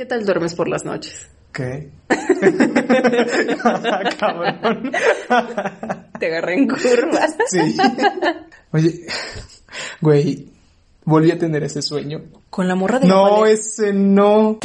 ¿Qué 0.00 0.06
tal 0.06 0.24
duermes 0.24 0.54
por 0.54 0.66
las 0.66 0.82
noches? 0.86 1.28
¿Qué? 1.52 1.90
Cabrón. 4.18 4.92
Te 6.18 6.26
agarré 6.26 6.54
en 6.54 6.68
curvas. 6.68 7.36
Sí. 7.48 7.76
Oye, 8.72 9.04
güey, 10.00 10.48
volví 11.04 11.30
a 11.30 11.38
tener 11.38 11.64
ese 11.64 11.82
sueño. 11.82 12.22
Con 12.48 12.66
la 12.66 12.76
morra 12.76 12.98
de 12.98 13.08
No, 13.08 13.44
ese 13.44 13.92
no. 13.92 14.58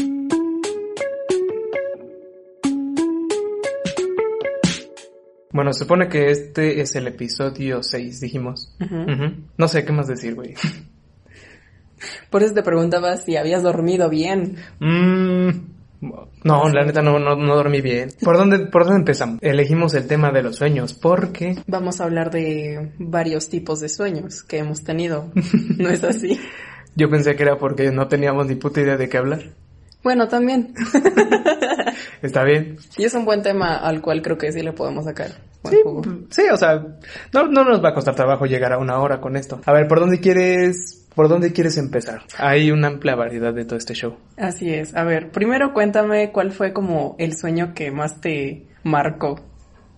Bueno, 5.52 5.74
se 5.74 5.80
supone 5.80 6.08
que 6.08 6.32
este 6.32 6.80
es 6.80 6.96
el 6.96 7.08
episodio 7.08 7.84
6, 7.84 8.22
dijimos. 8.22 8.74
No 9.58 9.68
sé 9.68 9.84
qué 9.84 9.92
más 9.92 10.08
decir, 10.08 10.34
güey. 10.34 10.54
Por 12.30 12.44
eso 12.44 12.54
te 12.54 12.64
preguntaba 12.64 13.18
si 13.18 13.36
habías 13.38 13.64
dormido 13.64 14.10
bien. 14.10 14.58
Mm, 14.80 15.50
no, 16.44 16.70
la 16.70 16.86
neta 16.86 17.02
no, 17.02 17.20
no, 17.20 17.36
no 17.36 17.56
dormí 17.56 17.82
bien. 17.82 18.10
¿Por 18.22 18.38
dónde, 18.38 18.68
¿Por 18.68 18.84
dónde 18.84 19.00
empezamos? 19.00 19.40
Elegimos 19.42 19.94
el 19.96 20.08
tema 20.08 20.32
de 20.32 20.44
los 20.44 20.58
sueños 20.58 20.94
porque 20.94 21.58
Vamos 21.68 22.02
a 22.02 22.04
hablar 22.04 22.32
de 22.32 22.92
varios 23.00 23.50
tipos 23.50 23.80
de 23.80 23.90
sueños 23.90 24.44
que 24.44 24.60
hemos 24.60 24.84
tenido. 24.84 25.32
¿No 25.78 25.90
es 25.90 26.04
así? 26.04 26.40
yo 26.96 27.10
pensé 27.10 27.36
que 27.36 27.44
era 27.44 27.58
porque 27.58 27.92
no 27.92 28.08
teníamos 28.08 28.48
ni 28.48 28.56
puta 28.56 28.82
idea 28.82 28.98
de 28.98 29.10
qué 29.10 29.18
hablar. 29.18 29.42
Bueno, 30.04 30.28
también. 30.28 30.74
¿Está 32.22 32.44
bien? 32.44 32.78
Y 32.98 33.06
es 33.06 33.14
un 33.16 33.26
buen 33.26 33.42
tema 33.42 33.78
al 33.78 34.02
cual 34.02 34.22
creo 34.22 34.38
que 34.38 34.52
sí 34.52 34.62
le 34.62 34.72
podemos 34.72 35.06
sacar. 35.06 35.32
Sí, 35.68 35.78
jugo. 35.84 36.04
sí, 36.30 36.44
o 36.52 36.58
sea, 36.58 36.86
no, 37.34 37.48
no 37.48 37.64
nos 37.64 37.84
va 37.84 37.90
a 37.90 37.94
costar 37.96 38.14
trabajo 38.14 38.46
llegar 38.46 38.72
a 38.72 38.78
una 38.78 39.00
hora 39.00 39.20
con 39.20 39.36
esto. 39.36 39.62
A 39.66 39.74
ver, 39.74 39.88
¿por 39.88 40.00
dónde 40.00 40.20
quieres, 40.20 41.05
por 41.16 41.30
dónde 41.30 41.54
quieres 41.54 41.78
empezar? 41.78 42.22
Hay 42.38 42.72
una 42.72 42.88
amplia 42.88 43.16
variedad 43.16 43.54
de 43.54 43.66
todo 43.66 43.78
este 43.78 43.94
show. 43.94 44.18
Así 44.38 44.70
es. 44.74 44.96
A 44.96 45.04
ver, 45.04 45.32
primero 45.32 45.74
cuéntame 45.74 46.32
cuál 46.32 46.52
fue 46.52 46.74
como 46.74 47.16
el 47.20 47.36
sueño 47.38 47.74
que 47.74 47.92
más 47.92 48.20
te 48.22 48.66
marcó 48.84 49.40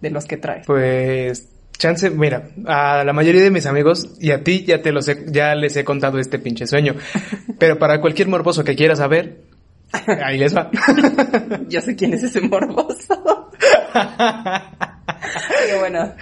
de 0.02 0.10
los 0.12 0.26
que 0.26 0.38
traes. 0.38 0.66
Pues, 0.68 1.50
chance, 1.78 2.10
mira, 2.12 2.50
a 2.66 3.04
la 3.04 3.14
mayoría 3.14 3.42
de 3.42 3.52
mis 3.52 3.66
amigos 3.66 4.16
y 4.20 4.32
a 4.32 4.44
ti 4.44 4.64
ya 4.66 4.82
te 4.82 4.92
los 4.92 5.08
he- 5.08 5.26
ya 5.28 5.56
les 5.56 5.76
he 5.76 5.84
contado 5.84 6.20
este 6.20 6.40
pinche 6.40 6.68
sueño. 6.68 6.96
Pero 7.60 7.78
para 7.80 8.00
cualquier 8.00 8.28
morboso 8.28 8.64
que 8.64 8.76
quiera 8.76 8.96
saber, 8.96 9.42
ahí 10.24 10.38
les 10.38 10.56
va. 10.56 10.70
Yo 11.70 11.82
sé 11.82 11.96
quién 11.96 12.14
es 12.14 12.24
ese 12.24 12.42
morboso. 12.42 13.50
Pero 15.60 15.80
bueno, 15.80 16.14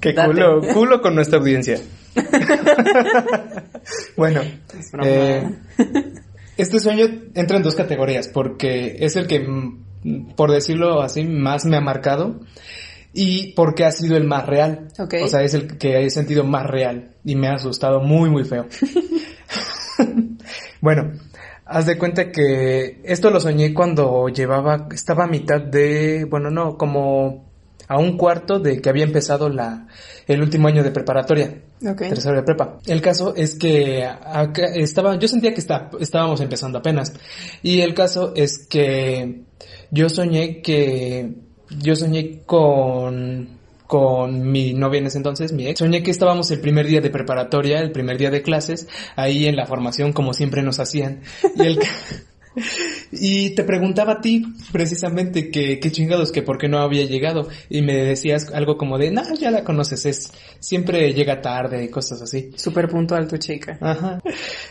Qué 0.00 0.12
Date. 0.12 0.28
culo, 0.28 0.60
culo 0.74 1.00
con 1.00 1.14
nuestra 1.14 1.38
audiencia. 1.38 1.78
bueno, 4.16 4.40
es 4.40 4.92
eh, 5.04 5.54
este 6.56 6.80
sueño 6.80 7.06
entra 7.34 7.56
en 7.56 7.62
dos 7.62 7.74
categorías 7.74 8.28
porque 8.28 8.96
es 9.00 9.16
el 9.16 9.26
que, 9.26 9.40
mm, 9.40 10.34
por 10.36 10.50
decirlo 10.50 11.02
así, 11.02 11.24
más 11.24 11.64
me 11.64 11.76
ha 11.76 11.80
marcado 11.80 12.40
y 13.12 13.52
porque 13.54 13.84
ha 13.84 13.92
sido 13.92 14.16
el 14.16 14.24
más 14.24 14.46
real. 14.46 14.88
Ok. 14.98 15.14
O 15.22 15.28
sea, 15.28 15.42
es 15.42 15.54
el 15.54 15.78
que 15.78 16.04
he 16.04 16.10
sentido 16.10 16.44
más 16.44 16.66
real 16.66 17.12
y 17.24 17.36
me 17.36 17.48
ha 17.48 17.54
asustado 17.54 18.00
muy, 18.00 18.30
muy 18.30 18.44
feo. 18.44 18.66
bueno, 20.80 21.12
haz 21.64 21.86
de 21.86 21.98
cuenta 21.98 22.30
que 22.30 23.00
esto 23.04 23.30
lo 23.30 23.40
soñé 23.40 23.74
cuando 23.74 24.28
llevaba, 24.28 24.88
estaba 24.92 25.24
a 25.24 25.28
mitad 25.28 25.60
de, 25.60 26.24
bueno, 26.24 26.50
no, 26.50 26.76
como 26.76 27.45
a 27.88 27.98
un 27.98 28.16
cuarto 28.16 28.58
de 28.58 28.80
que 28.80 28.88
había 28.88 29.04
empezado 29.04 29.48
la, 29.48 29.86
el 30.26 30.42
último 30.42 30.68
año 30.68 30.82
de 30.82 30.90
preparatoria 30.90 31.62
ok. 31.84 31.98
tercero 31.98 32.36
de 32.36 32.42
prepa. 32.42 32.78
El 32.86 33.00
caso 33.00 33.34
es 33.34 33.56
que 33.56 34.04
acá 34.04 34.66
estaba, 34.74 35.18
yo 35.18 35.28
sentía 35.28 35.52
que 35.54 35.60
está, 35.60 35.90
estábamos 36.00 36.40
empezando 36.40 36.78
apenas. 36.78 37.12
Y 37.62 37.80
el 37.80 37.94
caso 37.94 38.32
es 38.34 38.66
que 38.68 39.42
yo 39.90 40.08
soñé 40.08 40.62
que, 40.62 41.34
yo 41.70 41.96
soñé 41.96 42.42
con, 42.44 43.58
con 43.86 44.50
mi 44.50 44.74
novia 44.74 44.98
en 44.98 45.06
ese 45.06 45.18
entonces, 45.18 45.52
mi 45.52 45.66
ex. 45.66 45.78
Soñé 45.78 46.02
que 46.02 46.10
estábamos 46.10 46.50
el 46.50 46.60
primer 46.60 46.86
día 46.86 47.00
de 47.00 47.10
preparatoria, 47.10 47.80
el 47.80 47.92
primer 47.92 48.18
día 48.18 48.30
de 48.30 48.42
clases, 48.42 48.88
ahí 49.16 49.46
en 49.46 49.56
la 49.56 49.66
formación 49.66 50.12
como 50.12 50.32
siempre 50.32 50.62
nos 50.62 50.80
hacían. 50.80 51.22
Y 51.56 51.62
el, 51.62 51.78
y 53.12 53.50
te 53.50 53.64
preguntaba 53.64 54.14
a 54.14 54.20
ti 54.20 54.44
precisamente 54.72 55.50
que 55.50 55.78
qué 55.80 55.90
chingados, 55.90 56.32
que 56.32 56.42
por 56.42 56.58
qué 56.58 56.68
no 56.68 56.78
había 56.78 57.04
llegado. 57.04 57.48
Y 57.68 57.82
me 57.82 57.94
decías 57.94 58.50
algo 58.52 58.76
como 58.76 58.98
de, 58.98 59.10
nah, 59.10 59.34
ya 59.38 59.50
la 59.50 59.64
conoces, 59.64 60.06
es, 60.06 60.32
siempre 60.60 61.12
llega 61.12 61.40
tarde 61.40 61.84
y 61.84 61.88
cosas 61.88 62.22
así. 62.22 62.50
Súper 62.56 62.88
puntual 62.88 63.28
tu 63.28 63.36
chica. 63.36 63.78
Ajá. 63.80 64.22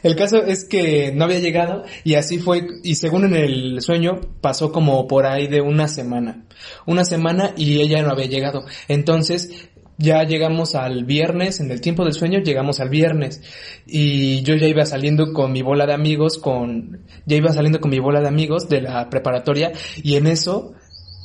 El 0.03 0.15
caso 0.15 0.43
es 0.43 0.65
que 0.65 1.11
no 1.13 1.25
había 1.25 1.39
llegado 1.39 1.83
y 2.03 2.15
así 2.15 2.39
fue, 2.39 2.67
y 2.83 2.95
según 2.95 3.25
en 3.25 3.35
el 3.35 3.81
sueño, 3.81 4.21
pasó 4.41 4.71
como 4.71 5.07
por 5.07 5.25
ahí 5.25 5.47
de 5.47 5.61
una 5.61 5.87
semana. 5.87 6.45
Una 6.85 7.05
semana 7.05 7.53
y 7.57 7.81
ella 7.81 8.01
no 8.01 8.11
había 8.11 8.27
llegado. 8.27 8.65
Entonces, 8.87 9.69
ya 9.97 10.23
llegamos 10.23 10.75
al 10.75 11.05
viernes, 11.05 11.59
en 11.59 11.71
el 11.71 11.81
tiempo 11.81 12.03
del 12.03 12.13
sueño 12.13 12.39
llegamos 12.39 12.79
al 12.79 12.89
viernes 12.89 13.41
y 13.85 14.41
yo 14.43 14.55
ya 14.55 14.67
iba 14.67 14.85
saliendo 14.85 15.31
con 15.33 15.51
mi 15.51 15.61
bola 15.61 15.85
de 15.85 15.93
amigos, 15.93 16.37
con, 16.37 17.01
ya 17.25 17.37
iba 17.37 17.53
saliendo 17.53 17.79
con 17.79 17.91
mi 17.91 17.99
bola 17.99 18.21
de 18.21 18.27
amigos 18.27 18.67
de 18.67 18.81
la 18.81 19.09
preparatoria 19.09 19.71
y 20.03 20.15
en 20.15 20.27
eso 20.27 20.73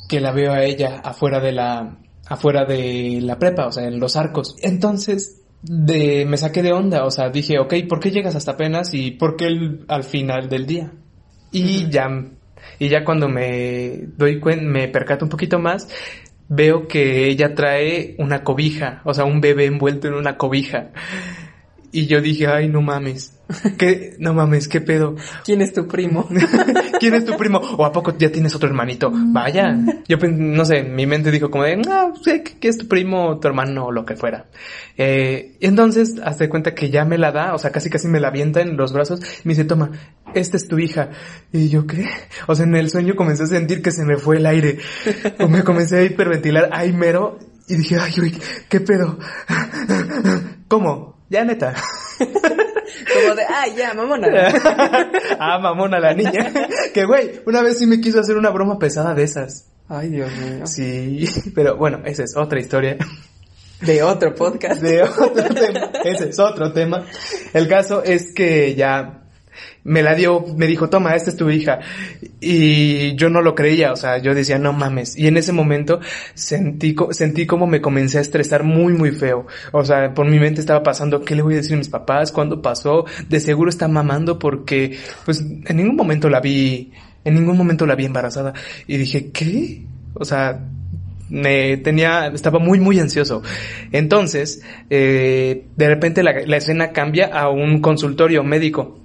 que 0.07 0.19
la 0.19 0.31
veo 0.31 0.51
a 0.53 0.63
ella 0.63 1.01
afuera 1.03 1.39
de 1.39 1.51
la, 1.51 1.97
afuera 2.27 2.65
de 2.65 3.19
la 3.21 3.37
prepa, 3.39 3.67
o 3.67 3.71
sea, 3.71 3.85
en 3.87 3.99
los 3.99 4.15
arcos. 4.15 4.55
Entonces, 4.61 5.41
de, 5.63 6.25
me 6.25 6.37
saqué 6.37 6.63
de 6.63 6.73
onda, 6.73 7.05
o 7.05 7.11
sea, 7.11 7.29
dije, 7.29 7.59
ok, 7.59 7.73
¿por 7.87 7.99
qué 7.99 8.11
llegas 8.11 8.35
hasta 8.35 8.51
apenas 8.51 8.93
y 8.93 9.11
por 9.11 9.35
qué 9.35 9.45
el- 9.45 9.85
al 9.87 10.03
final 10.03 10.49
del 10.49 10.65
día? 10.65 10.91
Y 11.51 11.89
ya, 11.89 12.09
y 12.79 12.89
ya 12.89 13.03
cuando 13.03 13.27
me 13.29 14.05
doy 14.17 14.39
cuenta, 14.39 14.63
me 14.65 14.87
percato 14.87 15.25
un 15.25 15.29
poquito 15.29 15.59
más, 15.59 15.87
veo 16.53 16.85
que 16.85 17.29
ella 17.29 17.55
trae 17.55 18.13
una 18.17 18.43
cobija, 18.43 19.01
o 19.05 19.13
sea, 19.13 19.23
un 19.23 19.39
bebé 19.39 19.67
envuelto 19.67 20.09
en 20.09 20.15
una 20.15 20.37
cobija. 20.37 20.91
Y 21.93 22.07
yo 22.07 22.19
dije, 22.19 22.47
ay, 22.47 22.67
no 22.67 22.81
mames, 22.81 23.40
qué, 23.77 24.15
no 24.19 24.33
mames, 24.33 24.67
qué 24.67 24.81
pedo. 24.81 25.15
¿Quién 25.43 25.61
es 25.61 25.73
tu 25.73 25.87
primo? 25.87 26.27
¿Quién 26.99 27.13
es 27.13 27.25
tu 27.25 27.35
primo? 27.37 27.59
¿O 27.59 27.85
a 27.85 27.91
poco 27.91 28.17
ya 28.17 28.31
tienes 28.31 28.55
otro 28.55 28.67
hermanito? 28.67 29.11
Vaya. 29.13 29.77
Yo 30.07 30.17
no 30.17 30.65
sé, 30.65 30.83
mi 30.83 31.05
mente 31.05 31.31
dijo 31.31 31.49
como 31.49 31.63
de, 31.63 31.77
no, 31.77 32.15
sé 32.15 32.43
que 32.43 32.67
es 32.67 32.77
tu 32.77 32.87
primo, 32.87 33.39
tu 33.39 33.47
hermano 33.47 33.85
o 33.85 33.91
lo 33.91 34.05
que 34.05 34.15
fuera. 34.15 34.45
Eh, 34.97 35.57
y 35.59 35.65
entonces, 35.65 36.15
hazte 36.23 36.49
cuenta 36.49 36.73
que 36.75 36.89
ya 36.89 37.05
me 37.05 37.17
la 37.17 37.31
da, 37.31 37.53
o 37.53 37.57
sea, 37.57 37.71
casi 37.71 37.89
casi 37.89 38.07
me 38.07 38.19
la 38.19 38.29
avienta 38.29 38.61
en 38.61 38.77
los 38.77 38.93
brazos 38.93 39.19
y 39.19 39.47
me 39.47 39.53
dice, 39.53 39.65
toma, 39.65 39.91
esta 40.33 40.57
es 40.57 40.67
tu 40.67 40.79
hija. 40.79 41.09
Y 41.51 41.69
yo, 41.69 41.87
¿qué? 41.87 42.07
O 42.47 42.55
sea, 42.55 42.65
en 42.65 42.75
el 42.75 42.89
sueño 42.89 43.15
comencé 43.15 43.43
a 43.43 43.47
sentir 43.47 43.81
que 43.81 43.91
se 43.91 44.05
me 44.05 44.17
fue 44.17 44.37
el 44.37 44.45
aire. 44.45 44.77
O 45.39 45.47
me 45.47 45.63
comencé 45.63 45.97
a 45.97 46.03
hiperventilar 46.03 46.69
ahí 46.71 46.91
mero 46.93 47.39
y 47.67 47.75
dije, 47.75 47.97
ay, 47.99 48.13
uy, 48.21 48.37
¿qué 48.69 48.79
pedo? 48.81 49.17
¿Cómo? 50.67 51.21
Ya 51.29 51.45
neta. 51.45 51.73
Como 53.13 53.35
de, 53.35 53.43
ah, 53.43 53.65
ya, 53.75 53.93
mamona. 53.93 54.27
ah, 55.39 55.59
mamona 55.59 55.99
la 55.99 56.13
niña. 56.13 56.51
que 56.93 57.05
güey, 57.05 57.41
una 57.45 57.61
vez 57.61 57.77
sí 57.77 57.87
me 57.87 57.99
quiso 57.99 58.19
hacer 58.19 58.37
una 58.37 58.49
broma 58.49 58.79
pesada 58.79 59.13
de 59.13 59.23
esas. 59.23 59.67
Ay, 59.89 60.09
Dios 60.09 60.31
mío. 60.37 60.65
Sí, 60.67 61.27
pero 61.53 61.75
bueno, 61.75 62.01
esa 62.05 62.23
es 62.23 62.35
otra 62.37 62.59
historia. 62.59 62.97
De 63.81 64.03
otro 64.03 64.33
podcast. 64.35 64.81
De 64.81 65.01
otro 65.01 65.43
tema. 65.53 65.91
Ese 66.03 66.29
es 66.29 66.39
otro 66.39 66.71
tema. 66.71 67.05
El 67.53 67.67
caso 67.67 68.03
es 68.03 68.33
que 68.33 68.75
ya 68.75 69.20
me 69.83 70.03
la 70.03 70.15
dio, 70.15 70.45
me 70.55 70.67
dijo, 70.67 70.89
toma, 70.89 71.15
esta 71.15 71.29
es 71.29 71.37
tu 71.37 71.49
hija. 71.49 71.79
Y 72.39 73.15
yo 73.15 73.29
no 73.29 73.41
lo 73.41 73.55
creía, 73.55 73.91
o 73.91 73.95
sea, 73.95 74.17
yo 74.19 74.33
decía, 74.33 74.57
no 74.59 74.73
mames. 74.73 75.17
Y 75.17 75.27
en 75.27 75.37
ese 75.37 75.51
momento 75.51 75.99
sentí, 76.33 76.95
sentí 77.11 77.45
como 77.45 77.67
me 77.67 77.81
comencé 77.81 78.17
a 78.17 78.21
estresar 78.21 78.63
muy, 78.63 78.93
muy 78.93 79.11
feo. 79.11 79.47
O 79.71 79.83
sea, 79.83 80.13
por 80.13 80.27
mi 80.27 80.39
mente 80.39 80.61
estaba 80.61 80.83
pasando, 80.83 81.23
¿qué 81.23 81.35
le 81.35 81.41
voy 81.41 81.55
a 81.55 81.57
decir 81.57 81.73
a 81.73 81.77
mis 81.77 81.89
papás? 81.89 82.31
¿Cuándo 82.31 82.61
pasó? 82.61 83.05
De 83.27 83.39
seguro 83.39 83.69
está 83.69 83.87
mamando 83.87 84.39
porque, 84.39 84.97
pues, 85.25 85.41
en 85.41 85.77
ningún 85.77 85.95
momento 85.95 86.29
la 86.29 86.39
vi, 86.39 86.91
en 87.23 87.33
ningún 87.35 87.57
momento 87.57 87.85
la 87.85 87.95
vi 87.95 88.05
embarazada. 88.05 88.53
Y 88.87 88.97
dije, 88.97 89.31
¿qué? 89.31 89.83
O 90.13 90.25
sea, 90.25 90.59
me 91.29 91.77
tenía, 91.77 92.27
estaba 92.27 92.59
muy, 92.59 92.79
muy 92.79 92.99
ansioso. 92.99 93.41
Entonces, 93.91 94.61
eh, 94.89 95.65
de 95.75 95.87
repente 95.87 96.23
la 96.23 96.57
escena 96.57 96.91
cambia 96.91 97.27
a 97.27 97.49
un 97.49 97.81
consultorio 97.81 98.43
médico 98.43 99.00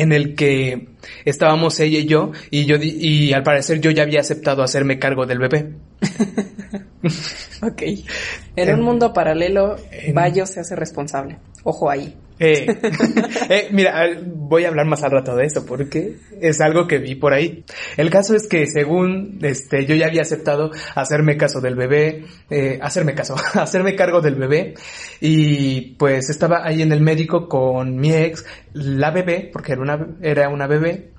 en 0.00 0.12
el 0.12 0.34
que 0.34 0.88
estábamos 1.24 1.78
ella 1.80 1.98
y 1.98 2.06
yo 2.06 2.32
y 2.50 2.64
yo 2.66 2.76
y 2.80 3.32
al 3.32 3.42
parecer 3.42 3.80
yo 3.80 3.90
ya 3.90 4.02
había 4.02 4.20
aceptado 4.20 4.62
hacerme 4.62 4.98
cargo 4.98 5.26
del 5.26 5.38
bebé. 5.38 5.72
Ok. 7.62 7.82
En 7.82 8.68
En- 8.68 8.74
un 8.76 8.82
mundo 8.82 9.12
paralelo, 9.12 9.76
en- 9.90 10.14
Bayo 10.14 10.46
se 10.46 10.60
hace 10.60 10.76
responsable. 10.76 11.38
Ojo 11.64 11.90
ahí. 11.90 12.14
Eh, 12.38 12.66
eh, 13.48 13.68
mira, 13.72 14.06
voy 14.24 14.64
a 14.64 14.68
hablar 14.68 14.86
más 14.86 15.02
al 15.02 15.10
rato 15.10 15.34
de 15.34 15.46
eso 15.46 15.66
porque 15.66 16.16
es 16.40 16.60
algo 16.60 16.86
que 16.86 16.98
vi 16.98 17.14
por 17.14 17.32
ahí. 17.32 17.64
El 17.96 18.10
caso 18.10 18.34
es 18.34 18.46
que 18.48 18.66
según 18.66 19.38
este 19.42 19.86
yo 19.86 19.94
ya 19.94 20.06
había 20.06 20.22
aceptado 20.22 20.70
hacerme 20.94 21.36
caso 21.36 21.60
del 21.60 21.74
bebé, 21.74 22.24
eh, 22.50 22.78
hacerme 22.80 23.14
caso, 23.14 23.34
hacerme 23.54 23.96
cargo 23.96 24.20
del 24.20 24.36
bebé 24.36 24.74
y 25.20 25.92
pues 25.96 26.30
estaba 26.30 26.64
ahí 26.64 26.82
en 26.82 26.92
el 26.92 27.00
médico 27.00 27.48
con 27.48 27.96
mi 27.96 28.14
ex, 28.14 28.44
la 28.72 29.10
bebé, 29.10 29.50
porque 29.52 29.72
era 29.72 29.82
una 29.82 30.06
era 30.22 30.48
una 30.48 30.66
bebé. 30.66 31.10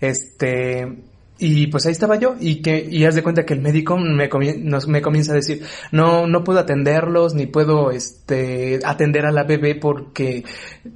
Este, 0.00 0.84
y 1.44 1.66
pues 1.66 1.86
ahí 1.86 1.92
estaba 1.92 2.14
yo 2.14 2.36
y 2.38 2.62
que 2.62 2.86
y 2.88 3.04
haz 3.04 3.16
de 3.16 3.24
cuenta 3.24 3.44
que 3.44 3.52
el 3.52 3.60
médico 3.60 3.98
me, 3.98 4.28
nos, 4.58 4.86
me 4.86 5.02
comienza 5.02 5.32
a 5.32 5.34
decir, 5.34 5.64
no, 5.90 6.28
no 6.28 6.44
puedo 6.44 6.60
atenderlos 6.60 7.34
ni 7.34 7.46
puedo 7.46 7.90
este, 7.90 8.78
atender 8.84 9.26
a 9.26 9.32
la 9.32 9.42
bebé 9.42 9.74
porque 9.74 10.44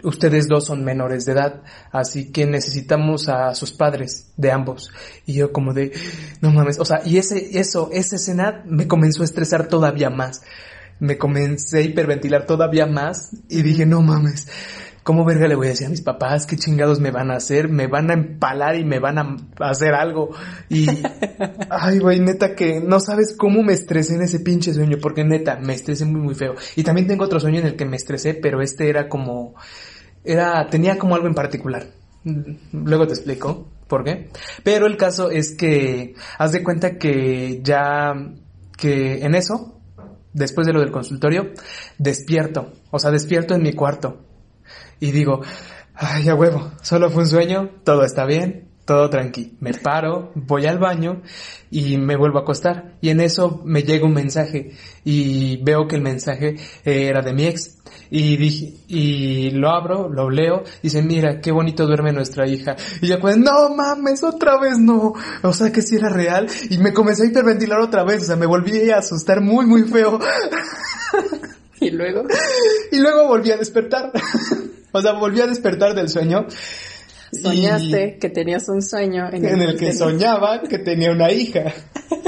ustedes 0.05 0.47
dos 0.47 0.67
son 0.67 0.85
menores 0.85 1.25
de 1.25 1.33
edad, 1.33 1.63
así 1.91 2.31
que 2.31 2.47
necesitamos 2.47 3.29
a 3.29 3.57
sus 3.57 3.73
padres 3.73 4.31
de 4.37 4.53
ambos. 4.53 4.93
Y 5.27 5.35
yo 5.35 5.53
como 5.53 5.75
de, 5.75 5.91
no 6.41 6.53
mames, 6.53 6.79
o 6.79 6.85
sea, 6.85 7.03
y 7.05 7.19
ese, 7.19 7.59
eso, 7.59 7.91
esa 7.93 8.15
escena 8.15 8.63
me 8.67 8.87
comenzó 8.87 9.23
a 9.23 9.25
estresar 9.25 9.67
todavía 9.67 10.11
más. 10.11 10.43
Me 11.01 11.19
comencé 11.19 11.79
a 11.79 11.83
hiperventilar 11.83 12.47
todavía 12.47 12.87
más 12.87 13.31
y 13.49 13.63
dije, 13.63 13.85
no 13.85 14.01
mames 14.01 14.47
¿Cómo 15.07 15.25
verga 15.25 15.47
le 15.47 15.55
voy 15.55 15.69
a 15.69 15.71
decir 15.71 15.87
a 15.87 15.91
mis 15.91 16.03
papás 16.03 16.47
qué 16.47 16.57
chingados 16.57 16.99
me 16.99 17.13
van 17.13 17.31
a 17.31 17.37
hacer? 17.37 17.69
Me 17.69 17.87
van 17.87 18.11
a 18.11 18.15
empalar 18.15 18.75
y 18.75 18.85
me 18.85 18.99
van 18.99 19.19
a 19.19 19.37
hacer 19.61 19.95
algo. 19.95 20.31
Y, 20.69 20.89
ay, 21.71 22.01
güey, 22.01 22.19
neta 22.19 22.57
que 22.57 22.81
no 22.81 22.99
sabes 22.99 23.37
cómo 23.39 23.63
me 23.63 23.73
estresé 23.73 24.17
en 24.17 24.23
ese 24.23 24.41
pinche 24.41 24.75
sueño, 24.75 24.99
porque 25.01 25.23
neta, 25.23 25.61
me 25.63 25.75
estresé 25.75 26.07
muy, 26.07 26.21
muy 26.21 26.35
feo. 26.35 26.57
Y 26.75 26.83
también 26.83 27.07
tengo 27.07 27.25
otro 27.25 27.39
sueño 27.39 27.61
en 27.61 27.67
el 27.67 27.77
que 27.77 27.85
me 27.85 27.95
estresé, 27.95 28.35
pero 28.35 28.61
este 28.61 28.89
era 28.89 29.09
como, 29.09 29.55
era, 30.25 30.69
tenía 30.71 30.99
como 30.99 31.15
algo 31.15 31.29
en 31.29 31.35
particular. 31.35 31.87
Luego 32.73 33.07
te 33.07 33.15
explico 33.15 33.69
por 33.87 34.03
qué. 34.03 34.31
Pero 34.65 34.87
el 34.87 34.97
caso 34.97 35.31
es 35.31 35.55
que, 35.55 36.17
haz 36.37 36.51
de 36.51 36.65
cuenta 36.65 36.99
que 36.99 37.61
ya, 37.63 38.13
que 38.77 39.25
en 39.25 39.37
eso, 39.37 39.81
después 40.33 40.67
de 40.67 40.73
lo 40.73 40.81
del 40.81 40.91
consultorio, 40.91 41.53
despierto. 41.97 42.73
O 42.91 42.99
sea, 42.99 43.13
despierto 43.13 43.55
en 43.55 43.63
mi 43.63 43.73
cuarto 43.73 44.26
y 45.01 45.13
digo, 45.13 45.41
ay, 45.95 46.29
a 46.29 46.35
huevo, 46.35 46.73
solo 46.83 47.11
fue 47.11 47.23
un 47.23 47.29
sueño, 47.29 47.71
todo 47.85 48.05
está 48.05 48.25
bien, 48.25 48.67
todo 48.87 49.11
tranqui. 49.11 49.57
Me 49.61 49.75
paro, 49.75 50.31
voy 50.35 50.65
al 50.67 50.79
baño 50.79 51.23
y 51.71 51.99
me 51.99 52.17
vuelvo 52.17 52.39
a 52.39 52.43
acostar. 52.43 52.97
Y 53.01 53.11
en 53.11 53.21
eso 53.21 53.61
me 53.65 53.83
llega 53.83 54.07
un 54.07 54.15
mensaje 54.15 54.73
y 55.05 55.63
veo 55.63 55.87
que 55.89 55.97
el 55.97 56.03
mensaje 56.03 56.57
era 56.85 57.21
de 57.21 57.35
mi 57.35 57.47
ex. 57.47 57.79
Y 58.09 58.37
dije, 58.37 58.75
y 58.87 59.51
lo 59.51 59.71
abro, 59.71 60.09
lo 60.09 60.31
leo, 60.31 60.63
y 60.81 60.83
dice, 60.85 61.03
mira, 61.03 61.41
qué 61.41 61.51
bonito 61.51 61.87
duerme 61.87 62.13
nuestra 62.13 62.47
hija. 62.47 62.77
Y 63.03 63.09
yo 63.09 63.19
pues, 63.19 63.37
no 63.37 63.75
mames, 63.75 64.23
otra 64.23 64.61
vez 64.61 64.79
no. 64.79 65.15
O 65.43 65.53
sea 65.53 65.73
que 65.73 65.83
si 65.83 65.97
era 65.97 66.09
real. 66.09 66.47
Y 66.71 66.79
me 66.79 66.93
comencé 66.93 67.25
a 67.25 67.27
hiperventilar 67.27 67.81
otra 67.81 68.05
vez, 68.05 68.23
o 68.23 68.27
sea, 68.27 68.37
me 68.37 68.47
volví 68.47 68.91
a 68.91 68.99
asustar 68.99 69.41
muy, 69.41 69.67
muy 69.67 69.83
feo. 69.83 70.21
y 71.81 71.91
luego. 71.91 72.23
Y 72.93 72.99
luego 72.99 73.27
volví 73.27 73.51
a 73.51 73.57
despertar. 73.57 74.13
O 74.97 75.03
sea, 75.03 75.13
volví 75.13 75.41
a 75.41 75.47
despertar 75.47 75.95
del 75.95 76.09
sueño. 76.09 76.47
Soñaste 77.33 78.19
que 78.19 78.31
tenías 78.31 78.69
un 78.69 78.83
sueño 78.83 79.29
en 79.33 79.45
el, 79.45 79.77
que 79.77 79.93
soñaba 79.93 80.63
que 80.63 80.79
tenía 80.79 81.11
una 81.11 81.31
hija. 81.31 81.73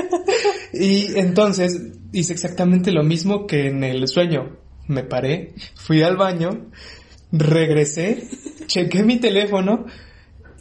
y 0.73 1.19
entonces 1.19 1.81
hice 2.13 2.33
exactamente 2.33 2.93
lo 2.93 3.03
mismo 3.03 3.47
que 3.47 3.69
en 3.69 3.85
el 3.85 4.07
sueño. 4.09 4.59
Me 4.87 5.03
paré, 5.03 5.55
fui 5.75 6.03
al 6.03 6.17
baño, 6.17 6.71
regresé, 7.31 8.27
chequé 8.67 9.03
mi 9.03 9.19
teléfono 9.19 9.85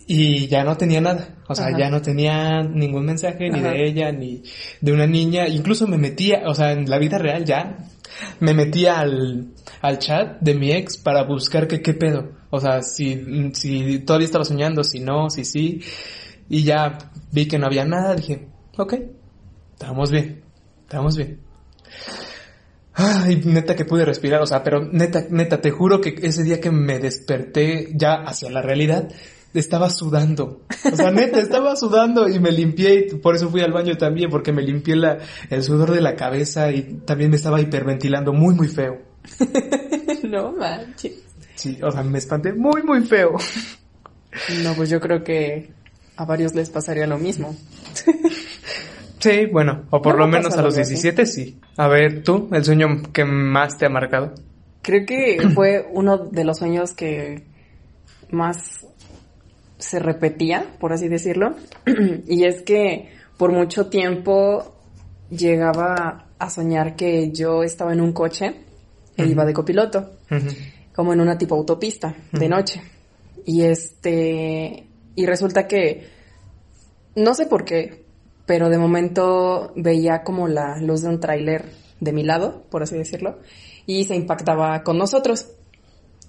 y 0.06 0.48
ya 0.48 0.64
no 0.64 0.78
tenía 0.78 1.02
nada. 1.02 1.36
O 1.48 1.56
sea, 1.56 1.78
ya 1.78 1.90
no 1.90 2.02
tenía 2.02 2.62
ningún 2.64 3.06
mensaje 3.06 3.50
ni 3.50 3.62
de 3.62 3.88
ella 3.88 4.12
ni 4.12 4.44
de 4.82 4.92
una 4.92 5.08
niña. 5.08 5.48
Incluso 5.48 5.88
me 5.88 5.98
metía, 5.98 6.44
o 6.46 6.54
sea, 6.54 6.74
en 6.74 6.90
la 6.90 6.98
vida 7.00 7.18
real 7.18 7.46
ya 7.46 7.78
me 8.40 8.54
metía 8.54 9.00
al, 9.00 9.54
al 9.82 10.00
chat 10.00 10.40
de 10.42 10.54
mi 10.54 10.72
ex 10.72 10.98
para 10.98 11.24
buscar 11.24 11.68
que 11.68 11.82
qué 11.82 11.94
pedo. 11.94 12.32
O 12.50 12.60
sea, 12.60 12.82
si, 12.82 13.52
si 13.54 14.00
todavía 14.00 14.26
estaba 14.26 14.46
soñando, 14.46 14.84
si 14.84 15.00
no, 15.00 15.30
si 15.30 15.46
sí. 15.46 15.82
Y 16.50 16.64
ya 16.64 16.98
vi 17.32 17.48
que 17.48 17.60
no 17.60 17.66
había 17.66 17.86
nada, 17.86 18.16
dije, 18.16 18.48
ok, 18.78 18.94
estamos 19.74 20.12
bien, 20.12 20.42
estamos 20.84 21.18
bien. 21.18 21.40
Ay, 22.94 23.44
neta 23.46 23.76
que 23.76 23.86
pude 23.86 24.06
respirar, 24.06 24.42
o 24.42 24.48
sea, 24.48 24.64
pero 24.64 24.90
neta, 24.92 25.26
neta, 25.30 25.62
te 25.62 25.70
juro 25.70 26.02
que 26.02 26.16
ese 26.22 26.44
día 26.44 26.60
que 26.60 26.72
me 26.72 26.98
desperté 26.98 27.90
ya 27.94 28.24
hacia 28.24 28.50
la 28.50 28.62
realidad, 28.62 29.10
estaba 29.60 29.90
sudando. 29.90 30.62
O 30.92 30.96
sea, 30.96 31.12
neta, 31.12 31.40
estaba 31.40 31.76
sudando 31.76 32.28
y 32.30 32.40
me 32.40 32.52
limpié 32.52 33.08
y 33.12 33.16
por 33.16 33.36
eso 33.36 33.50
fui 33.50 33.62
al 33.62 33.72
baño 33.72 33.98
también, 33.98 34.30
porque 34.30 34.52
me 34.52 34.62
limpié 34.62 34.96
la, 34.96 35.18
el 35.50 35.64
sudor 35.64 35.92
de 35.92 36.02
la 36.02 36.16
cabeza 36.16 36.72
y 36.72 37.02
también 37.06 37.30
me 37.30 37.38
estaba 37.38 37.62
hiperventilando 37.62 38.34
muy, 38.34 38.54
muy 38.54 38.68
feo. 38.68 39.02
no 40.24 40.52
manches. 40.54 41.24
Sí, 41.56 41.80
o 41.82 41.92
sea, 41.92 42.04
me 42.04 42.20
espanté 42.20 42.54
muy, 42.54 42.84
muy 42.84 43.02
feo. 43.02 43.36
No, 44.64 44.74
pues 44.76 44.90
yo 44.90 45.00
creo 45.00 45.24
que 45.24 45.72
a 46.16 46.26
varios 46.26 46.54
les 46.54 46.70
pasaría 46.70 47.08
lo 47.08 47.18
mismo. 47.18 47.56
sí, 49.20 49.46
bueno, 49.52 49.86
o 49.90 50.02
por 50.02 50.18
lo 50.18 50.28
menos 50.28 50.56
a 50.56 50.62
los 50.62 50.76
17 50.76 51.26
sí. 51.26 51.60
A 51.78 51.88
ver, 51.88 52.24
tú, 52.24 52.50
el 52.52 52.64
sueño 52.64 52.88
que 53.12 53.26
más 53.26 53.78
te 53.78 53.86
ha 53.86 53.90
marcado. 53.90 54.34
Creo 54.82 55.06
que 55.06 55.50
fue 55.54 55.88
uno 55.92 56.18
de 56.18 56.44
los 56.44 56.60
sueños 56.60 56.94
que 56.94 57.44
más 58.32 58.86
se 59.78 60.00
repetía, 60.00 60.66
por 60.80 60.94
así 60.94 61.08
decirlo. 61.08 61.56
y 62.28 62.46
es 62.46 62.62
que 62.62 63.10
por 63.38 63.52
mucho 63.52 63.88
tiempo 63.88 64.76
llegaba 65.30 66.28
a 66.40 66.50
soñar 66.50 66.96
que 66.96 67.32
yo 67.32 67.64
estaba 67.64 67.94
en 67.94 68.02
un 68.02 68.14
coche 68.14 68.56
e 69.16 69.26
iba 69.26 69.46
de 69.46 69.54
copiloto, 69.54 70.12
como 70.94 71.14
en 71.14 71.22
una 71.22 71.38
tipo 71.38 71.56
autopista 71.56 72.16
de 72.32 72.50
noche. 72.50 72.82
Y 73.46 73.64
este, 73.64 74.88
y 75.16 75.26
resulta 75.26 75.68
que, 75.68 76.08
no 77.16 77.34
sé 77.34 77.48
por 77.48 77.66
qué, 77.66 78.06
pero 78.46 78.70
de 78.70 78.78
momento 78.78 79.74
veía 79.76 80.24
como 80.24 80.48
la 80.48 80.80
luz 80.80 81.02
de 81.02 81.10
un 81.10 81.20
tráiler 81.20 81.66
de 82.00 82.14
mi 82.14 82.24
lado, 82.24 82.64
por 82.70 82.84
así 82.84 82.96
decirlo, 82.96 83.40
y 83.86 84.04
se 84.04 84.16
impactaba 84.16 84.84
con 84.84 84.98
nosotros 84.98 85.50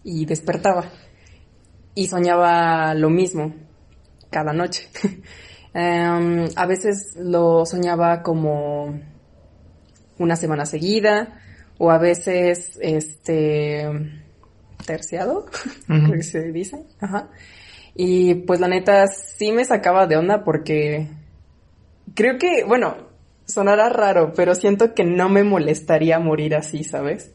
y 0.02 0.24
despertaba 0.24 0.90
y 1.98 2.06
soñaba 2.06 2.94
lo 2.94 3.10
mismo 3.10 3.54
cada 4.30 4.52
noche. 4.52 4.88
Em, 5.74 6.48
a 6.56 6.66
veces 6.66 7.14
lo 7.20 7.66
soñaba 7.66 8.22
como 8.22 8.98
una 10.18 10.34
semana 10.34 10.64
seguida 10.64 11.40
o 11.76 11.90
a 11.90 11.98
veces 11.98 12.78
este 12.80 13.86
terciado, 14.86 15.44
creo 15.86 16.12
que 16.12 16.22
se 16.22 16.52
dice. 16.52 16.86
Ajá. 17.00 17.28
Y 17.94 18.34
pues 18.46 18.60
la 18.60 18.68
neta 18.68 19.06
sí 19.08 19.52
me 19.52 19.64
sacaba 19.64 20.06
de 20.06 20.16
onda 20.16 20.42
porque 20.42 21.06
creo 22.14 22.38
que, 22.38 22.64
bueno, 22.64 22.96
sonará 23.44 23.90
raro, 23.90 24.32
pero 24.34 24.54
siento 24.54 24.94
que 24.94 25.04
no 25.04 25.28
me 25.28 25.44
molestaría 25.44 26.18
morir 26.18 26.56
así, 26.56 26.82
¿sabes? 26.82 27.34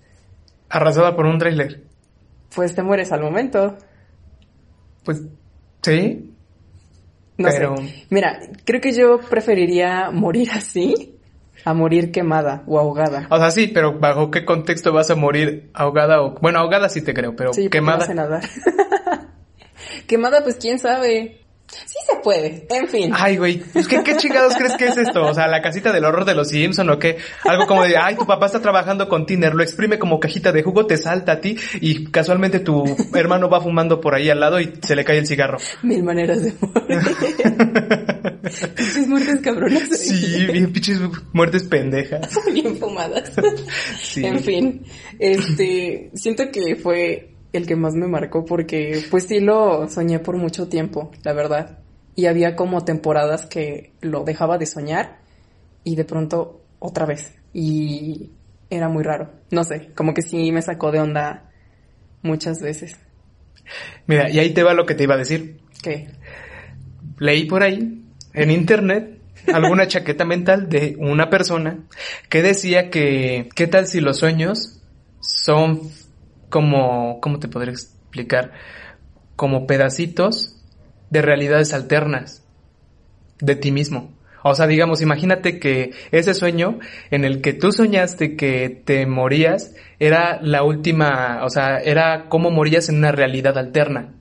Arrasada 0.70 1.15
por 1.15 1.27
un 1.27 1.38
trailer. 1.38 1.84
Pues 2.53 2.74
te 2.74 2.82
mueres 2.82 3.12
al 3.12 3.22
momento. 3.22 3.77
Pues 5.03 5.22
sí. 5.81 6.31
No 7.38 7.50
pero... 7.50 7.77
sé. 7.77 8.05
Mira, 8.10 8.39
creo 8.63 8.81
que 8.81 8.93
yo 8.93 9.19
preferiría 9.19 10.12
morir 10.12 10.50
así 10.51 11.13
a 11.65 11.74
morir 11.74 12.12
quemada 12.12 12.63
o 12.67 12.79
ahogada. 12.79 13.27
O 13.29 13.38
sea, 13.38 13.51
sí, 13.51 13.67
pero 13.67 14.00
¿bajo 14.00 14.31
qué 14.31 14.45
contexto 14.45 14.91
vas 14.91 15.10
a 15.10 15.15
morir 15.15 15.69
ahogada 15.74 16.22
o... 16.22 16.36
Bueno, 16.41 16.60
ahogada 16.60 16.89
sí 16.89 17.01
te 17.01 17.13
creo, 17.13 17.36
pero 17.36 17.53
sí, 17.53 17.69
quemada... 17.69 18.07
No 18.07 18.13
nadar. 18.13 18.43
quemada, 20.07 20.43
pues 20.43 20.55
quién 20.55 20.79
sabe. 20.79 21.42
Sí 21.67 21.98
se 22.08 22.17
puede, 22.22 22.67
en 22.70 22.88
fin. 22.88 23.12
Ay, 23.15 23.38
güey, 23.38 23.60
pues, 23.60 23.88
¿qué, 23.88 24.03
¿qué 24.03 24.15
chingados 24.17 24.55
crees 24.55 24.75
que 24.77 24.86
es 24.86 24.98
esto? 24.98 25.25
O 25.25 25.34
sea, 25.34 25.48
la 25.48 25.62
casita 25.62 25.91
del 25.91 26.05
horror 26.05 26.24
de 26.25 26.36
los 26.36 26.50
Simpson 26.50 26.89
o 26.89 27.00
qué? 27.00 27.17
Algo 27.46 27.65
como 27.65 27.84
de, 27.84 27.98
ay, 27.98 28.15
tu 28.15 28.27
papá 28.27 28.46
está 28.46 28.62
trabajando 28.62 29.10
con 29.10 29.25
tiner, 29.25 29.55
lo 29.55 29.63
exprime 29.63 29.98
como 29.98 30.20
cajita 30.20 30.51
de 30.51 30.62
jugo, 30.62 30.86
te 30.86 30.98
salta 30.98 31.34
a 31.34 31.41
ti 31.41 31.58
y 31.82 32.05
casualmente 32.05 32.60
tu 32.60 32.84
hermano 33.15 33.50
va 33.50 33.62
fumando 33.62 34.00
por 34.00 34.13
ahí 34.13 34.29
al 34.29 34.39
lado 34.39 34.60
y 34.60 34.74
se 34.84 34.96
le 34.96 35.03
cae 35.03 35.17
el 35.17 35.27
cigarro. 35.27 35.58
Mil 35.82 36.03
maneras 36.03 36.43
de 36.43 36.53
morir. 36.62 37.00
pinches 38.75 39.08
muertes 39.08 39.39
cabronas. 39.41 39.98
Sí, 39.98 40.46
bien 40.51 40.72
pinches 40.72 41.00
muertes 41.32 41.63
pendejas. 41.63 42.29
bien 42.53 42.77
fumadas. 42.77 43.32
Sí. 44.00 44.25
En 44.25 44.39
fin, 44.39 44.86
este, 45.17 46.12
siento 46.13 46.51
que 46.51 46.75
fue 46.75 47.32
el 47.53 47.67
que 47.67 47.75
más 47.75 47.93
me 47.93 48.07
marcó 48.07 48.45
porque 48.45 49.01
pues 49.10 49.25
sí 49.27 49.39
lo 49.39 49.88
soñé 49.88 50.19
por 50.19 50.38
mucho 50.38 50.67
tiempo, 50.67 51.12
la 51.24 51.33
verdad. 51.33 51.79
Y 52.15 52.25
había 52.25 52.55
como 52.55 52.83
temporadas 52.83 53.45
que 53.45 53.93
lo 54.01 54.24
dejaba 54.24 54.57
de 54.57 54.65
soñar 54.65 55.19
y 55.83 55.95
de 55.95 56.03
pronto 56.03 56.62
otra 56.79 57.05
vez. 57.05 57.33
Y 57.53 58.31
era 58.69 58.89
muy 58.89 59.03
raro. 59.03 59.31
No 59.51 59.63
sé, 59.63 59.91
como 59.95 60.13
que 60.13 60.24
sí 60.24 60.51
me 60.51 60.62
sacó 60.62 60.91
de 60.91 61.00
onda 61.00 61.51
muchas 62.24 62.60
veces. 62.60 62.98
Mira, 64.07 64.29
y 64.29 64.39
ahí 64.39 64.53
te 64.53 64.63
va 64.63 64.74
lo 64.74 64.86
que 64.86 64.95
te 64.95 65.03
iba 65.03 65.15
a 65.15 65.19
decir. 65.19 65.60
¿Qué? 65.81 66.10
Leí 67.19 67.45
por 67.45 67.63
ahí, 67.63 68.03
en 68.33 68.51
internet, 68.51 69.19
alguna 69.53 69.88
chaqueta 69.88 70.25
mental 70.25 70.69
de 70.69 70.95
una 70.98 71.29
persona 71.29 71.79
que 72.29 72.41
decía 72.41 72.89
que, 72.89 73.50
¿qué 73.55 73.67
tal 73.67 73.88
si 73.88 74.01
los 74.01 74.17
sueños 74.17 74.81
son 75.19 75.81
como, 76.53 77.19
¿cómo 77.19 77.39
te 77.39 77.48
podría 77.48 77.72
explicar? 77.72 78.51
Como 79.36 79.65
pedacitos 79.65 80.55
de 81.10 81.24
realidades 81.24 81.74
alternas. 81.74 82.45
de 83.41 83.55
ti 83.55 83.72
mismo. 83.72 84.13
O 84.43 84.53
sea, 84.55 84.67
digamos, 84.67 85.01
imagínate 85.01 85.60
que 85.60 85.91
ese 86.12 86.33
sueño 86.33 86.79
en 87.12 87.25
el 87.25 87.41
que 87.41 87.53
tú 87.53 87.72
soñaste 87.72 88.38
que 88.38 88.69
te 88.69 89.05
morías 89.05 89.75
era 90.00 90.39
la 90.41 90.63
última, 90.63 91.43
o 91.43 91.50
sea, 91.50 91.79
era 91.79 92.29
cómo 92.29 92.51
morías 92.51 92.88
en 92.88 92.98
una 92.98 93.12
realidad 93.12 93.57
alterna. 93.57 94.13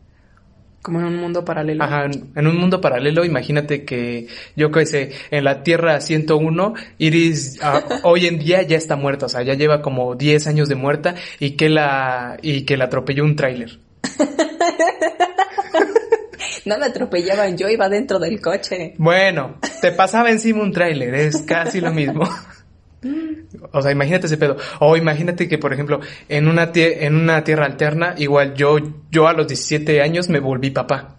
Como 0.82 0.98
en 0.98 1.06
un 1.06 1.16
mundo 1.16 1.44
paralelo. 1.44 1.84
Ajá, 1.84 2.06
en 2.06 2.46
un 2.46 2.56
mundo 2.56 2.80
paralelo, 2.80 3.24
imagínate 3.24 3.84
que, 3.84 4.26
yo 4.56 4.72
qué 4.72 4.84
sé, 4.84 5.12
en 5.30 5.44
la 5.44 5.62
Tierra 5.62 6.00
101, 6.00 6.74
Iris 6.98 7.60
ah, 7.62 7.84
hoy 8.02 8.26
en 8.26 8.40
día 8.40 8.62
ya 8.62 8.76
está 8.76 8.96
muerta, 8.96 9.26
o 9.26 9.28
sea, 9.28 9.42
ya 9.42 9.54
lleva 9.54 9.80
como 9.80 10.16
10 10.16 10.48
años 10.48 10.68
de 10.68 10.74
muerta 10.74 11.14
y 11.38 11.52
que 11.52 11.68
la, 11.68 12.36
y 12.42 12.64
que 12.64 12.76
la 12.76 12.86
atropelló 12.86 13.22
un 13.22 13.36
tráiler. 13.36 13.78
no 16.64 16.76
la 16.76 16.86
atropellaban, 16.86 17.56
yo 17.56 17.68
iba 17.68 17.88
dentro 17.88 18.18
del 18.18 18.40
coche. 18.40 18.94
Bueno, 18.98 19.58
te 19.80 19.92
pasaba 19.92 20.30
encima 20.30 20.62
un 20.62 20.72
tráiler, 20.72 21.14
es 21.14 21.42
casi 21.42 21.80
lo 21.80 21.92
mismo. 21.92 22.24
O 23.72 23.82
sea, 23.82 23.90
imagínate 23.92 24.26
ese 24.26 24.36
pedo. 24.36 24.56
O 24.80 24.96
imagínate 24.96 25.48
que, 25.48 25.58
por 25.58 25.72
ejemplo, 25.72 26.00
en 26.28 26.48
una, 26.48 26.70
en 26.74 27.16
una 27.16 27.44
tierra 27.44 27.66
alterna, 27.66 28.14
igual 28.18 28.54
yo, 28.54 28.76
yo 29.10 29.26
a 29.26 29.32
los 29.32 29.48
17 29.48 30.00
años 30.00 30.28
me 30.28 30.40
volví 30.40 30.70
papá. 30.70 31.16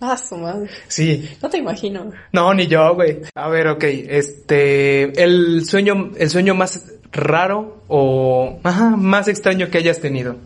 Ah, 0.00 0.16
su 0.16 0.36
madre. 0.36 0.70
Sí. 0.88 1.28
No 1.42 1.50
te 1.50 1.58
imagino. 1.58 2.10
No, 2.32 2.54
ni 2.54 2.66
yo, 2.66 2.94
güey. 2.94 3.20
A 3.34 3.48
ver, 3.48 3.68
ok. 3.68 3.84
Este, 3.84 5.22
el 5.22 5.64
sueño, 5.66 6.12
el 6.16 6.30
sueño 6.30 6.54
más 6.54 6.92
raro 7.12 7.82
o, 7.88 8.60
ajá, 8.62 8.96
más 8.96 9.28
extraño 9.28 9.68
que 9.68 9.78
hayas 9.78 10.00
tenido. 10.00 10.36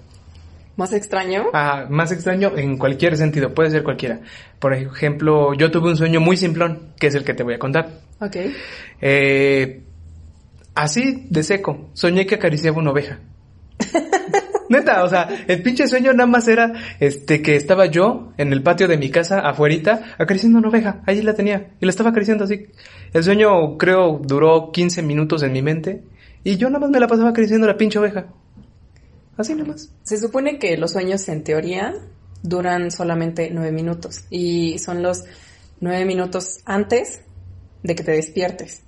¿Más 0.76 0.92
extraño? 0.92 1.46
Ah, 1.52 1.86
más 1.88 2.10
extraño 2.10 2.52
en 2.56 2.78
cualquier 2.78 3.16
sentido, 3.16 3.54
puede 3.54 3.70
ser 3.70 3.84
cualquiera. 3.84 4.20
Por 4.58 4.74
ejemplo, 4.74 5.54
yo 5.54 5.70
tuve 5.70 5.90
un 5.90 5.96
sueño 5.96 6.20
muy 6.20 6.36
simplón, 6.36 6.94
que 6.98 7.06
es 7.06 7.14
el 7.14 7.22
que 7.22 7.34
te 7.34 7.44
voy 7.44 7.54
a 7.54 7.58
contar. 7.60 8.00
Ok. 8.20 8.36
Eh, 9.00 9.82
así, 10.74 11.26
de 11.30 11.42
seco, 11.42 11.88
soñé 11.92 12.26
que 12.26 12.36
acariciaba 12.36 12.78
una 12.78 12.90
oveja. 12.90 13.20
Neta, 14.68 15.04
o 15.04 15.08
sea, 15.08 15.28
el 15.46 15.62
pinche 15.62 15.86
sueño 15.86 16.12
nada 16.12 16.26
más 16.26 16.48
era 16.48 16.72
este 16.98 17.42
que 17.42 17.56
estaba 17.56 17.86
yo 17.86 18.32
en 18.38 18.52
el 18.52 18.62
patio 18.62 18.88
de 18.88 18.96
mi 18.96 19.10
casa 19.10 19.40
afuerita 19.40 20.14
acariciando 20.18 20.58
una 20.58 20.68
oveja, 20.68 21.02
allí 21.06 21.22
la 21.22 21.34
tenía 21.34 21.74
y 21.80 21.84
la 21.84 21.90
estaba 21.90 22.10
acariciando 22.10 22.44
así. 22.44 22.66
El 23.12 23.22
sueño 23.22 23.76
creo 23.76 24.20
duró 24.22 24.72
15 24.72 25.02
minutos 25.02 25.42
en 25.42 25.52
mi 25.52 25.62
mente 25.62 26.02
y 26.44 26.56
yo 26.56 26.68
nada 26.68 26.80
más 26.80 26.90
me 26.90 27.00
la 27.00 27.08
pasaba 27.08 27.30
acariciando 27.30 27.66
la 27.66 27.76
pinche 27.76 27.98
oveja. 27.98 28.26
Así 29.36 29.54
nada 29.54 29.68
más. 29.68 29.90
Se 30.02 30.18
supone 30.18 30.58
que 30.58 30.76
los 30.76 30.92
sueños 30.92 31.28
en 31.28 31.44
teoría 31.44 31.94
duran 32.42 32.90
solamente 32.90 33.50
nueve 33.52 33.72
minutos 33.72 34.24
y 34.30 34.78
son 34.78 35.02
los 35.02 35.24
nueve 35.80 36.04
minutos 36.04 36.60
antes 36.64 37.22
de 37.82 37.94
que 37.94 38.04
te 38.04 38.12
despiertes. 38.12 38.83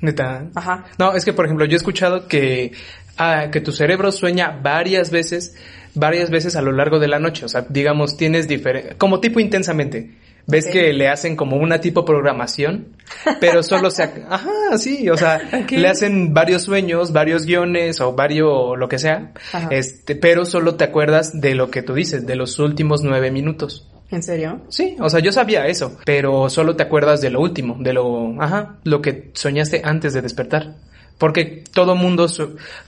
Neta. 0.00 0.46
Ajá. 0.54 0.84
No, 0.98 1.14
es 1.14 1.24
que 1.24 1.32
por 1.32 1.46
ejemplo 1.46 1.64
yo 1.66 1.74
he 1.74 1.76
escuchado 1.76 2.28
que, 2.28 2.72
ah, 3.16 3.48
que 3.50 3.60
tu 3.60 3.72
cerebro 3.72 4.12
sueña 4.12 4.58
varias 4.62 5.10
veces, 5.10 5.56
varias 5.94 6.30
veces 6.30 6.56
a 6.56 6.62
lo 6.62 6.72
largo 6.72 6.98
de 6.98 7.08
la 7.08 7.18
noche. 7.18 7.44
O 7.44 7.48
sea, 7.48 7.66
digamos, 7.68 8.16
tienes 8.16 8.48
diferente, 8.48 8.96
como 8.96 9.20
tipo 9.20 9.40
intensamente. 9.40 10.10
Ves 10.48 10.68
que 10.68 10.92
le 10.92 11.08
hacen 11.08 11.34
como 11.34 11.56
una 11.56 11.80
tipo 11.80 12.04
programación, 12.04 12.96
pero 13.40 13.64
solo 13.64 13.90
se... 13.90 14.04
Ajá, 14.30 14.78
sí, 14.78 15.10
o 15.10 15.16
sea, 15.16 15.40
le 15.68 15.88
hacen 15.88 16.34
varios 16.34 16.62
sueños, 16.62 17.12
varios 17.12 17.46
guiones 17.46 18.00
o 18.00 18.12
varios 18.12 18.78
lo 18.78 18.88
que 18.88 19.00
sea, 19.00 19.32
este, 19.70 20.14
pero 20.14 20.44
solo 20.44 20.76
te 20.76 20.84
acuerdas 20.84 21.40
de 21.40 21.56
lo 21.56 21.72
que 21.72 21.82
tú 21.82 21.94
dices, 21.94 22.26
de 22.28 22.36
los 22.36 22.60
últimos 22.60 23.02
nueve 23.02 23.32
minutos. 23.32 23.88
¿En 24.10 24.22
serio? 24.22 24.60
Sí, 24.68 24.96
o 25.00 25.10
sea, 25.10 25.20
yo 25.20 25.32
sabía 25.32 25.66
eso, 25.66 25.98
pero 26.04 26.48
solo 26.48 26.76
te 26.76 26.84
acuerdas 26.84 27.20
de 27.20 27.30
lo 27.30 27.40
último, 27.40 27.76
de 27.80 27.92
lo, 27.92 28.40
ajá, 28.40 28.76
lo 28.84 29.02
que 29.02 29.30
soñaste 29.34 29.82
antes 29.84 30.14
de 30.14 30.22
despertar. 30.22 30.74
Porque 31.18 31.64
todo 31.72 31.96
mundo, 31.96 32.26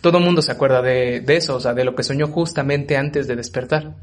todo 0.00 0.20
mundo 0.20 0.42
se 0.42 0.52
acuerda 0.52 0.82
de, 0.82 1.20
de 1.20 1.36
eso, 1.36 1.56
o 1.56 1.60
sea, 1.60 1.74
de 1.74 1.84
lo 1.84 1.94
que 1.94 2.02
soñó 2.02 2.28
justamente 2.28 2.96
antes 2.96 3.26
de 3.26 3.36
despertar. 3.36 3.94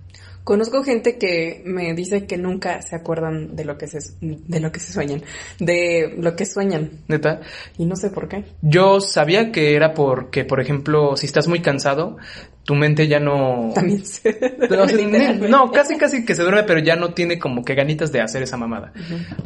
Conozco 0.45 0.83
gente 0.83 1.17
que 1.17 1.63
me 1.65 1.95
dice 1.95 2.27
que 2.27 2.37
nunca 2.37 2.83
se 2.83 2.95
acuerdan 2.95 3.55
de 3.55 3.65
lo 3.65 3.79
que 3.79 3.87
se, 3.87 3.97
de 4.21 4.59
lo 4.59 4.71
que 4.71 4.79
se 4.79 4.93
sueñan, 4.93 5.23
de 5.59 6.13
lo 6.19 6.35
que 6.35 6.45
sueñan. 6.45 6.91
¿Neta? 7.07 7.41
Y 7.79 7.85
no 7.85 7.95
sé 7.95 8.11
por 8.11 8.29
qué. 8.29 8.45
Yo 8.61 9.01
sabía 9.01 9.51
que 9.51 9.75
era 9.75 9.95
porque, 9.95 10.45
por 10.45 10.61
ejemplo, 10.61 11.17
si 11.17 11.25
estás 11.25 11.47
muy 11.47 11.63
cansado, 11.63 12.17
tu 12.63 12.75
mente 12.75 13.07
ya 13.07 13.19
no... 13.19 13.71
También 13.73 14.05
se... 14.05 14.37
no, 15.49 15.71
casi 15.71 15.97
casi 15.97 16.23
que 16.23 16.35
se 16.35 16.43
duerme, 16.43 16.61
pero 16.61 16.79
ya 16.79 16.95
no 16.95 17.15
tiene 17.15 17.39
como 17.39 17.65
que 17.65 17.73
ganitas 17.73 18.11
de 18.11 18.21
hacer 18.21 18.43
esa 18.43 18.55
mamada. 18.55 18.93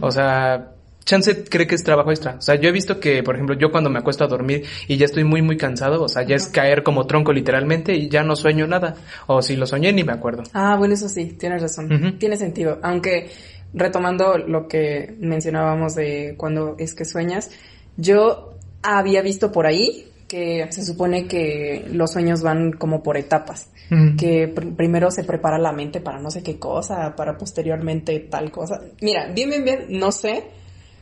O 0.01 0.11
sea, 0.11 0.73
chance 1.09 1.43
cree 1.43 1.65
que 1.65 1.73
es 1.73 1.83
trabajo 1.83 2.11
extra. 2.11 2.35
O 2.37 2.41
sea, 2.41 2.55
yo 2.55 2.69
he 2.69 2.71
visto 2.71 2.99
que, 2.99 3.23
por 3.23 3.35
ejemplo, 3.35 3.57
yo 3.57 3.71
cuando 3.71 3.89
me 3.89 3.97
acuesto 3.97 4.23
a 4.23 4.27
dormir 4.27 4.65
y 4.87 4.97
ya 4.97 5.05
estoy 5.05 5.23
muy, 5.23 5.41
muy 5.41 5.57
cansado, 5.57 6.03
o 6.03 6.07
sea, 6.07 6.21
ya 6.23 6.35
es 6.35 6.47
caer 6.47 6.83
como 6.83 7.07
tronco 7.07 7.33
literalmente 7.33 7.95
y 7.95 8.09
ya 8.09 8.23
no 8.23 8.35
sueño 8.35 8.67
nada. 8.67 8.95
O 9.25 9.41
si 9.41 9.55
lo 9.55 9.65
soñé 9.65 9.91
ni 9.91 10.03
me 10.03 10.13
acuerdo. 10.13 10.43
Ah, 10.53 10.75
bueno, 10.77 10.93
eso 10.93 11.09
sí, 11.09 11.35
tienes 11.39 11.63
razón. 11.63 12.17
Tiene 12.19 12.37
sentido. 12.37 12.77
Aunque, 12.83 13.31
retomando 13.73 14.37
lo 14.37 14.67
que 14.67 15.15
mencionábamos 15.19 15.95
de 15.95 16.35
cuando 16.37 16.75
es 16.77 16.93
que 16.93 17.05
sueñas, 17.05 17.49
yo 17.97 18.53
había 18.83 19.23
visto 19.23 19.51
por 19.51 19.65
ahí 19.65 20.05
que 20.27 20.67
se 20.69 20.85
supone 20.85 21.25
que 21.25 21.85
los 21.91 22.11
sueños 22.11 22.43
van 22.43 22.71
como 22.73 23.01
por 23.01 23.17
etapas, 23.17 23.71
que 24.15 24.47
primero 24.77 25.09
se 25.09 25.23
prepara 25.23 25.57
la 25.57 25.71
mente 25.71 26.01
para 26.01 26.19
no 26.19 26.29
sé 26.29 26.43
qué 26.43 26.59
cosa, 26.59 27.15
para 27.15 27.35
posteriormente 27.35 28.19
tal 28.19 28.51
cosa. 28.51 28.79
Mira, 29.01 29.31
bien, 29.33 29.49
bien, 29.49 29.63
bien, 29.63 29.85
no 29.89 30.11
sé, 30.11 30.43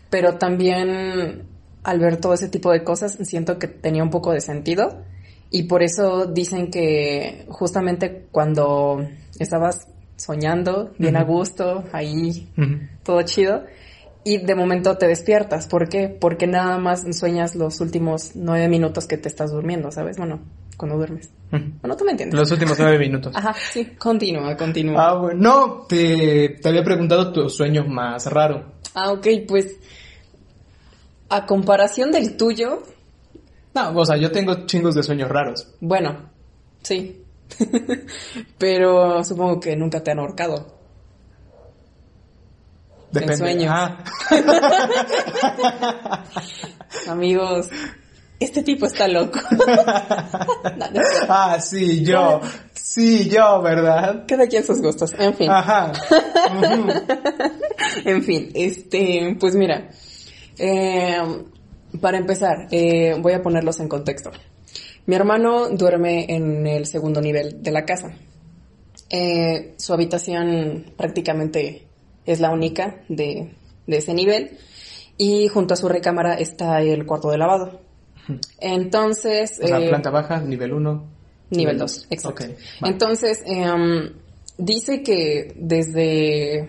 pero 0.09 0.35
también 0.35 1.43
al 1.83 1.99
ver 1.99 2.17
todo 2.17 2.33
ese 2.33 2.49
tipo 2.49 2.71
de 2.71 2.83
cosas 2.83 3.17
siento 3.21 3.59
que 3.59 3.67
tenía 3.67 4.03
un 4.03 4.09
poco 4.09 4.31
de 4.31 4.41
sentido 4.41 5.03
y 5.49 5.63
por 5.63 5.83
eso 5.83 6.25
dicen 6.25 6.69
que 6.69 7.45
justamente 7.49 8.27
cuando 8.31 9.07
estabas 9.39 9.87
soñando 10.17 10.91
bien 10.97 11.15
a 11.15 11.23
gusto, 11.23 11.83
ahí 11.93 12.49
todo 13.03 13.21
chido, 13.21 13.63
y 14.23 14.39
de 14.39 14.55
momento 14.55 14.97
te 14.97 15.07
despiertas. 15.07 15.67
¿Por 15.67 15.87
qué? 15.87 16.09
Porque 16.09 16.47
nada 16.47 16.77
más 16.79 17.05
sueñas 17.17 17.55
los 17.55 17.79
últimos 17.79 18.31
nueve 18.35 18.67
minutos 18.67 19.07
que 19.07 19.17
te 19.17 19.29
estás 19.29 19.51
durmiendo, 19.51 19.89
¿sabes? 19.91 20.17
Bueno, 20.17 20.41
cuando 20.75 20.97
duermes. 20.97 21.29
Bueno, 21.49 21.95
tú 21.95 22.03
me 22.03 22.11
entiendes. 22.11 22.37
Los 22.37 22.51
últimos 22.51 22.77
nueve 22.77 22.99
minutos. 22.99 23.33
Ajá, 23.33 23.53
sí. 23.53 23.85
Continúa, 23.97 24.57
continúa. 24.57 25.07
Ah, 25.07 25.17
bueno. 25.17 25.39
No, 25.41 25.85
te, 25.87 26.57
te 26.61 26.67
había 26.67 26.83
preguntado 26.83 27.31
tu 27.31 27.49
sueño 27.49 27.85
más 27.85 28.25
raro. 28.25 28.73
Ah, 28.99 29.11
ok, 29.11 29.27
pues 29.47 29.77
a 31.29 31.45
comparación 31.45 32.11
del 32.11 32.35
tuyo. 32.35 32.81
No, 33.75 33.95
o 33.95 34.03
sea, 34.03 34.17
yo 34.17 34.31
tengo 34.31 34.65
chingos 34.65 34.95
de 34.95 35.03
sueños 35.03 35.29
raros. 35.29 35.71
Bueno, 35.79 36.31
sí. 36.81 37.23
Pero 38.57 39.23
supongo 39.23 39.59
que 39.59 39.75
nunca 39.75 40.01
te 40.01 40.09
han 40.09 40.17
ahorcado. 40.17 40.79
Depende. 43.11 43.33
En 43.33 43.37
sueños. 43.37 43.71
Ah. 43.71 44.03
Amigos, 47.07 47.69
este 48.39 48.63
tipo 48.63 48.85
está 48.85 49.07
loco. 49.07 49.39
ah, 51.29 51.57
sí, 51.59 52.03
yo. 52.03 52.41
Sí, 52.73 53.29
yo, 53.29 53.61
¿verdad? 53.61 54.25
Cada 54.27 54.47
quien 54.47 54.63
sus 54.63 54.81
gustos. 54.81 55.13
En 55.17 55.33
fin. 55.35 55.49
Ajá. 55.49 55.91
en 58.05 58.23
fin, 58.23 58.51
este, 58.53 59.35
pues 59.39 59.55
mira. 59.55 59.89
Eh, 60.57 61.17
para 62.01 62.17
empezar, 62.17 62.67
eh, 62.71 63.15
voy 63.19 63.33
a 63.33 63.41
ponerlos 63.41 63.79
en 63.79 63.87
contexto. 63.87 64.31
Mi 65.05 65.15
hermano 65.15 65.69
duerme 65.69 66.25
en 66.27 66.67
el 66.67 66.85
segundo 66.85 67.21
nivel 67.21 67.63
de 67.63 67.71
la 67.71 67.85
casa. 67.85 68.11
Eh, 69.09 69.75
su 69.77 69.93
habitación 69.93 70.93
prácticamente 70.97 71.87
es 72.25 72.41
la 72.41 72.51
única 72.51 73.03
de, 73.07 73.53
ese 73.87 74.13
nivel 74.13 74.57
y 75.17 75.47
junto 75.47 75.73
a 75.73 75.77
su 75.77 75.87
recámara 75.87 76.33
está 76.33 76.81
el 76.81 77.05
cuarto 77.05 77.31
de 77.31 77.37
lavado. 77.37 77.86
Entonces... 78.59 79.59
O 79.61 79.67
sea, 79.67 79.77
planta 79.77 80.09
baja, 80.09 80.41
nivel 80.41 80.73
1. 80.73 81.17
Nivel 81.51 81.77
2, 81.77 82.07
exacto. 82.09 82.43
Entonces, 82.83 83.41
em, 83.45 84.11
dice 84.57 85.01
que 85.01 85.53
desde 85.55 86.67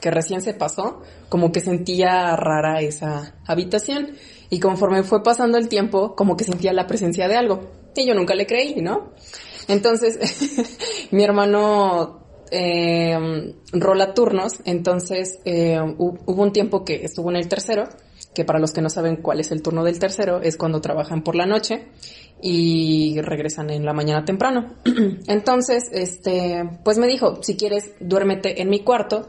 que 0.00 0.10
recién 0.10 0.42
se 0.42 0.54
pasó, 0.54 1.02
como 1.28 1.52
que 1.52 1.60
sentía 1.60 2.34
rara 2.36 2.80
esa 2.80 3.34
habitación. 3.46 4.12
Y 4.48 4.58
conforme 4.58 5.02
fue 5.02 5.22
pasando 5.22 5.58
el 5.58 5.68
tiempo, 5.68 6.16
como 6.16 6.36
que 6.36 6.44
sentía 6.44 6.72
la 6.72 6.86
presencia 6.86 7.28
de 7.28 7.36
algo. 7.36 7.70
Y 7.94 8.06
yo 8.06 8.14
nunca 8.14 8.34
le 8.34 8.46
creí, 8.46 8.80
¿no? 8.80 9.12
Entonces, 9.68 10.18
mi 11.12 11.22
hermano 11.22 12.20
eh, 12.50 13.54
rola 13.72 14.14
turnos, 14.14 14.54
entonces 14.64 15.38
eh, 15.44 15.78
hubo 15.98 16.42
un 16.42 16.52
tiempo 16.52 16.84
que 16.84 17.04
estuvo 17.04 17.30
en 17.30 17.36
el 17.36 17.48
tercero, 17.48 17.88
que 18.34 18.44
para 18.44 18.58
los 18.58 18.72
que 18.72 18.80
no 18.80 18.90
saben 18.90 19.16
cuál 19.16 19.40
es 19.40 19.50
el 19.50 19.62
turno 19.62 19.84
del 19.84 19.98
tercero, 19.98 20.40
es 20.40 20.56
cuando 20.56 20.80
trabajan 20.80 21.22
por 21.22 21.34
la 21.34 21.46
noche 21.46 21.86
y 22.40 23.20
regresan 23.20 23.70
en 23.70 23.84
la 23.84 23.92
mañana 23.92 24.24
temprano. 24.24 24.74
entonces, 25.26 25.90
este, 25.92 26.78
pues 26.84 26.98
me 26.98 27.06
dijo, 27.06 27.42
si 27.42 27.56
quieres, 27.56 27.92
duérmete 28.00 28.62
en 28.62 28.70
mi 28.70 28.80
cuarto 28.80 29.28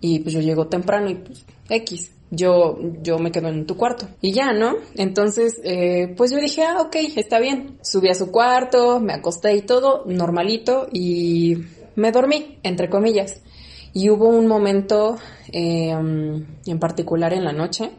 y 0.00 0.20
pues 0.20 0.34
yo 0.34 0.40
llego 0.40 0.66
temprano 0.66 1.10
y 1.10 1.14
pues 1.14 1.44
X, 1.68 2.10
yo, 2.30 2.78
yo 3.02 3.18
me 3.18 3.30
quedo 3.30 3.48
en 3.48 3.66
tu 3.66 3.76
cuarto. 3.76 4.08
Y 4.20 4.32
ya, 4.32 4.52
¿no? 4.52 4.76
Entonces, 4.96 5.60
eh, 5.62 6.12
pues 6.16 6.32
yo 6.32 6.38
dije, 6.38 6.64
ah, 6.64 6.80
ok, 6.80 6.96
está 7.16 7.38
bien. 7.38 7.78
Subí 7.82 8.08
a 8.08 8.14
su 8.14 8.30
cuarto, 8.30 9.00
me 9.00 9.12
acosté 9.12 9.54
y 9.54 9.62
todo, 9.62 10.04
normalito, 10.06 10.88
y 10.92 11.58
me 11.94 12.10
dormí, 12.12 12.58
entre 12.62 12.90
comillas. 12.90 13.42
Y 13.92 14.10
hubo 14.10 14.28
un 14.28 14.46
momento 14.46 15.18
eh, 15.52 15.90
en 15.90 16.78
particular 16.78 17.32
en 17.32 17.44
la 17.44 17.52
noche 17.52 17.90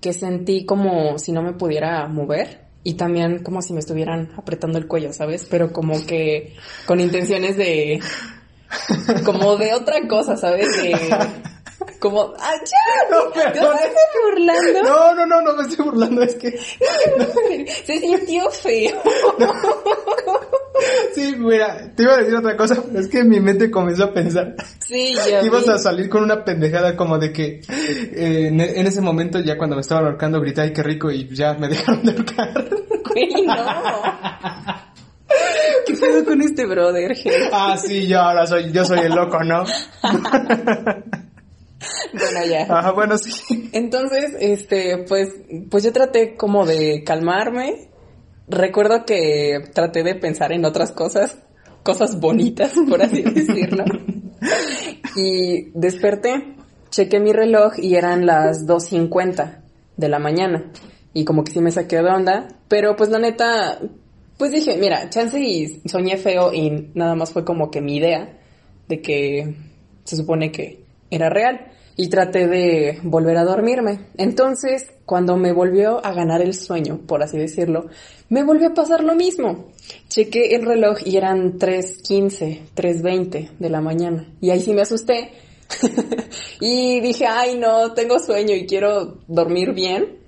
que 0.00 0.12
sentí 0.12 0.64
como 0.64 1.18
si 1.18 1.32
no 1.32 1.42
me 1.42 1.52
pudiera 1.52 2.06
mover 2.08 2.66
y 2.84 2.94
también 2.94 3.42
como 3.42 3.62
si 3.62 3.72
me 3.72 3.80
estuvieran 3.80 4.30
apretando 4.36 4.78
el 4.78 4.86
cuello, 4.86 5.12
¿sabes? 5.12 5.46
Pero 5.50 5.72
como 5.72 6.06
que 6.06 6.54
con 6.86 7.00
intenciones 7.00 7.56
de 7.56 8.00
como 9.24 9.56
de 9.56 9.74
otra 9.74 10.06
cosa, 10.08 10.36
¿sabes? 10.36 10.82
De 10.82 10.96
como, 11.98 12.34
¡ah, 12.38 12.54
ya! 12.64 13.10
No, 13.10 13.30
¿Te 13.32 13.40
estás 13.40 13.90
burlando? 14.24 14.82
No, 14.82 15.14
no, 15.14 15.26
no, 15.26 15.40
no 15.42 15.54
me 15.54 15.62
estoy 15.62 15.84
burlando, 15.84 16.22
es 16.22 16.34
que... 16.34 16.58
Se 17.86 17.98
sintió 17.98 18.50
feo. 18.50 19.00
Sí, 21.14 21.34
mira, 21.36 21.92
te 21.94 22.04
iba 22.04 22.14
a 22.14 22.18
decir 22.18 22.34
otra 22.34 22.56
cosa, 22.56 22.82
pero 22.86 23.00
es 23.00 23.08
que 23.08 23.24
mi 23.24 23.40
mente 23.40 23.70
comenzó 23.70 24.04
a 24.04 24.12
pensar. 24.12 24.54
Sí, 24.78 25.14
ya. 25.30 25.42
Ibas 25.42 25.68
a 25.68 25.78
salir 25.78 26.08
con 26.08 26.22
una 26.22 26.44
pendejada 26.44 26.96
como 26.96 27.18
de 27.18 27.32
que 27.32 27.60
eh, 27.68 28.48
en, 28.48 28.60
en, 28.60 28.86
ese 28.86 29.00
momento 29.00 29.40
ya 29.40 29.56
cuando 29.56 29.76
me 29.76 29.80
estaban 29.80 30.04
ahorcando 30.04 30.40
grité, 30.40 30.62
ay, 30.62 30.72
qué 30.72 30.82
rico, 30.82 31.10
y 31.10 31.28
ya 31.34 31.54
me 31.54 31.68
dejaron 31.68 32.04
de 32.04 32.12
ahorcar. 32.12 32.68
Güey, 33.08 33.46
no. 33.46 33.54
¿Qué 35.86 35.94
pedo 35.94 36.24
con 36.24 36.40
este 36.42 36.66
brother? 36.66 37.16
Ah, 37.52 37.76
sí, 37.76 38.06
yo 38.06 38.20
ahora 38.20 38.46
soy, 38.46 38.72
yo 38.72 38.84
soy 38.84 39.00
el 39.00 39.14
loco, 39.14 39.42
¿no? 39.42 39.64
Bueno, 42.12 42.46
ya. 42.50 42.62
Ajá, 42.62 42.92
bueno, 42.92 43.16
sí. 43.18 43.70
Entonces, 43.72 44.34
este, 44.40 45.04
pues, 45.08 45.28
pues 45.70 45.84
yo 45.84 45.92
traté 45.92 46.36
como 46.36 46.66
de 46.66 47.02
calmarme. 47.04 47.87
Recuerdo 48.48 49.04
que 49.04 49.60
traté 49.74 50.02
de 50.02 50.14
pensar 50.14 50.52
en 50.52 50.64
otras 50.64 50.92
cosas, 50.92 51.38
cosas 51.82 52.18
bonitas, 52.18 52.72
por 52.88 53.02
así 53.02 53.22
decirlo. 53.34 53.84
y 55.16 55.70
desperté, 55.74 56.54
chequé 56.90 57.20
mi 57.20 57.32
reloj 57.32 57.74
y 57.78 57.94
eran 57.96 58.26
las 58.26 58.66
2.50 58.66 59.62
de 59.96 60.08
la 60.08 60.18
mañana. 60.18 60.72
Y 61.12 61.24
como 61.24 61.44
que 61.44 61.52
sí 61.52 61.60
me 61.60 61.70
saqué 61.70 61.96
de 61.96 62.10
onda, 62.10 62.48
pero 62.68 62.96
pues 62.96 63.10
la 63.10 63.18
neta, 63.18 63.78
pues 64.38 64.52
dije, 64.52 64.76
mira, 64.78 65.10
chance 65.10 65.38
y 65.38 65.80
soñé 65.88 66.16
feo 66.16 66.52
y 66.52 66.90
nada 66.94 67.14
más 67.14 67.32
fue 67.32 67.44
como 67.44 67.70
que 67.70 67.80
mi 67.80 67.96
idea 67.96 68.38
de 68.88 69.02
que 69.02 69.54
se 70.04 70.16
supone 70.16 70.52
que 70.52 70.84
era 71.10 71.28
real 71.28 71.72
y 72.00 72.08
traté 72.08 72.46
de 72.46 73.00
volver 73.02 73.36
a 73.38 73.44
dormirme. 73.44 74.06
Entonces, 74.16 74.88
cuando 75.04 75.36
me 75.36 75.52
volvió 75.52 76.06
a 76.06 76.12
ganar 76.12 76.40
el 76.40 76.54
sueño, 76.54 77.00
por 77.08 77.24
así 77.24 77.36
decirlo, 77.36 77.88
me 78.28 78.44
volvió 78.44 78.68
a 78.68 78.74
pasar 78.74 79.02
lo 79.02 79.16
mismo. 79.16 79.72
Chequé 80.08 80.54
el 80.54 80.64
reloj 80.64 80.98
y 81.04 81.16
eran 81.16 81.58
3.15, 81.58 82.60
3.20 82.76 83.50
de 83.58 83.68
la 83.68 83.80
mañana. 83.80 84.28
Y 84.40 84.50
ahí 84.50 84.60
sí 84.60 84.74
me 84.74 84.82
asusté. 84.82 85.32
y 86.60 87.00
dije, 87.00 87.26
ay 87.26 87.58
no, 87.58 87.92
tengo 87.94 88.20
sueño 88.20 88.54
y 88.54 88.64
quiero 88.64 89.18
dormir 89.26 89.74
bien. 89.74 90.18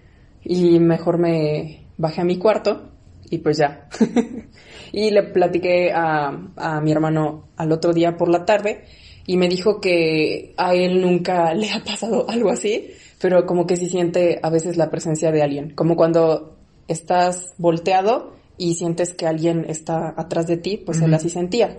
Y 0.42 0.80
mejor 0.80 1.18
me 1.18 1.86
bajé 1.98 2.22
a 2.22 2.24
mi 2.24 2.36
cuarto 2.36 2.90
y 3.30 3.38
pues 3.38 3.58
ya. 3.58 3.88
y 4.92 5.12
le 5.12 5.22
platiqué 5.22 5.92
a, 5.92 6.36
a 6.56 6.80
mi 6.80 6.90
hermano 6.90 7.50
al 7.56 7.70
otro 7.70 7.92
día 7.92 8.16
por 8.16 8.28
la 8.28 8.44
tarde 8.44 8.86
y 9.30 9.36
me 9.36 9.48
dijo 9.48 9.80
que 9.80 10.54
a 10.56 10.74
él 10.74 11.00
nunca 11.00 11.54
le 11.54 11.70
ha 11.70 11.84
pasado 11.84 12.28
algo 12.28 12.50
así, 12.50 12.90
pero 13.20 13.46
como 13.46 13.64
que 13.64 13.76
sí 13.76 13.88
siente 13.88 14.40
a 14.42 14.50
veces 14.50 14.76
la 14.76 14.90
presencia 14.90 15.30
de 15.30 15.40
alguien, 15.40 15.70
como 15.76 15.94
cuando 15.94 16.56
estás 16.88 17.54
volteado 17.56 18.32
y 18.58 18.74
sientes 18.74 19.14
que 19.14 19.28
alguien 19.28 19.66
está 19.68 20.14
atrás 20.16 20.48
de 20.48 20.56
ti, 20.56 20.78
pues 20.84 21.00
él 21.00 21.14
así 21.14 21.28
sentía. 21.28 21.78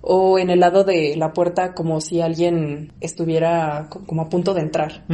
O 0.00 0.38
en 0.38 0.48
el 0.48 0.60
lado 0.60 0.84
de 0.84 1.16
la 1.16 1.32
puerta 1.32 1.74
como 1.74 2.00
si 2.00 2.20
alguien 2.20 2.92
estuviera 3.00 3.88
como 4.06 4.22
a 4.22 4.28
punto 4.28 4.54
de 4.54 4.60
entrar 4.60 5.04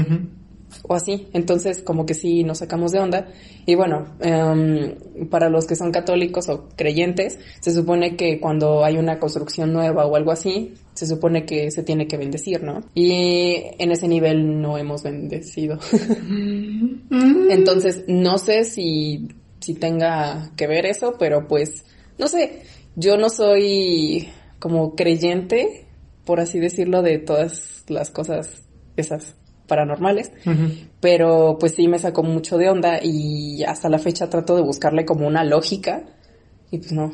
o 0.82 0.94
así. 0.94 1.28
Entonces, 1.32 1.82
como 1.82 2.06
que 2.06 2.14
sí 2.14 2.44
nos 2.44 2.58
sacamos 2.58 2.92
de 2.92 2.98
onda. 2.98 3.28
Y 3.66 3.74
bueno, 3.74 4.14
um, 4.24 5.28
para 5.28 5.48
los 5.48 5.66
que 5.66 5.76
son 5.76 5.90
católicos 5.92 6.48
o 6.48 6.68
creyentes, 6.76 7.38
se 7.60 7.72
supone 7.72 8.16
que 8.16 8.40
cuando 8.40 8.84
hay 8.84 8.96
una 8.96 9.18
construcción 9.18 9.72
nueva 9.72 10.06
o 10.06 10.16
algo 10.16 10.30
así, 10.30 10.74
se 10.94 11.06
supone 11.06 11.44
que 11.44 11.70
se 11.70 11.82
tiene 11.82 12.06
que 12.06 12.16
bendecir, 12.16 12.62
¿no? 12.62 12.82
Y 12.94 13.62
en 13.78 13.92
ese 13.92 14.08
nivel 14.08 14.60
no 14.60 14.78
hemos 14.78 15.02
bendecido. 15.02 15.78
Entonces, 17.50 18.04
no 18.08 18.38
sé 18.38 18.64
si, 18.64 19.28
si 19.60 19.74
tenga 19.74 20.50
que 20.56 20.66
ver 20.66 20.86
eso, 20.86 21.14
pero 21.18 21.46
pues, 21.46 21.84
no 22.18 22.26
sé, 22.28 22.62
yo 22.96 23.16
no 23.16 23.30
soy 23.30 24.28
como 24.58 24.96
creyente, 24.96 25.86
por 26.24 26.40
así 26.40 26.58
decirlo, 26.58 27.02
de 27.02 27.18
todas 27.18 27.84
las 27.88 28.10
cosas 28.10 28.64
esas 28.96 29.37
paranormales, 29.68 30.32
pero 31.00 31.58
pues 31.60 31.74
sí 31.74 31.86
me 31.86 31.98
sacó 31.98 32.24
mucho 32.24 32.56
de 32.58 32.70
onda 32.70 32.98
y 33.02 33.62
hasta 33.62 33.88
la 33.88 33.98
fecha 33.98 34.28
trato 34.28 34.56
de 34.56 34.62
buscarle 34.62 35.04
como 35.04 35.26
una 35.26 35.44
lógica 35.44 36.02
y 36.70 36.78
pues 36.78 36.92
no. 36.92 37.12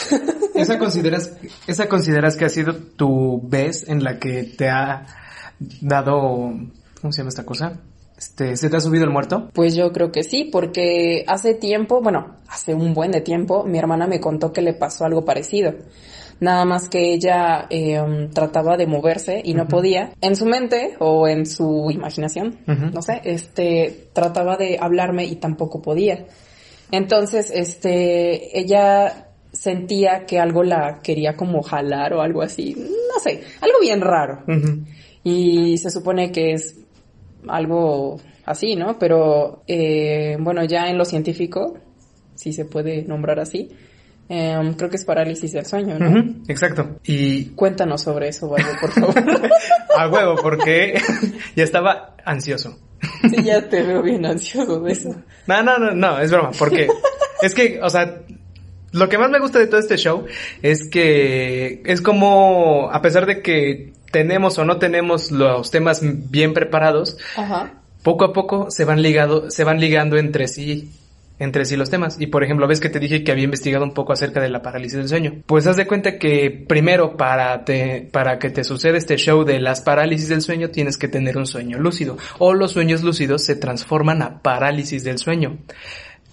¿Esa 0.54 0.78
consideras, 0.78 1.36
esa 1.66 1.88
consideras 1.88 2.36
que 2.36 2.46
ha 2.46 2.48
sido 2.48 2.74
tu 2.74 3.40
vez 3.46 3.86
en 3.88 4.02
la 4.02 4.18
que 4.18 4.44
te 4.44 4.70
ha 4.70 5.06
dado, 5.80 6.52
¿cómo 7.00 7.12
se 7.12 7.18
llama 7.18 7.28
esta 7.28 7.44
cosa? 7.44 7.80
Este, 8.16 8.56
¿Se 8.56 8.68
te 8.68 8.76
ha 8.76 8.80
subido 8.80 9.04
el 9.04 9.10
muerto? 9.10 9.50
Pues 9.52 9.76
yo 9.76 9.92
creo 9.92 10.10
que 10.10 10.24
sí, 10.24 10.48
porque 10.50 11.24
hace 11.28 11.54
tiempo, 11.54 12.00
bueno, 12.00 12.36
hace 12.48 12.74
un 12.74 12.94
buen 12.94 13.12
de 13.12 13.20
tiempo, 13.20 13.64
mi 13.64 13.78
hermana 13.78 14.06
me 14.08 14.20
contó 14.20 14.52
que 14.52 14.62
le 14.62 14.72
pasó 14.72 15.04
algo 15.04 15.24
parecido 15.24 15.74
nada 16.40 16.64
más 16.64 16.88
que 16.88 17.12
ella 17.12 17.66
eh, 17.70 18.28
trataba 18.32 18.76
de 18.76 18.86
moverse 18.86 19.40
y 19.44 19.54
no 19.54 19.66
podía. 19.66 20.12
En 20.20 20.36
su 20.36 20.46
mente 20.46 20.96
o 20.98 21.28
en 21.28 21.46
su 21.46 21.90
imaginación, 21.90 22.58
no 22.66 23.02
sé, 23.02 23.20
este, 23.24 24.08
trataba 24.12 24.56
de 24.56 24.78
hablarme 24.80 25.24
y 25.24 25.36
tampoco 25.36 25.82
podía. 25.82 26.26
Entonces, 26.90 27.50
este, 27.54 28.58
ella 28.58 29.28
sentía 29.52 30.26
que 30.26 30.38
algo 30.38 30.62
la 30.62 31.00
quería 31.02 31.36
como 31.36 31.62
jalar 31.62 32.12
o 32.14 32.22
algo 32.22 32.42
así, 32.42 32.74
no 32.76 33.20
sé, 33.20 33.42
algo 33.60 33.80
bien 33.80 34.00
raro. 34.00 34.44
Y 35.24 35.76
se 35.78 35.90
supone 35.90 36.30
que 36.30 36.52
es 36.52 36.76
algo 37.46 38.20
así, 38.44 38.76
¿no? 38.76 38.98
Pero, 38.98 39.62
eh, 39.66 40.36
bueno, 40.40 40.64
ya 40.64 40.88
en 40.88 40.96
lo 40.96 41.04
científico, 41.04 41.74
si 42.34 42.52
se 42.52 42.64
puede 42.64 43.02
nombrar 43.02 43.40
así, 43.40 43.70
Em, 44.30 44.74
creo 44.74 44.90
que 44.90 44.96
es 44.96 45.04
parálisis 45.06 45.52
del 45.52 45.64
sueño, 45.64 45.98
¿no? 45.98 46.34
exacto. 46.48 46.98
Y 47.04 47.46
cuéntanos 47.50 48.02
sobre 48.02 48.28
eso, 48.28 48.48
Valdo, 48.48 48.68
por 48.78 48.90
favor. 48.92 49.14
A 49.98 50.08
huevo, 50.08 50.36
porque 50.42 51.00
ya 51.56 51.64
estaba 51.64 52.14
ansioso. 52.24 52.78
Sí, 53.30 53.42
ya 53.42 53.66
te 53.68 53.82
veo 53.82 54.02
bien 54.02 54.26
ansioso 54.26 54.80
de 54.80 54.92
eso. 54.92 55.14
No, 55.46 55.62
no, 55.62 55.78
no, 55.78 55.92
no, 55.92 56.20
es 56.20 56.30
broma, 56.30 56.50
porque 56.58 56.88
es 57.42 57.54
que, 57.54 57.80
o 57.82 57.88
sea, 57.88 58.20
lo 58.92 59.08
que 59.08 59.16
más 59.16 59.30
me 59.30 59.38
gusta 59.38 59.60
de 59.60 59.66
todo 59.66 59.80
este 59.80 59.96
show 59.96 60.26
es 60.60 60.88
que 60.90 61.82
es 61.86 62.02
como, 62.02 62.90
a 62.92 63.00
pesar 63.00 63.24
de 63.24 63.40
que 63.40 63.94
tenemos 64.12 64.58
o 64.58 64.64
no 64.64 64.78
tenemos 64.78 65.30
los 65.30 65.70
temas 65.70 66.00
bien 66.02 66.52
preparados, 66.52 67.16
poco 68.02 68.26
a 68.26 68.32
poco 68.34 68.70
se 68.70 68.84
van 68.84 69.00
ligado, 69.00 69.50
se 69.50 69.64
van 69.64 69.80
ligando 69.80 70.18
entre 70.18 70.48
sí 70.48 70.90
entre 71.38 71.64
sí 71.64 71.76
los 71.76 71.90
temas. 71.90 72.20
Y 72.20 72.26
por 72.26 72.44
ejemplo, 72.44 72.66
ves 72.66 72.80
que 72.80 72.88
te 72.88 72.98
dije 72.98 73.24
que 73.24 73.32
había 73.32 73.44
investigado 73.44 73.84
un 73.84 73.94
poco 73.94 74.12
acerca 74.12 74.40
de 74.40 74.48
la 74.48 74.62
parálisis 74.62 74.98
del 74.98 75.08
sueño. 75.08 75.42
Pues 75.46 75.66
haz 75.66 75.76
de 75.76 75.86
cuenta 75.86 76.18
que 76.18 76.50
primero 76.50 77.16
para 77.16 77.64
te, 77.64 78.08
para 78.12 78.38
que 78.38 78.50
te 78.50 78.64
suceda 78.64 78.96
este 78.98 79.16
show 79.16 79.44
de 79.44 79.60
las 79.60 79.80
parálisis 79.80 80.28
del 80.28 80.42
sueño 80.42 80.70
tienes 80.70 80.96
que 80.96 81.08
tener 81.08 81.36
un 81.36 81.46
sueño 81.46 81.78
lúcido. 81.78 82.16
O 82.38 82.54
los 82.54 82.72
sueños 82.72 83.02
lúcidos 83.02 83.44
se 83.44 83.56
transforman 83.56 84.22
a 84.22 84.42
parálisis 84.42 85.04
del 85.04 85.18
sueño. 85.18 85.58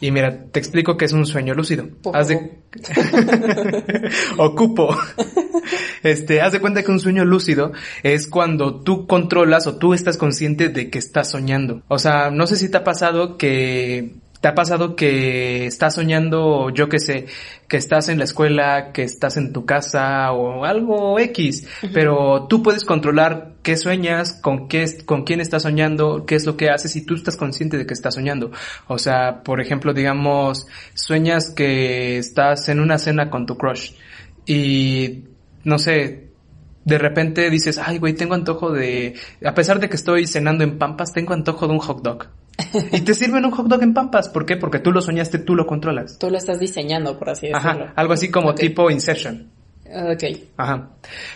Y 0.02 0.12
mira, 0.12 0.46
te 0.52 0.60
explico 0.60 0.98
qué 0.98 1.06
es 1.06 1.14
un 1.14 1.26
sueño 1.26 1.54
lúcido. 1.54 1.88
Haz 2.14 2.28
de... 2.28 2.60
Ocupo. 4.38 4.96
Este, 6.04 6.42
haz 6.42 6.52
de 6.52 6.60
cuenta 6.60 6.84
que 6.84 6.92
un 6.92 7.00
sueño 7.00 7.24
lúcido 7.24 7.72
es 8.04 8.28
cuando 8.28 8.82
tú 8.82 9.08
controlas 9.08 9.68
o 9.68 9.78
tú 9.78 9.94
estás 9.94 10.18
consciente 10.18 10.70
de 10.70 10.90
que 10.90 11.00
estás 11.00 11.32
soñando. 11.32 11.82
O 11.88 11.98
sea, 11.98 12.30
no 12.30 12.46
sé 12.46 12.58
si 12.58 12.70
te 12.70 12.78
ha 12.78 12.84
pasado 12.84 13.38
que 13.38 14.16
¿Te 14.46 14.50
ha 14.50 14.54
pasado 14.54 14.96
que 14.96 15.66
estás 15.66 15.96
soñando, 15.96 16.70
yo 16.70 16.88
qué 16.88 17.00
sé, 17.00 17.26
que 17.68 17.78
estás 17.78 18.10
en 18.10 18.20
la 18.20 18.26
escuela, 18.26 18.92
que 18.92 19.02
estás 19.02 19.38
en 19.38 19.52
tu 19.52 19.66
casa 19.66 20.32
o 20.34 20.66
algo 20.66 21.18
X, 21.18 21.68
pero 21.92 22.46
tú 22.48 22.62
puedes 22.62 22.86
controlar 22.86 23.56
qué 23.64 23.76
sueñas, 23.76 24.40
con 24.40 24.68
qué, 24.68 24.86
con 25.04 25.24
quién 25.24 25.42
estás 25.42 25.64
soñando, 25.64 26.28
qué 26.28 26.36
es 26.36 26.46
lo 26.46 26.58
que 26.58 26.70
haces 26.70 26.96
y 26.96 27.04
tú 27.04 27.16
estás 27.16 27.38
consciente 27.38 27.76
de 27.76 27.88
que 27.88 27.96
estás 27.96 28.14
soñando. 28.14 28.52
O 28.86 29.00
sea, 29.00 29.42
por 29.42 29.62
ejemplo, 29.62 29.96
digamos, 29.96 30.68
sueñas 30.94 31.50
que 31.50 32.20
estás 32.20 32.70
en 32.70 32.82
una 32.82 33.00
cena 33.00 33.32
con 33.32 33.48
tu 33.48 33.58
crush 33.58 33.94
y, 34.46 35.24
no 35.64 35.80
sé, 35.80 36.30
de 36.84 37.00
repente 37.00 37.50
dices, 37.50 37.80
ay, 37.84 37.98
güey, 37.98 38.14
tengo 38.14 38.36
antojo 38.36 38.72
de, 38.72 39.16
a 39.44 39.56
pesar 39.56 39.80
de 39.80 39.90
que 39.90 39.96
estoy 39.96 40.28
cenando 40.28 40.64
en 40.64 40.78
Pampas, 40.78 41.14
tengo 41.14 41.34
antojo 41.34 41.66
de 41.66 41.74
un 41.74 41.80
hot 41.80 42.04
dog. 42.04 42.28
Y 42.92 43.02
te 43.02 43.14
sirven 43.14 43.46
un 43.46 43.52
hot 43.52 43.68
dog 43.68 43.84
en 43.84 43.94
Pampas. 43.94 44.30
¿Por 44.30 44.46
qué? 44.46 44.58
Porque 44.58 44.80
tú 44.80 44.92
lo 44.92 45.02
soñaste, 45.02 45.40
tú 45.40 45.56
lo 45.56 45.66
controlas. 45.66 46.18
Tú 46.20 46.30
lo 46.30 46.38
estás 46.38 46.60
diseñando, 46.60 47.18
por 47.18 47.30
así 47.30 47.48
decirlo. 47.48 47.70
Ajá, 47.70 47.94
algo 47.96 48.14
así 48.14 48.30
como 48.30 48.56
tipo 48.56 48.90
Inception. 48.90 49.52
Ok. 49.88 50.24
Ajá. 50.58 50.90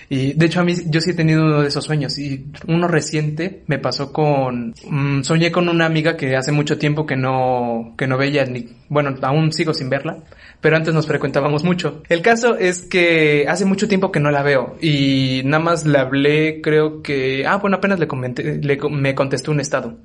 Y 0.09 0.33
de 0.33 0.45
hecho 0.47 0.61
a 0.61 0.63
mí, 0.63 0.73
yo 0.87 1.01
sí 1.01 1.11
he 1.11 1.13
tenido 1.13 1.43
uno 1.43 1.61
de 1.61 1.67
esos 1.67 1.85
sueños. 1.85 2.17
Y 2.17 2.47
uno 2.67 2.87
reciente 2.87 3.63
me 3.67 3.77
pasó 3.77 4.11
con, 4.11 4.73
mm, 4.89 5.21
soñé 5.21 5.51
con 5.51 5.69
una 5.69 5.85
amiga 5.85 6.17
que 6.17 6.35
hace 6.35 6.51
mucho 6.51 6.77
tiempo 6.77 7.05
que 7.05 7.15
no, 7.15 7.93
que 7.97 8.07
no 8.07 8.17
veía 8.17 8.45
ni, 8.45 8.67
bueno, 8.89 9.15
aún 9.21 9.51
sigo 9.53 9.73
sin 9.73 9.89
verla, 9.89 10.17
pero 10.61 10.75
antes 10.75 10.93
nos 10.93 11.05
frecuentábamos 11.05 11.63
mucho. 11.63 12.01
El 12.09 12.21
caso 12.21 12.57
es 12.57 12.81
que 12.81 13.45
hace 13.47 13.65
mucho 13.65 13.87
tiempo 13.87 14.11
que 14.11 14.19
no 14.19 14.31
la 14.31 14.41
veo 14.41 14.77
y 14.81 15.41
nada 15.45 15.63
más 15.63 15.85
le 15.85 15.99
hablé, 15.99 16.61
creo 16.61 17.03
que, 17.03 17.45
ah, 17.45 17.57
bueno, 17.57 17.77
apenas 17.77 17.99
le 17.99 18.07
comenté, 18.07 18.57
le, 18.57 18.79
me 18.89 19.13
contestó 19.13 19.51
un 19.51 19.59
estado 19.59 19.97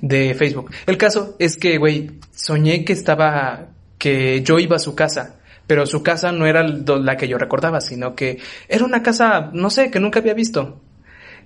de 0.00 0.34
Facebook. 0.34 0.70
El 0.86 0.96
caso 0.96 1.36
es 1.38 1.58
que, 1.58 1.76
güey, 1.76 2.10
soñé 2.34 2.84
que 2.84 2.94
estaba, 2.94 3.66
que 3.98 4.42
yo 4.42 4.58
iba 4.58 4.76
a 4.76 4.80
su 4.80 4.94
casa 4.94 5.36
pero 5.66 5.86
su 5.86 6.02
casa 6.02 6.32
no 6.32 6.46
era 6.46 6.62
la 6.62 7.16
que 7.16 7.28
yo 7.28 7.38
recordaba, 7.38 7.80
sino 7.80 8.14
que 8.14 8.38
era 8.68 8.84
una 8.84 9.02
casa, 9.02 9.50
no 9.52 9.70
sé, 9.70 9.90
que 9.90 10.00
nunca 10.00 10.20
había 10.20 10.34
visto. 10.34 10.80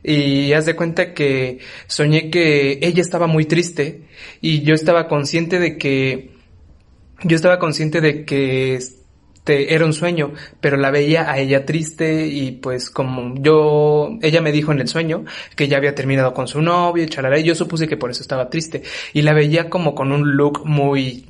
Y 0.02 0.52
haz 0.52 0.66
de 0.66 0.76
cuenta 0.76 1.14
que 1.14 1.58
soñé 1.86 2.30
que 2.30 2.78
ella 2.82 3.02
estaba 3.02 3.26
muy 3.26 3.44
triste 3.44 4.02
y 4.40 4.62
yo 4.62 4.74
estaba 4.74 5.08
consciente 5.08 5.58
de 5.58 5.78
que, 5.78 6.30
yo 7.24 7.36
estaba 7.36 7.58
consciente 7.58 8.00
de 8.00 8.24
que 8.24 8.74
este 8.74 9.74
era 9.74 9.84
un 9.84 9.92
sueño, 9.92 10.32
pero 10.60 10.76
la 10.76 10.90
veía 10.90 11.30
a 11.30 11.38
ella 11.38 11.64
triste 11.64 12.26
y 12.26 12.52
pues 12.52 12.90
como 12.90 13.34
yo, 13.40 14.18
ella 14.22 14.40
me 14.40 14.50
dijo 14.50 14.72
en 14.72 14.80
el 14.80 14.88
sueño 14.88 15.24
que 15.54 15.68
ya 15.68 15.76
había 15.76 15.94
terminado 15.94 16.34
con 16.34 16.48
su 16.48 16.60
novio 16.62 17.04
y 17.04 17.08
chalala, 17.08 17.38
y 17.38 17.44
yo 17.44 17.54
supuse 17.54 17.86
que 17.86 17.96
por 17.96 18.10
eso 18.10 18.22
estaba 18.22 18.50
triste 18.50 18.82
y 19.12 19.22
la 19.22 19.34
veía 19.34 19.70
como 19.70 19.94
con 19.94 20.10
un 20.10 20.36
look 20.36 20.62
muy 20.64 21.26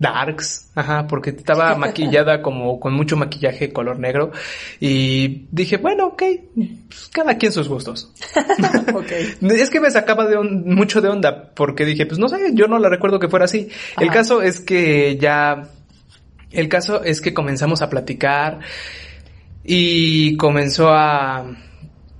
darks, 0.00 0.70
ajá, 0.74 1.06
porque 1.06 1.30
estaba 1.30 1.74
maquillada 1.76 2.42
como 2.42 2.80
con 2.80 2.92
mucho 2.94 3.16
maquillaje 3.16 3.72
color 3.72 3.98
negro 4.00 4.32
y 4.80 5.46
dije, 5.52 5.76
bueno, 5.76 6.06
ok, 6.08 6.22
pues, 6.88 7.08
cada 7.12 7.36
quien 7.36 7.52
sus 7.52 7.68
gustos. 7.68 8.12
Es 9.40 9.70
que 9.70 9.78
me 9.80 9.90
sacaba 9.90 10.26
de 10.26 10.36
on- 10.36 10.64
mucho 10.74 11.00
de 11.00 11.08
onda 11.10 11.50
porque 11.54 11.84
dije, 11.84 12.06
pues 12.06 12.18
no 12.18 12.28
sé, 12.28 12.38
yo 12.54 12.66
no 12.66 12.78
la 12.78 12.88
recuerdo 12.88 13.20
que 13.20 13.28
fuera 13.28 13.44
así. 13.44 13.68
El 14.00 14.10
caso 14.10 14.42
es 14.42 14.60
que 14.60 15.16
ya, 15.18 15.68
el 16.50 16.68
caso 16.68 17.04
es 17.04 17.20
que 17.20 17.32
comenzamos 17.34 17.82
a 17.82 17.90
platicar 17.90 18.60
y 19.62 20.36
comenzó 20.36 20.90
a, 20.90 21.44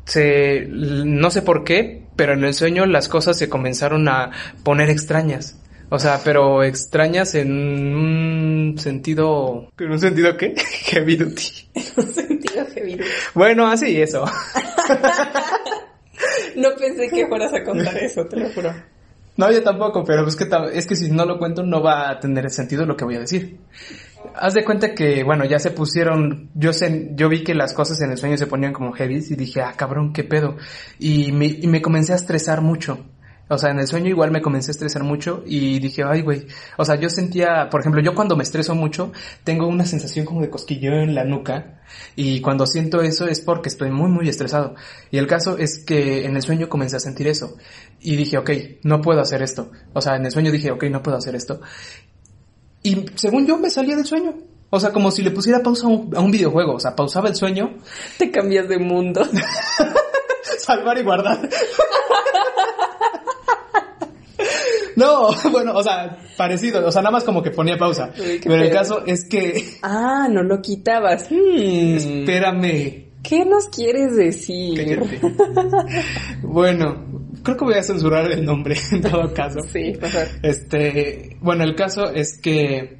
se, 0.04 0.66
no 0.68 1.30
sé 1.30 1.42
por 1.42 1.64
qué, 1.64 2.04
pero 2.16 2.34
en 2.34 2.44
el 2.44 2.52
sueño 2.54 2.84
las 2.86 3.08
cosas 3.08 3.38
se 3.38 3.48
comenzaron 3.48 4.08
a 4.08 4.30
poner 4.62 4.90
extrañas. 4.90 5.60
O 5.90 5.98
sea, 5.98 6.20
pero 6.22 6.62
extrañas 6.62 7.35
en 7.35 7.50
un 7.53 8.79
sentido, 8.79 9.68
¿en 9.76 9.90
un 9.90 9.98
sentido 9.98 10.37
qué? 10.37 10.55
Heavy 10.87 11.16
duty. 11.16 11.70
Un 11.96 12.07
sentido 12.07 12.66
heavy. 12.74 13.00
Bueno, 13.35 13.66
así, 13.66 14.00
eso. 14.00 14.24
No 16.57 16.70
pensé 16.79 17.09
que 17.09 17.26
fueras 17.26 17.53
a 17.55 17.62
contar 17.62 17.96
eso, 17.96 18.26
te 18.26 18.37
lo 18.37 18.50
juro. 18.50 18.74
No, 19.37 19.50
yo 19.50 19.62
tampoco, 19.62 20.05
pero 20.05 20.26
es 20.26 20.37
que, 20.37 20.46
es 20.74 20.87
que 20.87 20.96
si 20.96 21.11
no 21.11 21.24
lo 21.24 21.38
cuento 21.38 21.62
no 21.62 21.83
va 21.83 22.11
a 22.11 22.20
tener 22.20 22.50
sentido 22.50 22.85
lo 22.85 22.96
que 22.96 23.05
voy 23.05 23.16
a 23.16 23.20
decir. 23.20 23.59
Haz 24.35 24.55
de 24.55 24.64
cuenta 24.64 24.94
que, 24.94 25.24
bueno, 25.24 25.46
ya 25.46 25.59
se 25.59 25.70
pusieron, 25.70 26.50
yo 26.55 26.74
sé, 26.74 27.12
yo 27.14 27.29
vi 27.29 27.42
que 27.42 27.55
las 27.55 27.72
cosas 27.72 28.03
en 28.03 28.11
el 28.11 28.18
sueño 28.18 28.37
se 28.37 28.46
ponían 28.46 28.72
como 28.72 28.92
heavy 28.92 29.24
y 29.31 29.37
dije, 29.37 29.62
ah, 29.62 29.72
cabrón, 29.76 30.12
qué 30.12 30.24
pedo. 30.24 30.57
Y 30.98 31.33
me, 31.33 31.46
y 31.46 31.66
me 31.68 31.81
comencé 31.81 32.12
a 32.12 32.16
estresar 32.16 32.61
mucho. 32.61 32.98
O 33.50 33.58
sea, 33.58 33.70
en 33.70 33.80
el 33.80 33.88
sueño 33.88 34.08
igual 34.08 34.30
me 34.30 34.40
comencé 34.40 34.70
a 34.70 34.72
estresar 34.72 35.02
mucho 35.02 35.42
y 35.44 35.80
dije, 35.80 36.04
ay, 36.06 36.22
güey. 36.22 36.46
O 36.76 36.84
sea, 36.84 36.94
yo 36.94 37.10
sentía, 37.10 37.68
por 37.68 37.80
ejemplo, 37.80 38.00
yo 38.00 38.14
cuando 38.14 38.36
me 38.36 38.44
estreso 38.44 38.76
mucho, 38.76 39.10
tengo 39.42 39.66
una 39.66 39.84
sensación 39.84 40.24
como 40.24 40.40
de 40.40 40.48
cosquilleo 40.48 41.00
en 41.00 41.16
la 41.16 41.24
nuca 41.24 41.80
y 42.14 42.40
cuando 42.42 42.64
siento 42.64 43.02
eso 43.02 43.26
es 43.26 43.40
porque 43.40 43.68
estoy 43.68 43.90
muy, 43.90 44.08
muy 44.08 44.28
estresado. 44.28 44.76
Y 45.10 45.18
el 45.18 45.26
caso 45.26 45.58
es 45.58 45.84
que 45.84 46.24
en 46.26 46.36
el 46.36 46.42
sueño 46.42 46.68
comencé 46.68 46.96
a 46.96 47.00
sentir 47.00 47.26
eso 47.26 47.56
y 47.98 48.14
dije, 48.14 48.38
ok, 48.38 48.50
no 48.84 49.00
puedo 49.00 49.20
hacer 49.20 49.42
esto. 49.42 49.72
O 49.94 50.00
sea, 50.00 50.14
en 50.14 50.26
el 50.26 50.30
sueño 50.30 50.52
dije, 50.52 50.70
ok, 50.70 50.84
no 50.84 51.02
puedo 51.02 51.16
hacer 51.16 51.34
esto. 51.34 51.60
Y 52.84 53.04
según 53.16 53.48
yo 53.48 53.58
me 53.58 53.68
salía 53.68 53.96
del 53.96 54.06
sueño. 54.06 54.32
O 54.70 54.78
sea, 54.78 54.92
como 54.92 55.10
si 55.10 55.24
le 55.24 55.32
pusiera 55.32 55.60
pausa 55.60 55.86
a 55.86 55.90
un, 55.90 56.16
a 56.16 56.20
un 56.20 56.30
videojuego. 56.30 56.74
O 56.74 56.80
sea, 56.80 56.94
pausaba 56.94 57.28
el 57.28 57.34
sueño, 57.34 57.78
Te 58.16 58.30
cambias 58.30 58.68
de 58.68 58.78
mundo. 58.78 59.26
salvar 60.60 60.98
y 60.98 61.02
guardar. 61.02 61.40
No, 65.00 65.28
bueno, 65.50 65.72
o 65.74 65.82
sea, 65.82 66.18
parecido, 66.36 66.86
o 66.86 66.92
sea, 66.92 67.02
nada 67.02 67.12
más 67.12 67.24
como 67.24 67.42
que 67.42 67.50
ponía 67.50 67.76
pausa. 67.76 68.12
Uy, 68.18 68.40
Pero 68.42 68.62
el 68.62 68.70
caso 68.70 69.02
es 69.06 69.26
que, 69.28 69.64
Ah, 69.82 70.28
no 70.30 70.42
lo 70.42 70.60
quitabas. 70.60 71.30
Hmm. 71.30 71.96
espérame, 71.96 73.10
¿Qué 73.22 73.44
nos 73.44 73.68
quieres 73.68 74.16
decir? 74.16 75.02
Bueno, 76.42 77.04
creo 77.42 77.56
que 77.56 77.64
voy 77.64 77.74
a 77.74 77.82
censurar 77.82 78.30
el 78.30 78.44
nombre 78.44 78.76
en 78.92 79.02
todo 79.02 79.32
caso. 79.34 79.60
Sí, 79.72 79.92
mejor. 80.00 80.26
Este, 80.42 81.36
bueno, 81.40 81.64
el 81.64 81.74
caso 81.74 82.10
es 82.10 82.38
que 82.40 82.99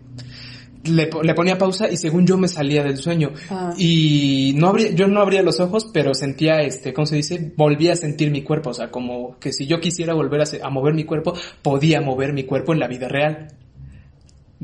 le, 0.85 1.11
le 1.23 1.35
ponía 1.35 1.59
pausa 1.59 1.91
y 1.91 1.97
según 1.97 2.27
yo 2.27 2.37
me 2.39 2.49
salía 2.49 2.83
del 2.83 2.97
sueño. 2.97 3.33
Ah. 3.51 3.73
Y 3.77 4.55
no 4.57 4.69
abría, 4.69 4.91
yo 4.93 5.09
no 5.09 5.21
abría 5.21 5.43
los 5.43 5.61
ojos, 5.61 5.91
pero 5.93 6.15
sentía 6.15 6.63
este, 6.63 6.93
¿cómo 6.93 7.07
se 7.07 7.17
dice? 7.17 7.53
Volvía 7.57 7.93
a 7.93 7.97
sentir 7.97 8.31
mi 8.31 8.43
cuerpo. 8.43 8.71
O 8.71 8.75
sea, 8.75 8.91
como 8.91 9.39
que 9.39 9.53
si 9.53 9.67
yo 9.67 9.81
quisiera 9.81 10.15
volver 10.15 10.41
a, 10.41 10.47
se- 10.47 10.63
a 10.63 10.71
mover 10.71 10.95
mi 10.95 11.05
cuerpo, 11.05 11.35
podía 11.63 12.01
mover 12.01 12.33
mi 12.33 12.45
cuerpo 12.45 12.73
en 12.73 12.81
la 12.81 12.89
vida 12.89 13.09
real. 13.09 13.49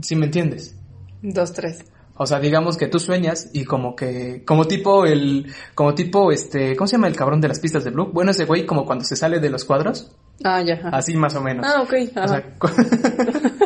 ¿Sí 0.01 0.17
me 0.17 0.27
entiendes? 0.27 0.77
Dos, 1.23 1.53
tres. 1.53 1.85
O 2.19 2.27
sea, 2.27 2.41
digamos 2.41 2.79
que 2.79 2.87
tú 2.89 2.99
sueñas 2.99 3.51
y 3.53 3.65
como 3.65 3.95
que, 3.95 4.43
como 4.47 4.65
tipo 4.67 5.05
el, 5.05 5.53
como 5.75 5.95
tipo 5.95 6.33
este, 6.33 6.75
¿cómo 6.75 6.89
se 6.89 6.93
llama 6.97 7.09
el 7.09 7.17
cabrón 7.17 7.43
de 7.43 7.49
las 7.49 7.61
pistas 7.61 7.85
de 7.85 7.91
Blue? 7.91 8.11
Bueno, 8.11 8.31
ese 8.31 8.47
güey 8.47 8.65
como 8.65 8.87
cuando 8.87 9.05
se 9.05 9.17
sale 9.17 9.39
de 9.39 9.51
los 9.51 9.67
cuadros, 9.67 10.13
Ah, 10.43 10.63
ya. 10.63 10.75
ajá. 10.77 10.89
así 10.97 11.15
más 11.15 11.35
o 11.35 11.43
menos. 11.43 11.67
Ah, 11.69 11.83
ok. 11.83 11.93
O 12.17 12.29
sea, 12.29 12.55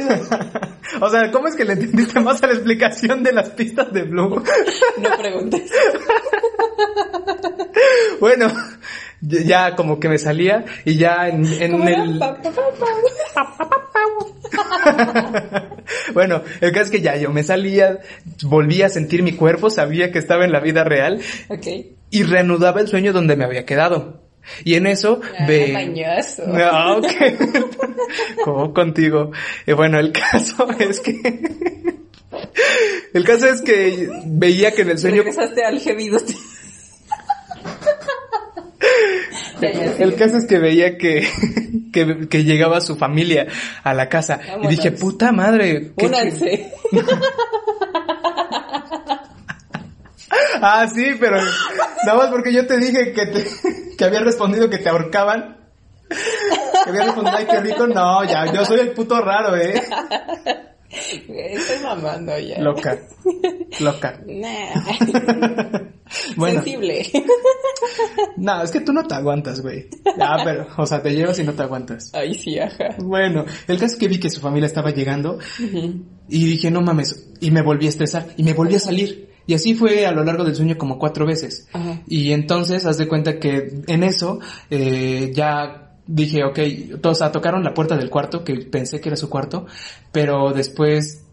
o 1.00 1.10
sea, 1.10 1.30
¿cómo 1.30 1.48
es 1.48 1.54
que 1.54 1.64
le 1.64 1.74
entendiste 1.74 2.20
más 2.20 2.42
a 2.42 2.46
la 2.46 2.54
explicación 2.54 3.22
de 3.22 3.32
las 3.32 3.50
pistas 3.50 3.92
de 3.92 4.02
Blue? 4.02 4.42
No 4.98 5.16
preguntes. 5.16 5.70
bueno, 8.20 8.52
ya 9.20 9.76
como 9.76 10.00
que 10.00 10.08
me 10.08 10.18
salía 10.18 10.64
y 10.84 10.96
ya 10.96 11.28
en, 11.28 11.44
en 11.44 11.88
el... 11.88 12.20
Bueno, 16.12 16.42
el 16.60 16.72
caso 16.72 16.86
es 16.86 16.90
que 16.90 17.00
ya 17.00 17.16
yo 17.16 17.30
me 17.30 17.42
salía, 17.42 18.00
volvía 18.42 18.86
a 18.86 18.90
sentir 18.90 19.22
mi 19.22 19.32
cuerpo, 19.32 19.70
sabía 19.70 20.10
que 20.10 20.18
estaba 20.18 20.44
en 20.44 20.52
la 20.52 20.60
vida 20.60 20.84
real 20.84 21.20
Ok. 21.48 21.66
y 22.10 22.22
reanudaba 22.22 22.80
el 22.80 22.88
sueño 22.88 23.12
donde 23.12 23.36
me 23.36 23.44
había 23.44 23.64
quedado. 23.64 24.27
Y 24.64 24.74
en 24.74 24.86
eso 24.86 25.20
Ah, 25.38 25.46
ve... 25.46 25.72
mañoso. 25.72 26.46
No, 26.46 26.98
ok. 26.98 27.06
Como 28.44 28.72
contigo. 28.72 29.30
Y 29.66 29.72
bueno, 29.72 29.98
el 29.98 30.12
caso 30.12 30.66
es 30.78 31.00
que... 31.00 31.20
El 33.14 33.24
caso 33.24 33.48
es 33.48 33.62
que 33.62 34.08
veía 34.26 34.72
que 34.72 34.82
en 34.82 34.90
el 34.90 34.98
sueño... 34.98 35.22
Regresaste 35.22 35.64
al 35.64 35.78
ya, 39.60 39.68
El 39.98 40.14
caso 40.14 40.36
es 40.38 40.46
que 40.46 40.58
veía 40.58 40.96
que, 40.98 41.26
que, 41.92 42.28
que 42.28 42.44
llegaba 42.44 42.80
su 42.80 42.96
familia 42.96 43.46
a 43.82 43.94
la 43.94 44.08
casa. 44.08 44.40
Y 44.62 44.68
dije, 44.68 44.92
puta 44.92 45.32
madre. 45.32 45.92
¿qué- 45.96 46.06
Únanse. 46.06 46.72
Ah, 50.60 50.86
sí, 50.92 51.12
pero 51.18 51.36
nada 52.04 52.18
más 52.18 52.30
porque 52.30 52.52
yo 52.52 52.66
te 52.66 52.78
dije 52.78 53.12
que, 53.12 53.26
te, 53.26 53.46
que 53.96 54.04
había 54.04 54.20
respondido 54.20 54.68
que 54.68 54.78
te 54.78 54.88
ahorcaban. 54.88 55.56
Que 56.08 56.90
había 56.90 57.04
respondido, 57.04 57.36
ay, 57.36 57.46
qué 57.46 57.60
rico. 57.60 57.86
No, 57.86 58.24
ya, 58.24 58.52
yo 58.52 58.64
soy 58.64 58.80
el 58.80 58.92
puto 58.92 59.20
raro, 59.20 59.56
eh. 59.56 59.82
Estoy 61.28 61.82
mamando 61.82 62.38
ya. 62.38 62.58
Loca. 62.60 62.98
Loca. 63.80 64.20
Nah. 64.26 65.82
Bueno, 66.36 66.62
Sensible. 66.62 67.06
no, 68.38 68.62
es 68.62 68.70
que 68.70 68.80
tú 68.80 68.92
no 68.92 69.06
te 69.06 69.14
aguantas, 69.14 69.60
güey. 69.60 69.88
Ah, 70.18 70.38
pero, 70.42 70.66
o 70.76 70.86
sea, 70.86 71.02
te 71.02 71.14
llevas 71.14 71.38
y 71.38 71.44
no 71.44 71.52
te 71.52 71.62
aguantas. 71.62 72.10
Ay, 72.14 72.34
sí, 72.34 72.58
ajá. 72.58 72.96
Bueno, 72.98 73.44
el 73.66 73.78
caso 73.78 73.92
es 73.92 73.96
que 73.96 74.08
vi 74.08 74.18
que 74.18 74.30
su 74.30 74.40
familia 74.40 74.66
estaba 74.66 74.90
llegando 74.90 75.38
y 76.28 76.44
dije, 76.46 76.70
no 76.70 76.80
mames, 76.80 77.28
y 77.40 77.50
me 77.50 77.62
volví 77.62 77.86
a 77.86 77.90
estresar 77.90 78.26
y 78.36 78.42
me 78.42 78.54
volví 78.54 78.74
a 78.76 78.80
salir. 78.80 79.27
Y 79.48 79.54
así 79.54 79.74
fue 79.74 80.04
a 80.04 80.12
lo 80.12 80.22
largo 80.24 80.44
del 80.44 80.54
sueño 80.54 80.76
como 80.76 80.98
cuatro 80.98 81.24
veces. 81.24 81.68
Ajá. 81.72 82.02
Y 82.06 82.32
entonces, 82.32 82.84
haz 82.84 82.98
de 82.98 83.08
cuenta 83.08 83.38
que 83.38 83.82
en 83.86 84.02
eso, 84.04 84.40
eh, 84.68 85.32
ya 85.34 85.94
dije, 86.06 86.44
ok, 86.44 87.00
todos 87.00 87.22
ah, 87.22 87.32
tocaron 87.32 87.64
la 87.64 87.72
puerta 87.72 87.96
del 87.96 88.10
cuarto, 88.10 88.44
que 88.44 88.56
pensé 88.56 89.00
que 89.00 89.08
era 89.08 89.16
su 89.16 89.30
cuarto, 89.30 89.64
pero 90.12 90.52
después, 90.52 91.24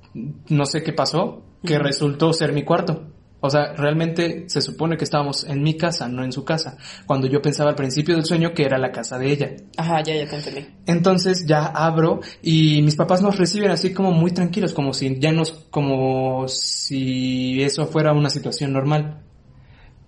no 0.47 0.65
sé 0.65 0.81
qué 0.81 0.93
pasó, 0.93 1.43
que 1.61 1.77
resultó 1.77 2.31
ser 2.31 2.53
mi 2.53 2.63
cuarto. 2.63 3.03
O 3.45 3.49
sea, 3.49 3.73
realmente 3.73 4.45
se 4.47 4.61
supone 4.61 4.97
que 4.97 5.03
estábamos 5.03 5.43
en 5.43 5.61
mi 5.61 5.77
casa, 5.77 6.07
no 6.07 6.23
en 6.23 6.31
su 6.31 6.43
casa. 6.43 6.77
Cuando 7.05 7.27
yo 7.27 7.41
pensaba 7.41 7.69
al 7.69 7.75
principio 7.75 8.15
del 8.15 8.25
sueño 8.25 8.53
que 8.53 8.63
era 8.63 8.77
la 8.77 8.91
casa 8.91 9.17
de 9.17 9.31
ella. 9.31 9.51
Ajá, 9.77 10.01
ya, 10.03 10.15
ya 10.15 10.27
te 10.27 10.35
entendí. 10.35 10.65
Entonces 10.85 11.45
ya 11.45 11.65
abro 11.65 12.21
y 12.41 12.81
mis 12.81 12.95
papás 12.95 13.21
nos 13.21 13.37
reciben 13.37 13.71
así 13.71 13.93
como 13.93 14.11
muy 14.11 14.31
tranquilos, 14.31 14.73
como 14.73 14.93
si 14.93 15.19
ya 15.19 15.31
nos, 15.31 15.51
como 15.51 16.47
si 16.47 17.61
eso 17.61 17.87
fuera 17.87 18.13
una 18.13 18.29
situación 18.29 18.73
normal. 18.73 19.24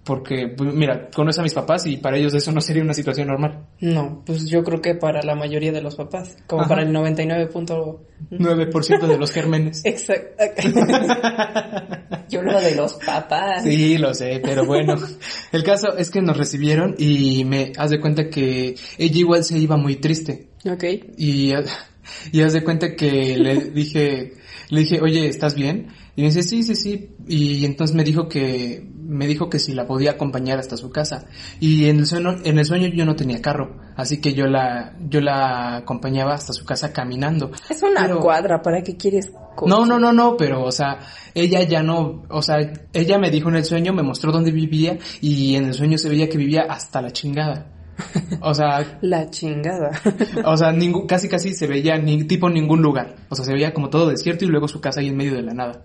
Porque, 0.07 0.47
pues, 0.47 0.73
mira, 0.73 1.09
conoces 1.13 1.39
a 1.39 1.43
mis 1.43 1.53
papás 1.53 1.85
y 1.85 1.97
para 1.97 2.17
ellos 2.17 2.33
eso 2.33 2.53
no 2.53 2.61
sería 2.61 2.81
una 2.81 2.93
situación 2.93 3.27
normal. 3.27 3.65
No, 3.81 4.23
pues 4.25 4.45
yo 4.45 4.63
creo 4.63 4.81
que 4.81 4.95
para 4.95 5.21
la 5.21 5.35
mayoría 5.35 5.73
de 5.73 5.81
los 5.81 5.95
papás, 5.95 6.37
como 6.47 6.65
para 6.65 6.83
el 6.83 6.93
99.9% 6.93 9.05
de 9.05 9.17
los 9.17 9.33
gérmenes. 9.33 9.81
Exacto. 9.85 10.37
yo 12.29 12.41
lo 12.41 12.61
de 12.61 12.73
los 12.73 12.93
papás. 12.93 13.63
Sí, 13.63 13.97
lo 13.97 14.13
sé, 14.13 14.39
pero 14.41 14.65
bueno. 14.65 14.95
El 15.51 15.63
caso 15.63 15.97
es 15.97 16.09
que 16.09 16.21
nos 16.21 16.37
recibieron 16.37 16.95
y 16.97 17.43
me 17.43 17.73
haz 17.77 17.89
de 17.89 17.99
cuenta 17.99 18.29
que 18.29 18.75
ella 18.97 19.19
igual 19.19 19.43
se 19.43 19.57
iba 19.57 19.75
muy 19.75 19.97
triste. 19.97 20.47
Ok. 20.65 20.85
Y, 21.17 21.51
y 22.31 22.41
haz 22.41 22.53
de 22.53 22.63
cuenta 22.63 22.95
que 22.95 23.35
le 23.35 23.71
dije, 23.71 24.35
le 24.69 24.79
dije, 24.79 25.01
oye, 25.01 25.27
¿estás 25.27 25.53
bien? 25.53 25.87
Y 26.15 26.21
me 26.21 26.27
dice, 26.27 26.43
sí, 26.43 26.63
sí, 26.63 26.75
sí. 26.75 27.09
Y 27.27 27.65
entonces 27.65 27.93
me 27.95 28.05
dijo 28.05 28.29
que, 28.29 28.87
me 29.07 29.25
dijo 29.25 29.49
que 29.49 29.59
si 29.59 29.73
la 29.73 29.87
podía 29.87 30.11
acompañar 30.11 30.59
hasta 30.59 30.77
su 30.77 30.91
casa. 30.91 31.25
Y 31.59 31.85
en 31.85 31.99
el 31.99 32.05
sueño, 32.05 32.35
en 32.43 32.59
el 32.59 32.65
sueño 32.65 32.87
yo 32.87 33.05
no 33.05 33.15
tenía 33.15 33.41
carro. 33.41 33.77
Así 33.95 34.19
que 34.19 34.33
yo 34.33 34.47
la, 34.47 34.95
yo 35.09 35.21
la 35.21 35.77
acompañaba 35.77 36.33
hasta 36.33 36.53
su 36.53 36.65
casa 36.65 36.91
caminando. 36.91 37.51
Es 37.69 37.81
una 37.83 38.07
cuadra, 38.15 38.61
¿para 38.61 38.83
qué 38.83 38.97
quieres? 38.97 39.31
No, 39.65 39.85
no, 39.85 39.97
no, 39.97 40.13
no, 40.13 40.37
pero, 40.37 40.63
o 40.63 40.71
sea, 40.71 40.99
ella 41.33 41.63
ya 41.63 41.81
no, 41.81 42.23
o 42.29 42.41
sea, 42.41 42.57
ella 42.93 43.17
me 43.17 43.31
dijo 43.31 43.49
en 43.49 43.55
el 43.55 43.65
sueño, 43.65 43.91
me 43.91 44.03
mostró 44.03 44.31
dónde 44.31 44.51
vivía 44.51 44.99
y 45.19 45.55
en 45.55 45.65
el 45.65 45.73
sueño 45.73 45.97
se 45.97 46.09
veía 46.09 46.29
que 46.29 46.37
vivía 46.37 46.67
hasta 46.69 47.01
la 47.01 47.11
chingada. 47.11 47.71
O 48.41 48.53
sea... 48.53 48.99
La 49.01 49.29
chingada. 49.29 49.91
O 50.45 50.55
sea, 50.55 50.71
ningún, 50.71 51.07
casi 51.07 51.27
casi 51.27 51.53
se 51.53 51.65
veía 51.65 51.97
ni, 51.97 52.23
tipo 52.25 52.49
ningún 52.49 52.81
lugar. 52.81 53.15
O 53.29 53.35
sea, 53.35 53.45
se 53.45 53.53
veía 53.53 53.73
como 53.73 53.89
todo 53.89 54.07
desierto 54.07 54.45
y 54.45 54.47
luego 54.47 54.67
su 54.67 54.79
casa 54.79 54.99
ahí 54.99 55.07
en 55.07 55.17
medio 55.17 55.33
de 55.33 55.41
la 55.41 55.53
nada. 55.53 55.83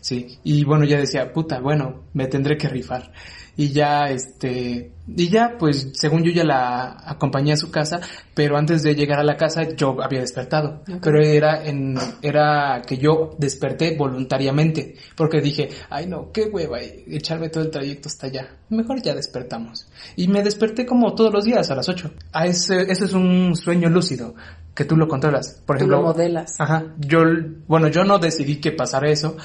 Sí. 0.00 0.38
Y 0.44 0.64
bueno, 0.64 0.84
ya 0.84 0.98
decía, 0.98 1.32
puta, 1.32 1.60
bueno, 1.60 2.04
me 2.12 2.26
tendré 2.26 2.56
que 2.56 2.68
rifar 2.68 3.12
y 3.56 3.70
ya 3.70 4.06
este 4.06 4.92
y 5.06 5.28
ya 5.28 5.56
pues 5.58 5.90
según 5.94 6.22
yo 6.22 6.32
ya 6.32 6.44
la 6.44 6.96
acompañé 7.04 7.52
a 7.52 7.56
su 7.56 7.70
casa 7.70 8.00
pero 8.34 8.56
antes 8.56 8.82
de 8.82 8.94
llegar 8.94 9.18
a 9.18 9.24
la 9.24 9.36
casa 9.36 9.68
yo 9.76 10.02
había 10.02 10.20
despertado. 10.20 10.82
Pero 11.02 11.20
era 11.20 11.64
en 11.64 11.98
era 12.22 12.80
que 12.86 12.96
yo 12.96 13.34
desperté 13.38 13.96
voluntariamente 13.96 14.94
porque 15.16 15.40
dije 15.40 15.68
ay 15.90 16.06
no 16.06 16.30
qué 16.32 16.44
hueva 16.44 16.78
echarme 16.80 17.50
todo 17.50 17.64
el 17.64 17.70
trayecto 17.70 18.08
hasta 18.08 18.28
allá. 18.28 18.48
Mejor 18.70 19.02
ya 19.02 19.14
despertamos 19.14 19.86
y 20.16 20.28
me 20.28 20.42
desperté 20.42 20.86
como 20.86 21.14
todos 21.14 21.32
los 21.32 21.44
días 21.44 21.70
a 21.70 21.74
las 21.74 21.88
8 21.88 22.10
a 22.32 22.46
ese 22.46 22.82
ese 22.90 23.04
es 23.04 23.12
un 23.12 23.54
sueño 23.54 23.90
lúcido 23.90 24.34
que 24.74 24.84
tú 24.84 24.96
lo 24.96 25.08
controlas. 25.08 25.60
Por 25.66 25.76
ejemplo 25.76 25.98
tú 25.98 26.02
lo 26.02 26.08
modelas. 26.08 26.58
ajá 26.58 26.84
yo 26.98 27.20
bueno 27.66 27.88
yo 27.88 28.04
no 28.04 28.18
decidí 28.18 28.60
que 28.60 28.72
pasara 28.72 29.10
eso 29.10 29.36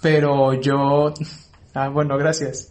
pero 0.00 0.60
yo 0.60 1.12
ah 1.74 1.88
bueno 1.88 2.16
gracias 2.16 2.70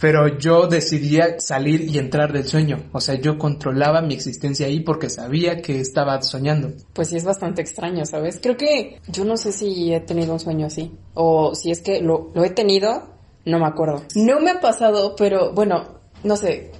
pero 0.00 0.38
yo 0.38 0.66
decidía 0.66 1.40
salir 1.40 1.82
y 1.82 1.98
entrar 1.98 2.32
del 2.32 2.44
sueño. 2.44 2.84
O 2.92 3.00
sea, 3.00 3.14
yo 3.14 3.38
controlaba 3.38 4.02
mi 4.02 4.14
existencia 4.14 4.66
ahí 4.66 4.80
porque 4.80 5.08
sabía 5.08 5.62
que 5.62 5.80
estaba 5.80 6.20
soñando. 6.22 6.72
Pues 6.92 7.08
sí, 7.08 7.16
es 7.16 7.24
bastante 7.24 7.62
extraño, 7.62 8.04
¿sabes? 8.04 8.38
Creo 8.42 8.56
que 8.56 9.00
yo 9.08 9.24
no 9.24 9.36
sé 9.36 9.52
si 9.52 9.92
he 9.92 10.00
tenido 10.00 10.32
un 10.32 10.40
sueño 10.40 10.66
así. 10.66 10.92
O 11.14 11.54
si 11.54 11.70
es 11.70 11.80
que 11.80 12.00
lo, 12.00 12.30
lo 12.34 12.44
he 12.44 12.50
tenido, 12.50 13.14
no 13.44 13.58
me 13.58 13.66
acuerdo. 13.66 14.02
No 14.14 14.40
me 14.40 14.50
ha 14.50 14.60
pasado, 14.60 15.14
pero 15.16 15.52
bueno, 15.52 16.00
no 16.24 16.36
sé. 16.36 16.72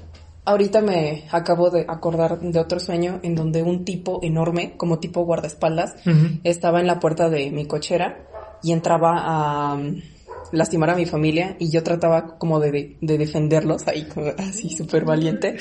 Ahorita 0.44 0.81
me 0.81 1.24
acabo 1.33 1.70
de 1.70 1.87
acordar 1.88 2.38
de 2.38 2.61
otro 2.61 2.79
sueño 2.79 3.18
en 3.24 3.35
donde 3.35 3.64
un 3.64 3.85
tipo 3.85 4.20
enorme, 4.22 4.76
como 4.76 5.00
tipo 5.00 5.24
guardaespaldas, 5.24 5.96
estaba 6.44 6.79
en 6.79 6.87
la 6.87 7.00
puerta 7.00 7.29
de 7.29 7.50
mi 7.50 7.66
cochera 7.66 8.29
y 8.62 8.70
entraba 8.70 9.14
a 9.16 9.81
lastimar 10.52 10.90
a 10.90 10.96
mi 10.96 11.06
familia 11.06 11.56
y 11.59 11.70
yo 11.70 11.82
trataba 11.82 12.38
como 12.38 12.61
de, 12.61 12.96
de 13.00 13.18
defenderlos 13.18 13.87
ahí, 13.88 14.04
como 14.04 14.26
así 14.38 14.70
súper 14.70 15.04
valiente. 15.04 15.56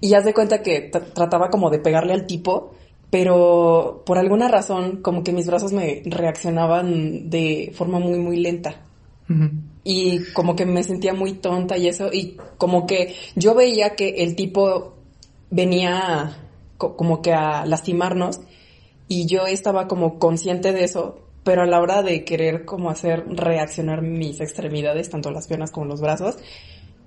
Y 0.00 0.10
ya 0.10 0.20
de 0.20 0.34
cuenta 0.34 0.62
que 0.62 0.90
trataba 1.14 1.50
como 1.50 1.70
de 1.70 1.78
pegarle 1.78 2.12
al 2.12 2.26
tipo, 2.26 2.74
pero 3.10 4.02
por 4.04 4.18
alguna 4.18 4.48
razón 4.48 5.02
como 5.02 5.22
que 5.22 5.32
mis 5.32 5.46
brazos 5.46 5.72
me 5.72 6.02
reaccionaban 6.04 7.30
de 7.30 7.72
forma 7.74 7.98
muy, 7.98 8.18
muy 8.18 8.38
lenta. 8.38 8.82
Y 9.84 10.24
como 10.32 10.56
que 10.56 10.64
me 10.64 10.82
sentía 10.82 11.12
muy 11.12 11.34
tonta 11.34 11.76
y 11.76 11.86
eso, 11.86 12.10
y 12.10 12.38
como 12.56 12.86
que 12.86 13.14
yo 13.36 13.54
veía 13.54 13.94
que 13.94 14.22
el 14.22 14.34
tipo 14.36 14.94
venía 15.50 16.36
como 16.78 17.20
que 17.20 17.32
a 17.32 17.66
lastimarnos 17.66 18.40
y 19.06 19.26
yo 19.26 19.46
estaba 19.46 19.88
como 19.88 20.18
consciente 20.18 20.72
de 20.72 20.84
eso, 20.84 21.27
pero 21.48 21.62
a 21.62 21.66
la 21.66 21.80
hora 21.80 22.02
de 22.02 22.26
querer 22.26 22.66
como 22.66 22.90
hacer 22.90 23.24
reaccionar 23.26 24.02
mis 24.02 24.38
extremidades, 24.38 25.08
tanto 25.08 25.30
las 25.30 25.46
piernas 25.46 25.70
como 25.70 25.86
los 25.86 26.02
brazos, 26.02 26.36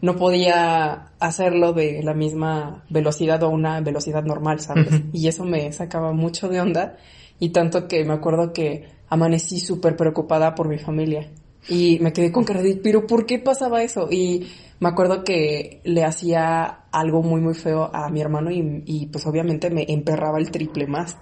no 0.01 0.15
podía 0.15 1.11
hacerlo 1.19 1.73
de 1.73 2.01
la 2.01 2.15
misma 2.15 2.83
velocidad 2.89 3.43
o 3.43 3.49
una 3.49 3.79
velocidad 3.81 4.23
normal, 4.23 4.59
¿sabes? 4.59 4.99
Y 5.13 5.27
eso 5.27 5.45
me 5.45 5.71
sacaba 5.73 6.11
mucho 6.11 6.49
de 6.49 6.59
onda 6.59 6.97
y 7.37 7.49
tanto 7.49 7.87
que 7.87 8.03
me 8.03 8.13
acuerdo 8.13 8.51
que 8.51 8.89
amanecí 9.09 9.59
súper 9.59 9.95
preocupada 9.95 10.55
por 10.55 10.67
mi 10.67 10.79
familia 10.79 11.29
y 11.69 11.99
me 12.01 12.11
quedé 12.11 12.31
con 12.31 12.43
cara 12.43 12.63
de, 12.63 12.77
pero 12.77 13.05
¿por 13.05 13.27
qué 13.27 13.37
pasaba 13.37 13.83
eso? 13.83 14.07
Y 14.09 14.47
me 14.79 14.89
acuerdo 14.89 15.23
que 15.23 15.81
le 15.83 16.03
hacía 16.03 16.85
algo 16.91 17.21
muy 17.21 17.41
muy 17.41 17.53
feo 17.53 17.91
a 17.93 18.09
mi 18.09 18.21
hermano 18.21 18.49
y, 18.49 18.81
y 18.87 19.05
pues 19.05 19.23
obviamente 19.27 19.69
me 19.69 19.85
emperraba 19.87 20.39
el 20.39 20.49
triple 20.49 20.87
más. 20.87 21.15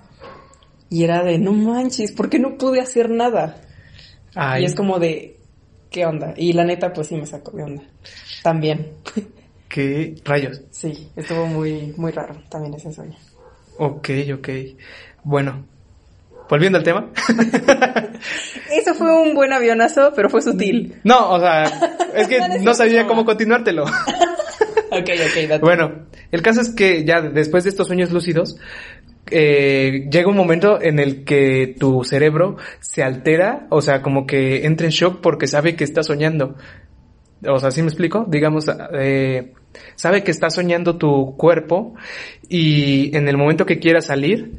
Y 0.89 1.03
era 1.03 1.23
de, 1.23 1.37
no 1.37 1.53
manches, 1.53 2.11
¿por 2.11 2.29
qué 2.29 2.39
no 2.39 2.57
pude 2.57 2.79
hacer 2.81 3.09
nada? 3.09 3.61
Y 4.59 4.65
es 4.65 4.75
como 4.75 4.99
de, 4.99 5.37
¿qué 5.89 6.05
onda? 6.05 6.33
Y 6.35 6.53
la 6.53 6.63
neta, 6.63 6.93
pues 6.93 7.07
sí 7.07 7.15
me 7.15 7.25
sacó 7.25 7.51
de 7.51 7.63
onda. 7.63 7.83
También. 8.43 8.93
¿Qué 9.67 10.15
rayos? 10.25 10.61
Sí, 10.71 11.09
estuvo 11.15 11.45
muy, 11.45 11.93
muy 11.95 12.11
raro 12.11 12.41
también 12.49 12.73
ese 12.73 12.91
sueño. 12.91 13.15
Ok, 13.77 14.09
ok. 14.33 14.49
Bueno, 15.23 15.63
volviendo 16.49 16.77
al 16.79 16.83
tema. 16.83 17.09
Eso 18.71 18.93
fue 18.95 19.21
un 19.21 19.35
buen 19.35 19.53
avionazo, 19.53 20.11
pero 20.15 20.29
fue 20.29 20.41
sutil. 20.41 20.95
No, 21.03 21.31
o 21.31 21.39
sea, 21.39 21.63
es 22.15 22.27
que 22.27 22.39
no 22.61 22.73
sabía 22.73 23.05
cómo 23.07 23.25
continuártelo. 23.25 23.83
ok, 24.91 25.09
ok, 25.51 25.61
Bueno, 25.61 26.07
el 26.31 26.41
caso 26.41 26.61
es 26.61 26.69
que 26.69 27.05
ya 27.05 27.21
después 27.21 27.63
de 27.63 27.69
estos 27.69 27.87
sueños 27.87 28.11
lúcidos, 28.11 28.57
eh, 29.31 30.07
llega 30.11 30.29
un 30.29 30.37
momento 30.37 30.81
en 30.81 30.99
el 30.99 31.23
que 31.23 31.75
tu 31.79 32.03
cerebro 32.03 32.57
se 32.79 33.03
altera, 33.03 33.67
o 33.69 33.81
sea, 33.81 34.01
como 34.01 34.25
que 34.25 34.65
entra 34.65 34.85
en 34.85 34.91
shock 34.91 35.21
porque 35.21 35.47
sabe 35.47 35.75
que 35.75 35.83
está 35.83 36.03
soñando. 36.03 36.55
O 37.47 37.59
sea, 37.59 37.71
¿sí 37.71 37.81
me 37.81 37.87
explico? 37.87 38.25
Digamos, 38.27 38.65
eh, 38.93 39.53
sabe 39.95 40.23
que 40.23 40.31
está 40.31 40.49
soñando 40.49 40.97
tu 40.97 41.37
cuerpo 41.37 41.93
y 42.49 43.15
en 43.15 43.27
el 43.27 43.37
momento 43.37 43.65
que 43.65 43.79
quiera 43.79 44.01
salir, 44.01 44.57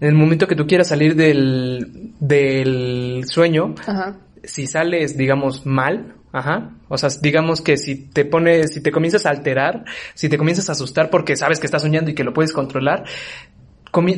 en 0.00 0.08
el 0.08 0.14
momento 0.14 0.46
que 0.46 0.56
tú 0.56 0.66
quieras 0.66 0.88
salir 0.88 1.14
del, 1.14 2.14
del 2.20 3.24
sueño, 3.26 3.74
si 4.44 4.66
sales, 4.66 5.16
digamos, 5.16 5.66
mal, 5.66 6.14
Ajá. 6.32 6.76
O 6.88 6.96
sea, 6.96 7.10
digamos 7.20 7.60
que 7.60 7.76
si 7.76 7.96
te 8.08 8.24
pones, 8.24 8.74
si 8.74 8.82
te 8.82 8.92
comienzas 8.92 9.26
a 9.26 9.30
alterar, 9.30 9.84
si 10.14 10.28
te 10.28 10.38
comienzas 10.38 10.68
a 10.68 10.72
asustar 10.72 11.10
porque 11.10 11.34
sabes 11.34 11.58
que 11.58 11.66
estás 11.66 11.82
soñando 11.82 12.10
y 12.10 12.14
que 12.14 12.22
lo 12.22 12.32
puedes 12.32 12.52
controlar, 12.52 13.04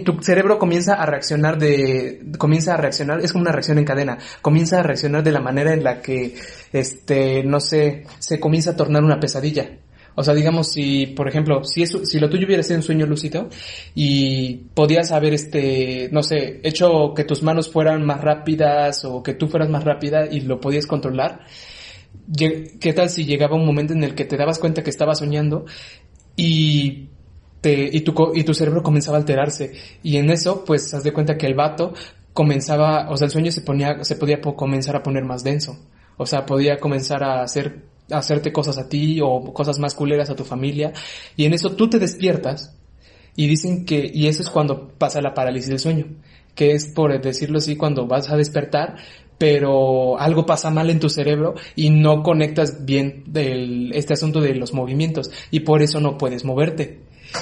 tu 0.05 0.23
cerebro 0.23 0.59
comienza 0.59 0.95
a 0.95 1.07
reaccionar 1.07 1.59
de, 1.59 2.23
comienza 2.39 2.75
a 2.75 2.77
reaccionar, 2.77 3.21
es 3.21 3.33
como 3.33 3.43
una 3.43 3.53
reacción 3.53 3.79
en 3.79 3.85
cadena, 3.85 4.19
comienza 4.41 4.81
a 4.81 4.83
reaccionar 4.83 5.23
de 5.23 5.33
la 5.33 5.41
manera 5.41 5.73
en 5.73 5.83
la 5.83 6.01
que, 6.01 6.35
este, 6.73 7.43
no 7.45 7.61
sé, 7.61 8.05
se 8.19 8.39
comienza 8.39 8.71
a 8.71 8.77
tornar 8.77 9.03
una 9.03 9.21
pesadilla. 9.21 9.71
O 10.15 10.23
sea, 10.23 10.35
digamos, 10.35 10.71
si, 10.71 11.07
por 11.07 11.27
ejemplo, 11.27 11.65
si 11.65 11.83
eso, 11.83 12.05
si 12.05 12.19
lo 12.19 12.29
tuyo 12.29 12.47
hubiera 12.47 12.63
sido 12.63 12.77
un 12.77 12.83
sueño 12.83 13.07
lúcido 13.07 13.49
y 13.95 14.57
podías 14.75 15.11
haber, 15.11 15.33
este, 15.33 16.11
no 16.13 16.23
sé, 16.23 16.61
hecho 16.63 17.15
que 17.15 17.25
tus 17.25 17.43
manos 17.43 17.71
fueran 17.71 18.05
más 18.05 18.21
rápidas 18.21 19.07
o 19.07 19.23
que 19.23 19.33
tú 19.33 19.49
fueras 19.49 19.71
más 19.71 19.85
rápida 19.85 20.27
y 20.31 20.41
lo 20.41 20.61
podías 20.61 20.87
controlar, 20.87 21.41
¿qué 22.37 22.93
tal 22.95 23.09
si 23.09 23.25
llegaba 23.25 23.57
un 23.57 23.65
momento 23.65 23.95
en 23.95 24.05
el 24.05 24.15
que 24.15 24.27
te 24.27 24.37
dabas 24.37 24.59
cuenta 24.59 24.83
que 24.83 24.91
estabas 24.91 25.19
soñando 25.19 25.65
y 26.37 27.09
y, 27.65 28.01
tu, 28.01 28.33
y 28.35 28.45
tu 28.45 28.55
cerebro 28.55 28.83
comenzaba 28.83 29.17
a 29.17 29.21
alterarse. 29.21 29.73
Y 30.03 30.17
en 30.17 30.31
eso, 30.31 30.65
pues, 30.65 30.93
haz 30.95 31.05
de 31.05 31.13
cuenta 31.13 31.37
que 31.37 31.47
el 31.47 31.55
vato 31.55 31.95
comenzaba, 32.33 33.11
o 33.11 33.17
sea, 33.17 33.27
el 33.27 33.31
sueño 33.31 33.53
se 33.53 33.61
ponía, 33.61 34.03
se 34.05 34.17
podía 34.17 34.41
comenzar 34.41 34.97
a 34.97 35.03
poner 35.03 35.25
más 35.25 35.45
denso. 35.45 35.79
O 36.17 36.27
sea, 36.27 36.47
podía 36.47 36.79
comenzar 36.79 37.23
a 37.23 37.43
hacer, 37.43 37.85
a 38.11 38.19
hacerte 38.19 38.53
cosas 38.53 38.79
a 38.79 38.89
ti 38.89 39.21
o 39.23 39.53
cosas 39.53 39.79
más 39.79 39.95
culeras 39.95 40.31
a 40.31 40.37
tu 40.37 40.45
familia. 40.45 40.93
Y 41.37 41.45
en 41.45 41.55
eso 41.55 41.75
tú 41.77 41.89
te 41.89 41.99
despiertas 41.99 42.77
y 43.37 43.47
dicen 43.47 43.85
que, 43.85 44.11
y 44.13 44.27
eso 44.27 44.43
es 44.43 44.51
cuando 44.51 44.89
pasa 44.89 45.23
la 45.23 45.35
parálisis 45.35 45.71
del 45.71 45.79
sueño, 45.79 46.07
que 46.55 46.73
es 46.73 46.87
por 46.87 47.19
decirlo 47.21 47.59
así, 47.59 47.77
cuando 47.77 48.07
vas 48.07 48.31
a 48.31 48.37
despertar, 48.37 48.97
pero 49.39 50.19
algo 50.21 50.47
pasa 50.47 50.71
mal 50.71 50.91
en 50.91 51.01
tu 51.01 51.09
cerebro 51.09 51.55
y 51.75 51.91
no 51.91 52.23
conectas 52.23 52.85
bien 52.85 53.25
del, 53.27 53.93
este 53.95 54.13
asunto 54.13 54.41
de 54.41 54.55
los 54.55 54.73
movimientos 54.73 55.31
y 55.51 55.61
por 55.61 55.83
eso 55.83 56.01
no 56.01 56.19
puedes 56.19 56.45
moverte. 56.45 57.01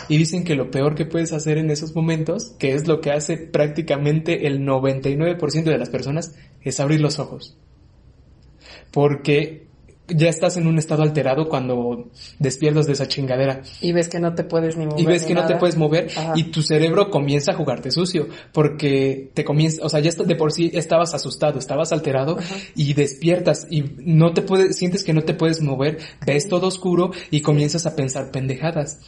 Y 0.08 0.18
dicen 0.18 0.44
que 0.44 0.54
lo 0.54 0.70
peor 0.70 0.94
que 0.94 1.06
puedes 1.06 1.32
hacer 1.32 1.58
en 1.58 1.70
esos 1.70 1.94
momentos, 1.94 2.54
que 2.58 2.74
es 2.74 2.86
lo 2.86 3.00
que 3.00 3.12
hace 3.12 3.36
prácticamente 3.36 4.46
el 4.46 4.60
99% 4.60 5.64
de 5.64 5.78
las 5.78 5.90
personas, 5.90 6.34
es 6.62 6.80
abrir 6.80 7.00
los 7.00 7.18
ojos. 7.18 7.56
Porque 8.90 9.70
ya 10.14 10.28
estás 10.28 10.56
en 10.56 10.66
un 10.66 10.78
estado 10.78 11.02
alterado 11.02 11.48
cuando 11.48 12.08
despiertas 12.38 12.86
de 12.86 12.92
esa 12.92 13.08
chingadera. 13.08 13.62
Y 13.80 13.92
ves 13.92 14.08
que 14.08 14.18
no 14.20 14.34
te 14.34 14.44
puedes 14.44 14.76
ni 14.76 14.86
mover. 14.86 15.00
Y 15.00 15.06
ves 15.06 15.24
que 15.24 15.34
no 15.34 15.46
te 15.46 15.56
puedes 15.56 15.76
mover 15.76 16.08
Ajá. 16.16 16.32
y 16.36 16.44
tu 16.44 16.62
cerebro 16.62 17.10
comienza 17.10 17.52
a 17.52 17.54
jugarte 17.54 17.90
sucio 17.90 18.28
porque 18.52 19.30
te 19.34 19.44
comienza, 19.44 19.84
o 19.84 19.88
sea, 19.88 20.00
ya 20.00 20.10
de 20.10 20.36
por 20.36 20.52
sí 20.52 20.70
estabas 20.74 21.14
asustado, 21.14 21.58
estabas 21.58 21.92
alterado 21.92 22.38
Ajá. 22.38 22.56
y 22.74 22.94
despiertas 22.94 23.66
y 23.70 23.84
no 23.98 24.32
te 24.32 24.42
puedes, 24.42 24.76
sientes 24.76 25.04
que 25.04 25.12
no 25.12 25.22
te 25.22 25.34
puedes 25.34 25.60
mover, 25.60 25.98
ves 26.26 26.48
todo 26.48 26.66
oscuro 26.66 27.12
y 27.30 27.40
comienzas 27.42 27.86
a 27.86 27.96
pensar 27.96 28.30
pendejadas. 28.30 29.00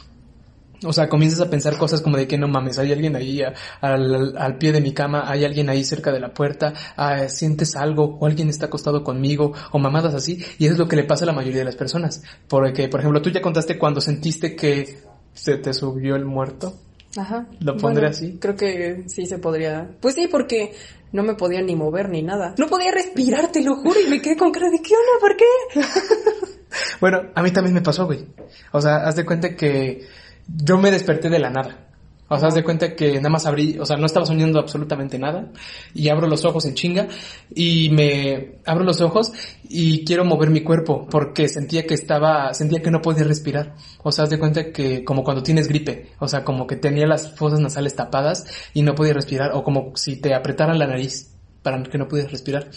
O 0.85 0.93
sea, 0.93 1.09
comienzas 1.09 1.39
a 1.41 1.49
pensar 1.49 1.77
cosas 1.77 2.01
como 2.01 2.17
de 2.17 2.27
que 2.27 2.37
no 2.37 2.47
mames, 2.47 2.77
hay 2.79 2.91
alguien 2.91 3.15
ahí 3.15 3.41
a- 3.41 3.53
al, 3.81 4.37
al 4.37 4.57
pie 4.57 4.71
de 4.71 4.81
mi 4.81 4.93
cama, 4.93 5.23
hay 5.29 5.45
alguien 5.45 5.69
ahí 5.69 5.83
cerca 5.83 6.11
de 6.11 6.19
la 6.19 6.33
puerta, 6.33 6.73
ah, 6.97 7.27
sientes 7.29 7.75
algo, 7.75 8.17
o 8.19 8.25
alguien 8.25 8.49
está 8.49 8.65
acostado 8.67 9.03
conmigo, 9.03 9.53
o 9.71 9.79
mamadas 9.79 10.13
así, 10.13 10.43
y 10.57 10.65
eso 10.65 10.73
es 10.73 10.79
lo 10.79 10.87
que 10.87 10.95
le 10.95 11.03
pasa 11.03 11.25
a 11.25 11.27
la 11.27 11.33
mayoría 11.33 11.59
de 11.59 11.65
las 11.65 11.75
personas. 11.75 12.23
Porque, 12.47 12.87
por 12.89 12.99
ejemplo, 12.99 13.21
tú 13.21 13.29
ya 13.29 13.41
contaste 13.41 13.77
cuando 13.77 14.01
sentiste 14.01 14.55
que 14.55 14.97
se 15.33 15.57
te 15.57 15.73
subió 15.73 16.15
el 16.15 16.25
muerto. 16.25 16.73
Ajá. 17.15 17.45
¿Lo 17.59 17.77
pondré 17.77 18.07
Bueno, 18.07 18.07
así? 18.09 18.37
Creo 18.39 18.55
que 18.55 19.03
sí 19.07 19.25
se 19.27 19.37
podría. 19.37 19.87
Pues 20.01 20.15
sí, 20.15 20.27
porque 20.27 20.73
no 21.11 21.21
me 21.21 21.35
podía 21.35 21.61
ni 21.61 21.75
mover 21.75 22.09
ni 22.09 22.23
nada. 22.23 22.55
No 22.57 22.65
podía 22.67 22.91
respirar, 22.91 23.51
te 23.51 23.61
lo 23.63 23.75
juro, 23.75 23.99
y 24.03 24.09
me 24.09 24.19
quedé 24.19 24.35
con 24.35 24.51
cara 24.51 24.69
de 24.71 24.79
¿qué 24.81 24.93
onda? 24.95 25.19
¿Por 25.19 25.37
qué? 25.37 26.49
Bueno, 26.99 27.21
a 27.35 27.43
mí 27.43 27.51
también 27.51 27.73
me 27.75 27.81
pasó, 27.81 28.05
güey. 28.07 28.25
O 28.71 28.81
sea, 28.81 28.97
haz 29.07 29.15
de 29.15 29.25
cuenta 29.25 29.55
que 29.55 30.07
yo 30.47 30.77
me 30.77 30.91
desperté 30.91 31.29
de 31.29 31.39
la 31.39 31.49
nada. 31.49 31.83
O 32.29 32.39
sea, 32.39 32.47
haz 32.47 32.55
de 32.55 32.63
cuenta 32.63 32.95
que 32.95 33.15
nada 33.17 33.29
más 33.29 33.45
abrí, 33.45 33.77
o 33.79 33.85
sea, 33.85 33.97
no 33.97 34.05
estaba 34.05 34.25
soñando 34.25 34.57
absolutamente 34.57 35.19
nada 35.19 35.51
y 35.93 36.09
abro 36.09 36.27
los 36.27 36.45
ojos 36.45 36.65
en 36.65 36.73
chinga 36.73 37.07
y 37.53 37.89
me 37.89 38.59
abro 38.65 38.83
los 38.83 39.01
ojos 39.01 39.33
y 39.69 40.03
quiero 40.03 40.25
mover 40.25 40.49
mi 40.49 40.61
cuerpo 40.61 41.05
porque 41.11 41.47
sentía 41.47 41.85
que 41.85 41.93
estaba, 41.93 42.53
sentía 42.53 42.81
que 42.81 42.89
no 42.89 43.01
podía 43.01 43.23
respirar. 43.23 43.75
O 44.01 44.11
sea, 44.11 44.23
haz 44.23 44.31
de 44.31 44.39
cuenta 44.39 44.71
que 44.71 45.03
como 45.03 45.23
cuando 45.23 45.43
tienes 45.43 45.67
gripe, 45.67 46.11
o 46.17 46.27
sea, 46.27 46.43
como 46.43 46.65
que 46.65 46.77
tenía 46.77 47.05
las 47.05 47.35
fosas 47.35 47.59
nasales 47.59 47.95
tapadas 47.95 48.45
y 48.73 48.81
no 48.81 48.95
podía 48.95 49.13
respirar 49.13 49.51
o 49.53 49.63
como 49.63 49.95
si 49.95 50.19
te 50.19 50.33
apretaran 50.33 50.79
la 50.79 50.87
nariz 50.87 51.35
para 51.61 51.83
que 51.83 51.97
no 51.97 52.07
pudieras 52.07 52.31
respirar. 52.31 52.69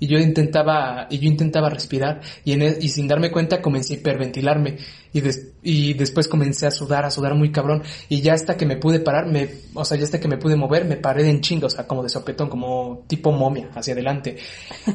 Y 0.00 0.06
yo 0.08 0.18
intentaba, 0.18 1.06
y 1.10 1.18
yo 1.18 1.28
intentaba 1.28 1.68
respirar 1.70 2.20
y, 2.44 2.52
en 2.54 2.62
e- 2.62 2.78
y 2.80 2.88
sin 2.88 3.06
darme 3.06 3.30
cuenta 3.30 3.60
comencé 3.60 3.94
a 3.94 3.96
hiperventilarme 3.98 4.78
y, 5.12 5.20
des- 5.20 5.52
y 5.62 5.92
después 5.94 6.26
comencé 6.26 6.66
a 6.66 6.70
sudar, 6.70 7.04
a 7.04 7.10
sudar 7.10 7.34
muy 7.34 7.52
cabrón 7.52 7.82
y 8.08 8.22
ya 8.22 8.32
hasta 8.32 8.56
que 8.56 8.64
me 8.66 8.76
pude 8.76 9.00
parar, 9.00 9.26
me, 9.26 9.48
o 9.74 9.84
sea, 9.84 9.98
ya 9.98 10.04
hasta 10.04 10.18
que 10.18 10.26
me 10.26 10.38
pude 10.38 10.56
mover, 10.56 10.86
me 10.86 10.96
paré 10.96 11.22
de 11.22 11.30
en 11.30 11.40
chinga, 11.42 11.66
o 11.66 11.70
sea, 11.70 11.86
como 11.86 12.02
de 12.02 12.08
sopetón, 12.08 12.48
como 12.48 13.04
tipo 13.06 13.30
momia 13.30 13.68
hacia 13.74 13.92
adelante 13.92 14.36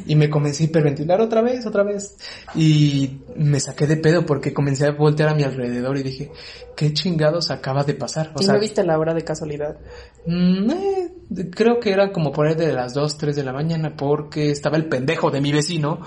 y 0.08 0.16
me 0.16 0.30
comencé 0.30 0.64
a 0.64 0.66
hiperventilar 0.68 1.22
otra 1.22 1.42
vez, 1.42 1.66
otra 1.68 1.84
vez 1.84 2.18
y 2.56 3.20
me 3.36 3.60
saqué 3.60 3.86
de 3.88 3.98
pedo 3.98 4.26
porque 4.26 4.54
comencé 4.54 4.88
a 4.88 4.92
voltear 4.92 5.30
a 5.30 5.36
mi 5.36 5.44
alrededor 5.44 5.98
y 5.98 6.04
dije, 6.04 6.32
¿qué 6.76 6.94
chingados 6.94 7.52
acaba 7.52 7.84
de 7.84 7.94
pasar? 7.94 8.32
O 8.36 8.42
¿Y 8.42 8.46
sea, 8.46 8.56
no 8.56 8.60
viste 8.60 8.84
la 8.84 8.98
hora 8.98 9.14
de 9.14 9.24
casualidad? 9.24 9.78
Mm, 10.26 10.72
eh, 10.72 11.12
creo 11.52 11.80
que 11.80 11.92
era 11.92 12.12
como 12.12 12.32
por 12.32 12.56
de 12.56 12.74
las 12.74 12.94
2, 12.94 13.18
3 13.18 13.36
de 13.36 13.44
la 13.44 13.54
mañana 13.54 13.96
porque 13.96 14.50
estaba 14.50 14.78
el 14.78 14.86
pendejo 14.88 15.30
de 15.32 15.42
mi 15.42 15.52
vecino 15.52 16.00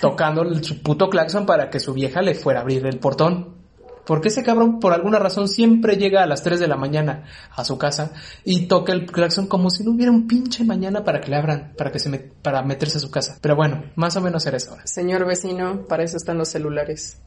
tocando 0.00 0.44
su 0.62 0.82
puto 0.82 1.08
claxon 1.10 1.46
para 1.46 1.70
que 1.70 1.80
su 1.80 1.92
vieja 1.92 2.22
le 2.22 2.34
fuera 2.34 2.60
a 2.60 2.62
abrir 2.62 2.86
el 2.86 2.98
portón. 2.98 3.60
Porque 4.06 4.28
ese 4.28 4.42
cabrón 4.42 4.80
por 4.80 4.92
alguna 4.92 5.18
razón 5.18 5.46
siempre 5.46 5.96
llega 5.96 6.22
a 6.22 6.26
las 6.26 6.42
3 6.42 6.58
de 6.58 6.66
la 6.66 6.76
mañana 6.76 7.24
a 7.54 7.64
su 7.64 7.78
casa 7.78 8.12
y 8.44 8.66
toca 8.66 8.92
el 8.92 9.06
claxon 9.06 9.46
como 9.46 9.70
si 9.70 9.84
no 9.84 9.92
hubiera 9.92 10.10
un 10.10 10.26
pinche 10.26 10.64
mañana 10.64 11.04
para 11.04 11.20
que 11.20 11.30
le 11.30 11.36
abran, 11.36 11.74
para 11.76 11.92
que 11.92 11.98
se 12.00 12.10
met- 12.10 12.32
para 12.42 12.62
meterse 12.62 12.96
a 12.96 13.00
su 13.00 13.10
casa. 13.10 13.38
Pero 13.40 13.54
bueno, 13.56 13.84
más 13.94 14.16
o 14.16 14.20
menos 14.20 14.44
era 14.46 14.56
eso. 14.56 14.76
Señor 14.84 15.26
vecino, 15.26 15.86
para 15.86 16.02
eso 16.02 16.16
están 16.16 16.38
los 16.38 16.48
celulares. 16.48 17.20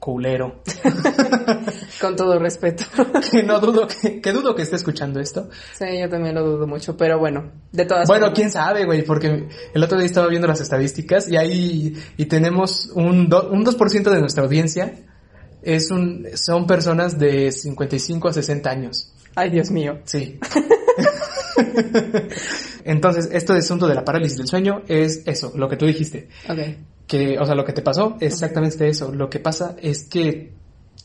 Culero. 0.00 0.62
Con 2.00 2.16
todo 2.16 2.38
respeto. 2.38 2.84
que 3.30 3.42
no 3.42 3.60
dudo 3.60 3.86
que, 3.86 4.20
que 4.20 4.32
dudo 4.32 4.54
que 4.54 4.62
esté 4.62 4.76
escuchando 4.76 5.20
esto. 5.20 5.50
sí, 5.78 5.84
yo 6.00 6.08
también 6.08 6.34
lo 6.34 6.42
dudo 6.42 6.66
mucho, 6.66 6.96
pero 6.96 7.18
bueno, 7.18 7.52
de 7.70 7.84
todas 7.84 8.08
Bueno, 8.08 8.26
formas. 8.26 8.36
quién 8.38 8.50
sabe, 8.50 8.86
güey, 8.86 9.04
porque 9.04 9.46
el 9.74 9.84
otro 9.84 9.98
día 9.98 10.06
estaba 10.06 10.26
viendo 10.28 10.48
las 10.48 10.60
estadísticas 10.62 11.28
y 11.28 11.36
ahí 11.36 11.94
y 12.16 12.24
tenemos 12.26 12.90
un, 12.94 13.28
do- 13.28 13.50
un 13.50 13.64
2% 13.64 14.10
de 14.10 14.20
nuestra 14.20 14.42
audiencia 14.42 14.94
es 15.62 15.90
un 15.90 16.26
son 16.34 16.66
personas 16.66 17.18
de 17.18 17.52
55 17.52 18.28
a 18.28 18.32
60 18.32 18.70
años. 18.70 19.12
Ay, 19.34 19.50
Dios 19.50 19.70
mío. 19.70 19.98
Sí. 20.04 20.40
Entonces, 22.84 23.28
esto 23.32 23.52
de 23.52 23.58
asunto 23.60 23.86
de 23.86 23.94
la 23.94 24.04
parálisis 24.04 24.38
del 24.38 24.48
sueño 24.48 24.82
es 24.88 25.22
eso, 25.26 25.52
lo 25.54 25.68
que 25.68 25.76
tú 25.76 25.86
dijiste, 25.86 26.28
Ok. 26.48 26.58
Que 27.10 27.36
o 27.38 27.44
sea, 27.44 27.54
lo 27.56 27.64
que 27.64 27.72
te 27.72 27.82
pasó 27.82 28.16
es 28.20 28.34
exactamente 28.34 28.88
eso. 28.88 29.12
Lo 29.12 29.28
que 29.28 29.40
pasa 29.40 29.74
es 29.82 30.04
que 30.04 30.52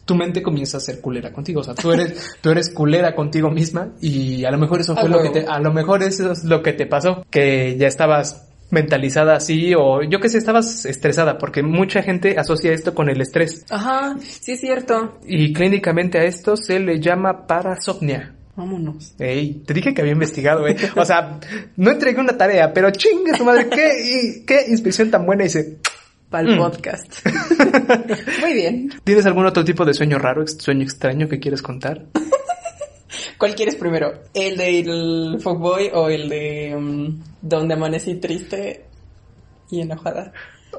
tu 0.06 0.14
mente 0.14 0.44
comienza 0.44 0.78
a 0.78 0.80
ser 0.80 1.02
culera 1.02 1.34
contigo, 1.34 1.62
o 1.62 1.64
sea, 1.64 1.74
tú 1.74 1.92
eres 1.92 2.36
tú 2.42 2.52
eres 2.52 2.70
culera 2.70 3.16
contigo 3.16 3.50
misma 3.50 3.90
y 4.02 4.46
a 4.46 4.52
lo 4.52 4.60
mejor 4.60 4.80
eso 4.82 4.96
fue 4.96 5.10
lo 5.10 5.22
que 5.24 5.30
te 5.32 5.46
a 5.48 5.60
lo 5.60 5.74
mejor 5.74 6.04
eso 6.04 6.32
es 6.32 6.44
lo 6.44 6.62
que 6.62 6.74
te 6.74 6.86
pasó, 6.86 7.26
que 7.32 7.76
ya 7.78 7.88
estabas 7.88 8.48
mentalizada 8.70 9.36
así 9.36 9.74
o 9.76 10.04
yo 10.04 10.20
que 10.20 10.30
sé, 10.30 10.38
estabas 10.38 10.86
estresada 10.86 11.38
porque 11.40 11.64
mucha 11.64 12.04
gente 12.04 12.38
asocia 12.38 12.72
esto 12.74 12.94
con 12.94 13.10
el 13.10 13.20
estrés 13.22 13.64
Ajá, 13.70 14.16
sí 14.22 14.52
es 14.54 14.60
cierto. 14.60 15.18
y 15.26 15.54
clínicamente 15.54 16.20
a 16.20 16.24
esto 16.26 16.56
se 16.56 16.80
le 16.80 17.00
llama 17.00 17.48
parasomnia. 17.48 18.32
Vámonos. 18.58 19.14
Ey, 19.20 19.64
te 19.66 19.74
dije 19.74 19.94
que 19.94 20.00
había 20.02 20.14
investigado, 20.14 20.66
eh. 20.66 20.78
O 20.96 21.04
sea, 21.04 21.40
no 21.76 21.92
entregué 21.92 22.22
una 22.22 22.38
tarea, 22.38 22.72
pero 22.74 22.90
chingue 22.90 23.36
su 23.38 23.44
madre, 23.44 23.68
qué, 23.68 23.92
y- 24.02 24.46
qué 24.46 24.64
inspección 24.70 25.12
tan 25.12 25.26
buena 25.26 25.44
hice. 25.44 25.80
Para 26.30 26.48
el 26.50 26.56
Mm. 26.56 26.58
podcast. 26.60 27.26
Muy 28.42 28.54
bien. 28.54 28.92
¿Tienes 29.04 29.26
algún 29.26 29.46
otro 29.46 29.64
tipo 29.64 29.86
de 29.86 29.94
sueño 29.94 30.18
raro, 30.18 30.46
sueño 30.48 30.84
extraño 30.84 31.28
que 31.30 31.40
quieres 31.40 31.62
contar? 31.62 32.06
¿Cuál 33.38 33.56
quieres 33.56 33.76
primero? 33.76 34.12
¿El 34.34 34.58
del 34.58 35.38
fuckboy 35.42 35.90
o 35.94 36.10
el 36.10 36.28
de 36.30 36.76
mm, 36.78 37.24
donde 37.42 37.74
amanecí 37.76 38.16
triste 38.16 38.86
y 39.70 39.82
enojada? 39.82 40.32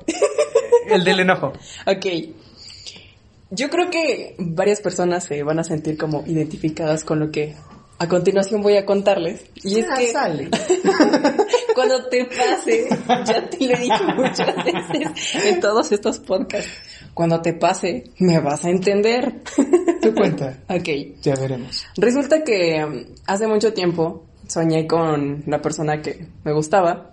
El 0.88 1.02
del 1.04 1.20
enojo. 1.20 1.52
Ok. 1.86 2.06
Yo 3.50 3.70
creo 3.70 3.90
que 3.90 4.34
varias 4.38 4.80
personas 4.80 5.24
se 5.24 5.42
van 5.42 5.58
a 5.58 5.64
sentir 5.64 5.96
como 5.96 6.22
identificadas 6.26 7.02
con 7.04 7.18
lo 7.18 7.30
que 7.30 7.56
a 7.98 8.08
continuación 8.08 8.62
voy 8.62 8.76
a 8.76 8.84
contarles. 8.84 9.44
Y 9.64 9.80
es 9.80 9.86
que 9.96 10.06
sale. 10.12 10.48
Cuando 11.76 12.02
te 12.06 12.24
pase, 12.24 12.88
ya 13.26 13.50
te 13.50 13.66
lo 13.66 13.74
he 13.74 13.80
dicho 13.80 14.04
muchas 14.16 14.56
veces 14.64 15.44
en 15.44 15.60
todos 15.60 15.92
estos 15.92 16.18
podcasts, 16.20 16.70
cuando 17.12 17.42
te 17.42 17.52
pase, 17.52 18.04
me 18.18 18.40
vas 18.40 18.64
a 18.64 18.70
entender. 18.70 19.42
Tu 20.00 20.14
cuenta. 20.14 20.56
ok. 20.68 20.88
Ya 21.20 21.34
veremos. 21.34 21.84
Resulta 21.96 22.42
que 22.44 22.82
um, 22.82 23.04
hace 23.26 23.46
mucho 23.46 23.72
tiempo 23.74 24.24
soñé 24.46 24.86
con 24.86 25.42
la 25.46 25.60
persona 25.60 26.00
que 26.00 26.26
me 26.44 26.52
gustaba, 26.52 27.12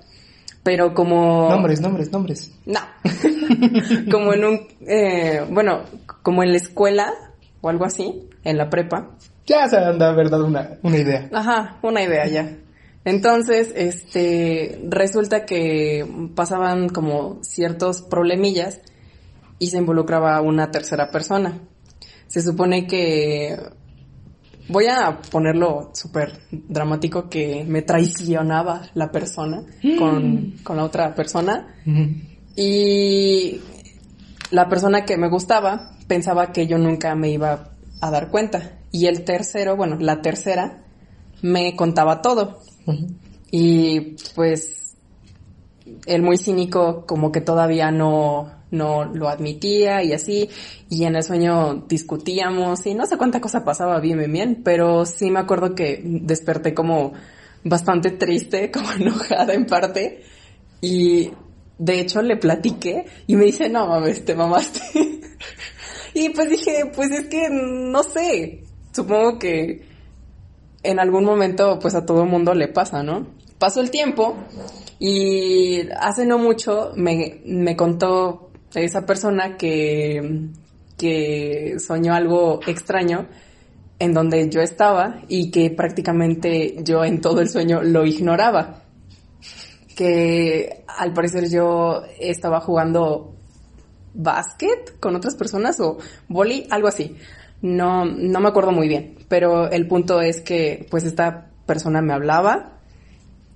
pero 0.61 0.93
como... 0.93 1.49
Nombres, 1.49 1.81
nombres, 1.81 2.11
nombres. 2.11 2.51
No. 2.65 2.79
como 4.11 4.33
en 4.33 4.45
un... 4.45 4.67
eh, 4.87 5.45
bueno, 5.49 5.81
como 6.21 6.43
en 6.43 6.51
la 6.51 6.57
escuela 6.57 7.11
o 7.61 7.69
algo 7.69 7.83
así, 7.83 8.29
en 8.43 8.57
la 8.57 8.69
prepa. 8.69 9.09
Ya 9.45 9.67
se 9.67 9.77
haber 9.77 10.29
dado 10.29 10.45
una, 10.45 10.77
una 10.83 10.97
idea. 10.97 11.29
Ajá, 11.33 11.79
una 11.81 12.03
idea 12.03 12.27
ya. 12.27 12.57
Entonces, 13.05 13.73
este, 13.75 14.81
resulta 14.89 15.45
que 15.45 16.05
pasaban 16.35 16.89
como 16.89 17.43
ciertos 17.43 18.01
problemillas 18.01 18.79
y 19.59 19.67
se 19.67 19.77
involucraba 19.77 20.41
una 20.41 20.71
tercera 20.71 21.11
persona. 21.11 21.59
Se 22.27 22.41
supone 22.41 22.87
que, 22.87 23.57
voy 24.69 24.87
a 24.87 25.19
ponerlo 25.31 25.91
súper 25.93 26.39
dramático, 26.51 27.29
que 27.29 27.65
me 27.67 27.81
traicionaba 27.81 28.89
la 28.93 29.11
persona 29.11 29.63
con, 29.97 30.55
con 30.63 30.77
la 30.77 30.83
otra 30.83 31.13
persona 31.13 31.75
y 32.55 33.61
la 34.51 34.69
persona 34.69 35.05
que 35.05 35.17
me 35.17 35.29
gustaba 35.29 35.91
pensaba 36.07 36.51
que 36.51 36.67
yo 36.67 36.77
nunca 36.77 37.15
me 37.15 37.29
iba 37.29 37.71
a 38.01 38.11
dar 38.11 38.29
cuenta. 38.29 38.79
Y 38.91 39.07
el 39.07 39.23
tercero, 39.23 39.75
bueno, 39.75 39.97
la 39.99 40.21
tercera, 40.21 40.83
me 41.41 41.75
contaba 41.75 42.21
todo. 42.21 42.59
Y 43.51 44.15
pues 44.35 44.95
el 46.05 46.21
muy 46.21 46.37
cínico 46.37 47.05
como 47.05 47.31
que 47.31 47.41
todavía 47.41 47.91
no, 47.91 48.51
no 48.71 49.05
lo 49.05 49.29
admitía 49.29 50.03
y 50.03 50.13
así. 50.13 50.49
Y 50.89 51.05
en 51.05 51.15
el 51.15 51.23
sueño 51.23 51.85
discutíamos 51.87 52.85
y 52.85 52.93
no 52.93 53.05
sé 53.05 53.17
cuánta 53.17 53.41
cosa 53.41 53.63
pasaba 53.63 53.99
bien, 53.99 54.17
bien, 54.17 54.31
bien. 54.31 54.61
Pero 54.63 55.05
sí 55.05 55.31
me 55.31 55.39
acuerdo 55.39 55.75
que 55.75 56.01
desperté 56.03 56.73
como 56.73 57.13
bastante 57.63 58.11
triste, 58.11 58.71
como 58.73 58.91
enojada 58.91 59.53
en 59.53 59.65
parte. 59.65 60.23
Y 60.81 61.31
de 61.77 61.99
hecho 61.99 62.21
le 62.21 62.37
platiqué 62.37 63.05
y 63.27 63.35
me 63.35 63.45
dice, 63.45 63.69
no 63.69 63.87
mames, 63.87 64.25
te 64.25 64.35
mamaste. 64.35 64.81
y 66.13 66.29
pues 66.29 66.49
dije, 66.49 66.91
pues 66.93 67.11
es 67.11 67.27
que 67.27 67.49
no 67.49 68.03
sé, 68.03 68.63
supongo 68.91 69.39
que 69.39 69.92
en 70.83 70.99
algún 70.99 71.25
momento 71.25 71.79
pues 71.79 71.95
a 71.95 72.05
todo 72.05 72.25
mundo 72.25 72.53
le 72.53 72.67
pasa, 72.67 73.03
¿no? 73.03 73.27
Pasó 73.57 73.81
el 73.81 73.89
tiempo 73.89 74.35
y 74.99 75.89
hace 75.99 76.25
no 76.25 76.37
mucho 76.37 76.91
me, 76.95 77.41
me 77.45 77.75
contó 77.75 78.51
esa 78.73 79.05
persona 79.05 79.57
que, 79.57 80.49
que 80.97 81.75
soñó 81.79 82.13
algo 82.13 82.59
extraño 82.67 83.27
en 83.99 84.13
donde 84.13 84.49
yo 84.49 84.61
estaba 84.61 85.21
y 85.27 85.51
que 85.51 85.69
prácticamente 85.69 86.83
yo 86.83 87.05
en 87.05 87.21
todo 87.21 87.41
el 87.41 87.49
sueño 87.49 87.81
lo 87.81 88.05
ignoraba. 88.05 88.81
Que 89.95 90.83
al 90.87 91.13
parecer 91.13 91.49
yo 91.49 92.03
estaba 92.19 92.59
jugando 92.59 93.35
básquet 94.13 94.99
con 94.99 95.15
otras 95.15 95.35
personas 95.35 95.79
o 95.79 95.97
boli, 96.27 96.67
algo 96.69 96.87
así. 96.87 97.15
No, 97.63 98.03
no 98.03 98.39
me 98.41 98.49
acuerdo 98.49 98.73
muy 98.73 98.89
bien, 98.89 99.15
pero 99.29 99.71
el 99.71 99.87
punto 99.87 100.21
es 100.21 100.41
que 100.41 100.85
pues 100.91 101.05
esta 101.05 101.49
persona 101.65 102.01
me 102.01 102.13
hablaba 102.13 102.81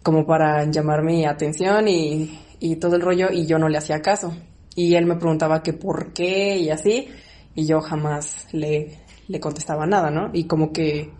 como 0.01 0.25
para 0.25 0.63
llamar 0.63 1.03
mi 1.03 1.25
atención 1.25 1.89
y, 1.89 2.39
y 2.59 2.77
todo 2.77 2.95
el 2.95 3.01
rollo 3.01 3.27
y 3.29 3.45
yo 3.45 3.59
no 3.59 3.67
le 3.67 3.77
hacía 3.77 4.01
caso. 4.01 4.33
Y 4.75 4.95
él 4.95 5.05
me 5.05 5.17
preguntaba 5.17 5.61
que 5.61 5.73
por 5.73 6.13
qué 6.13 6.57
y 6.57 6.69
así 6.69 7.09
y 7.53 7.65
yo 7.65 7.81
jamás 7.81 8.47
le, 8.53 8.97
le 9.27 9.39
contestaba 9.41 9.85
nada, 9.85 10.09
¿no? 10.09 10.29
Y 10.31 10.45
como 10.45 10.71
que 10.71 11.11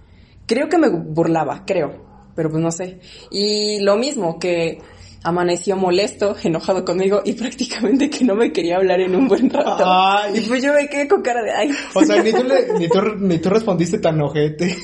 creo 0.45 0.69
que 0.69 0.77
me 0.77 0.87
burlaba, 0.87 1.65
creo, 1.65 2.05
pero 2.35 2.49
pues 2.49 2.63
no 2.63 2.71
sé. 2.71 3.01
Y 3.31 3.81
lo 3.81 3.97
mismo 3.97 4.39
que 4.39 4.79
amaneció 5.23 5.75
molesto, 5.75 6.35
enojado 6.43 6.85
conmigo 6.85 7.21
y 7.25 7.33
prácticamente 7.33 8.09
que 8.09 8.23
no 8.23 8.35
me 8.35 8.51
quería 8.51 8.77
hablar 8.77 8.99
en 9.01 9.15
un 9.15 9.27
buen 9.27 9.49
rato. 9.49 9.83
Ay. 9.85 10.37
Y 10.37 10.41
pues 10.41 10.63
yo 10.63 10.73
me 10.73 10.87
quedé 10.87 11.07
con 11.07 11.21
cara 11.21 11.41
de 11.43 11.51
ay. 11.51 11.71
O 11.93 12.03
sea, 12.03 12.21
ni 12.21 12.31
tú, 12.31 12.43
le- 12.43 12.73
ni 12.79 12.87
tú, 12.87 13.01
ni 13.19 13.37
tú 13.39 13.49
respondiste 13.49 13.99
tan 13.99 14.21
ojete. 14.21 14.77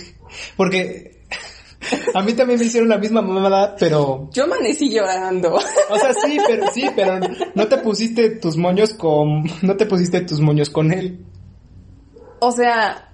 Porque 0.57 1.21
a 2.13 2.21
mí 2.23 2.33
también 2.33 2.59
me 2.59 2.65
hicieron 2.65 2.89
la 2.89 2.97
misma 2.97 3.21
mamada, 3.21 3.75
pero... 3.77 4.29
Yo 4.33 4.45
amanecí 4.45 4.89
llorando. 4.89 5.55
O 5.89 5.97
sea, 5.97 6.13
sí, 6.13 6.37
pero 6.47 6.65
sí, 6.73 6.85
pero 6.95 7.19
no 7.53 7.67
te 7.67 7.77
pusiste 7.77 8.29
tus 8.31 8.57
moños 8.57 8.93
con... 8.93 9.43
No 9.61 9.75
te 9.77 9.85
pusiste 9.85 10.21
tus 10.21 10.39
moños 10.39 10.69
con 10.69 10.91
él. 10.91 11.25
O 12.39 12.51
sea, 12.51 13.09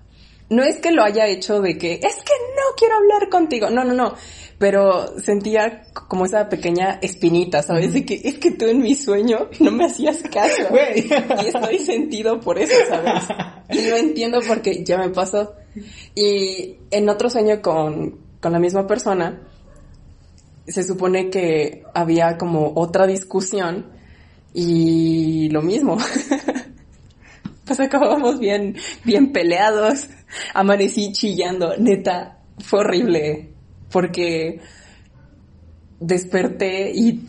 no 0.49 0.63
es 0.63 0.77
que 0.77 0.91
lo 0.91 1.03
haya 1.03 1.27
hecho 1.27 1.61
de 1.61 1.77
que 1.77 1.93
es 1.93 2.01
que 2.01 2.33
no 2.55 2.75
quiero 2.77 2.95
hablar 2.95 3.29
contigo. 3.29 3.69
No, 3.69 3.83
no, 3.83 3.93
no. 3.93 4.15
Pero 4.59 5.17
sentía 5.19 5.83
como 6.07 6.25
esa 6.25 6.49
pequeña 6.49 6.99
espinita, 7.01 7.63
¿sabes? 7.63 7.93
De 7.93 8.05
que 8.05 8.21
es 8.23 8.37
que 8.37 8.51
tú 8.51 8.65
en 8.65 8.79
mi 8.79 8.93
sueño 8.93 9.49
no 9.61 9.71
me 9.71 9.85
hacías 9.85 10.21
caso. 10.31 10.63
Y 10.95 11.47
estoy 11.47 11.79
sentido 11.79 12.39
por 12.39 12.59
eso, 12.59 12.75
¿sabes? 12.87 13.23
Y 13.71 13.89
no 13.89 13.95
entiendo 13.95 14.39
porque 14.45 14.83
ya 14.83 14.97
me 14.97 15.09
pasó. 15.09 15.53
Y 16.13 16.75
en 16.91 17.07
otro 17.07 17.29
sueño 17.29 17.61
con, 17.61 18.19
con 18.41 18.51
la 18.51 18.59
misma 18.59 18.85
persona, 18.85 19.39
se 20.67 20.83
supone 20.83 21.29
que 21.29 21.83
había 21.93 22.37
como 22.37 22.73
otra 22.75 23.07
discusión 23.07 23.85
y 24.53 25.49
lo 25.49 25.61
mismo. 25.61 25.97
pues 27.65 27.79
acabamos 27.79 28.39
bien, 28.39 28.75
bien 29.03 29.31
peleados. 29.31 30.07
Amanecí 30.53 31.11
chillando. 31.11 31.77
Neta, 31.77 32.39
fue 32.59 32.79
horrible. 32.79 33.53
Porque 33.91 34.59
desperté 35.99 36.91
y 36.93 37.27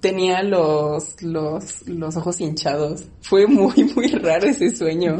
tenía 0.00 0.42
los, 0.42 1.22
los, 1.22 1.86
los 1.88 2.16
ojos 2.16 2.40
hinchados. 2.40 3.04
Fue 3.22 3.46
muy, 3.46 3.84
muy 3.96 4.08
raro 4.08 4.48
ese 4.48 4.74
sueño. 4.74 5.18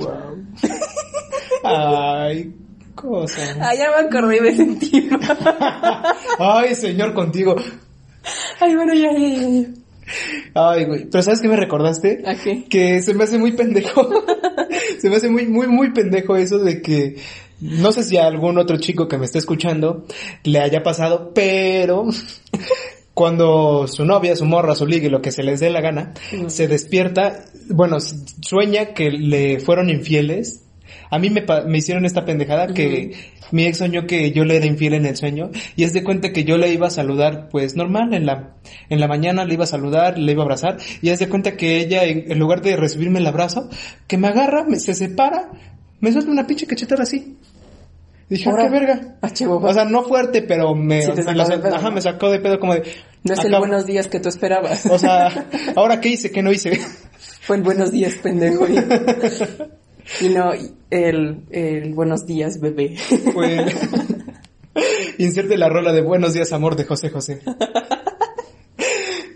Ay, 1.65 2.53
cosa. 2.95 3.41
Ah, 3.61 3.75
ya 3.75 3.91
me 3.91 4.09
acordé 4.09 4.39
y 4.39 4.41
me 4.41 4.57
sentí. 4.57 5.09
Ay, 6.39 6.75
señor, 6.75 7.15
contigo. 7.15 7.57
Ay, 8.61 8.75
bueno, 8.75 8.93
ya, 8.95 9.13
ya, 9.13 9.49
ya. 9.49 9.69
Ay, 10.55 10.85
güey. 10.85 11.09
Pero 11.11 11.23
¿sabes 11.23 11.41
qué 11.41 11.49
me 11.49 11.57
recordaste? 11.57 12.23
¿A 12.27 12.35
qué? 12.35 12.65
Que 12.69 13.03
se 13.03 13.15
me 13.15 13.25
hace 13.25 13.39
muy 13.39 13.53
pendejo. 13.53 14.09
se 14.99 15.09
me 15.09 15.17
hace 15.17 15.29
muy, 15.31 15.47
muy, 15.47 15.69
muy 15.69 15.93
pendejo 15.93 16.37
eso 16.37 16.59
de 16.59 16.83
que 16.83 17.17
no 17.63 17.93
sé 17.93 18.03
si 18.03 18.17
a 18.17 18.27
algún 18.27 18.59
otro 18.59 18.77
chico 18.79 19.07
que 19.07 19.19
me 19.19 19.25
esté 19.25 19.39
escuchando 19.39 20.05
le 20.43 20.59
haya 20.59 20.83
pasado, 20.83 21.33
pero 21.33 22.07
cuando 23.15 23.87
su 23.87 24.05
novia, 24.05 24.35
su 24.35 24.45
morra, 24.45 24.75
su 24.75 24.87
ligue, 24.87 25.11
lo 25.11 25.23
que 25.23 25.31
se 25.31 25.45
les 25.45 25.61
dé 25.61 25.71
la 25.71 25.81
gana, 25.81 26.13
se 26.49 26.67
despierta, 26.67 27.45
bueno, 27.69 27.99
sueña 28.01 28.95
que 28.95 29.11
le 29.11 29.61
fueron 29.61 29.91
infieles. 29.91 30.65
A 31.11 31.19
mí 31.19 31.31
me, 31.31 31.45
me 31.67 31.79
hicieron 31.79 32.05
esta 32.05 32.25
pendejada 32.25 32.69
que 32.75 33.13
mi 33.53 33.65
ex 33.67 33.79
soñó 33.79 34.07
que 34.07 34.33
yo 34.33 34.45
le 34.45 34.57
era 34.57 34.67
infiel 34.67 34.95
en 34.95 35.07
el 35.07 35.17
sueño 35.17 35.51
y 35.77 35.85
es 35.85 35.93
de 35.93 36.03
cuenta 36.03 36.33
que 36.33 36.45
yo 36.45 36.57
le 36.57 36.73
iba 36.73 36.87
a 36.87 36.91
saludar 36.91 37.49
pues 37.51 37.77
normal 37.77 38.15
en 38.15 38.25
la 38.25 38.55
en 38.89 38.99
la 38.99 39.09
mañana 39.09 39.45
le 39.45 39.55
iba 39.55 39.65
a 39.65 39.67
saludar, 39.67 40.19
le 40.19 40.33
iba 40.33 40.43
a 40.43 40.45
abrazar 40.45 40.79
y 41.03 41.11
es 41.11 41.19
de 41.19 41.29
cuenta 41.29 41.57
que 41.57 41.79
ella 41.81 42.05
en, 42.05 42.33
en 42.33 42.39
lugar 42.39 42.63
de 42.63 42.77
recibirme 42.77 43.21
el 43.21 43.27
abrazo, 43.27 43.69
que 44.07 44.17
me 44.17 44.29
agarra, 44.29 44.65
me, 44.65 44.81
se 44.81 44.95
separa, 44.95 45.51
me 46.01 46.13
suelta 46.13 46.31
una 46.31 46.47
pinche 46.47 46.67
cachetada 46.67 47.05
así. 47.05 47.37
Dije, 48.33 48.49
"Ah, 48.49 48.53
Ahora. 48.53 48.65
qué 48.65 48.71
verga. 48.71 49.17
Ah. 49.21 49.31
O 49.47 49.75
sea, 49.75 49.85
no 49.85 50.05
fuerte, 50.05 50.41
pero 50.41 50.75
me, 50.75 51.03
Sí, 51.03 51.13
me 51.13 51.23
sacó 51.23 51.49
de 51.51 51.59
pedo, 51.59 51.75
ajá, 51.75 51.89
¿no? 51.91 51.95
me 51.95 52.01
sacó 52.01 52.31
de 52.31 52.39
pedo 52.41 52.59
como 52.59 52.73
de 52.73 52.83
No 53.25 53.35
es 53.35 53.45
el 53.45 53.55
buenos 53.59 53.85
días 53.85 54.09
que 54.09 54.21
tú 54.21 54.31
esperabas. 54.31 54.87
O 54.87 54.99
sea, 54.99 55.49
ahora 55.77 56.01
qué 56.01 56.09
hice, 56.09 56.31
qué 56.31 56.43
no 56.43 56.51
hice. 56.51 56.81
Fue 57.43 57.57
el 57.57 57.63
buenos 57.63 57.93
días, 57.93 58.15
pendejo. 58.23 58.67
Y, 58.67 58.79
y 60.25 60.29
no 60.31 60.53
el, 60.89 61.45
el 61.51 61.93
buenos 61.93 62.25
días, 62.25 62.59
bebé. 62.59 62.97
Fue 63.35 63.67
Inserte 65.19 65.59
la 65.59 65.69
rola 65.69 65.93
de 65.93 66.01
Buenos 66.01 66.33
días, 66.33 66.55
amor 66.55 66.75
de 66.77 66.85
José 66.85 67.11
José. 67.11 67.41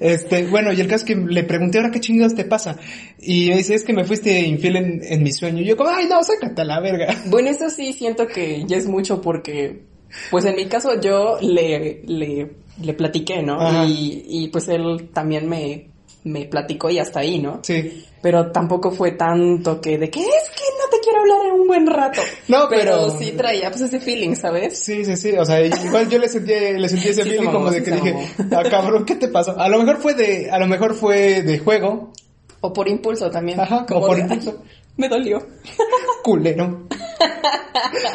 Este, 0.00 0.46
bueno, 0.46 0.72
y 0.72 0.80
el 0.80 0.86
caso 0.88 1.04
es 1.04 1.14
que 1.14 1.16
le 1.16 1.44
pregunté, 1.44 1.78
ahora 1.78 1.90
qué 1.90 2.00
chingados 2.00 2.34
te 2.34 2.44
pasa. 2.44 2.76
Y 3.18 3.50
me 3.50 3.56
dice, 3.56 3.74
es 3.74 3.84
que 3.84 3.92
me 3.92 4.04
fuiste 4.04 4.40
infiel 4.40 4.76
en, 4.76 5.00
en 5.02 5.22
mi 5.22 5.32
sueño. 5.32 5.62
Y 5.62 5.66
yo 5.66 5.76
como, 5.76 5.90
ay 5.90 6.06
no, 6.08 6.22
sácate 6.22 6.62
a 6.62 6.64
la 6.64 6.80
verga. 6.80 7.14
Bueno, 7.26 7.50
eso 7.50 7.70
sí 7.70 7.92
siento 7.92 8.26
que 8.26 8.64
ya 8.66 8.76
es 8.76 8.86
mucho 8.86 9.20
porque, 9.20 9.82
pues 10.30 10.44
en 10.44 10.56
mi 10.56 10.66
caso 10.66 11.00
yo 11.00 11.38
le, 11.40 12.02
le, 12.06 12.50
le 12.82 12.94
platiqué, 12.94 13.42
¿no? 13.42 13.86
Y, 13.86 14.24
y 14.28 14.48
pues 14.48 14.68
él 14.68 15.10
también 15.12 15.48
me, 15.48 15.88
me 16.24 16.44
platicó 16.46 16.90
y 16.90 16.98
hasta 16.98 17.20
ahí, 17.20 17.38
¿no? 17.38 17.60
Sí. 17.62 18.04
Pero 18.20 18.50
tampoco 18.50 18.90
fue 18.90 19.12
tanto 19.12 19.80
que 19.80 19.98
de 19.98 20.10
que 20.10 20.20
es 20.20 20.50
que 20.50 20.64
quiero 21.06 21.20
hablar 21.20 21.46
en 21.46 21.60
un 21.60 21.66
buen 21.68 21.86
rato. 21.86 22.20
No, 22.48 22.66
pero, 22.68 22.82
pero- 23.06 23.18
sí 23.18 23.32
traía 23.32 23.70
pues 23.70 23.82
ese 23.82 24.00
feeling, 24.00 24.34
¿sabes? 24.34 24.78
Sí, 24.78 25.04
sí, 25.04 25.16
sí. 25.16 25.32
O 25.38 25.44
sea, 25.44 25.64
igual 25.64 26.08
yo 26.08 26.18
le 26.18 26.28
sentí, 26.28 26.52
le 26.52 26.88
sentí 26.88 27.08
ese 27.08 27.22
Sí 27.22 27.30
feeling 27.30 27.44
mamó, 27.46 27.58
como 27.58 27.70
de 27.70 27.82
que 27.82 27.90
dije, 27.92 28.14
ah, 28.52 28.62
cabrón, 28.70 29.04
¿qué 29.04 29.14
te 29.16 29.28
pasó? 29.28 29.58
A 29.58 29.68
lo 29.68 29.78
mejor 29.78 29.98
fue 29.98 30.14
de, 30.14 30.50
a 30.50 30.58
lo 30.58 30.66
mejor 30.66 30.94
fue 30.94 31.42
de 31.42 31.58
juego. 31.58 32.12
O 32.60 32.72
por 32.72 32.88
impulso 32.88 33.30
también. 33.30 33.60
Ajá, 33.60 33.86
como 33.86 34.00
o 34.00 34.06
por 34.08 34.16
de, 34.16 34.22
impulso. 34.22 34.58
"Ay, 34.62 34.70
me 34.96 35.08
dolió. 35.08 35.46
culero. 36.24 36.86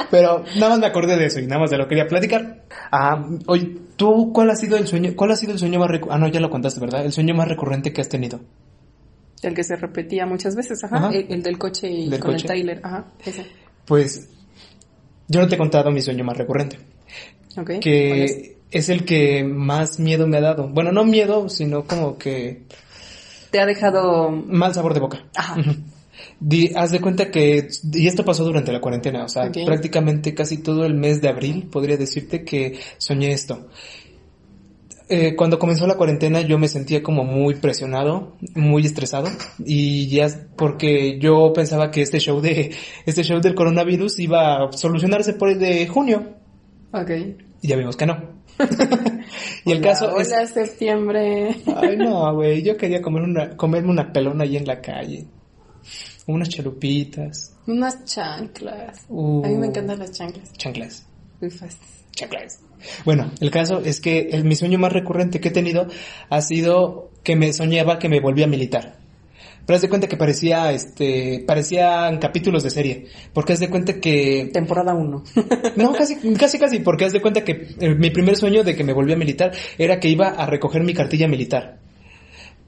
Pero 0.09 0.43
nada 0.55 0.69
más 0.69 0.79
me 0.79 0.87
acordé 0.87 1.15
de 1.15 1.25
eso 1.25 1.39
y 1.39 1.47
nada 1.47 1.61
más 1.61 1.69
de 1.69 1.77
lo 1.77 1.87
quería 1.87 2.07
platicar. 2.07 2.63
Ah, 2.91 3.23
oye, 3.47 3.77
¿tú 3.95 4.31
cuál 4.33 4.49
ha 4.49 4.55
sido 4.55 4.77
el 4.77 4.87
sueño? 4.87 5.13
¿Cuál 5.15 5.31
ha 5.31 5.35
sido 5.35 5.53
el 5.53 5.59
sueño 5.59 5.79
más 5.79 5.89
recurrente? 5.89 6.15
Ah, 6.15 6.19
no, 6.19 6.27
ya 6.31 6.39
lo 6.39 6.49
contaste, 6.49 6.79
¿verdad? 6.79 7.05
El 7.05 7.11
sueño 7.11 7.33
más 7.35 7.47
recurrente 7.47 7.93
que 7.93 8.01
has 8.01 8.09
tenido. 8.09 8.39
El 9.41 9.53
que 9.55 9.63
se 9.63 9.75
repetía 9.75 10.25
muchas 10.25 10.55
veces, 10.55 10.83
ajá. 10.83 10.97
Ajá. 10.97 11.09
El, 11.11 11.25
el 11.29 11.43
del 11.43 11.57
coche 11.57 11.89
y 11.89 12.09
Del 12.09 12.19
con 12.19 12.31
coche. 12.33 12.45
el 12.45 12.47
Tyler, 12.47 12.79
ajá. 12.83 13.05
Ese. 13.25 13.45
Pues 13.85 14.29
yo 15.27 15.39
no 15.41 15.47
te 15.47 15.55
he 15.55 15.57
contado 15.57 15.89
mi 15.91 16.01
sueño 16.01 16.23
más 16.23 16.37
recurrente, 16.37 16.77
que 17.81 18.57
es 18.69 18.89
el 18.89 19.03
que 19.05 19.43
más 19.43 19.99
miedo 19.99 20.27
me 20.27 20.37
ha 20.37 20.41
dado. 20.41 20.67
Bueno, 20.69 20.91
no 20.91 21.03
miedo, 21.03 21.49
sino 21.49 21.85
como 21.85 22.17
que 22.17 22.63
Te 23.49 23.59
ha 23.59 23.65
dejado. 23.65 24.29
mal 24.31 24.73
sabor 24.73 24.93
de 24.93 24.99
boca. 24.99 25.25
Ajá. 25.35 25.55
Di- 26.39 26.71
haz 26.75 26.91
de 26.91 27.01
cuenta 27.01 27.29
que, 27.29 27.67
y 27.93 28.07
esto 28.07 28.23
pasó 28.25 28.43
durante 28.43 28.71
la 28.71 28.79
cuarentena, 28.81 29.25
o 29.25 29.29
sea, 29.29 29.45
Ok. 29.45 29.57
prácticamente 29.65 30.33
casi 30.33 30.57
todo 30.57 30.85
el 30.85 30.93
mes 30.95 31.21
de 31.21 31.29
abril 31.29 31.67
podría 31.71 31.97
decirte 31.97 32.43
que 32.43 32.79
soñé 32.97 33.31
esto. 33.31 33.67
Eh, 35.13 35.35
cuando 35.35 35.59
comenzó 35.59 35.85
la 35.87 35.97
cuarentena 35.97 36.39
yo 36.39 36.57
me 36.57 36.69
sentía 36.69 37.03
como 37.03 37.25
muy 37.25 37.55
presionado, 37.55 38.37
muy 38.55 38.85
estresado 38.85 39.27
y 39.59 40.07
ya 40.07 40.29
porque 40.55 41.19
yo 41.19 41.51
pensaba 41.51 41.91
que 41.91 42.01
este 42.01 42.17
show 42.19 42.39
de 42.39 42.73
este 43.05 43.21
show 43.25 43.41
del 43.41 43.53
coronavirus 43.53 44.19
iba 44.19 44.63
a 44.63 44.71
solucionarse 44.71 45.33
por 45.33 45.49
el 45.49 45.59
de 45.59 45.85
junio 45.87 46.37
Ok. 46.93 47.09
y 47.61 47.67
ya 47.67 47.75
vimos 47.75 47.97
que 47.97 48.05
no. 48.05 48.41
y 49.65 49.71
el 49.73 49.79
Hola, 49.79 49.89
caso 49.89 50.17
es 50.17 50.29
Hola, 50.29 50.47
septiembre. 50.47 51.57
Ay, 51.75 51.97
no, 51.97 52.33
güey, 52.33 52.63
yo 52.63 52.77
quería 52.77 53.01
comer 53.01 53.23
una, 53.23 53.57
comerme 53.57 53.89
una 53.89 54.13
pelona 54.13 54.45
ahí 54.45 54.55
en 54.55 54.65
la 54.65 54.79
calle. 54.79 55.25
Unas 56.25 56.47
chalupitas. 56.47 57.57
Unas 57.67 58.05
chanclas. 58.05 59.05
Uh. 59.09 59.43
A 59.43 59.49
mí 59.49 59.55
me 59.55 59.67
encantan 59.67 59.99
las 59.99 60.11
chanclas. 60.13 60.53
Chanclas. 60.53 61.05
Muy 61.41 61.49
fácil. 61.49 61.81
Chanclas. 62.11 62.61
Bueno, 63.05 63.31
el 63.39 63.51
caso 63.51 63.81
es 63.83 64.01
que 64.01 64.29
el, 64.31 64.43
mi 64.43 64.55
sueño 64.55 64.79
más 64.79 64.93
recurrente 64.93 65.39
que 65.39 65.49
he 65.49 65.51
tenido 65.51 65.87
ha 66.29 66.41
sido 66.41 67.09
que 67.23 67.35
me 67.35 67.53
soñaba 67.53 67.99
que 67.99 68.09
me 68.09 68.19
volvía 68.19 68.47
militar. 68.47 68.97
Pero 69.65 69.75
haz 69.75 69.81
de 69.83 69.89
cuenta 69.89 70.07
que 70.07 70.17
parecía, 70.17 70.71
este, 70.71 71.43
parecían 71.45 72.17
capítulos 72.17 72.63
de 72.63 72.71
serie. 72.71 73.05
Porque 73.31 73.53
haz 73.53 73.59
de 73.59 73.69
cuenta 73.69 73.99
que... 73.99 74.49
Temporada 74.51 74.93
1. 74.93 75.23
No, 75.75 75.93
casi, 75.93 76.15
casi, 76.37 76.59
casi, 76.59 76.79
porque 76.79 77.05
haz 77.05 77.13
de 77.13 77.21
cuenta 77.21 77.43
que 77.43 77.67
eh, 77.79 77.95
mi 77.95 78.09
primer 78.09 78.35
sueño 78.35 78.63
de 78.63 78.75
que 78.75 78.83
me 78.83 78.93
volvía 78.93 79.15
militar 79.15 79.51
era 79.77 79.99
que 79.99 80.09
iba 80.09 80.29
a 80.29 80.45
recoger 80.45 80.83
mi 80.83 80.93
cartilla 80.93 81.27
militar. 81.27 81.79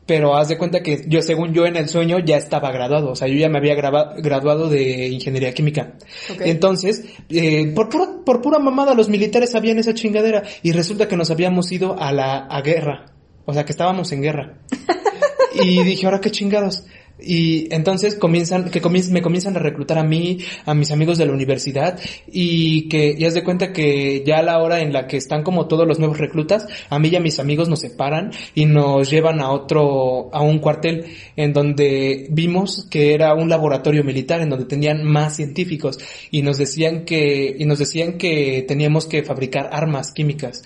Pero 0.06 0.36
haz 0.36 0.49
de 0.49 0.58
cuenta 0.58 0.84
que 0.84 1.06
yo, 1.08 1.22
según 1.22 1.54
yo 1.54 1.66
en 1.66 1.78
el 1.78 1.88
sueño, 1.88 2.20
ya 2.20 2.36
estaba 2.36 2.72
graduado. 2.72 3.12
O 3.12 3.16
sea, 3.16 3.28
yo 3.30 3.36
ya 3.36 3.47
me 3.47 3.58
había 3.60 3.74
graba- 3.74 4.16
graduado 4.18 4.68
de 4.70 5.08
ingeniería 5.08 5.54
química. 5.54 5.93
Entonces, 6.41 7.06
eh, 7.30 7.72
por, 7.74 7.88
pura, 7.89 8.10
por 8.26 8.41
pura 8.41 8.60
mamada, 8.60 8.93
los 8.95 9.08
militares 9.08 9.51
sabían 9.51 9.80
esa 9.80 9.93
chingadera. 9.93 10.43
Y 10.62 10.74
resulta 10.74 11.08
que 11.08 11.16
nos 11.16 11.32
habíamos 11.32 11.72
ido 11.72 11.95
a 11.97 12.12
la 12.12 12.39
a 12.47 12.62
guerra. 12.62 13.06
O 13.45 13.54
sea, 13.54 13.64
que 13.64 13.72
estábamos 13.72 14.12
en 14.12 14.22
guerra. 14.22 14.58
y 15.54 15.84
dije, 15.84 16.06
ahora 16.06 16.20
qué 16.20 16.32
chingados. 16.32 16.86
Y 17.26 17.74
entonces 17.74 18.15
comienzan, 18.15 18.69
que 18.69 18.82
comien- 18.82 19.09
me 19.11 19.21
comienzan 19.21 19.55
a 19.55 19.59
reclutar 19.59 19.97
a 19.97 20.03
mí, 20.03 20.39
a 20.65 20.74
mis 20.74 20.91
amigos 20.91 21.17
de 21.17 21.26
la 21.26 21.32
universidad, 21.34 21.99
y 22.32 22.89
que 22.89 23.15
ya 23.17 23.30
de 23.32 23.43
cuenta 23.43 23.71
que 23.71 24.24
ya 24.26 24.39
a 24.39 24.43
la 24.43 24.59
hora 24.61 24.82
en 24.82 24.91
la 24.91 25.07
que 25.07 25.17
están 25.17 25.43
como 25.43 25.67
todos 25.67 25.88
los 25.88 25.99
nuevos 25.99 26.17
reclutas, 26.17 26.67
a 26.89 26.99
mí 26.99 27.07
y 27.09 27.15
a 27.15 27.19
mis 27.21 27.39
amigos 27.39 27.69
nos 27.69 27.80
separan 27.80 28.32
y 28.55 28.65
nos 28.65 29.09
llevan 29.09 29.39
a 29.39 29.51
otro, 29.51 30.30
a 30.34 30.41
un 30.41 30.59
cuartel 30.59 31.05
en 31.36 31.53
donde 31.53 32.28
vimos 32.30 32.88
que 32.89 33.13
era 33.13 33.34
un 33.34 33.49
laboratorio 33.49 34.03
militar 34.03 34.41
en 34.41 34.49
donde 34.49 34.65
tenían 34.65 35.03
más 35.03 35.36
científicos 35.36 35.99
y 36.32 36.41
nos 36.41 36.57
decían 36.57 37.05
que, 37.05 37.55
y 37.57 37.65
nos 37.65 37.80
decían 37.80 38.17
que 38.17 38.65
teníamos 38.67 39.05
que 39.07 39.24
fabricar 39.24 39.69
armas 39.71 40.11
químicas 40.11 40.63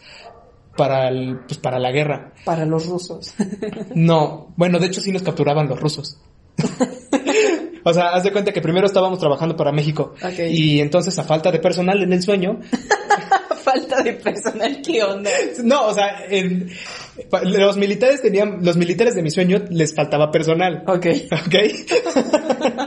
para 0.76 1.10
el, 1.10 1.40
pues 1.48 1.58
para 1.60 1.80
la 1.80 1.92
guerra. 1.92 2.34
Para 2.46 2.66
los 2.66 2.86
rusos. 2.88 3.34
No, 3.96 4.54
bueno, 4.58 4.80
de 4.80 4.88
hecho 4.88 5.02
sí 5.02 5.12
nos 5.12 5.24
capturaban 5.24 5.68
los 5.68 5.80
rusos. 5.80 6.18
o 7.84 7.94
sea, 7.94 8.10
haz 8.10 8.24
de 8.24 8.32
cuenta 8.32 8.52
que 8.52 8.62
primero 8.62 8.88
estábamos 8.88 9.20
trabajando 9.20 9.56
para 9.56 9.72
México. 9.72 10.14
Y 10.50 10.80
entonces 10.80 11.18
a 11.20 11.24
falta 11.24 11.52
de 11.52 11.60
personal 11.60 12.02
en 12.02 12.14
el 12.14 12.22
sueño. 12.22 12.60
Falta 13.68 14.02
de 14.02 14.14
personal, 14.14 14.82
¿qué 14.82 15.04
onda? 15.04 15.30
No, 15.62 15.88
o 15.88 15.94
sea, 15.94 16.24
en- 16.30 16.70
los 17.44 17.76
militares 17.76 18.22
tenían, 18.22 18.60
los 18.64 18.78
militares 18.78 19.14
de 19.14 19.22
mi 19.22 19.30
sueño 19.30 19.62
les 19.70 19.94
faltaba 19.94 20.32
personal. 20.32 20.86
Ok. 20.88 21.06
¿Ok? 21.34 21.54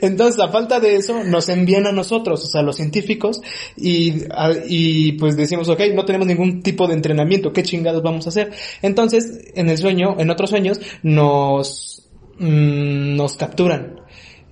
Entonces, 0.00 0.40
a 0.40 0.48
falta 0.48 0.80
de 0.80 0.96
eso, 0.96 1.22
nos 1.22 1.48
envían 1.48 1.86
a 1.86 1.92
nosotros, 1.92 2.42
o 2.44 2.48
sea, 2.48 2.62
los 2.62 2.74
científicos, 2.76 3.40
y, 3.76 4.24
a- 4.30 4.54
y 4.66 5.12
pues 5.12 5.36
decimos, 5.36 5.68
ok, 5.68 5.80
no 5.94 6.04
tenemos 6.04 6.26
ningún 6.26 6.62
tipo 6.62 6.88
de 6.88 6.94
entrenamiento, 6.94 7.52
¿qué 7.52 7.62
chingados 7.62 8.02
vamos 8.02 8.26
a 8.26 8.30
hacer? 8.30 8.50
Entonces, 8.82 9.52
en 9.54 9.68
el 9.68 9.78
sueño, 9.78 10.16
en 10.18 10.30
otros 10.30 10.50
sueños, 10.50 10.80
nos, 11.02 11.95
mm, 12.38 13.16
nos 13.16 13.36
capturan. 13.36 14.00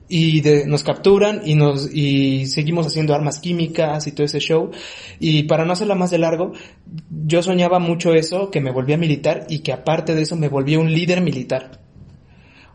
Y 0.07 0.43
nos 0.67 0.85
capturan 0.85 1.41
y 1.45 1.55
nos, 1.55 1.93
y 1.93 2.47
seguimos 2.47 2.87
haciendo 2.87 3.15
armas 3.15 3.41
químicas 3.41 4.07
y 4.07 4.13
todo 4.13 4.27
ese 4.27 4.39
show. 4.39 4.71
Y 5.19 5.45
para 5.45 5.65
no 5.65 5.73
hacerla 5.73 5.95
más 5.95 6.11
de 6.11 6.19
largo, 6.19 6.53
yo 7.11 7.43
soñaba 7.43 7.79
mucho 7.79 8.13
eso, 8.13 8.51
que 8.51 8.61
me 8.61 8.71
volvía 8.71 8.99
militar 8.99 9.47
y 9.49 9.61
que 9.61 9.73
aparte 9.73 10.15
de 10.15 10.23
eso 10.23 10.37
me 10.37 10.49
volvía 10.49 10.79
un 10.79 10.93
líder 10.93 11.23
militar. 11.23 11.81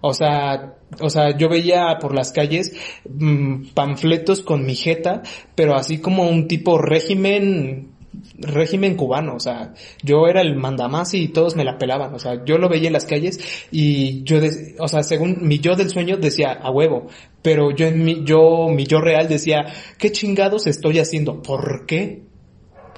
O 0.01 0.14
sea, 0.14 0.76
o 0.99 1.10
sea, 1.10 1.38
yo 1.38 1.49
veía 1.49 1.97
por 1.99 2.16
las 2.16 2.32
calles 2.32 2.74
mm, 3.07 3.74
panfletos 3.74 4.41
con 4.41 4.66
mi 4.66 4.76
jeta, 4.76 5.22
pero 5.55 5.76
así 5.76 5.99
como 5.99 6.28
un 6.28 6.47
tipo 6.47 6.78
régimen, 6.78 7.89
régimen 8.38 8.96
cubano, 8.96 9.36
o 9.36 9.40
sea, 9.40 9.74
yo 10.04 10.28
era 10.28 10.42
el 10.42 10.56
mandamás 10.56 11.14
y 11.14 11.28
todos 11.30 11.56
me 11.56 11.64
la 11.64 11.78
pelaban, 11.78 12.14
o 12.14 12.20
sea, 12.20 12.44
yo 12.46 12.58
lo 12.58 12.70
veía 12.70 12.88
en 12.88 12.94
las 12.94 13.06
calles 13.06 13.40
y 13.72 14.24
yo, 14.24 14.40
de- 14.42 14.76
o 14.80 14.88
sea, 14.88 15.04
según 15.04 15.38
mi 15.42 15.60
yo 15.60 15.76
del 15.76 15.90
sueño 15.90 16.18
decía 16.18 16.52
a 16.54 16.72
huevo, 16.72 17.08
pero 17.42 17.72
yo 17.72 17.88
en 17.88 18.04
mi, 18.04 18.24
yo, 18.24 18.68
mi 18.70 18.86
yo 18.86 19.02
real 19.02 19.28
decía, 19.28 19.66
¿qué 19.98 20.12
chingados 20.12 20.68
estoy 20.68 21.00
haciendo? 21.00 21.42
¿Por 21.42 21.86
qué? 21.86 22.24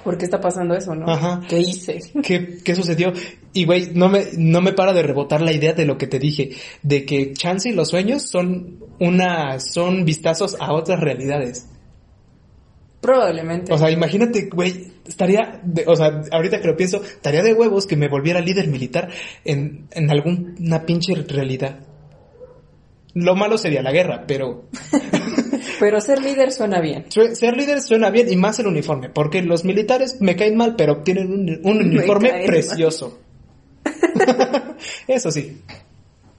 ¿Por 0.04 0.18
qué 0.18 0.24
está 0.24 0.40
pasando 0.40 0.74
eso, 0.74 0.94
no? 0.96 1.08
Ajá. 1.08 1.40
¿Qué 1.48 1.60
hice? 1.60 2.00
¿Qué, 2.22 2.58
qué 2.64 2.74
sucedió? 2.74 3.12
Y 3.52 3.66
güey, 3.66 3.90
no 3.94 4.08
me, 4.08 4.24
no 4.36 4.60
me 4.60 4.72
para 4.72 4.92
de 4.92 5.02
rebotar 5.02 5.42
la 5.42 5.52
idea 5.52 5.74
de 5.74 5.84
lo 5.86 5.96
que 5.96 6.08
te 6.08 6.18
dije, 6.18 6.50
de 6.82 7.04
que 7.04 7.32
chance 7.34 7.68
y 7.68 7.72
los 7.72 7.90
sueños 7.90 8.22
son 8.28 8.78
una, 8.98 9.60
son 9.60 10.04
vistazos 10.04 10.56
a 10.58 10.72
otras 10.72 10.98
realidades. 10.98 11.68
Probablemente. 13.02 13.72
O 13.74 13.76
sea, 13.78 13.90
imagínate, 13.90 14.48
güey, 14.48 14.92
estaría, 15.06 15.60
de- 15.64 15.84
o 15.86 15.94
sea, 15.96 16.22
ahorita 16.32 16.60
que 16.60 16.68
lo 16.68 16.76
pienso, 16.76 17.02
estaría 17.02 17.42
de 17.42 17.52
huevos 17.52 17.86
que 17.86 17.96
me 17.96 18.08
volviera 18.08 18.40
líder 18.40 18.68
militar 18.68 19.10
en, 19.44 19.88
en 19.90 20.10
alguna 20.10 20.86
pinche 20.86 21.12
realidad. 21.14 21.80
Lo 23.14 23.34
malo 23.34 23.58
sería 23.58 23.82
la 23.82 23.92
guerra, 23.92 24.24
pero 24.26 24.64
Pero 25.80 26.00
ser 26.00 26.22
líder 26.22 26.52
suena 26.52 26.80
bien. 26.80 27.06
ser 27.10 27.56
líder 27.56 27.80
suena 27.82 28.10
bien 28.10 28.32
y 28.32 28.36
más 28.36 28.58
el 28.60 28.68
uniforme, 28.68 29.10
porque 29.10 29.42
los 29.42 29.64
militares 29.64 30.18
me 30.20 30.36
caen 30.36 30.56
mal, 30.56 30.76
pero 30.76 31.02
tienen 31.02 31.26
un, 31.32 31.60
un 31.64 31.78
Me 31.78 31.84
uniforme 31.98 32.44
precioso. 32.46 33.18
Eso 35.08 35.30
sí. 35.30 35.60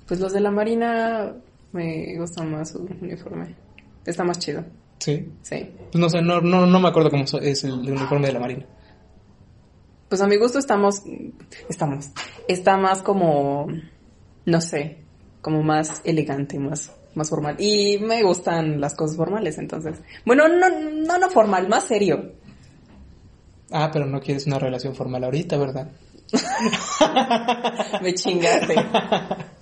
Pues 0.07 0.19
los 0.19 0.33
de 0.33 0.39
la 0.41 0.51
Marina 0.51 1.33
me 1.71 2.17
gusta 2.17 2.43
más 2.43 2.71
su 2.71 2.79
uniforme. 3.01 3.55
Está 4.05 4.23
más 4.23 4.39
chido. 4.39 4.63
Sí. 5.03 5.29
Sí. 5.41 5.69
Pues 5.91 5.95
no 5.95 6.09
sé, 6.09 6.21
no, 6.21 6.39
no, 6.39 6.65
no 6.65 6.79
me 6.79 6.87
acuerdo 6.87 7.09
cómo 7.09 7.25
es 7.41 7.63
el 7.65 7.73
uniforme 7.73 8.27
de 8.27 8.33
la 8.33 8.39
Marina. 8.39 8.65
Pues 10.07 10.21
a 10.21 10.27
mi 10.27 10.37
gusto 10.37 10.59
estamos, 10.59 11.01
estamos, 11.67 12.11
está 12.47 12.77
más 12.77 13.03
como, 13.03 13.67
no 14.45 14.61
sé, 14.61 14.99
como 15.41 15.61
más 15.61 15.99
elegante, 16.05 16.57
más, 16.57 16.93
más 17.15 17.29
formal. 17.29 17.57
Y 17.59 17.97
me 17.97 18.23
gustan 18.23 18.79
las 18.79 18.95
cosas 18.95 19.17
formales, 19.17 19.57
entonces. 19.57 19.99
Bueno, 20.25 20.47
no, 20.47 20.69
no, 20.69 21.17
no 21.17 21.29
formal, 21.29 21.67
más 21.67 21.83
serio. 21.83 22.35
Ah, 23.73 23.89
pero 23.91 24.05
no 24.05 24.21
quieres 24.21 24.47
una 24.47 24.59
relación 24.59 24.95
formal 24.95 25.25
ahorita, 25.25 25.57
¿verdad? 25.57 25.91
Me 28.01 28.13
chingaste. 28.13 28.75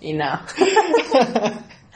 Y 0.01 0.13
no. 0.13 0.27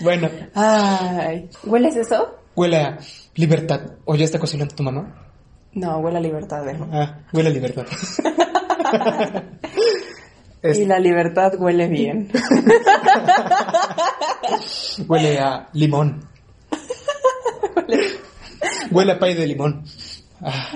Bueno, 0.01 0.29
Ay, 0.53 1.49
¿hueles 1.63 1.95
eso? 1.95 2.35
huele 2.53 2.77
a 2.77 2.97
libertad. 3.35 3.81
¿O 4.05 4.15
ya 4.15 4.25
está 4.25 4.39
cocinando 4.39 4.75
tu 4.75 4.83
mamá? 4.83 5.29
No, 5.73 5.97
huele 5.99 6.17
a 6.17 6.21
libertad, 6.21 6.63
dejo. 6.65 6.87
Ah, 6.91 7.19
huele 7.33 7.49
a 7.49 7.51
libertad. 7.51 7.85
Es- 10.61 10.79
Y 10.79 10.85
la 10.85 10.99
libertad 10.99 11.53
huele 11.59 11.87
bien. 11.87 12.31
Huele 15.07 15.39
a 15.39 15.69
limón. 15.73 16.27
Huele 18.91 19.11
a 19.13 19.19
pay 19.19 19.33
de 19.33 19.47
limón. 19.47 19.83
Ah. 20.41 20.71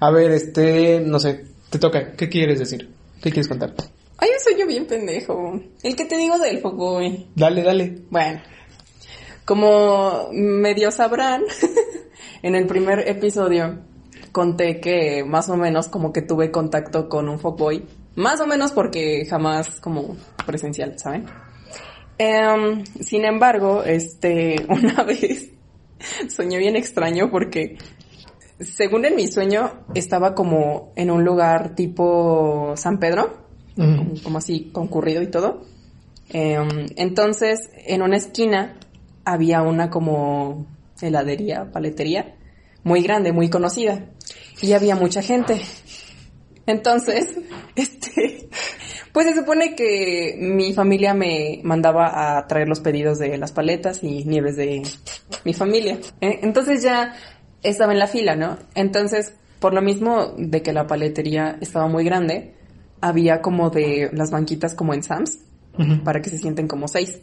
A 0.00 0.10
ver, 0.10 0.30
este, 0.30 1.00
no 1.00 1.18
sé, 1.18 1.46
te 1.70 1.78
toca. 1.78 2.12
¿Qué 2.12 2.28
quieres 2.28 2.58
decir? 2.58 2.90
¿Qué 3.22 3.30
quieres 3.30 3.48
contar? 3.48 3.74
Ay, 4.18 4.28
un 4.34 4.40
sueño 4.42 4.66
bien 4.66 4.86
pendejo. 4.86 5.60
El 5.82 5.96
que 5.96 6.04
te 6.04 6.16
digo 6.16 6.38
del 6.38 6.60
güey. 6.62 7.26
Dale, 7.34 7.62
dale. 7.62 8.02
Bueno, 8.10 8.40
como 9.50 10.28
medio 10.30 10.92
sabrán, 10.92 11.42
en 12.44 12.54
el 12.54 12.68
primer 12.68 13.08
episodio 13.08 13.80
conté 14.30 14.78
que 14.78 15.24
más 15.24 15.48
o 15.48 15.56
menos 15.56 15.88
como 15.88 16.12
que 16.12 16.22
tuve 16.22 16.52
contacto 16.52 17.08
con 17.08 17.28
un 17.28 17.40
fuckboy. 17.40 17.84
Más 18.14 18.40
o 18.40 18.46
menos 18.46 18.70
porque 18.70 19.26
jamás 19.28 19.80
como 19.80 20.16
presencial, 20.46 20.96
¿saben? 21.00 21.26
Em, 22.16 22.84
sin 23.00 23.24
embargo, 23.24 23.82
este, 23.82 24.54
una 24.68 25.02
vez 25.02 25.50
soñé 26.28 26.58
bien 26.58 26.76
extraño 26.76 27.28
porque 27.28 27.76
según 28.60 29.04
en 29.04 29.16
mi 29.16 29.26
sueño 29.26 29.84
estaba 29.96 30.36
como 30.36 30.92
en 30.94 31.10
un 31.10 31.24
lugar 31.24 31.74
tipo 31.74 32.74
San 32.76 33.00
Pedro, 33.00 33.36
como, 33.74 34.12
como 34.22 34.38
así 34.38 34.70
concurrido 34.70 35.22
y 35.22 35.26
todo. 35.26 35.62
Em, 36.28 36.86
entonces, 36.94 37.68
en 37.84 38.02
una 38.02 38.16
esquina 38.16 38.76
había 39.32 39.62
una 39.62 39.90
como 39.90 40.66
heladería, 41.00 41.70
paletería, 41.72 42.36
muy 42.82 43.02
grande, 43.02 43.32
muy 43.32 43.48
conocida. 43.48 44.06
Y 44.60 44.72
había 44.72 44.96
mucha 44.96 45.22
gente. 45.22 45.60
Entonces, 46.66 47.36
este, 47.76 48.48
pues 49.12 49.26
se 49.26 49.34
supone 49.34 49.74
que 49.74 50.36
mi 50.38 50.72
familia 50.72 51.14
me 51.14 51.60
mandaba 51.64 52.38
a 52.38 52.46
traer 52.46 52.68
los 52.68 52.80
pedidos 52.80 53.18
de 53.18 53.36
las 53.38 53.52
paletas 53.52 54.02
y 54.02 54.24
nieves 54.24 54.56
de 54.56 54.82
mi 55.44 55.54
familia. 55.54 55.98
Eh, 56.20 56.40
Entonces 56.42 56.82
ya 56.82 57.14
estaba 57.62 57.92
en 57.92 57.98
la 57.98 58.06
fila, 58.06 58.36
¿no? 58.36 58.58
Entonces, 58.74 59.34
por 59.58 59.74
lo 59.74 59.82
mismo 59.82 60.34
de 60.38 60.62
que 60.62 60.72
la 60.72 60.86
paletería 60.86 61.58
estaba 61.60 61.86
muy 61.86 62.04
grande, 62.04 62.54
había 63.00 63.40
como 63.40 63.70
de 63.70 64.10
las 64.12 64.30
banquitas 64.30 64.74
como 64.74 64.94
en 64.94 65.02
Sam's, 65.02 65.38
para 66.04 66.20
que 66.20 66.28
se 66.28 66.36
sienten 66.36 66.68
como 66.68 66.88
seis. 66.88 67.20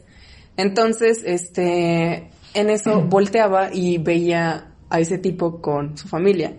Entonces, 0.57 1.21
este, 1.23 2.29
en 2.53 2.69
eso 2.69 3.01
volteaba 3.01 3.69
y 3.71 3.99
veía 3.99 4.73
a 4.89 4.99
ese 4.99 5.19
tipo 5.19 5.61
con 5.61 5.97
su 5.97 6.07
familia. 6.07 6.55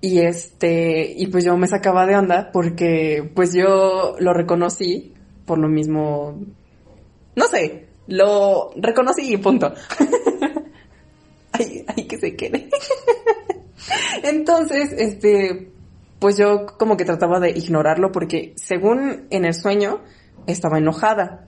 Y 0.00 0.20
este, 0.20 1.14
y 1.16 1.26
pues 1.26 1.44
yo 1.44 1.56
me 1.56 1.66
sacaba 1.66 2.06
de 2.06 2.16
onda 2.16 2.50
porque 2.52 3.28
pues 3.34 3.52
yo 3.52 4.14
lo 4.20 4.32
reconocí 4.32 5.14
por 5.44 5.58
lo 5.58 5.68
mismo, 5.68 6.38
no 7.34 7.46
sé, 7.46 7.88
lo 8.06 8.70
reconocí 8.76 9.32
y 9.32 9.36
punto. 9.38 9.72
ay, 11.52 11.84
ay, 11.86 12.04
que 12.06 12.18
se 12.18 12.36
quede. 12.36 12.68
Entonces, 14.22 14.92
este, 14.92 15.72
pues 16.18 16.36
yo 16.36 16.66
como 16.78 16.96
que 16.96 17.04
trataba 17.04 17.40
de 17.40 17.50
ignorarlo 17.50 18.12
porque 18.12 18.52
según 18.56 19.26
en 19.30 19.44
el 19.44 19.54
sueño 19.54 20.00
estaba 20.46 20.78
enojada 20.78 21.47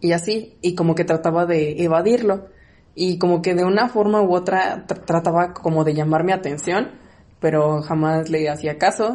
y 0.00 0.12
así, 0.12 0.56
y 0.62 0.74
como 0.74 0.94
que 0.94 1.04
trataba 1.04 1.46
de 1.46 1.82
evadirlo 1.82 2.48
y 2.94 3.18
como 3.18 3.42
que 3.42 3.54
de 3.54 3.64
una 3.64 3.88
forma 3.88 4.22
u 4.22 4.34
otra 4.34 4.86
trataba 4.86 5.54
como 5.54 5.84
de 5.84 5.94
llamar 5.94 6.24
mi 6.24 6.32
atención, 6.32 6.90
pero 7.40 7.80
jamás 7.82 8.28
le 8.28 8.48
hacía 8.48 8.76
caso. 8.76 9.14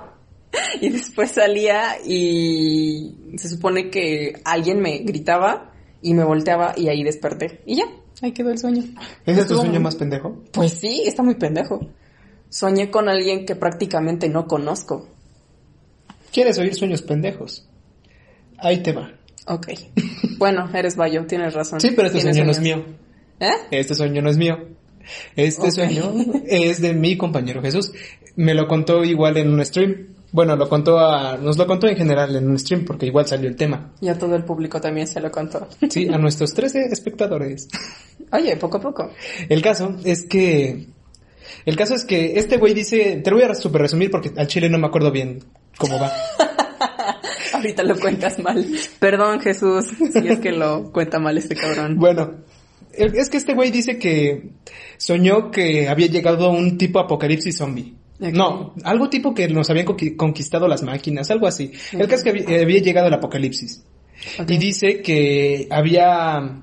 y 0.80 0.88
después 0.88 1.32
salía 1.32 1.96
y 2.04 3.36
se 3.36 3.48
supone 3.48 3.90
que 3.90 4.40
alguien 4.44 4.80
me 4.80 4.98
gritaba 4.98 5.72
y 6.00 6.14
me 6.14 6.24
volteaba 6.24 6.74
y 6.76 6.88
ahí 6.88 7.02
desperté 7.02 7.60
y 7.66 7.76
ya, 7.76 7.84
ahí 8.22 8.32
quedó 8.32 8.50
el 8.50 8.58
sueño. 8.58 8.82
¿Ese 9.26 9.40
es 9.40 9.48
tu 9.48 9.56
sueño 9.56 9.80
más 9.80 9.96
pendejo? 9.96 10.42
Pues 10.52 10.72
sí, 10.72 11.02
está 11.04 11.22
muy 11.22 11.34
pendejo. 11.34 11.80
Soñé 12.48 12.90
con 12.90 13.08
alguien 13.08 13.44
que 13.44 13.56
prácticamente 13.56 14.28
no 14.28 14.46
conozco. 14.46 15.08
¿Quieres 16.32 16.58
oír 16.58 16.74
sueños 16.74 17.02
pendejos? 17.02 17.68
Ahí 18.58 18.82
te 18.82 18.92
va. 18.92 19.10
Ok. 19.46 19.68
Bueno, 20.38 20.68
eres 20.74 20.96
Bayo, 20.96 21.26
tienes 21.26 21.54
razón. 21.54 21.80
Sí, 21.80 21.90
pero 21.94 22.08
este 22.08 22.20
sueño 22.20 22.44
no 22.44 22.50
es 22.50 22.60
mío. 22.60 22.84
¿Eh? 23.40 23.52
Este 23.70 23.94
sueño 23.94 24.22
no 24.22 24.30
es 24.30 24.36
mío. 24.36 24.58
Este 25.36 25.70
sueño 25.70 26.14
es 26.46 26.80
de 26.80 26.94
mi 26.94 27.16
compañero 27.16 27.60
Jesús. 27.62 27.92
Me 28.36 28.54
lo 28.54 28.66
contó 28.66 29.04
igual 29.04 29.36
en 29.36 29.52
un 29.52 29.64
stream. 29.64 30.08
Bueno, 30.32 30.56
lo 30.56 30.68
contó 30.68 30.98
a, 30.98 31.36
nos 31.36 31.56
lo 31.56 31.66
contó 31.66 31.86
en 31.86 31.96
general 31.96 32.34
en 32.34 32.48
un 32.48 32.58
stream 32.58 32.84
porque 32.84 33.06
igual 33.06 33.26
salió 33.26 33.48
el 33.48 33.54
tema. 33.54 33.92
Y 34.00 34.08
a 34.08 34.18
todo 34.18 34.34
el 34.34 34.44
público 34.44 34.80
también 34.80 35.06
se 35.06 35.20
lo 35.20 35.30
contó. 35.30 35.68
Sí, 35.88 36.08
a 36.08 36.18
nuestros 36.18 36.52
13 36.54 36.86
espectadores. 36.90 37.68
Oye, 38.32 38.56
poco 38.56 38.78
a 38.78 38.80
poco. 38.80 39.10
El 39.48 39.62
caso 39.62 39.96
es 40.04 40.22
que, 40.22 40.86
el 41.64 41.76
caso 41.76 41.94
es 41.94 42.04
que 42.04 42.36
este 42.36 42.56
güey 42.56 42.74
dice, 42.74 43.20
te 43.22 43.30
lo 43.30 43.36
voy 43.36 43.44
a 43.44 43.54
super 43.54 43.82
resumir 43.82 44.10
porque 44.10 44.32
al 44.36 44.48
chile 44.48 44.68
no 44.68 44.78
me 44.78 44.88
acuerdo 44.88 45.12
bien 45.12 45.40
cómo 45.78 46.00
va. 46.00 46.12
Ahorita 47.64 47.82
lo 47.82 47.98
cuentas 47.98 48.38
mal. 48.38 48.66
Perdón, 48.98 49.40
Jesús, 49.40 49.86
si 50.12 50.28
es 50.28 50.38
que 50.40 50.52
lo 50.52 50.92
cuenta 50.92 51.18
mal 51.18 51.38
este 51.38 51.54
cabrón. 51.54 51.96
Bueno, 51.98 52.32
es 52.92 53.30
que 53.30 53.36
este 53.38 53.54
güey 53.54 53.70
dice 53.70 53.98
que 53.98 54.50
soñó 54.98 55.50
que 55.50 55.88
había 55.88 56.06
llegado 56.08 56.50
un 56.50 56.76
tipo 56.78 56.98
apocalipsis 57.00 57.56
zombie. 57.56 57.94
No, 58.18 58.74
algo 58.84 59.10
tipo 59.10 59.34
que 59.34 59.48
nos 59.48 59.68
habían 59.70 59.86
conqui- 59.86 60.16
conquistado 60.16 60.68
las 60.68 60.82
máquinas, 60.82 61.30
algo 61.30 61.46
así. 61.46 61.72
El 61.92 62.06
caso 62.06 62.14
es 62.16 62.22
que 62.44 62.60
había, 62.60 62.78
llegado 62.78 63.08
el 63.08 63.14
apocalipsis. 63.14 63.84
Y 64.46 64.56
dice 64.58 65.02
que 65.02 65.66
había, 65.70 66.62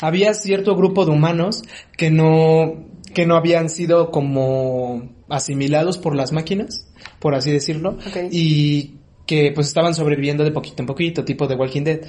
había 0.00 0.34
cierto 0.34 0.76
grupo 0.76 1.04
de 1.04 1.10
humanos 1.10 1.62
que 1.96 2.10
no, 2.10 2.86
que 3.12 3.26
no 3.26 3.36
habían 3.36 3.68
sido 3.68 4.10
como 4.10 5.10
asimilados 5.28 5.98
por 5.98 6.14
las 6.14 6.30
máquinas, 6.32 6.88
por 7.18 7.34
así 7.34 7.50
decirlo. 7.50 7.98
Y 8.30 8.98
que 9.26 9.52
pues 9.54 9.68
estaban 9.68 9.94
sobreviviendo 9.94 10.44
de 10.44 10.50
poquito 10.52 10.82
en 10.82 10.86
poquito, 10.86 11.24
tipo 11.24 11.46
de 11.46 11.54
Walking 11.54 11.82
Dead. 11.82 12.00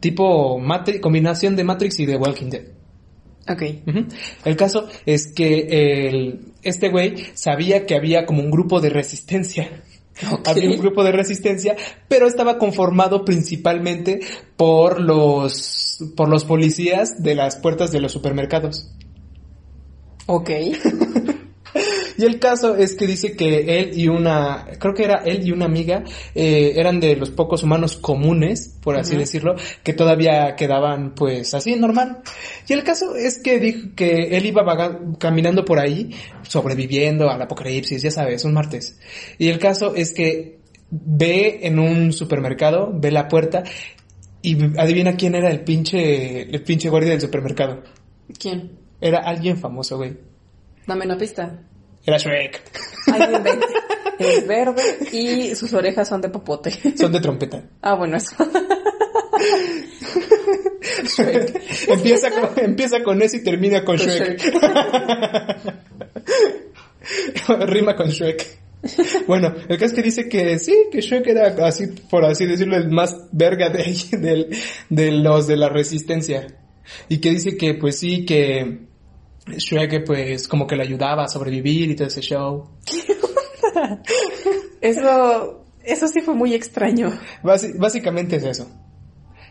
Tipo 0.00 0.58
Matri- 0.58 1.00
combinación 1.00 1.56
de 1.56 1.64
Matrix 1.64 2.00
y 2.00 2.06
de 2.06 2.16
Walking 2.16 2.50
Dead. 2.50 2.62
Ok. 3.48 3.62
El 4.46 4.56
caso 4.56 4.88
es 5.04 5.26
que 5.34 6.08
el, 6.08 6.40
este 6.62 6.88
güey 6.88 7.14
sabía 7.34 7.84
que 7.84 7.94
había 7.94 8.24
como 8.24 8.42
un 8.42 8.50
grupo 8.50 8.80
de 8.80 8.90
resistencia. 8.90 9.82
Ok. 10.30 10.46
Había 10.46 10.70
un 10.70 10.78
grupo 10.78 11.02
de 11.02 11.10
resistencia, 11.10 11.74
pero 12.06 12.28
estaba 12.28 12.56
conformado 12.56 13.24
principalmente 13.24 14.20
por 14.56 15.00
los, 15.00 15.98
por 16.16 16.28
los 16.28 16.44
policías 16.44 17.20
de 17.20 17.34
las 17.34 17.56
puertas 17.56 17.90
de 17.90 17.98
los 18.00 18.12
supermercados. 18.12 18.92
Ok. 20.26 20.50
Y 22.16 22.24
el 22.24 22.38
caso 22.38 22.76
es 22.76 22.94
que 22.94 23.06
dice 23.06 23.36
que 23.36 23.78
él 23.78 23.98
y 23.98 24.08
una, 24.08 24.66
creo 24.78 24.94
que 24.94 25.04
era 25.04 25.22
él 25.24 25.46
y 25.46 25.52
una 25.52 25.66
amiga, 25.66 26.04
eh, 26.34 26.72
eran 26.76 27.00
de 27.00 27.16
los 27.16 27.30
pocos 27.30 27.62
humanos 27.62 27.96
comunes, 27.96 28.78
por 28.82 28.96
así 28.96 29.16
decirlo, 29.16 29.56
que 29.82 29.92
todavía 29.92 30.54
quedaban 30.56 31.14
pues 31.14 31.54
así 31.54 31.74
normal. 31.76 32.22
Y 32.68 32.72
el 32.72 32.84
caso 32.84 33.16
es 33.16 33.38
que 33.38 33.58
dijo 33.58 33.88
que 33.96 34.36
él 34.36 34.46
iba 34.46 34.64
caminando 35.18 35.64
por 35.64 35.78
ahí, 35.78 36.10
sobreviviendo 36.42 37.28
al 37.28 37.42
apocalipsis, 37.42 38.02
ya 38.02 38.10
sabes, 38.10 38.44
un 38.44 38.54
martes. 38.54 38.98
Y 39.38 39.48
el 39.48 39.58
caso 39.58 39.94
es 39.94 40.12
que 40.12 40.58
ve 40.90 41.60
en 41.62 41.78
un 41.78 42.12
supermercado, 42.12 42.92
ve 42.94 43.10
la 43.10 43.28
puerta 43.28 43.64
y 44.42 44.78
adivina 44.78 45.16
quién 45.16 45.34
era 45.34 45.50
el 45.50 45.60
pinche, 45.60 46.42
el 46.42 46.62
pinche 46.62 46.88
guardia 46.90 47.10
del 47.10 47.20
supermercado. 47.20 47.82
¿Quién? 48.38 48.78
Era 49.00 49.18
alguien 49.20 49.56
famoso, 49.56 49.96
güey. 49.96 50.16
Dame 50.86 51.06
una 51.06 51.16
pista. 51.16 51.62
Era 52.06 52.18
Shrek. 52.18 52.62
Ve- 53.42 53.58
es 54.18 54.46
verde 54.46 54.82
y 55.12 55.54
sus 55.54 55.72
orejas 55.72 56.08
son 56.08 56.20
de 56.20 56.28
popote. 56.28 56.70
Son 56.96 57.10
de 57.12 57.20
trompeta. 57.20 57.62
Ah, 57.82 57.94
bueno, 57.94 58.16
eso. 58.16 58.34
empieza, 61.88 62.30
con, 62.30 62.50
empieza 62.64 63.02
con 63.02 63.20
ese 63.22 63.38
y 63.38 63.42
termina 63.42 63.84
con, 63.84 63.96
Con 63.96 64.06
Shrek. 64.06 64.42
Rima 67.66 67.94
con 67.96 68.08
Shrek. 68.08 68.58
Bueno, 69.26 69.54
el 69.68 69.78
caso 69.78 69.86
es 69.86 69.92
que 69.94 70.02
dice 70.02 70.28
que 70.28 70.58
sí, 70.58 70.74
que 70.92 71.00
Shrek 71.00 71.26
era 71.26 71.54
así, 71.66 71.86
por 72.10 72.24
así 72.24 72.44
decirlo, 72.44 72.76
el 72.76 72.90
más 72.90 73.28
verga 73.32 73.70
de, 73.70 74.56
de 74.90 75.10
los 75.12 75.46
de 75.46 75.56
la 75.56 75.68
resistencia. 75.70 76.46
Y 77.08 77.18
que 77.18 77.30
dice 77.30 77.56
que 77.56 77.74
pues 77.74 77.98
sí, 77.98 78.26
que 78.26 78.80
Shrek 79.46 80.04
pues 80.06 80.48
como 80.48 80.66
que 80.66 80.76
le 80.76 80.82
ayudaba 80.84 81.24
a 81.24 81.28
sobrevivir 81.28 81.90
y 81.90 81.96
todo 81.96 82.08
ese 82.08 82.20
show. 82.22 82.70
Eso, 84.80 85.64
eso 85.82 86.08
sí 86.08 86.20
fue 86.20 86.34
muy 86.34 86.54
extraño. 86.54 87.10
Basi- 87.42 87.76
básicamente 87.78 88.36
es 88.36 88.44
eso. 88.44 88.68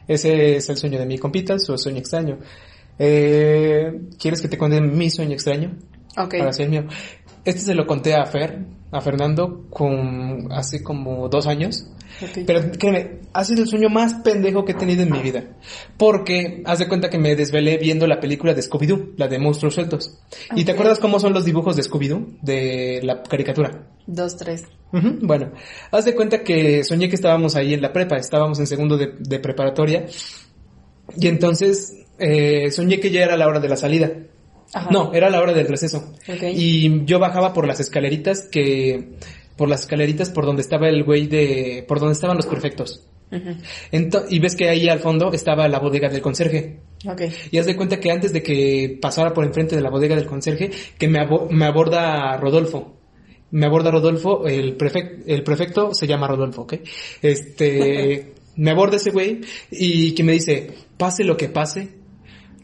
Ese 0.07 0.57
es 0.57 0.69
el 0.69 0.77
sueño 0.77 0.99
de 0.99 1.05
mi 1.05 1.17
compita, 1.17 1.57
su 1.59 1.77
sueño 1.77 1.99
extraño. 1.99 2.39
Eh, 2.99 3.91
¿Quieres 4.19 4.41
que 4.41 4.47
te 4.47 4.57
cuente 4.57 4.79
mi 4.81 5.09
sueño 5.09 5.33
extraño? 5.33 5.77
Ok. 6.17 6.35
Sí 6.51 6.63
el 6.63 6.69
mío. 6.69 6.85
Este 7.45 7.61
se 7.61 7.73
lo 7.73 7.85
conté 7.87 8.13
a 8.13 8.25
Fer, 8.25 8.59
a 8.91 9.01
Fernando, 9.01 9.65
con 9.69 10.51
hace 10.51 10.83
como 10.83 11.27
dos 11.29 11.47
años. 11.47 11.87
Ok. 12.23 12.45
Pero 12.45 12.71
créeme, 12.77 13.19
ha 13.33 13.43
sido 13.43 13.63
el 13.63 13.67
sueño 13.67 13.89
más 13.89 14.15
pendejo 14.15 14.65
que 14.65 14.73
he 14.73 14.75
tenido 14.75 15.03
en 15.03 15.11
mi 15.11 15.19
vida. 15.19 15.43
Porque 15.97 16.61
haz 16.65 16.79
de 16.79 16.87
cuenta 16.87 17.09
que 17.09 17.17
me 17.17 17.35
desvelé 17.35 17.77
viendo 17.77 18.07
la 18.07 18.19
película 18.19 18.53
de 18.53 18.61
Scooby-Doo, 18.61 19.13
la 19.17 19.27
de 19.27 19.39
monstruos 19.39 19.75
sueltos. 19.75 20.19
¿Y 20.55 20.63
te 20.65 20.71
acuerdas 20.71 20.99
cómo 20.99 21.19
son 21.19 21.33
los 21.33 21.45
dibujos 21.45 21.75
de 21.75 21.83
Scooby-Doo? 21.83 22.39
De 22.41 22.99
la 23.03 23.23
caricatura. 23.23 23.87
Dos, 24.07 24.35
tres. 24.37 24.63
Ujú, 24.91 25.17
Bueno, 25.21 25.51
haz 25.91 26.05
de 26.05 26.13
cuenta 26.15 26.43
que 26.43 26.83
soñé 26.83 27.09
que 27.09 27.15
estábamos 27.15 27.55
ahí 27.55 27.73
en 27.73 27.81
la 27.81 27.91
prepa, 27.93 28.17
estábamos 28.17 28.59
en 28.59 28.67
segundo 28.67 28.97
de, 28.97 29.13
de 29.19 29.39
preparatoria. 29.39 30.05
Y 31.17 31.27
entonces 31.27 32.05
eh, 32.19 32.71
soñé 32.71 32.99
que 32.99 33.11
ya 33.11 33.23
era 33.23 33.37
la 33.37 33.47
hora 33.47 33.59
de 33.59 33.69
la 33.69 33.75
salida. 33.75 34.11
Ajá. 34.73 34.89
No, 34.91 35.13
era 35.13 35.29
la 35.29 35.39
hora 35.41 35.53
del 35.53 35.67
receso. 35.67 36.13
Ok. 36.27 36.43
Y 36.55 37.05
yo 37.05 37.19
bajaba 37.19 37.53
por 37.53 37.67
las 37.67 37.79
escaleritas 37.79 38.47
que... 38.51 39.17
Por 39.57 39.69
las 39.69 39.81
escaleritas 39.81 40.29
por 40.29 40.45
donde 40.45 40.61
estaba 40.61 40.87
el 40.89 41.03
güey 41.03 41.27
de... 41.27 41.85
Por 41.87 41.99
donde 41.99 42.13
estaban 42.13 42.37
los 42.37 42.45
perfectos. 42.47 43.07
Y 44.29 44.39
ves 44.39 44.55
que 44.55 44.69
ahí 44.69 44.87
al 44.89 44.99
fondo 44.99 45.31
estaba 45.33 45.67
la 45.67 45.79
bodega 45.79 46.09
del 46.09 46.21
conserje. 46.21 46.79
Y 47.51 47.57
haz 47.57 47.65
de 47.65 47.75
cuenta 47.75 47.99
que 47.99 48.11
antes 48.11 48.31
de 48.31 48.41
que 48.43 48.97
pasara 49.01 49.33
por 49.33 49.43
enfrente 49.45 49.75
de 49.75 49.81
la 49.81 49.89
bodega 49.89 50.15
del 50.15 50.25
conserje, 50.27 50.69
que 50.97 51.07
me, 51.07 51.19
abo- 51.19 51.47
me 51.49 51.65
aborda 51.65 52.37
Rodolfo. 52.37 52.97
Me 53.51 53.65
aborda 53.67 53.91
Rodolfo, 53.91 54.47
el, 54.47 54.77
prefec- 54.77 55.23
el 55.27 55.43
prefecto 55.43 55.93
se 55.93 56.07
llama 56.07 56.27
Rodolfo, 56.27 56.61
¿ok? 56.63 56.73
Este, 57.21 58.33
me 58.55 58.71
aborda 58.71 58.97
ese 58.97 59.11
güey 59.11 59.41
y 59.71 60.13
que 60.13 60.23
me 60.23 60.33
dice, 60.33 60.71
pase 60.97 61.23
lo 61.23 61.35
que 61.37 61.49
pase, 61.49 61.89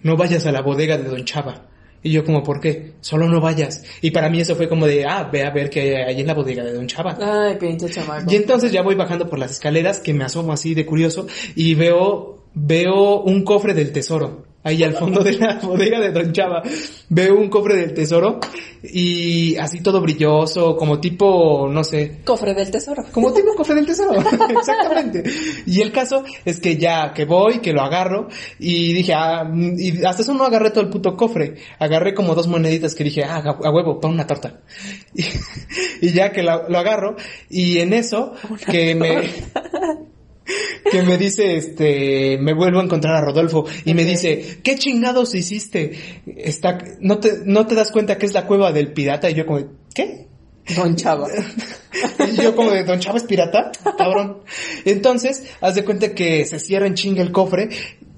no 0.03 0.17
vayas 0.17 0.45
a 0.45 0.51
la 0.51 0.61
bodega 0.61 0.97
de 0.97 1.09
Don 1.09 1.25
Chava. 1.25 1.68
Y 2.01 2.11
yo 2.11 2.23
como, 2.23 2.43
¿por 2.43 2.59
qué? 2.59 2.93
Solo 3.01 3.27
no 3.27 3.41
vayas. 3.41 3.83
Y 4.01 4.11
para 4.11 4.29
mí 4.29 4.39
eso 4.39 4.55
fue 4.55 4.69
como 4.69 4.87
de, 4.87 5.05
ah, 5.05 5.29
ve 5.31 5.43
a 5.43 5.51
ver 5.51 5.69
qué 5.69 5.81
hay 5.81 6.13
ahí 6.13 6.21
en 6.21 6.27
la 6.27 6.33
bodega 6.33 6.63
de 6.63 6.73
Don 6.73 6.87
Chava. 6.87 7.17
Ay, 7.19 7.57
pinche 7.57 7.89
chamaco. 7.89 8.31
Y 8.31 8.35
entonces 8.35 8.71
ya 8.71 8.81
voy 8.81 8.95
bajando 8.95 9.29
por 9.29 9.39
las 9.39 9.51
escaleras 9.51 9.99
que 9.99 10.13
me 10.13 10.23
asomo 10.23 10.53
así 10.53 10.73
de 10.73 10.85
curioso 10.85 11.27
y 11.55 11.75
veo, 11.75 12.45
veo 12.53 13.21
un 13.21 13.43
cofre 13.43 13.73
del 13.73 13.91
tesoro. 13.91 14.48
Ahí 14.61 14.83
al 14.83 14.93
fondo 14.93 15.23
de 15.23 15.33
la 15.33 15.55
bodega 15.63 15.99
de 16.01 16.11
Don 16.11 16.33
Chava. 16.33 16.61
Veo 17.09 17.35
un 17.37 17.49
cofre 17.49 17.77
del 17.77 17.93
tesoro 17.93 18.39
y 18.83 19.55
así 19.55 19.81
todo 19.81 20.01
brilloso, 20.01 20.75
como 20.75 20.99
tipo, 20.99 21.69
no 21.71 21.83
sé, 21.83 22.19
Cofre 22.25 22.53
del 22.53 22.69
tesoro. 22.69 23.05
como 23.11 23.31
tipo 23.33 23.55
cofre 23.55 23.75
del 23.75 23.85
tesoro. 23.85 24.19
Exactamente. 24.49 25.23
Y 25.65 25.81
el 25.81 25.91
caso 25.91 26.23
es 26.43 26.59
que 26.59 26.75
ya 26.75 27.13
que 27.13 27.23
voy, 27.25 27.59
que 27.59 27.71
lo 27.71 27.81
agarro 27.81 28.27
y 28.59 28.91
dije, 28.93 29.13
ah, 29.13 29.49
y 29.53 30.03
hasta 30.03 30.23
eso 30.23 30.33
no 30.33 30.43
agarré 30.43 30.71
todo 30.71 30.81
el 30.81 30.89
puto 30.89 31.15
cofre. 31.15 31.55
Agarré 31.79 32.13
como 32.13 32.35
dos 32.35 32.47
moneditas 32.47 32.95
que 32.95 33.05
dije, 33.05 33.23
ah, 33.23 33.37
a 33.63 33.71
huevo, 33.71 33.99
para 33.99 34.13
una 34.13 34.27
torta. 34.27 34.59
Y, 35.13 35.23
y 36.01 36.11
ya 36.11 36.31
que 36.31 36.43
lo 36.43 36.77
agarro 36.77 37.15
y 37.49 37.79
en 37.79 37.93
eso 37.93 38.33
que 38.69 38.93
me... 38.93 39.29
que 40.91 41.03
me 41.03 41.17
dice, 41.17 41.55
este, 41.55 42.37
me 42.39 42.53
vuelvo 42.53 42.79
a 42.79 42.83
encontrar 42.83 43.15
a 43.15 43.21
Rodolfo 43.21 43.65
y 43.85 43.93
me 43.93 44.03
dice, 44.03 44.59
¿qué 44.63 44.75
chingados 44.75 45.35
hiciste? 45.35 46.21
Está, 46.25 46.77
no 46.99 47.19
te, 47.19 47.39
no 47.45 47.65
te 47.67 47.75
das 47.75 47.91
cuenta 47.91 48.17
que 48.17 48.25
es 48.25 48.33
la 48.33 48.45
cueva 48.45 48.71
del 48.71 48.93
pirata 48.93 49.29
y 49.29 49.35
yo 49.35 49.45
como, 49.45 49.63
¿qué? 49.93 50.27
Don 50.75 50.95
Chava. 50.95 51.27
y 52.31 52.35
yo 52.41 52.55
como 52.55 52.71
de, 52.71 52.83
Don 52.83 52.99
Chava 52.99 53.17
es 53.17 53.23
pirata, 53.23 53.71
cabrón. 53.97 54.39
Entonces, 54.85 55.45
haz 55.61 55.75
de 55.75 55.83
cuenta 55.83 56.13
que 56.13 56.45
se 56.45 56.59
cierra 56.59 56.87
en 56.87 56.93
chinga 56.93 57.23
el 57.23 57.31
cofre, 57.31 57.69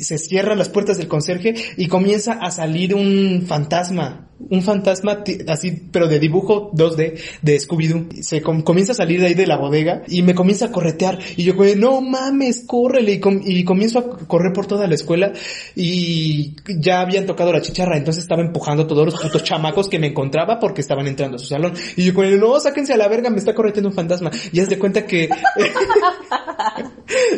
se 0.04 0.18
cierran 0.18 0.58
las 0.58 0.70
puertas 0.70 0.98
del 0.98 1.08
conserje 1.08 1.54
y 1.78 1.88
comienza 1.88 2.34
a 2.34 2.52
salir 2.52 2.96
un 2.96 3.46
fantasma 3.48 4.32
un 4.50 4.62
fantasma 4.64 5.24
así, 5.48 5.72
pero 5.92 6.08
de 6.08 6.20
dibujo 6.20 6.72
2D 6.72 7.20
de 7.42 7.58
Scooby-Doo. 7.58 8.22
Se 8.22 8.42
comienza 8.42 8.94
a 8.94 8.96
salir 8.96 9.20
de 9.20 9.28
ahí 9.28 9.34
de 9.34 9.48
la 9.48 9.58
bodega 9.58 10.04
y 10.08 10.24
me 10.24 10.34
comienza 10.36 10.66
a 10.66 10.72
corretear. 10.72 11.20
Y 11.36 11.44
yo, 11.44 11.54
no 11.78 12.02
mames, 12.02 12.64
córrele. 12.66 13.22
Y, 13.46 13.64
comienzo 13.64 14.00
a 14.00 14.18
correr 14.28 14.54
por 14.54 14.66
toda 14.66 14.88
la 14.88 14.96
escuela 14.96 15.34
y 15.76 16.56
ya 16.68 17.02
habían 17.02 17.26
tocado 17.26 17.54
la 17.54 17.62
chicharra. 17.62 17.98
Entonces 17.98 18.24
estaba 18.24 18.42
empujando 18.42 18.88
todos 18.88 19.06
los 19.06 19.22
putos 19.22 19.44
chamacos 19.44 19.88
que 19.88 20.00
me 20.00 20.08
encontraba 20.08 20.60
porque 20.60 20.82
estaban 20.82 21.08
entrando 21.08 21.38
a 21.38 21.40
su 21.40 21.48
salón. 21.48 21.74
Y 21.96 22.04
yo, 22.04 22.14
no, 22.14 22.60
sáquense 22.60 22.94
a 22.94 22.98
la 22.98 23.08
verga, 23.08 23.30
me 23.30 23.38
está 23.38 23.54
correteando 23.54 23.90
un 23.90 23.96
fantasma. 23.96 24.32
Y 24.52 24.60
haz 24.60 24.70
de 24.70 24.80
cuenta 24.80 25.06
que... 25.06 25.30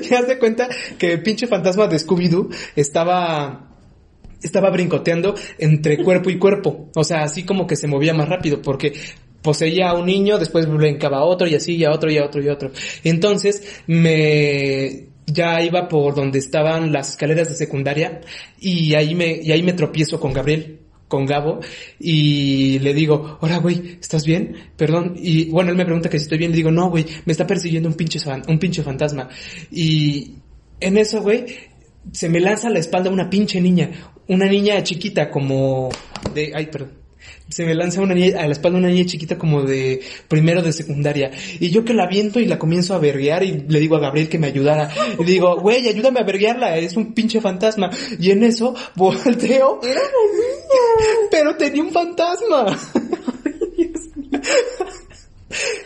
y 0.10 0.14
haz 0.14 0.28
de 0.28 0.40
cuenta 0.40 0.68
que 0.98 1.14
el 1.14 1.24
pinche 1.24 1.48
fantasma 1.48 1.88
de 1.88 1.98
Scooby-Doo 1.98 2.50
estaba 2.76 3.70
estaba 4.42 4.70
brincoteando 4.70 5.36
entre 5.58 6.04
cuerpo 6.04 6.30
y 6.30 6.38
cuerpo. 6.38 6.90
O 6.96 7.04
sea, 7.04 7.24
así 7.24 7.44
como 7.44 7.66
que 7.66 7.76
se 7.76 7.88
movía 7.88 8.14
más 8.14 8.28
rápido 8.28 8.62
porque 8.62 8.94
poseía 9.42 9.90
a 9.90 9.94
un 9.94 10.06
niño, 10.06 10.38
después 10.38 10.68
brincaba 10.68 11.20
a 11.20 11.24
otro 11.24 11.48
y 11.48 11.56
así, 11.56 11.76
y 11.76 11.86
a 11.86 11.92
otro 11.92 12.12
y 12.12 12.18
a 12.18 12.26
otro 12.26 12.42
y 12.42 12.50
a 12.50 12.54
otro. 12.54 12.72
Entonces 13.04 13.84
me 13.88 15.08
ya 15.26 15.62
iba 15.62 15.88
por 15.88 16.16
donde 16.16 16.40
estaban 16.40 16.92
las 16.92 17.12
escaleras 17.12 17.48
de 17.50 17.56
secundaria 17.56 18.22
y 18.60 18.94
ahí 18.94 19.16
me, 19.16 19.40
y 19.42 19.52
ahí 19.52 19.64
me 19.64 19.74
tropiezo 19.74 20.20
con 20.20 20.34
Gabriel 20.34 20.83
con 21.14 21.28
Gabo 21.28 21.60
y 22.00 22.80
le 22.80 22.92
digo, 22.92 23.38
hola 23.40 23.60
güey, 23.60 24.00
¿estás 24.02 24.26
bien? 24.26 24.56
Perdón. 24.76 25.14
Y 25.16 25.52
bueno, 25.52 25.70
él 25.70 25.78
me 25.78 25.86
pregunta 25.86 26.10
que 26.10 26.18
si 26.18 26.24
estoy 26.24 26.40
bien, 26.40 26.50
le 26.50 26.58
digo, 26.58 26.72
no 26.72 26.90
güey, 26.90 27.06
me 27.26 27.32
está 27.34 27.46
persiguiendo 27.46 27.88
un 27.88 27.94
pinche, 27.94 28.20
un 28.48 28.58
pinche 28.58 28.82
fantasma. 28.82 29.30
Y 29.70 30.38
en 30.80 30.98
eso, 30.98 31.22
güey, 31.22 31.46
se 32.12 32.30
me 32.30 32.40
lanza 32.40 32.68
a 32.68 32.72
la 32.72 32.80
espalda 32.80 33.12
una 33.12 33.30
pinche 33.30 33.62
niña, 33.62 33.92
una 34.28 34.48
niña 34.48 34.82
chiquita 34.82 35.30
como 35.30 35.92
de, 36.34 36.52
ay, 36.56 36.66
perdón. 36.66 37.03
Se 37.54 37.66
me 37.66 37.76
lanza 37.76 38.02
una 38.02 38.16
niña, 38.16 38.42
a 38.42 38.48
la 38.48 38.52
espalda 38.52 38.80
una 38.80 38.88
niña 38.88 39.06
chiquita 39.06 39.38
como 39.38 39.62
de 39.62 40.02
primero 40.28 40.64
de 40.64 40.74
secundaria. 40.74 41.30
Y 41.60 41.70
yo 41.70 41.86
que 41.86 41.94
la 41.94 42.08
viento 42.08 42.40
y 42.40 42.48
la 42.48 42.58
comienzo 42.58 42.96
a 42.96 42.98
verguear 42.98 43.44
y 43.44 43.66
le 43.68 43.80
digo 43.80 43.96
a 43.96 44.00
Gabriel 44.00 44.28
que 44.28 44.40
me 44.40 44.48
ayudara. 44.48 44.90
Y 45.20 45.24
digo, 45.24 45.60
güey, 45.60 45.88
ayúdame 45.88 46.20
a 46.20 46.24
verguearla, 46.24 46.78
es 46.80 46.98
un 46.98 47.14
pinche 47.14 47.42
fantasma. 47.42 47.92
Y 48.20 48.32
en 48.32 48.44
eso 48.44 48.74
volteo. 48.96 49.80
Era 49.84 50.02
una 50.02 50.34
niña. 50.34 51.28
Pero 51.30 51.56
tenía 51.56 51.84
un 51.84 51.92
fantasma. 51.92 52.76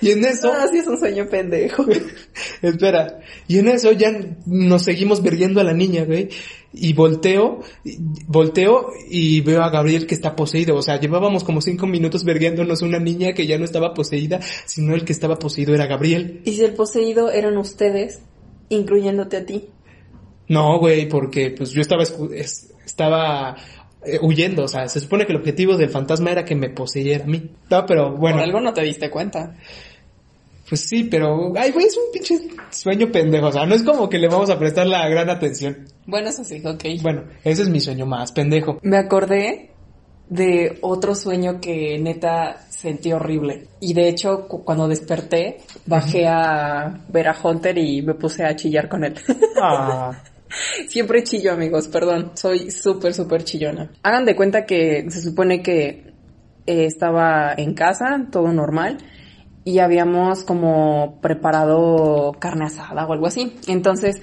Y 0.01 0.11
en 0.11 0.23
eso. 0.23 0.51
Ah, 0.53 0.67
sí 0.71 0.79
es 0.79 0.87
un 0.87 0.97
sueño 0.97 1.27
pendejo. 1.29 1.85
espera. 2.61 3.19
Y 3.47 3.59
en 3.59 3.67
eso 3.67 3.91
ya 3.91 4.13
nos 4.45 4.83
seguimos 4.83 5.21
verguiendo 5.21 5.59
a 5.59 5.63
la 5.63 5.73
niña, 5.73 6.05
güey. 6.05 6.29
Y 6.73 6.93
volteo, 6.93 7.61
volteo 8.27 8.91
y 9.09 9.41
veo 9.41 9.63
a 9.63 9.69
Gabriel 9.69 10.05
que 10.05 10.15
está 10.15 10.35
poseído. 10.35 10.75
O 10.75 10.81
sea, 10.81 10.99
llevábamos 10.99 11.43
como 11.43 11.61
cinco 11.61 11.87
minutos 11.87 12.23
verguiándonos 12.23 12.81
una 12.81 12.99
niña 12.99 13.33
que 13.33 13.47
ya 13.47 13.57
no 13.57 13.65
estaba 13.65 13.93
poseída, 13.93 14.39
sino 14.65 14.93
el 14.93 15.05
que 15.05 15.13
estaba 15.13 15.39
poseído 15.39 15.73
era 15.73 15.87
Gabriel. 15.87 16.41
¿Y 16.45 16.53
si 16.53 16.63
el 16.63 16.73
poseído 16.73 17.31
eran 17.31 17.57
ustedes, 17.57 18.19
incluyéndote 18.69 19.37
a 19.37 19.45
ti? 19.45 19.69
No, 20.49 20.79
güey, 20.79 21.07
porque 21.07 21.51
pues 21.51 21.71
yo 21.71 21.81
estaba, 21.81 22.03
estaba 22.03 23.55
eh, 24.05 24.19
huyendo, 24.21 24.63
o 24.63 24.67
sea, 24.67 24.87
se 24.87 25.01
supone 25.01 25.25
que 25.25 25.33
el 25.33 25.39
objetivo 25.39 25.75
del 25.75 25.89
fantasma 25.89 26.31
era 26.31 26.45
que 26.45 26.55
me 26.55 26.69
poseyera 26.69 27.23
a 27.23 27.27
mí. 27.27 27.51
No, 27.69 27.85
pero 27.85 28.15
bueno. 28.15 28.37
Por 28.37 28.45
algo 28.45 28.61
no 28.61 28.73
te 28.73 28.81
diste 28.81 29.09
cuenta. 29.09 29.55
Pues 30.67 30.81
sí, 30.81 31.05
pero, 31.05 31.53
ay, 31.55 31.71
güey, 31.71 31.85
es 31.85 31.97
un 31.97 32.11
pinche 32.11 32.39
sueño 32.69 33.09
pendejo, 33.11 33.47
o 33.47 33.51
sea, 33.51 33.65
no 33.65 33.73
es 33.73 33.83
como 33.83 34.09
que 34.09 34.17
le 34.17 34.27
vamos 34.27 34.49
a 34.49 34.59
prestar 34.59 34.85
la 34.87 35.07
gran 35.07 35.29
atención. 35.29 35.85
Bueno, 36.05 36.29
eso 36.29 36.43
sí, 36.43 36.61
ok. 36.65 37.01
Bueno, 37.01 37.23
ese 37.43 37.61
es 37.61 37.69
mi 37.69 37.79
sueño 37.79 38.05
más 38.05 38.31
pendejo. 38.31 38.79
Me 38.81 38.97
acordé 38.97 39.71
de 40.29 40.77
otro 40.81 41.15
sueño 41.15 41.61
que 41.61 41.97
neta 41.99 42.57
sentí 42.69 43.13
horrible. 43.13 43.67
Y 43.79 43.93
de 43.93 44.09
hecho, 44.09 44.47
cuando 44.47 44.87
desperté, 44.87 45.59
bajé 45.85 46.27
a 46.27 47.01
ver 47.07 47.29
a 47.29 47.37
Hunter 47.41 47.77
y 47.77 48.01
me 48.01 48.13
puse 48.13 48.43
a 48.43 48.55
chillar 48.55 48.89
con 48.89 49.03
él. 49.03 49.15
Ah. 49.61 50.23
Siempre 50.87 51.23
chillo, 51.23 51.53
amigos, 51.53 51.87
perdón. 51.87 52.31
Soy 52.35 52.71
súper, 52.71 53.13
súper 53.13 53.43
chillona. 53.43 53.91
Hagan 54.03 54.25
de 54.25 54.35
cuenta 54.35 54.65
que 54.65 55.09
se 55.09 55.21
supone 55.21 55.61
que 55.61 56.13
eh, 56.65 56.85
estaba 56.85 57.53
en 57.57 57.73
casa, 57.73 58.27
todo 58.31 58.51
normal, 58.53 58.97
y 59.67 59.79
habíamos 59.79 60.45
como 60.45 61.19
preparado 61.19 62.31
carne 62.39 62.67
asada 62.67 63.05
o 63.05 63.11
algo 63.11 63.27
así. 63.27 63.57
Entonces, 63.67 64.15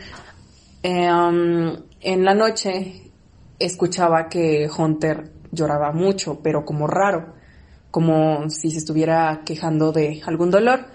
em, 0.82 1.76
en 2.00 2.24
la 2.24 2.34
noche 2.34 3.12
escuchaba 3.58 4.30
que 4.30 4.70
Hunter 4.74 5.32
lloraba 5.52 5.92
mucho, 5.92 6.40
pero 6.42 6.64
como 6.64 6.86
raro, 6.86 7.34
como 7.90 8.48
si 8.48 8.70
se 8.70 8.78
estuviera 8.78 9.42
quejando 9.44 9.92
de 9.92 10.22
algún 10.24 10.50
dolor. 10.50 10.86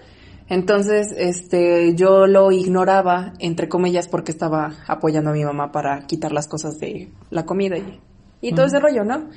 Entonces, 0.48 1.14
este, 1.16 1.94
yo 1.94 2.26
lo 2.26 2.50
ignoraba, 2.50 3.34
entre 3.38 3.68
comillas, 3.68 4.08
porque 4.08 4.32
estaba 4.32 4.72
apoyando 4.88 5.30
a 5.30 5.34
mi 5.34 5.44
mamá 5.44 5.70
para 5.70 6.08
quitar 6.08 6.32
las 6.32 6.48
cosas 6.48 6.80
de 6.80 7.12
la 7.30 7.46
comida 7.46 7.78
y, 7.78 8.00
y 8.40 8.52
todo 8.52 8.66
ese 8.66 8.80
rollo, 8.80 9.04
¿no? 9.04 9.28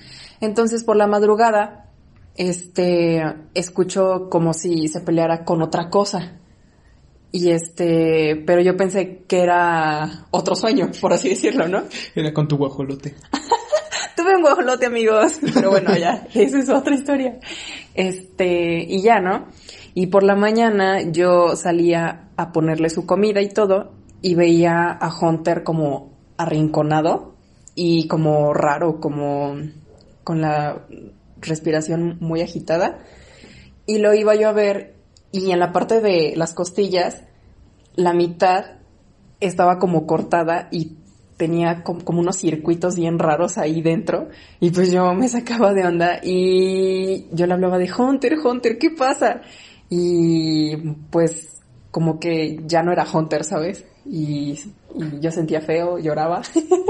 Entonces, 0.41 0.83
por 0.83 0.95
la 0.95 1.05
madrugada, 1.05 1.92
este, 2.35 3.23
escucho 3.53 4.27
como 4.29 4.53
si 4.53 4.87
se 4.87 5.01
peleara 5.01 5.45
con 5.45 5.61
otra 5.61 5.89
cosa. 5.89 6.39
Y 7.31 7.49
este, 7.49 8.43
pero 8.45 8.61
yo 8.61 8.77
pensé 8.77 9.23
que 9.27 9.39
era 9.39 10.27
otro 10.31 10.55
sueño, 10.55 10.91
por 11.01 11.13
así 11.13 11.29
decirlo, 11.29 11.67
¿no? 11.67 11.83
Era 12.15 12.31
con 12.31 12.47
tu 12.47 12.57
guajolote. 12.57 13.15
Tuve 14.15 14.35
un 14.35 14.43
guajolote, 14.43 14.85
amigos. 14.85 15.39
Pero 15.53 15.71
bueno, 15.71 15.97
ya, 15.97 16.27
esa 16.33 16.59
es 16.59 16.69
otra 16.69 16.93
historia. 16.93 17.39
Este, 17.95 18.85
y 18.87 19.01
ya, 19.01 19.19
¿no? 19.19 19.47
Y 19.95 20.07
por 20.07 20.21
la 20.21 20.35
mañana 20.35 21.01
yo 21.01 21.55
salía 21.55 22.29
a 22.37 22.51
ponerle 22.51 22.89
su 22.91 23.07
comida 23.07 23.41
y 23.41 23.49
todo 23.49 23.93
y 24.21 24.35
veía 24.35 24.91
a 24.91 25.11
Hunter 25.19 25.63
como 25.63 26.13
arrinconado 26.37 27.33
y 27.73 28.07
como 28.07 28.53
raro, 28.53 28.99
como 28.99 29.55
con 30.23 30.41
la 30.41 30.85
respiración 31.43 32.17
muy 32.19 32.41
agitada. 32.41 32.99
Y 33.85 33.99
lo 33.99 34.13
iba 34.13 34.35
yo 34.35 34.49
a 34.49 34.53
ver 34.53 34.95
y 35.33 35.51
en 35.51 35.59
la 35.59 35.71
parte 35.71 35.99
de 35.99 36.33
las 36.35 36.53
costillas, 36.53 37.23
la 37.95 38.13
mitad 38.13 38.65
estaba 39.39 39.79
como 39.79 40.05
cortada 40.05 40.69
y 40.71 40.97
tenía 41.37 41.83
como, 41.83 42.21
unos 42.21 42.37
circuitos 42.37 42.95
bien 42.95 43.17
raros 43.17 43.57
ahí 43.57 43.81
dentro 43.81 44.29
y 44.59 44.69
pues 44.69 44.91
yo 44.91 45.13
me 45.15 45.27
sacaba 45.27 45.73
de 45.73 45.85
onda 45.85 46.19
y 46.23 47.25
yo 47.31 47.47
le 47.47 47.53
hablaba 47.53 47.79
de 47.79 47.91
Hunter, 47.91 48.37
Hunter, 48.37 48.77
¿qué 48.77 48.91
pasa? 48.91 49.41
Y 49.89 50.77
pues 51.09 51.61
como 51.89 52.19
que 52.19 52.59
ya 52.65 52.83
no 52.83 52.91
era 52.91 53.05
Hunter, 53.11 53.43
¿sabes? 53.43 53.85
Y, 54.05 54.59
yo 55.19 55.31
sentía 55.31 55.61
feo, 55.61 55.97
lloraba. 55.97 56.43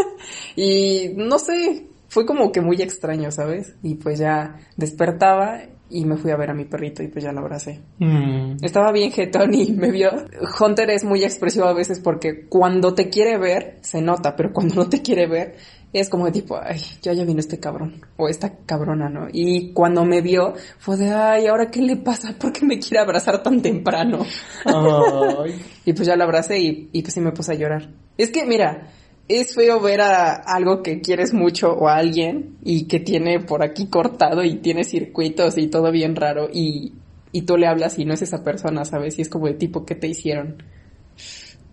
y 0.57 1.13
no 1.15 1.39
sé, 1.39 1.87
fue 2.13 2.27
como 2.27 2.51
que 2.51 2.61
muy 2.61 2.79
extraño, 2.79 3.31
¿sabes? 3.31 3.73
Y 3.81 3.95
pues 3.95 4.19
ya 4.19 4.59
despertaba 4.77 5.61
y 5.89 6.05
me 6.05 6.15
fui 6.15 6.29
a 6.29 6.37
ver 6.37 6.51
a 6.51 6.53
mi 6.53 6.65
perrito 6.65 7.01
y 7.01 7.07
pues 7.07 7.23
ya 7.23 7.31
lo 7.31 7.39
abracé. 7.39 7.81
Mm. 7.97 8.57
Estaba 8.61 8.91
bien 8.91 9.11
jetón 9.11 9.51
y 9.55 9.71
me 9.71 9.89
vio. 9.89 10.11
Hunter 10.59 10.91
es 10.91 11.03
muy 11.03 11.23
expresivo 11.23 11.65
a 11.65 11.73
veces 11.73 11.99
porque 11.99 12.45
cuando 12.47 12.93
te 12.93 13.09
quiere 13.09 13.39
ver 13.39 13.79
se 13.81 13.99
nota, 14.03 14.35
pero 14.35 14.53
cuando 14.53 14.75
no 14.75 14.89
te 14.89 15.01
quiere 15.01 15.25
ver 15.25 15.55
es 15.91 16.07
como 16.07 16.25
de 16.25 16.33
tipo, 16.33 16.59
ay, 16.61 16.79
ya 17.01 17.13
ya 17.13 17.25
vino 17.25 17.39
este 17.39 17.59
cabrón 17.59 18.01
o 18.17 18.29
esta 18.29 18.57
cabrona, 18.63 19.09
¿no? 19.09 19.27
Y 19.31 19.73
cuando 19.73 20.05
me 20.05 20.21
vio 20.21 20.53
fue 20.77 20.97
de, 20.97 21.09
ay, 21.09 21.47
¿ahora 21.47 21.71
qué 21.71 21.81
le 21.81 21.97
pasa? 21.97 22.35
¿Por 22.37 22.53
qué 22.53 22.63
me 22.63 22.77
quiere 22.77 22.99
abrazar 22.99 23.41
tan 23.41 23.59
temprano? 23.59 24.23
y 25.85 25.93
pues 25.93 26.07
ya 26.07 26.15
la 26.15 26.25
abracé 26.25 26.59
y, 26.59 26.89
y 26.91 27.01
pues 27.01 27.15
sí 27.15 27.21
me 27.21 27.31
puse 27.31 27.53
a 27.53 27.55
llorar. 27.55 27.89
Es 28.19 28.29
que, 28.29 28.45
mira, 28.45 28.91
es 29.27 29.55
feo 29.55 29.79
ver 29.79 30.01
a 30.01 30.33
algo 30.33 30.83
que 30.83 31.01
quieres 31.01 31.33
mucho 31.33 31.71
o 31.71 31.87
a 31.87 31.95
alguien 31.95 32.57
y 32.63 32.85
que 32.85 32.99
tiene 32.99 33.39
por 33.39 33.63
aquí 33.63 33.87
cortado 33.87 34.43
y 34.43 34.55
tiene 34.55 34.83
circuitos 34.83 35.57
y 35.57 35.67
todo 35.67 35.91
bien 35.91 36.15
raro 36.15 36.49
y, 36.51 36.93
y 37.31 37.43
tú 37.43 37.57
le 37.57 37.67
hablas 37.67 37.97
y 37.99 38.05
no 38.05 38.13
es 38.13 38.21
esa 38.21 38.43
persona, 38.43 38.85
¿sabes? 38.85 39.17
Y 39.19 39.21
es 39.21 39.29
como 39.29 39.47
de 39.47 39.53
tipo, 39.53 39.85
¿qué 39.85 39.95
te 39.95 40.07
hicieron? 40.07 40.61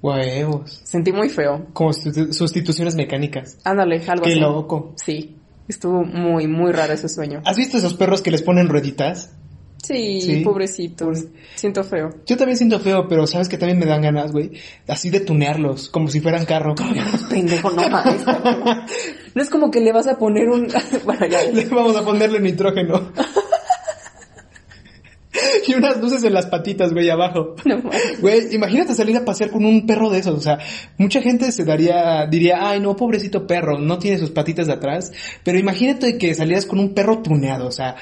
Huevos. 0.02 0.80
Sentí 0.84 1.12
muy 1.12 1.28
feo. 1.28 1.66
Como 1.72 1.92
sustituciones 1.92 2.94
mecánicas. 2.94 3.58
Ándale, 3.64 4.02
algo 4.08 4.24
Qué 4.24 4.36
loco. 4.36 4.92
Sí. 4.96 5.36
Estuvo 5.68 6.02
muy, 6.04 6.48
muy 6.48 6.72
raro 6.72 6.94
ese 6.94 7.08
sueño. 7.08 7.42
¿Has 7.44 7.56
visto 7.56 7.76
esos 7.76 7.94
perros 7.94 8.22
que 8.22 8.30
les 8.30 8.42
ponen 8.42 8.68
rueditas? 8.68 9.36
Sí, 9.82 10.20
Sí. 10.20 10.36
pobrecito. 10.42 11.10
Siento 11.54 11.84
feo. 11.84 12.10
Yo 12.26 12.36
también 12.36 12.56
siento 12.56 12.80
feo, 12.80 13.06
pero 13.08 13.26
sabes 13.26 13.48
que 13.48 13.58
también 13.58 13.78
me 13.78 13.86
dan 13.86 14.02
ganas, 14.02 14.32
güey, 14.32 14.52
así 14.86 15.10
de 15.10 15.20
tunearlos, 15.20 15.88
como 15.88 16.08
si 16.08 16.20
fueran 16.20 16.44
carro. 16.44 16.74
Pendejo, 17.28 17.70
no 17.70 17.88
mames. 17.88 18.24
No 19.34 19.42
es 19.42 19.48
como 19.48 19.70
que 19.70 19.80
le 19.80 19.92
vas 19.92 20.08
a 20.08 20.18
poner 20.18 20.48
un... 20.48 20.66
bueno, 21.04 21.26
ya. 21.26 21.44
Le 21.44 21.64
vamos 21.66 21.96
a 21.96 22.04
ponerle 22.04 22.40
nitrógeno. 22.40 23.12
y 25.68 25.74
unas 25.74 26.00
luces 26.00 26.24
en 26.24 26.34
las 26.34 26.46
patitas, 26.46 26.92
güey, 26.92 27.08
abajo. 27.10 27.54
No 27.64 27.78
mames. 27.78 28.20
Güey, 28.20 28.52
imagínate 28.54 28.94
salir 28.94 29.16
a 29.16 29.24
pasear 29.24 29.50
con 29.50 29.64
un 29.64 29.86
perro 29.86 30.10
de 30.10 30.18
esos, 30.18 30.36
o 30.36 30.40
sea, 30.40 30.58
mucha 30.98 31.22
gente 31.22 31.52
se 31.52 31.64
daría, 31.64 32.26
diría, 32.26 32.68
ay 32.68 32.80
no, 32.80 32.96
pobrecito 32.96 33.46
perro, 33.46 33.78
no 33.78 33.98
tiene 33.98 34.18
sus 34.18 34.30
patitas 34.30 34.66
de 34.66 34.72
atrás, 34.72 35.12
pero 35.44 35.58
imagínate 35.58 36.18
que 36.18 36.34
salieras 36.34 36.66
con 36.66 36.80
un 36.80 36.92
perro 36.92 37.22
tuneado, 37.22 37.68
o 37.68 37.72
sea, 37.72 37.94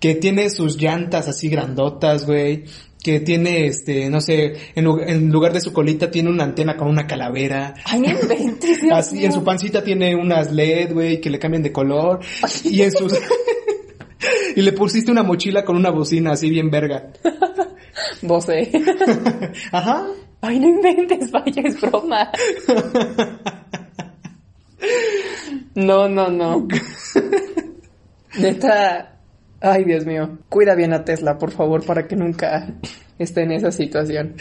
que 0.00 0.14
tiene 0.14 0.50
sus 0.50 0.76
llantas 0.80 1.28
así 1.28 1.48
grandotas, 1.48 2.26
güey, 2.26 2.64
que 3.02 3.20
tiene, 3.20 3.66
este, 3.66 4.10
no 4.10 4.20
sé, 4.20 4.54
en, 4.74 4.86
en 5.06 5.30
lugar 5.30 5.52
de 5.52 5.60
su 5.60 5.72
colita 5.72 6.10
tiene 6.10 6.28
una 6.28 6.44
antena 6.44 6.76
con 6.76 6.88
una 6.88 7.06
calavera, 7.06 7.74
Ay, 7.84 8.00
no 8.00 8.10
inventes. 8.10 8.82
Dios 8.82 8.92
así, 8.92 9.24
en 9.24 9.32
su 9.32 9.44
pancita 9.44 9.82
tiene 9.84 10.16
unas 10.16 10.52
LED, 10.52 10.92
güey, 10.92 11.20
que 11.20 11.30
le 11.30 11.38
cambian 11.38 11.62
de 11.62 11.72
color, 11.72 12.20
y 12.64 12.82
en 12.82 12.90
sus... 12.90 13.12
y 14.56 14.62
le 14.62 14.72
pusiste 14.72 15.10
una 15.10 15.22
mochila 15.22 15.64
con 15.64 15.76
una 15.76 15.90
bocina 15.90 16.32
así 16.32 16.50
bien 16.50 16.70
verga. 16.70 17.12
Vos, 18.22 18.48
eh. 18.48 18.70
Ajá. 19.72 20.06
Ay, 20.40 20.58
no 20.58 20.68
inventes, 20.68 21.30
vaya, 21.30 21.62
es 21.64 21.80
broma. 21.80 22.30
No, 25.74 26.08
no, 26.08 26.28
no. 26.28 26.68
Neta. 28.38 29.15
Ay, 29.66 29.84
Dios 29.84 30.06
mío. 30.06 30.38
Cuida 30.48 30.76
bien 30.76 30.92
a 30.92 31.04
Tesla, 31.04 31.38
por 31.38 31.50
favor, 31.50 31.84
para 31.84 32.06
que 32.06 32.14
nunca 32.14 32.74
esté 33.18 33.42
en 33.42 33.50
esa 33.50 33.72
situación. 33.72 34.36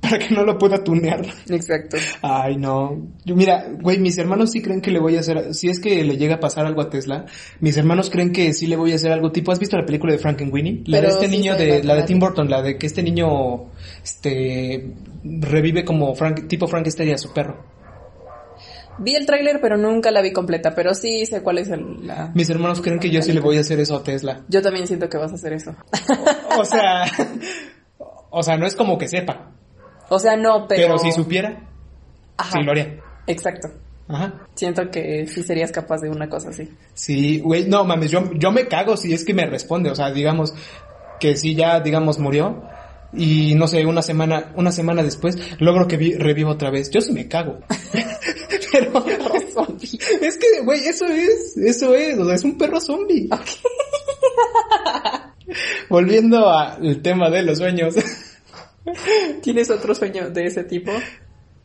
Para 0.00 0.18
que 0.18 0.32
no 0.32 0.44
lo 0.44 0.56
pueda 0.56 0.82
tunear. 0.82 1.26
Exacto. 1.48 1.96
Ay, 2.22 2.56
no. 2.56 3.08
Yo, 3.24 3.34
mira, 3.34 3.66
güey, 3.80 3.98
mis 3.98 4.16
hermanos 4.16 4.52
sí 4.52 4.62
creen 4.62 4.80
que 4.80 4.92
le 4.92 5.00
voy 5.00 5.16
a 5.16 5.20
hacer, 5.20 5.52
si 5.54 5.68
es 5.68 5.80
que 5.80 6.04
le 6.04 6.16
llega 6.16 6.36
a 6.36 6.40
pasar 6.40 6.66
algo 6.66 6.80
a 6.80 6.88
Tesla, 6.88 7.26
mis 7.58 7.76
hermanos 7.76 8.10
creen 8.10 8.32
que 8.32 8.52
sí 8.52 8.66
le 8.66 8.76
voy 8.76 8.92
a 8.92 8.94
hacer 8.94 9.12
algo 9.12 9.32
tipo, 9.32 9.52
¿has 9.52 9.58
visto 9.58 9.76
la 9.76 9.84
película 9.84 10.12
de 10.12 10.18
Frankenweenie? 10.18 10.84
La 10.86 10.98
Pero 10.98 11.08
de 11.08 11.14
este 11.14 11.26
sí 11.28 11.36
niño 11.36 11.56
de, 11.56 11.82
la 11.82 11.96
de. 11.96 12.04
Tim 12.04 12.18
Burton, 12.18 12.48
la 12.48 12.62
de 12.62 12.78
que 12.78 12.86
este 12.86 13.02
niño, 13.02 13.70
este, 14.02 14.94
revive 15.22 15.84
como 15.84 16.14
Frank, 16.14 16.46
tipo 16.46 16.66
Frankenstein 16.66 17.12
a 17.12 17.18
su 17.18 17.32
perro. 17.32 17.79
Vi 18.98 19.14
el 19.14 19.24
tráiler, 19.26 19.60
pero 19.62 19.76
nunca 19.78 20.10
la 20.10 20.20
vi 20.20 20.32
completa, 20.32 20.74
pero 20.74 20.92
sí 20.94 21.24
sé 21.26 21.42
cuál 21.42 21.58
es 21.58 21.68
el, 21.70 22.06
la... 22.06 22.30
Mis 22.34 22.50
hermanos 22.50 22.80
creen 22.80 22.98
que 22.98 23.10
yo 23.10 23.22
sí 23.22 23.32
le 23.32 23.40
voy 23.40 23.56
a 23.56 23.60
hacer 23.60 23.80
eso 23.80 23.96
a 23.96 24.02
Tesla. 24.02 24.42
Yo 24.48 24.60
también 24.60 24.86
siento 24.86 25.08
que 25.08 25.16
vas 25.16 25.32
a 25.32 25.36
hacer 25.36 25.52
eso. 25.54 25.74
O 26.58 26.64
sea, 26.64 27.04
o 28.30 28.42
sea, 28.42 28.56
no 28.56 28.66
es 28.66 28.74
como 28.76 28.98
que 28.98 29.08
sepa, 29.08 29.52
O 30.08 30.18
sea, 30.18 30.36
no, 30.36 30.66
pero... 30.68 30.82
pero, 30.82 30.98
si 30.98 31.12
supiera, 31.12 31.66
Ajá. 32.36 32.52
sí 32.52 32.62
lo 32.64 32.72
haría. 32.72 33.00
Exacto. 33.26 33.68
Ajá. 34.08 34.34
Siento 34.54 34.90
que 34.90 35.26
sí 35.28 35.42
serías 35.44 35.70
capaz 35.70 36.00
de 36.00 36.10
una 36.10 36.28
cosa 36.28 36.50
así. 36.50 36.68
Sí, 36.94 37.38
güey, 37.40 37.68
no 37.68 37.84
mames, 37.84 38.10
yo, 38.10 38.28
yo 38.34 38.50
me 38.50 38.66
cago 38.66 38.96
si 38.96 39.14
es 39.14 39.24
que 39.24 39.32
me 39.32 39.46
responde, 39.46 39.90
o 39.90 39.94
sea, 39.94 40.10
digamos 40.10 40.52
que 41.20 41.36
si 41.36 41.54
ya, 41.54 41.80
digamos, 41.80 42.18
murió 42.18 42.64
y 43.12 43.54
no 43.54 43.66
sé, 43.66 43.84
una 43.86 44.02
semana, 44.02 44.52
una 44.56 44.72
semana 44.72 45.02
después 45.02 45.36
logro 45.60 45.86
que 45.86 45.96
vi- 45.96 46.14
reviva 46.14 46.50
otra 46.50 46.70
vez. 46.70 46.90
Yo 46.90 47.00
sí 47.00 47.12
me 47.12 47.28
cago. 47.28 47.60
Pero 48.72 49.04
es 50.20 50.38
que, 50.38 50.60
güey, 50.64 50.86
eso 50.86 51.06
es, 51.06 51.56
eso 51.56 51.94
es, 51.94 52.18
o 52.18 52.24
sea, 52.24 52.34
es 52.34 52.44
un 52.44 52.58
perro 52.58 52.80
zombie. 52.80 53.28
Volviendo 55.88 56.48
al 56.48 57.02
tema 57.02 57.30
de 57.30 57.42
los 57.42 57.58
sueños. 57.58 57.94
¿Tienes 59.42 59.70
otro 59.70 59.94
sueño 59.94 60.30
de 60.30 60.44
ese 60.46 60.64
tipo? 60.64 60.92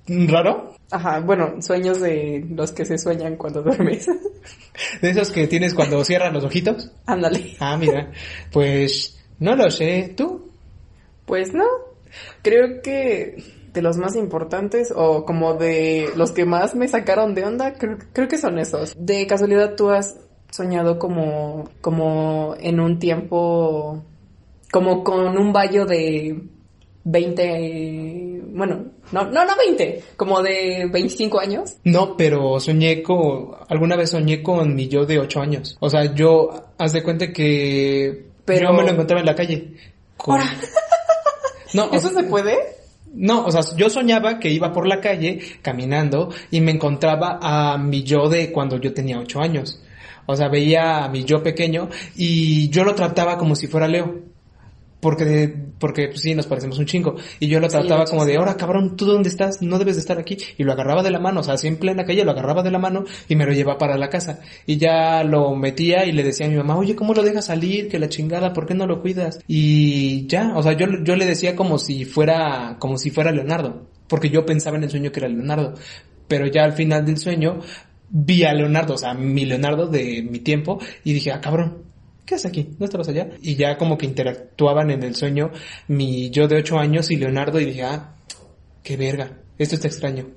¿Raro? 0.08 0.76
Ajá, 0.92 1.20
bueno, 1.20 1.62
sueños 1.62 2.00
de 2.00 2.46
los 2.50 2.72
que 2.72 2.86
se 2.86 2.98
sueñan 2.98 3.38
cuando 3.38 3.62
duermes. 3.64 4.08
De 5.02 5.10
esos 5.10 5.32
que 5.32 5.48
tienes 5.48 5.74
cuando 5.74 6.04
cierras 6.04 6.34
los 6.34 6.44
ojitos. 6.44 6.92
Ándale. 7.06 7.56
Ah, 7.60 7.78
mira, 7.78 8.12
pues 8.52 9.20
no 9.40 9.56
lo 9.56 9.70
sé, 9.72 10.14
¿tú? 10.16 10.52
Pues 11.26 11.54
no. 11.54 11.66
Creo 12.42 12.82
que 12.82 13.44
de 13.76 13.82
los 13.84 13.98
más 13.98 14.16
importantes 14.16 14.92
o 14.96 15.26
como 15.26 15.54
de 15.54 16.10
los 16.16 16.32
que 16.32 16.46
más 16.46 16.74
me 16.74 16.88
sacaron 16.88 17.36
de 17.36 17.44
onda, 17.46 17.74
creo, 17.74 17.98
creo 18.14 18.28
que 18.28 18.38
son 18.40 18.58
esos. 18.58 18.96
De 18.98 19.28
casualidad 19.28 19.76
tú 19.76 19.90
has 19.92 20.18
soñado 20.50 20.98
como 20.98 21.70
como 21.82 22.56
en 22.60 22.80
un 22.80 22.98
tiempo 22.98 24.02
como 24.72 25.04
con 25.04 25.38
un 25.38 25.54
vallo 25.54 25.86
de 25.86 26.42
20 27.04 28.42
bueno, 28.56 28.86
no 29.12 29.26
no 29.26 29.46
no 29.46 29.56
20, 29.58 30.04
como 30.16 30.42
de 30.42 30.88
25 30.92 31.40
años. 31.40 31.76
No, 31.84 32.16
pero 32.16 32.60
soñé 32.62 33.04
con, 33.04 33.52
alguna 33.68 33.98
vez 33.98 34.12
soñé 34.12 34.42
con 34.42 34.74
mi 34.74 34.88
yo 34.88 35.06
de 35.06 35.20
ocho 35.20 35.42
años. 35.42 35.76
O 35.82 35.90
sea, 35.90 36.14
yo, 36.16 36.50
haz 36.78 36.94
de 36.94 37.04
cuenta 37.04 37.34
que 37.34 38.28
Pero- 38.46 38.70
yo 38.70 38.74
me 38.74 38.84
lo 38.84 38.92
encontraba 38.92 39.20
en 39.20 39.26
la 39.26 39.36
calle. 39.36 39.74
Con-. 40.16 40.40
No, 41.74 41.84
o 41.92 41.94
¿Eso 41.94 42.10
sea, 42.10 42.22
se 42.22 42.28
puede? 42.30 42.58
No, 43.16 43.46
o 43.46 43.52
sea, 43.52 43.62
yo 43.78 43.90
soñaba 43.90 44.40
que 44.40 44.50
iba 44.50 44.74
por 44.74 44.88
la 44.88 45.00
calle 45.00 45.40
caminando 45.62 46.30
y 46.52 46.62
me 46.62 46.72
encontraba 46.72 47.40
a 47.42 47.78
mi 47.78 48.04
yo 48.04 48.30
de 48.30 48.52
cuando 48.52 48.78
yo 48.78 48.94
tenía 48.94 49.20
ocho 49.20 49.42
años. 49.42 49.82
O 50.26 50.36
sea, 50.36 50.50
veía 50.50 51.06
a 51.06 51.10
mi 51.10 51.24
yo 51.24 51.42
pequeño 51.44 51.90
y 52.16 52.70
yo 52.70 52.84
lo 52.84 52.96
trataba 52.96 53.38
como 53.38 53.56
si 53.56 53.68
fuera 53.68 53.88
Leo. 53.88 54.35
Porque, 55.06 55.54
porque 55.78 56.08
pues 56.08 56.22
sí, 56.22 56.34
nos 56.34 56.48
parecemos 56.48 56.80
un 56.80 56.88
chingo. 56.88 57.16
Y 57.40 57.48
yo 57.48 57.60
lo 57.60 57.68
trataba 57.68 58.06
como 58.06 58.26
de, 58.26 58.38
ahora 58.38 58.58
cabrón, 58.58 58.98
¿tú 58.98 59.06
dónde 59.06 59.30
estás? 59.30 59.62
No 59.62 59.78
debes 59.78 59.98
de 59.98 60.00
estar 60.00 60.18
aquí. 60.18 60.36
Y 60.58 60.64
lo 60.64 60.72
agarraba 60.72 61.04
de 61.04 61.12
la 61.12 61.20
mano, 61.20 61.42
o 61.42 61.44
sea, 61.44 61.54
así 61.54 61.68
en 61.68 61.78
plena 61.78 62.06
calle 62.06 62.26
lo 62.26 62.32
agarraba 62.32 62.64
de 62.64 62.72
la 62.72 62.80
mano 62.80 63.04
y 63.30 63.36
me 63.36 63.46
lo 63.46 63.54
llevaba 63.54 63.78
para 63.78 64.00
la 64.00 64.10
casa. 64.10 64.40
Y 64.66 64.78
ya 64.78 65.24
lo 65.24 65.56
metía 65.56 66.06
y 66.06 66.12
le 66.12 66.24
decía 66.24 66.48
a 66.48 66.50
mi 66.50 66.56
mamá, 66.56 66.76
oye, 66.76 66.96
¿cómo 66.96 67.14
lo 67.14 67.22
dejas 67.22 67.46
salir? 67.46 67.88
Que 67.88 68.00
la 68.00 68.10
chingada, 68.10 68.52
¿por 68.52 68.66
qué 68.66 68.74
no 68.74 68.88
lo 68.88 69.00
cuidas? 69.00 69.40
Y 69.48 70.26
ya, 70.26 70.54
o 70.56 70.64
sea, 70.64 70.74
yo, 70.74 70.88
yo 71.04 71.16
le 71.16 71.26
decía 71.28 71.56
como 71.56 71.78
si 71.78 72.04
fuera, 72.04 72.78
como 72.80 72.98
si 72.98 73.12
fuera 73.12 73.32
Leonardo. 73.32 73.86
Porque 74.08 74.32
yo 74.32 74.44
pensaba 74.44 74.78
en 74.78 74.86
el 74.86 74.90
sueño 74.90 75.12
que 75.12 75.20
era 75.20 75.30
Leonardo. 75.30 75.76
Pero 76.28 76.48
ya 76.48 76.64
al 76.64 76.74
final 76.74 77.06
del 77.06 77.20
sueño 77.20 77.60
vi 78.10 78.44
a 78.44 78.56
Leonardo, 78.56 78.96
o 78.96 78.98
sea, 78.98 79.14
mi 79.14 79.46
Leonardo 79.46 79.86
de 79.86 80.24
mi 80.24 80.40
tiempo, 80.40 80.80
y 81.04 81.14
dije, 81.14 81.32
ah, 81.32 81.42
cabrón, 81.42 81.85
¿qué 82.26 82.36
haces 82.36 82.48
aquí? 82.48 82.76
¿No 82.80 82.86
estabas 82.86 83.08
allá? 83.10 83.30
Y 83.42 83.56
ya 83.56 83.78
como 83.78 83.98
que 83.98 84.06
interactuaban 84.06 84.92
en 84.92 85.04
el 85.04 85.16
sueño 85.16 85.52
mi 85.88 86.30
yo 86.30 86.48
de 86.48 86.58
ocho 86.58 86.78
años 86.78 87.12
y 87.12 87.18
Leonardo, 87.18 87.60
y 87.60 87.66
dije, 87.66 87.84
ah, 87.84 88.16
qué 88.84 88.98
verga, 88.98 89.40
esto 89.58 89.76
está 89.76 89.88
extraño. 89.88 90.28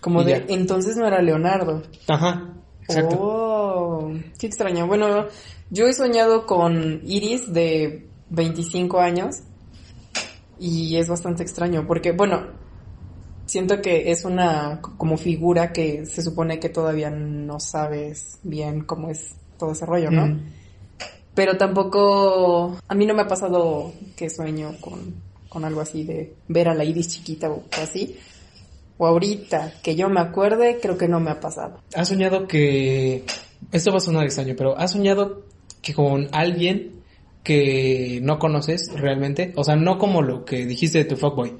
Como 0.00 0.22
Y 0.22 0.26
de 0.26 0.30
ya. 0.32 0.44
entonces 0.48 0.96
no 0.96 1.06
era 1.06 1.20
Leonardo. 1.20 1.82
Ajá, 2.08 2.54
exacto. 2.82 3.16
Oh, 3.20 4.12
qué 4.38 4.46
extraño. 4.46 4.86
Bueno, 4.86 5.26
yo 5.70 5.86
he 5.86 5.92
soñado 5.92 6.46
con 6.46 7.00
Iris 7.04 7.52
de 7.52 8.06
25 8.30 8.98
años 9.00 9.40
y 10.58 10.96
es 10.96 11.08
bastante 11.08 11.42
extraño 11.42 11.86
porque, 11.86 12.12
bueno, 12.12 12.46
siento 13.46 13.82
que 13.82 14.10
es 14.10 14.24
una 14.24 14.80
como 14.80 15.16
figura 15.16 15.72
que 15.72 16.06
se 16.06 16.22
supone 16.22 16.60
que 16.60 16.68
todavía 16.68 17.10
no 17.10 17.60
sabes 17.60 18.38
bien 18.42 18.84
cómo 18.84 19.10
es 19.10 19.34
todo 19.58 19.72
ese 19.72 19.86
rollo, 19.86 20.10
¿no? 20.10 20.26
Mm. 20.26 20.59
Pero 21.40 21.56
tampoco, 21.56 22.76
a 22.86 22.94
mí 22.94 23.06
no 23.06 23.14
me 23.14 23.22
ha 23.22 23.26
pasado 23.26 23.94
que 24.14 24.28
sueño 24.28 24.76
con, 24.78 25.14
con 25.48 25.64
algo 25.64 25.80
así 25.80 26.04
de 26.04 26.34
ver 26.48 26.68
a 26.68 26.74
la 26.74 26.84
Iris 26.84 27.08
chiquita 27.08 27.50
o 27.50 27.64
así. 27.82 28.18
O 28.98 29.06
ahorita, 29.06 29.72
que 29.82 29.96
yo 29.96 30.10
me 30.10 30.20
acuerde, 30.20 30.78
creo 30.82 30.98
que 30.98 31.08
no 31.08 31.18
me 31.18 31.30
ha 31.30 31.40
pasado. 31.40 31.80
¿Has 31.94 32.08
soñado 32.08 32.46
que... 32.46 33.24
Esto 33.72 33.90
va 33.90 33.96
a 33.96 34.00
sonar 34.00 34.24
extraño, 34.26 34.52
pero 34.54 34.76
¿has 34.76 34.92
soñado 34.92 35.44
que 35.80 35.94
con 35.94 36.28
alguien 36.32 37.00
que 37.42 38.20
no 38.22 38.38
conoces 38.38 38.92
realmente? 38.94 39.54
O 39.56 39.64
sea, 39.64 39.76
no 39.76 39.96
como 39.96 40.20
lo 40.20 40.44
que 40.44 40.66
dijiste 40.66 40.98
de 40.98 41.04
tu 41.06 41.16
fuckboy, 41.16 41.56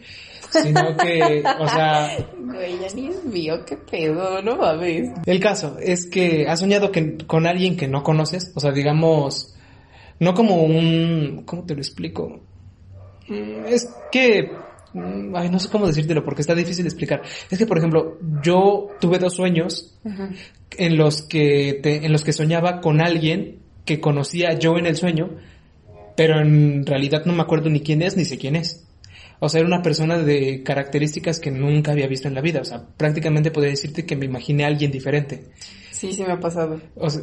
sino 0.50 0.94
que, 0.98 1.42
o 1.58 1.68
sea, 1.68 2.18
Güey, 2.36 2.80
ya 2.80 2.94
ni 2.94 3.08
es 3.08 3.24
mío, 3.24 3.64
qué 3.64 3.78
pedo, 3.78 4.42
no 4.42 4.56
mames. 4.56 5.08
El 5.24 5.40
caso 5.40 5.78
es 5.80 6.04
que 6.04 6.46
has 6.48 6.60
soñado 6.60 6.92
que, 6.92 7.16
con 7.26 7.46
alguien 7.46 7.78
que 7.78 7.88
no 7.88 8.02
conoces, 8.02 8.52
o 8.54 8.60
sea, 8.60 8.72
digamos, 8.72 9.54
no 10.20 10.34
como 10.34 10.62
un, 10.62 11.42
¿cómo 11.44 11.64
te 11.64 11.74
lo 11.74 11.80
explico? 11.80 12.40
Mm, 13.28 13.66
Es 13.66 13.92
que, 14.12 14.50
mm, 14.92 15.34
ay, 15.36 15.50
no 15.50 15.58
sé 15.58 15.68
cómo 15.68 15.86
decírtelo 15.86 16.24
porque 16.24 16.42
está 16.42 16.54
difícil 16.54 16.84
de 16.84 16.88
explicar. 16.88 17.22
Es 17.50 17.58
que, 17.58 17.66
por 17.66 17.78
ejemplo, 17.78 18.18
yo 18.42 18.88
tuve 19.00 19.18
dos 19.18 19.34
sueños 19.34 19.98
en 20.76 20.96
los 20.96 21.22
que 21.22 21.80
te- 21.82 22.04
en 22.06 22.12
los 22.12 22.22
que 22.24 22.32
soñaba 22.32 22.80
con 22.80 23.00
alguien 23.00 23.58
que 23.84 24.00
conocía 24.00 24.58
yo 24.58 24.76
en 24.78 24.86
el 24.86 24.96
sueño, 24.96 25.30
pero 26.16 26.40
en 26.40 26.84
realidad 26.86 27.24
no 27.24 27.32
me 27.32 27.42
acuerdo 27.42 27.70
ni 27.70 27.80
quién 27.80 28.02
es 28.02 28.16
ni 28.16 28.24
sé 28.24 28.38
quién 28.38 28.56
es. 28.56 28.86
O 29.42 29.48
sea, 29.48 29.60
era 29.60 29.68
una 29.68 29.80
persona 29.82 30.18
de 30.18 30.62
características 30.62 31.40
que 31.40 31.50
nunca 31.50 31.92
había 31.92 32.06
visto 32.06 32.28
en 32.28 32.34
la 32.34 32.42
vida. 32.42 32.60
O 32.60 32.64
sea, 32.64 32.84
prácticamente 32.96 33.50
podría 33.50 33.70
decirte 33.70 34.04
que 34.04 34.14
me 34.16 34.26
imaginé 34.26 34.64
a 34.64 34.66
alguien 34.66 34.90
diferente. 34.90 35.46
Sí, 35.90 36.12
sí 36.12 36.22
me 36.22 36.32
ha 36.32 36.40
pasado. 36.40 36.78
O 36.94 37.08
sea, 37.08 37.22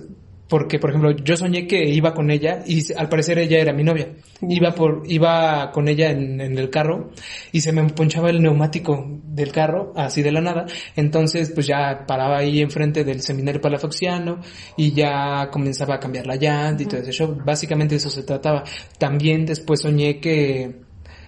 porque 0.50 0.80
por 0.80 0.92
ejemplo 0.92 1.12
yo 1.12 1.36
soñé 1.36 1.68
que 1.68 1.90
iba 1.90 2.14
con 2.14 2.32
ella 2.32 2.64
y 2.66 2.82
al 2.94 3.10
parecer 3.10 3.40
ella 3.40 3.60
era 3.60 3.74
mi 3.74 3.84
novia. 3.84 4.10
Iba 4.42 4.74
por 4.74 5.04
iba 5.08 5.72
con 5.72 5.88
ella 5.88 6.12
en, 6.12 6.40
en 6.40 6.58
el 6.58 6.70
carro 6.70 7.12
y 7.52 7.62
se 7.62 7.72
me 7.74 7.84
ponchaba 7.90 8.30
el 8.30 8.42
neumático 8.42 9.06
del 9.24 9.52
carro 9.52 9.94
así 9.96 10.22
de 10.22 10.32
la 10.32 10.42
nada. 10.42 10.66
Entonces 10.96 11.52
pues 11.54 11.68
ya 11.68 12.06
paraba 12.08 12.38
ahí 12.38 12.62
enfrente 12.62 13.04
del 13.04 13.22
seminario 13.22 13.60
palafoxiano 13.60 14.40
y 14.78 14.94
ya 14.94 15.50
comenzaba 15.52 15.96
a 15.96 16.00
cambiar 16.00 16.28
la 16.28 16.36
llanta 16.38 16.84
y 16.84 16.86
todo 16.86 17.02
ese 17.02 17.12
show. 17.12 17.38
Básicamente 17.44 17.96
eso 17.96 18.10
se 18.10 18.24
trataba. 18.24 18.64
También 18.98 19.46
después 19.46 19.82
soñé 19.82 20.20
que 20.20 20.82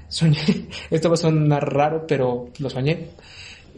soñé 0.08 0.40
esto 0.90 1.10
va 1.10 1.16
a 1.16 1.18
sonar 1.18 1.74
raro 1.74 2.06
pero 2.08 2.50
lo 2.60 2.70
soñé. 2.70 3.10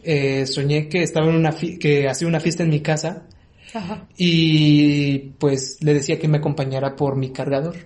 Eh, 0.04 0.46
soñé 0.46 0.88
que 0.88 1.02
estaba 1.02 1.28
en 1.28 1.36
una 1.36 1.50
que 1.52 2.08
hacía 2.08 2.28
una 2.28 2.40
fiesta 2.40 2.62
en 2.62 2.70
mi 2.70 2.80
casa 2.80 3.26
Ajá. 3.74 4.06
y 4.16 5.18
pues 5.38 5.78
le 5.80 5.94
decía 5.94 6.18
que 6.18 6.28
me 6.28 6.38
acompañara 6.38 6.94
por 6.96 7.16
mi 7.16 7.30
cargador. 7.32 7.76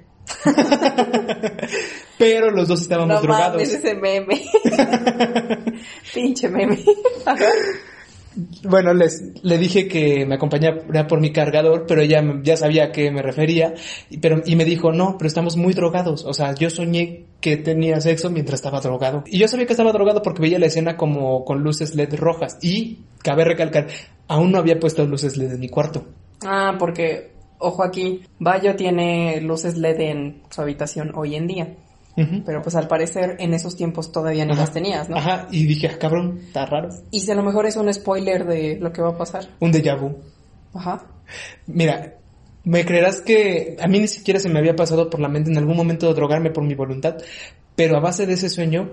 Pero 2.19 2.51
los 2.51 2.67
dos 2.69 2.81
estábamos 2.83 3.15
No 3.17 3.21
drogados. 3.23 3.55
mames 3.57 3.75
ese 3.75 3.95
meme. 3.95 4.43
Pinche 6.15 6.49
meme. 6.49 6.79
Bueno, 8.63 8.93
les, 8.93 9.23
le 9.43 9.59
dije 9.59 9.89
que 9.89 10.27
me 10.27 10.35
acompañara 10.35 11.07
por 11.07 11.21
mi 11.21 11.33
cargador, 11.33 11.87
pero 11.87 12.03
ella 12.03 12.23
ya 12.43 12.57
sabía 12.57 12.85
a 12.85 12.93
qué 12.93 13.11
me 13.11 13.23
refería, 13.23 13.75
y, 14.11 14.19
pero, 14.19 14.43
y 14.45 14.57
me 14.57 14.65
dijo, 14.65 14.93
no, 14.93 15.17
pero 15.19 15.29
estamos 15.29 15.57
muy 15.57 15.73
drogados. 15.73 16.25
O 16.25 16.35
sea, 16.35 16.55
yo 16.55 16.69
soñé 16.71 17.25
que 17.41 17.57
tenía 17.57 18.01
sexo 18.01 18.31
mientras 18.31 18.61
estaba 18.61 18.81
drogado. 18.81 19.25
Y 19.27 19.39
yo 19.39 19.49
sabía 19.49 19.67
que 19.67 19.73
estaba 19.73 19.93
drogado 19.93 20.23
porque 20.23 20.43
veía 20.43 20.59
la 20.59 20.67
escena 20.67 20.97
como 20.97 21.45
con 21.45 21.63
luces 21.63 21.95
LED 21.95 22.15
rojas. 22.17 22.59
Y, 22.63 22.99
cabe 23.23 23.45
recalcar, 23.45 23.87
aún 24.29 24.53
no 24.53 24.59
había 24.59 24.79
puesto 24.79 25.07
luces 25.07 25.37
LED 25.37 25.53
en 25.53 25.61
mi 25.61 25.69
cuarto. 25.69 26.05
Ah, 26.45 26.77
porque, 26.79 27.33
ojo 27.59 27.83
aquí, 27.83 28.23
Bayo 28.39 28.77
tiene 28.77 29.41
luces 29.41 29.77
LED 29.77 30.01
en 30.01 30.43
su 30.51 30.61
habitación 30.61 31.13
hoy 31.15 31.37
en 31.37 31.47
día. 31.47 31.77
Pero 32.47 32.63
pues 32.63 32.75
al 32.75 32.89
parecer 32.89 33.37
en 33.41 33.53
esos 33.53 33.77
tiempos 33.77 34.11
todavía 34.11 34.47
no 34.47 34.53
Ajá. 34.55 34.63
las 34.63 34.73
tenías, 34.73 35.09
¿no? 35.11 35.17
Ajá, 35.19 35.49
y 35.51 35.67
dije, 35.67 35.89
ah, 35.93 35.99
cabrón, 35.99 36.41
está 36.47 36.65
raro. 36.65 36.89
Y 37.11 37.21
si 37.21 37.31
a 37.31 37.35
lo 37.35 37.43
mejor 37.43 37.67
es 37.67 37.77
un 37.77 37.93
spoiler 37.93 38.47
de 38.47 38.79
lo 38.81 38.91
que 38.93 39.03
va 39.03 39.11
a 39.11 39.19
pasar. 39.19 39.47
Un 39.61 39.71
déjà 39.71 39.95
vu. 40.01 40.17
Ajá. 40.73 41.05
Mira, 41.67 42.15
me 42.65 42.85
creerás 42.87 43.21
que 43.21 43.77
a 43.81 43.87
mí 43.87 43.99
ni 44.01 44.09
siquiera 44.09 44.41
se 44.41 44.49
me 44.49 44.59
había 44.59 44.75
pasado 44.75 45.11
por 45.11 45.21
la 45.21 45.29
mente 45.29 45.51
en 45.51 45.59
algún 45.59 45.77
momento 45.77 46.13
drogarme 46.15 46.51
por 46.51 46.65
mi 46.65 46.75
voluntad, 46.75 47.17
pero 47.75 47.99
a 47.99 48.01
base 48.01 48.27
de 48.27 48.33
ese 48.33 48.49
sueño 48.49 48.91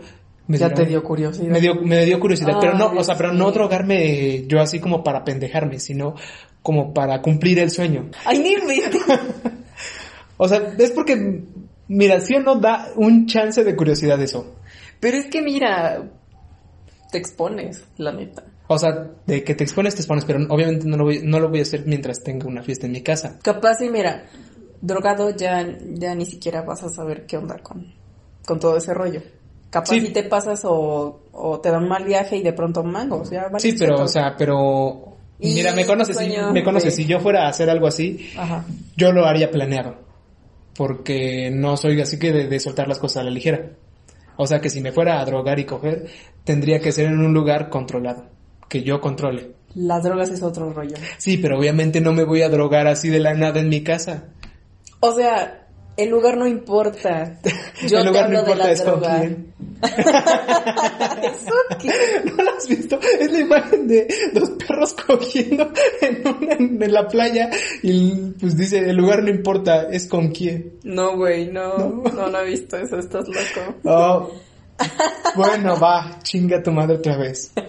me 0.48 0.58
ya 0.58 0.68
dieron- 0.68 0.84
te 0.84 0.90
dio 0.90 1.02
curiosidad. 1.04 1.48
me 1.48 1.62
dio, 1.62 1.76
me 1.76 2.04
dio 2.06 2.20
curiosidad, 2.20 2.58
pero 2.60 2.74
no, 2.78 2.88
o 2.92 3.04
sea, 3.06 3.16
pero 3.16 3.32
no 3.32 3.52
drogarme 3.52 4.46
yo 4.48 4.60
así 4.60 4.80
como 4.82 5.02
para 5.02 5.24
pendejarme, 5.24 5.80
sino 5.80 6.16
como 6.62 6.94
para 6.94 7.22
cumplir 7.22 7.60
el 7.60 7.72
sueño. 7.72 8.10
Ay, 8.26 8.40
ni. 8.40 8.56
O 10.38 10.48
sea, 10.48 10.74
es 10.78 10.92
porque, 10.92 11.44
mira, 11.96 12.20
si 12.20 12.36
o 12.36 12.40
no 12.42 12.56
da 12.56 12.90
un 12.96 13.26
chance 13.28 13.64
de 13.64 13.76
curiosidad 13.76 14.22
eso. 14.22 14.56
Pero 15.00 15.18
es 15.18 15.26
que 15.28 15.42
mira, 15.42 16.04
te 17.12 17.18
expones, 17.18 17.84
la 17.98 18.12
neta. 18.12 18.44
O 18.68 18.78
sea, 18.80 19.08
de 19.26 19.44
que 19.44 19.56
te 19.56 19.64
expones, 19.64 19.94
te 19.96 20.02
expones, 20.02 20.26
pero 20.26 20.40
obviamente 20.50 20.88
no 20.88 20.98
lo 20.98 21.04
voy, 21.04 21.22
no 21.24 21.40
lo 21.40 21.50
voy 21.50 21.60
a 21.60 21.64
hacer 21.64 21.84
mientras 21.86 22.24
tenga 22.24 22.48
una 22.48 22.64
fiesta 22.64 22.86
en 22.86 22.94
mi 22.94 23.02
casa. 23.02 23.38
Capaz 23.44 23.82
y 23.82 23.90
mira, 23.90 24.26
drogado 24.82 25.30
ya, 25.36 25.68
ya 25.94 26.16
ni 26.16 26.26
siquiera 26.26 26.62
vas 26.62 26.82
a 26.84 26.90
saber 26.90 27.26
qué 27.26 27.38
onda 27.38 27.58
con, 27.60 27.94
con 28.46 28.60
todo 28.60 28.78
ese 28.78 28.94
rollo. 28.94 29.22
Capaz 29.70 29.90
Sí. 29.90 30.02
si 30.02 30.14
te 30.14 30.24
pasas 30.24 30.62
o, 30.66 31.22
o 31.34 31.60
te 31.60 31.70
da 31.72 31.78
un 31.80 31.88
mal 31.90 32.06
viaje 32.06 32.38
y 32.38 32.44
de 32.44 32.54
pronto 32.54 32.84
mangos, 32.84 33.30
ya 33.32 33.44
vale 33.50 33.60
Sí, 33.60 33.76
pero, 33.78 34.02
o 34.04 34.08
sea, 34.08 34.36
pero... 34.38 35.10
Y 35.40 35.56
Mira, 35.56 35.74
me 35.74 35.86
conoces, 35.86 36.16
si, 36.16 36.32
me 36.54 36.64
conoces, 36.64 36.96
de- 36.96 37.04
si 37.04 37.06
yo 37.06 37.20
fuera 37.20 37.46
a 37.46 37.50
hacer 37.50 37.70
algo 37.70 37.88
así, 37.88 38.30
Ajá. 38.38 38.64
yo 38.96 39.12
lo 39.12 39.26
haría 39.26 39.52
planeado. 39.52 39.96
Porque 40.76 41.52
no 41.52 41.78
soy 41.78 42.02
así 42.02 42.18
que 42.18 42.32
de, 42.32 42.48
de 42.48 42.60
soltar 42.60 42.88
las 42.88 43.00
cosas 43.00 43.22
a 43.22 43.24
la 43.24 43.32
ligera. 43.32 43.72
O 44.36 44.48
sea 44.48 44.60
que 44.60 44.70
si 44.70 44.82
me 44.82 44.92
fuera 44.92 45.20
a 45.20 45.26
drogar 45.26 45.60
y 45.60 45.66
coger, 45.66 46.08
tendría 46.44 46.80
que 46.80 46.92
ser 46.92 47.08
en 47.08 47.20
un 47.20 47.34
lugar 47.34 47.70
controlado. 47.70 48.26
Que 48.68 48.84
yo 48.84 49.00
controle. 49.00 49.52
Las 49.76 50.04
drogas 50.04 50.30
es 50.30 50.42
otro 50.42 50.72
rollo. 50.72 50.96
Sí, 51.18 51.38
pero 51.38 51.58
obviamente 51.58 52.02
no 52.02 52.14
me 52.14 52.24
voy 52.24 52.42
a 52.42 52.50
drogar 52.50 52.88
así 52.88 53.10
de 53.10 53.20
la 53.20 53.34
nada 53.34 53.60
en 53.60 53.70
mi 53.70 53.84
casa. 53.84 54.26
O 55.00 55.12
sea, 55.14 55.63
el 55.98 56.10
lugar 56.10 56.38
no 56.38 56.48
importa. 56.48 57.40
Yo 57.88 57.98
El 58.00 58.04
te 58.04 58.10
lugar 58.10 58.26
hablo 58.26 58.38
no 58.40 58.44
de 58.46 58.52
importa 58.52 58.64
la 58.66 58.72
es 58.72 58.82
con 58.82 59.00
droga. 59.00 59.20
quién. 59.20 59.54
¿Eso 61.24 61.54
qué? 61.82 61.92
¿No 62.26 62.44
lo 62.44 62.52
has 62.52 62.68
visto? 62.68 63.00
Es 63.20 63.32
la 63.32 63.40
imagen 63.40 63.88
de 63.88 64.08
los 64.34 64.50
perros 64.52 64.94
cogiendo 64.94 65.72
en, 66.02 66.28
una- 66.28 66.54
en 66.86 66.94
la 66.94 67.08
playa 67.08 67.50
y 67.82 68.12
pues 68.40 68.58
dice, 68.58 68.80
el 68.80 68.96
lugar 68.96 69.24
no 69.24 69.30
importa, 69.30 69.88
es 69.92 70.08
con 70.08 70.30
quién. 70.30 70.74
No, 70.84 71.16
güey, 71.18 71.48
no, 71.48 71.78
no, 72.14 72.30
no 72.30 72.40
he 72.40 72.46
visto 72.50 72.78
eso, 72.78 72.98
estás 72.98 73.28
loco. 73.28 73.76
Oh. 73.86 74.32
Bueno, 75.36 75.80
va, 75.80 76.20
chinga 76.24 76.62
tu 76.64 76.72
madre 76.72 76.96
otra 76.98 77.16
vez. 77.18 77.52
Ay, 77.56 77.66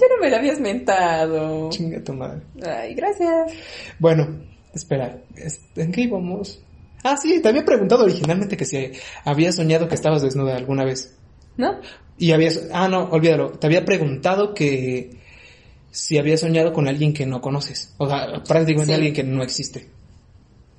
yo 0.00 0.06
no 0.10 0.20
me 0.20 0.30
lo 0.30 0.36
habías 0.36 0.60
mentado. 0.60 1.70
Chinga 1.70 2.02
tu 2.02 2.12
madre. 2.12 2.42
Ay, 2.66 2.94
gracias. 2.94 3.52
Bueno, 3.98 4.40
espera, 4.74 5.18
es- 5.36 5.60
¿en 5.76 5.90
qué 5.92 6.02
íbamos? 6.02 6.60
Ah, 7.04 7.16
sí, 7.16 7.40
te 7.40 7.48
había 7.50 7.64
preguntado 7.64 8.04
originalmente 8.04 8.56
que 8.56 8.64
si 8.64 8.90
habías 9.24 9.54
soñado 9.56 9.86
que 9.88 9.94
estabas 9.94 10.22
desnuda 10.22 10.56
alguna 10.56 10.84
vez. 10.84 11.14
¿No? 11.56 11.78
Y 12.18 12.32
habías, 12.32 12.68
ah, 12.72 12.88
no, 12.88 13.04
olvídalo, 13.10 13.50
te 13.52 13.66
había 13.66 13.84
preguntado 13.84 14.54
que 14.54 15.20
si 15.90 16.18
habías 16.18 16.40
soñado 16.40 16.72
con 16.72 16.88
alguien 16.88 17.12
que 17.12 17.26
no 17.26 17.40
conoces. 17.40 17.94
O 17.98 18.08
sea, 18.08 18.42
prácticamente 18.42 18.86
Sí. 18.86 18.94
alguien 18.94 19.14
que 19.14 19.22
no 19.22 19.42
existe. 19.42 19.88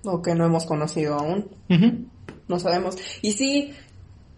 O 0.03 0.21
que 0.21 0.35
no 0.35 0.45
hemos 0.45 0.65
conocido 0.65 1.15
aún. 1.15 1.49
Ujú. 1.69 2.05
No 2.47 2.59
sabemos. 2.59 2.97
Y 3.21 3.31
sí, 3.33 3.71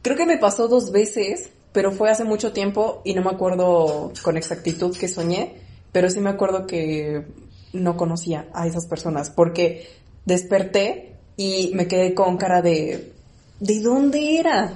creo 0.02 0.16
que 0.16 0.26
me 0.26 0.38
pasó 0.38 0.68
dos 0.68 0.92
veces, 0.92 1.50
pero 1.72 1.92
fue 1.92 2.10
hace 2.12 2.24
mucho 2.24 2.52
tiempo 2.52 3.02
y 3.06 3.14
no 3.14 3.24
me 3.24 3.32
acuerdo 3.32 4.12
con 4.22 4.38
exactitud 4.38 4.96
que 4.98 5.08
soñé, 5.08 5.56
pero 5.92 6.10
sí 6.10 6.20
me 6.20 6.30
acuerdo 6.30 6.68
que 6.68 7.26
no 7.74 7.98
conocía 7.98 8.48
a 8.54 8.68
esas 8.68 8.86
personas 8.88 9.30
porque 9.30 9.88
desperté 10.26 11.17
y 11.38 11.72
me 11.74 11.88
quedé 11.88 12.14
con 12.14 12.36
cara 12.38 12.62
de 12.62 13.14
¿de 13.60 13.82
dónde 13.82 14.40
era? 14.40 14.74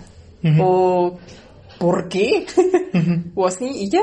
O 0.59 1.19
¿por 1.79 2.07
qué? 2.07 2.45
O 3.35 3.47
así 3.47 3.65
y 3.65 3.89
ya. 3.89 4.01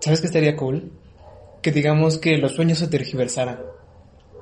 ¿Sabes 0.00 0.20
qué 0.20 0.26
estaría 0.26 0.56
cool? 0.56 0.92
Que 1.62 1.72
digamos 1.72 2.18
que 2.18 2.36
los 2.38 2.52
sueños 2.52 2.78
se 2.78 2.88
tergiversaran. 2.88 3.58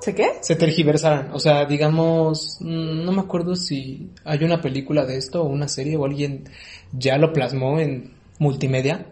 ¿Sé 0.00 0.14
qué? 0.14 0.26
Se 0.40 0.56
tergiversaran. 0.56 1.30
O 1.32 1.38
sea, 1.38 1.64
digamos, 1.64 2.58
mm, 2.60 3.04
no 3.04 3.12
me 3.12 3.20
acuerdo 3.20 3.54
si 3.54 4.10
hay 4.24 4.42
una 4.42 4.60
película 4.60 5.06
de 5.06 5.16
esto 5.16 5.42
o 5.42 5.46
una 5.46 5.68
serie 5.68 5.96
o 5.96 6.04
alguien 6.04 6.44
ya 6.92 7.16
lo 7.18 7.32
plasmó 7.32 7.78
en 7.78 8.12
multimedia. 8.40 9.06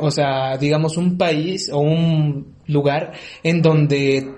O 0.00 0.10
sea, 0.10 0.56
digamos 0.56 0.96
un 0.96 1.18
país 1.18 1.70
o 1.70 1.78
un 1.80 2.54
lugar 2.66 3.12
en 3.42 3.60
donde 3.60 4.34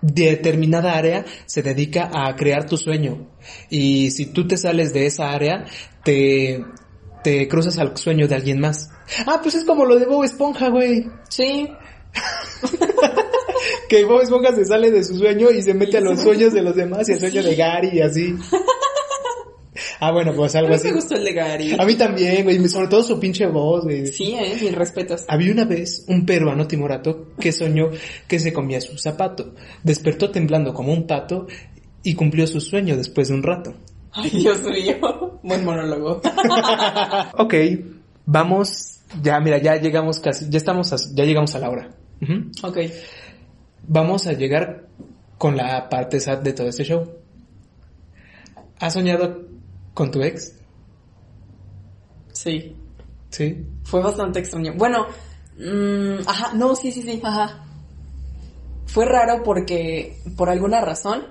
determinada 0.00 0.96
área 0.96 1.24
se 1.46 1.62
dedica 1.62 2.10
a 2.12 2.34
crear 2.36 2.66
tu 2.66 2.76
sueño. 2.76 3.28
Y 3.70 4.10
si 4.10 4.26
tú 4.26 4.46
te 4.46 4.56
sales 4.56 4.92
de 4.92 5.06
esa 5.06 5.30
área, 5.30 5.64
te, 6.04 6.64
te 7.22 7.48
cruzas 7.48 7.78
al 7.78 7.96
sueño 7.96 8.28
de 8.28 8.34
alguien 8.34 8.60
más. 8.60 8.90
Ah, 9.26 9.40
pues 9.42 9.54
es 9.54 9.64
como 9.64 9.84
lo 9.84 9.98
de 9.98 10.06
Bob 10.06 10.24
Esponja, 10.24 10.68
güey. 10.68 11.06
Sí. 11.28 11.68
Que 13.88 14.04
Bob 14.04 14.20
Esponja 14.20 14.54
se 14.54 14.64
sale 14.64 14.90
de 14.90 15.02
su 15.02 15.16
sueño 15.16 15.50
y 15.50 15.62
se 15.62 15.74
mete 15.74 15.98
a 15.98 16.00
los 16.00 16.20
sueños 16.20 16.52
de 16.52 16.62
los 16.62 16.76
demás 16.76 17.08
y 17.08 17.12
al 17.12 17.20
sueño 17.20 17.42
de 17.42 17.56
Gary 17.56 17.90
y 17.94 18.00
así. 18.00 18.34
Ah, 20.00 20.12
bueno, 20.12 20.32
pues 20.32 20.54
A 20.54 20.60
algo 20.60 20.70
mí 20.70 20.76
así. 20.76 20.88
me 20.88 20.94
gustó 20.94 21.16
el 21.16 21.24
de 21.24 21.32
Gary. 21.32 21.76
A 21.78 21.84
mí 21.84 21.94
también, 21.96 22.44
güey, 22.44 22.68
sobre 22.68 22.86
todo 22.88 23.02
su 23.02 23.18
pinche 23.18 23.46
voz, 23.46 23.82
güey. 23.84 24.06
Sí, 24.06 24.32
eh, 24.34 24.56
mis 24.60 24.72
respetos. 24.74 25.24
Había 25.26 25.52
una 25.52 25.64
vez 25.64 26.04
un 26.06 26.24
peruano 26.24 26.66
timorato 26.68 27.28
que 27.40 27.50
soñó 27.52 27.90
que 28.28 28.38
se 28.38 28.52
comía 28.52 28.80
su 28.80 28.96
zapato. 28.96 29.54
Despertó 29.82 30.30
temblando 30.30 30.72
como 30.72 30.92
un 30.92 31.06
pato 31.06 31.46
y 32.04 32.14
cumplió 32.14 32.46
su 32.46 32.60
sueño 32.60 32.96
después 32.96 33.28
de 33.28 33.34
un 33.34 33.42
rato. 33.42 33.74
Ay, 34.12 34.30
Dios 34.30 34.62
mío. 34.62 35.40
Buen 35.42 35.64
monólogo. 35.64 36.20
Ok, 37.38 37.54
vamos, 38.24 39.00
ya 39.22 39.40
mira, 39.40 39.58
ya 39.58 39.76
llegamos 39.76 40.20
casi, 40.20 40.46
ya 40.48 40.58
estamos, 40.58 40.92
a- 40.92 41.14
ya 41.14 41.24
llegamos 41.24 41.54
a 41.54 41.58
la 41.58 41.70
hora. 41.70 41.90
Ujú. 42.22 42.50
ok. 42.68 42.78
Vamos 43.86 44.26
a 44.26 44.32
llegar 44.32 44.86
con 45.38 45.56
la 45.56 45.88
parte 45.88 46.20
sad 46.20 46.38
de 46.38 46.52
todo 46.52 46.68
este 46.68 46.84
show. 46.84 47.10
¿Has 48.80 48.92
soñado 48.92 49.47
con 49.98 50.12
tu 50.12 50.22
ex? 50.22 50.52
Sí. 52.32 52.76
Sí. 53.30 53.66
Fue 53.82 54.00
bastante 54.00 54.38
extraño. 54.38 54.74
Bueno, 54.76 55.08
mm, 55.58 56.20
ajá, 56.24 56.52
no, 56.54 56.76
sí, 56.76 56.92
sí, 56.92 57.02
sí, 57.02 57.20
ajá. 57.20 57.64
Fue 58.86 59.06
raro 59.06 59.42
porque, 59.42 60.20
por 60.36 60.50
alguna 60.50 60.80
razón, 60.82 61.24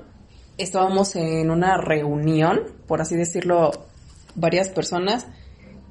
estábamos 0.58 1.16
en 1.16 1.50
una 1.50 1.78
reunión, 1.78 2.60
por 2.88 3.00
así 3.00 3.16
decirlo, 3.16 3.72
varias 4.36 4.68
personas, 4.68 5.28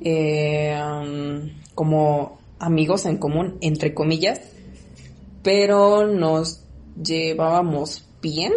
eh, 0.03 0.79
um, 0.79 1.49
como 1.75 2.39
amigos 2.59 3.07
en 3.07 3.17
común, 3.17 3.57
entre 3.63 3.95
comillas, 3.95 4.43
pero 5.43 6.07
nos 6.07 6.63
llevábamos 7.03 8.07
bien, 8.21 8.53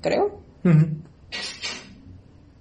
creo. 0.00 0.40
Ujú. 0.64 0.88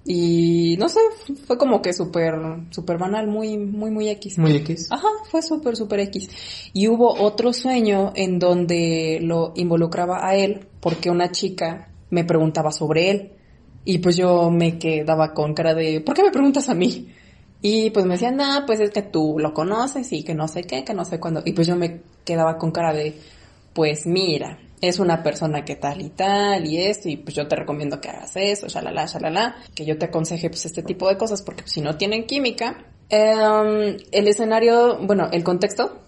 Y 0.04 0.78
no 0.80 0.90
sé, 0.90 1.00
fue 1.46 1.58
como 1.58 1.82
que 1.82 1.94
súper, 1.94 2.34
súper 2.72 2.98
banal, 2.98 3.28
muy, 3.28 3.58
muy, 3.58 3.92
muy 3.92 4.10
X. 4.10 4.40
Muy 4.40 4.56
X. 4.58 4.88
Ajá, 4.92 5.08
fue 5.30 5.42
súper, 5.42 5.76
súper 5.76 6.00
X. 6.02 6.30
Y 6.74 6.88
hubo 6.88 7.14
otro 7.14 7.54
sueño 7.54 8.12
en 8.16 8.40
donde 8.40 9.20
lo 9.22 9.54
involucraba 9.56 10.28
a 10.28 10.36
él 10.36 10.68
porque 10.80 11.12
una 11.12 11.32
chica 11.32 11.92
me 12.10 12.24
preguntaba 12.24 12.72
sobre 12.72 13.12
él. 13.12 13.32
Y 13.86 14.00
pues 14.00 14.16
yo 14.16 14.50
me 14.50 14.78
quedaba 14.78 15.34
con 15.34 15.54
cara 15.54 15.74
de, 15.74 16.02
¿por 16.02 16.16
qué 16.16 16.24
me 16.24 16.32
preguntas 16.32 16.70
a 16.70 16.76
mí? 16.76 17.08
Y 17.62 17.92
pues 17.92 18.06
me 18.06 18.14
decían, 18.16 18.38
nah, 18.38 18.66
pues 18.66 18.80
es 18.80 18.90
que 18.90 19.04
tú 19.04 19.38
lo 19.40 19.54
conoces 19.54 20.12
y 20.14 20.24
que 20.24 20.34
no 20.34 20.48
sé 20.48 20.64
qué, 20.64 20.84
que 20.84 20.94
no 20.94 21.06
sé 21.06 21.20
cuándo. 21.20 21.44
Y 21.46 21.54
pues 21.54 21.68
yo 21.68 21.76
me 21.76 22.02
quedaba 22.26 22.58
con 22.58 22.72
cara 22.72 22.92
de, 22.94 23.16
pues 23.74 24.08
mira, 24.08 24.60
es 24.82 25.00
una 25.00 25.22
persona 25.22 25.64
que 25.64 25.76
tal 25.76 26.02
y 26.02 26.10
tal 26.10 26.66
y 26.66 26.82
esto, 26.82 27.08
y 27.08 27.18
pues 27.18 27.36
yo 27.36 27.48
te 27.48 27.56
recomiendo 27.56 28.02
que 28.02 28.10
hagas 28.10 28.36
eso, 28.36 28.68
shalala, 28.68 29.06
shalala, 29.06 29.56
que 29.76 29.86
yo 29.86 29.98
te 29.98 30.06
aconseje 30.06 30.50
pues 30.50 30.66
este 30.66 30.82
tipo 30.82 31.08
de 31.08 31.18
cosas, 31.18 31.44
porque 31.44 31.64
si 31.68 31.82
no 31.82 31.98
tienen 31.98 32.26
química, 32.26 32.86
em, 33.10 33.98
el 34.12 34.28
escenario, 34.28 34.98
bueno, 35.06 35.30
el 35.32 35.44
contexto, 35.44 36.00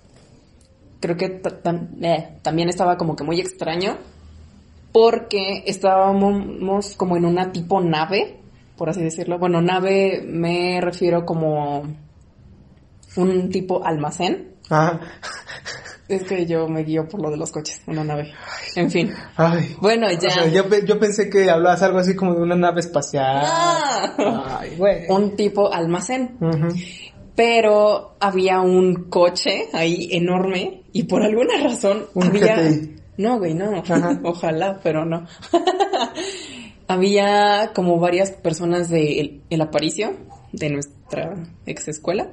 creo 0.99 1.15
que 1.15 1.41
eh, 2.01 2.29
también 2.41 2.69
estaba 2.69 2.97
como 2.97 3.15
que 3.15 3.23
muy 3.23 3.39
extraño, 3.39 3.97
porque 4.91 5.63
estábamos 5.67 6.95
como 6.95 7.15
en 7.17 7.25
una 7.25 7.51
tipo 7.51 7.79
nave, 7.79 8.39
por 8.77 8.89
así 8.89 9.01
decirlo. 9.03 9.37
Bueno, 9.37 9.61
nave 9.61 10.23
me 10.25 10.79
refiero 10.81 11.25
como 11.25 11.83
un 13.17 13.49
tipo 13.49 13.85
almacén. 13.85 14.55
Ajá. 14.69 14.99
Es 16.07 16.23
que 16.23 16.45
yo 16.45 16.67
me 16.67 16.83
guío 16.83 17.07
por 17.07 17.21
lo 17.21 17.31
de 17.31 17.37
los 17.37 17.49
coches, 17.51 17.81
una 17.87 18.03
nave. 18.03 18.33
En 18.75 18.91
fin. 18.91 19.11
Ay. 19.37 19.75
Bueno, 19.79 20.07
O 20.07 20.11
ya. 20.11 20.29
sea, 20.29 20.47
yo, 20.47 20.63
yo 20.85 20.99
pensé 20.99 21.29
que 21.29 21.49
hablabas 21.49 21.81
algo 21.81 21.99
así 21.99 22.15
como 22.15 22.35
de 22.35 22.41
una 22.41 22.55
nave 22.55 22.81
espacial. 22.81 23.45
Ay, 24.17 24.75
güey. 24.77 25.05
Un 25.09 25.35
tipo 25.35 25.71
almacén. 25.73 26.37
Pero 27.35 28.15
había 28.19 28.59
un 28.61 29.05
coche 29.09 29.69
ahí 29.73 30.09
enorme 30.11 30.83
y 30.91 31.03
por 31.03 31.23
alguna 31.23 31.57
razón 31.63 32.05
Un 32.13 32.27
había... 32.27 32.57
GTI. 32.57 32.95
No, 33.17 33.37
güey, 33.39 33.53
no. 33.53 33.77
Ajá. 33.77 34.19
Ojalá, 34.23 34.79
pero 34.83 35.05
no. 35.05 35.25
había 36.87 37.71
como 37.73 37.99
varias 37.99 38.31
personas 38.31 38.89
de 38.89 39.19
el, 39.19 39.41
el 39.49 39.61
Aparicio, 39.61 40.13
de 40.51 40.69
nuestra 40.69 41.33
ex 41.65 41.87
escuela. 41.87 42.29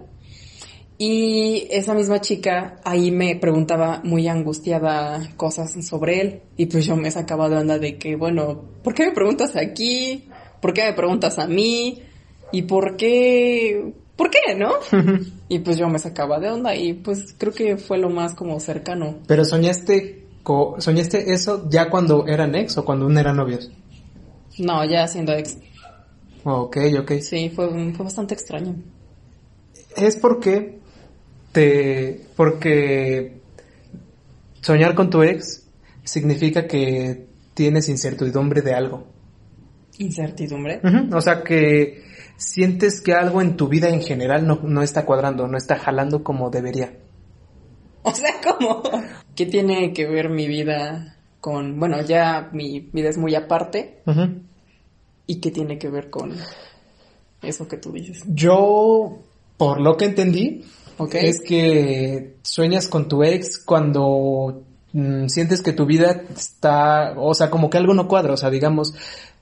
Y 1.02 1.66
esa 1.70 1.94
misma 1.94 2.20
chica 2.20 2.78
ahí 2.84 3.10
me 3.10 3.34
preguntaba 3.34 4.02
muy 4.04 4.28
angustiada 4.28 5.30
cosas 5.38 5.72
sobre 5.86 6.20
él. 6.20 6.42
Y 6.58 6.66
pues 6.66 6.84
yo 6.84 6.94
me 6.94 7.10
sacaba 7.10 7.48
de 7.48 7.56
onda 7.56 7.78
de 7.78 7.96
que, 7.96 8.16
bueno, 8.16 8.60
¿por 8.84 8.92
qué 8.92 9.06
me 9.06 9.12
preguntas 9.12 9.56
aquí? 9.56 10.28
¿Por 10.60 10.74
qué 10.74 10.84
me 10.84 10.92
preguntas 10.92 11.38
a 11.38 11.46
mí? 11.46 12.02
¿Y 12.52 12.62
por 12.64 12.96
qué? 12.98 13.94
¿Por 14.14 14.28
qué, 14.28 14.54
no? 14.54 14.72
y 15.48 15.60
pues 15.60 15.78
yo 15.78 15.88
me 15.88 15.98
sacaba 15.98 16.38
de 16.38 16.50
onda 16.50 16.74
y 16.76 16.92
pues 16.92 17.34
creo 17.38 17.54
que 17.54 17.78
fue 17.78 17.96
lo 17.96 18.10
más 18.10 18.34
como 18.34 18.60
cercano. 18.60 19.20
Pero 19.26 19.46
soñaste, 19.46 20.26
co- 20.42 20.76
soñaste 20.80 21.32
eso 21.32 21.66
ya 21.70 21.88
cuando 21.88 22.26
eran 22.26 22.54
ex 22.54 22.76
o 22.76 22.84
cuando 22.84 23.06
aún 23.06 23.16
eran 23.16 23.36
novios. 23.38 23.70
No, 24.58 24.84
ya 24.84 25.08
siendo 25.08 25.32
ex. 25.32 25.56
Ok, 26.44 26.76
ok. 27.00 27.12
Sí, 27.22 27.48
fue, 27.48 27.70
fue 27.94 28.04
bastante 28.04 28.34
extraño. 28.34 28.74
Es 29.96 30.16
porque 30.16 30.78
te, 31.52 32.20
porque 32.36 33.40
soñar 34.60 34.94
con 34.94 35.10
tu 35.10 35.22
ex 35.22 35.66
significa 36.04 36.66
que 36.66 37.26
tienes 37.54 37.88
incertidumbre 37.88 38.62
de 38.62 38.74
algo. 38.74 39.06
Incertidumbre. 39.98 40.80
O 41.12 41.20
sea 41.20 41.42
que 41.42 42.02
sientes 42.36 43.00
que 43.00 43.12
algo 43.12 43.42
en 43.42 43.56
tu 43.56 43.68
vida 43.68 43.88
en 43.88 44.00
general 44.00 44.46
no, 44.46 44.60
no 44.62 44.82
está 44.82 45.04
cuadrando, 45.04 45.46
no 45.46 45.58
está 45.58 45.78
jalando 45.78 46.24
como 46.24 46.50
debería. 46.50 46.94
O 48.02 48.10
sea, 48.14 48.32
como... 48.42 48.82
¿Qué 49.34 49.46
tiene 49.46 49.92
que 49.92 50.06
ver 50.06 50.30
mi 50.30 50.46
vida 50.46 51.16
con... 51.40 51.78
Bueno, 51.78 52.02
ya 52.02 52.50
mi 52.52 52.80
vida 52.92 53.08
es 53.08 53.18
muy 53.18 53.34
aparte. 53.34 54.02
¿Y 55.26 55.40
qué 55.40 55.50
tiene 55.50 55.78
que 55.78 55.88
ver 55.88 56.10
con 56.10 56.32
eso 57.42 57.68
que 57.68 57.76
tú 57.76 57.92
dices? 57.92 58.24
Yo, 58.26 59.18
por 59.56 59.80
lo 59.80 59.96
que 59.96 60.06
entendí, 60.06 60.64
Ok. 61.00 61.14
es 61.14 61.40
que 61.40 62.36
sueñas 62.42 62.86
con 62.88 63.08
tu 63.08 63.22
ex 63.24 63.58
cuando 63.58 64.62
mm, 64.92 65.26
sientes 65.28 65.62
que 65.62 65.72
tu 65.72 65.86
vida 65.86 66.22
está, 66.36 67.14
o 67.16 67.34
sea, 67.34 67.50
como 67.50 67.70
que 67.70 67.78
algo 67.78 67.94
no 67.94 68.06
cuadra, 68.08 68.34
o 68.34 68.36
sea, 68.36 68.50
digamos, 68.50 68.94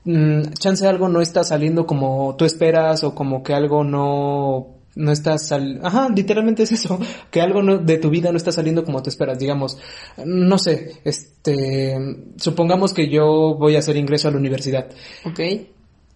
mm, 0.05 0.41
chance 0.59 0.87
algo 0.87 1.09
no 1.09 1.21
está 1.21 1.43
saliendo 1.43 1.85
como 1.85 2.35
tú 2.37 2.45
esperas 2.45 3.03
o 3.03 3.13
como 3.13 3.43
que 3.43 3.53
algo 3.53 3.83
no 3.83 4.75
no 4.95 5.11
está 5.11 5.37
sal 5.37 5.79
ajá, 5.83 6.09
literalmente 6.09 6.63
es 6.63 6.71
eso, 6.71 6.99
que 7.31 7.41
algo 7.41 7.61
no- 7.61 7.77
de 7.77 7.97
tu 7.99 8.09
vida 8.09 8.31
no 8.31 8.37
está 8.37 8.51
saliendo 8.51 8.83
como 8.83 9.01
tú 9.03 9.09
esperas, 9.09 9.37
digamos, 9.39 9.77
no 10.25 10.57
sé, 10.57 10.93
este, 11.05 11.95
supongamos 12.37 12.93
que 12.93 13.07
yo 13.09 13.55
voy 13.55 13.75
a 13.75 13.79
hacer 13.79 13.97
ingreso 13.97 14.27
a 14.27 14.31
la 14.31 14.37
universidad 14.37 14.87
Ok. 15.25 15.39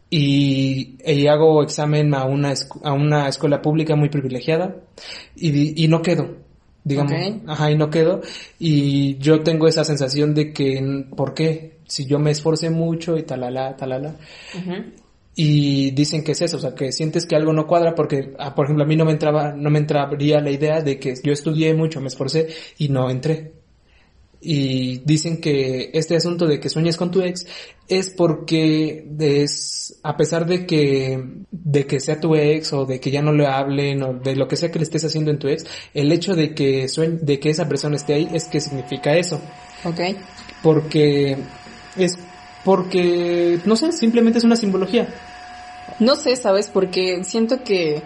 Y, 0.09 0.95
y 1.05 1.27
hago 1.27 1.63
examen 1.63 2.13
a 2.13 2.25
una, 2.25 2.53
a 2.83 2.93
una 2.93 3.27
escuela 3.27 3.61
pública 3.61 3.95
muy 3.95 4.09
privilegiada 4.09 4.75
y, 5.35 5.83
y 5.83 5.87
no 5.87 6.01
quedo, 6.01 6.37
digamos, 6.83 7.13
Ok. 7.13 7.49
ajá, 7.49 7.71
y 7.71 7.75
no 7.75 7.89
quedo 7.89 8.21
y 8.59 9.17
yo 9.17 9.41
tengo 9.41 9.67
esa 9.67 9.83
sensación 9.83 10.33
de 10.33 10.53
que, 10.53 11.05
¿por 11.15 11.33
qué? 11.33 11.77
Si 11.87 12.05
yo 12.05 12.19
me 12.19 12.31
esforcé 12.31 12.69
mucho 12.69 13.17
y 13.17 13.23
talala, 13.23 13.75
talala, 13.75 14.15
y 15.35 15.91
dicen 15.91 16.23
que 16.23 16.33
es 16.33 16.41
eso, 16.43 16.57
o 16.57 16.59
sea, 16.59 16.75
que 16.75 16.91
sientes 16.91 17.25
que 17.25 17.35
algo 17.35 17.53
no 17.53 17.65
cuadra 17.65 17.95
porque, 17.95 18.33
ah, 18.37 18.53
por 18.53 18.65
ejemplo, 18.65 18.83
a 18.83 18.87
mí 18.87 18.95
no 18.95 19.05
me 19.05 19.11
entraba, 19.13 19.51
no 19.53 19.69
me 19.71 19.79
entraría 19.79 20.39
la 20.41 20.51
idea 20.51 20.81
de 20.81 20.99
que 20.99 21.15
yo 21.23 21.33
estudié 21.33 21.73
mucho, 21.73 21.99
me 22.01 22.07
esforcé 22.07 22.49
y 22.77 22.89
no 22.89 23.09
entré. 23.09 23.51
Y 24.45 24.97
dicen 25.05 25.39
que 25.39 25.89
este 25.93 26.17
asunto 26.17 26.45
de 26.47 26.59
que 26.59 26.67
sueñes 26.69 26.97
con 26.97 27.11
tu 27.11 27.21
ex 27.21 27.45
es 27.87 28.09
porque 28.09 29.07
es, 29.19 29.99
a 30.03 30.17
pesar 30.17 30.45
de 30.45 30.65
que, 30.65 31.23
de 31.51 31.85
que 31.87 32.01
sea 32.01 32.19
tu 32.19 32.35
ex 32.35 32.73
o 32.73 32.85
de 32.85 32.99
que 32.99 33.09
ya 33.09 33.21
no 33.21 33.31
le 33.31 33.47
hablen 33.47 34.03
o 34.03 34.13
de 34.15 34.35
lo 34.35 34.47
que 34.49 34.57
sea 34.57 34.69
que 34.69 34.79
le 34.79 34.83
estés 34.83 35.05
haciendo 35.05 35.31
en 35.31 35.39
tu 35.39 35.47
ex, 35.47 35.65
el 35.93 36.11
hecho 36.11 36.35
de 36.35 36.53
que 36.53 36.85
sueñ- 36.85 37.19
de 37.21 37.39
que 37.39 37.49
esa 37.51 37.69
persona 37.69 37.95
esté 37.95 38.15
ahí 38.15 38.29
es 38.33 38.45
que 38.45 38.59
significa 38.59 39.15
eso 39.15 39.39
Ok. 39.85 39.99
porque 40.61 41.37
es 41.95 42.17
porque 42.65 43.59
no 43.65 43.75
sé 43.77 43.91
simplemente 43.93 44.39
es 44.39 44.43
una 44.45 44.55
simbología 44.55 45.07
No 45.99 46.15
sé, 46.15 46.35
¿sabes? 46.35 46.69
Porque 46.73 47.23
siento 47.23 47.63
que 47.63 48.01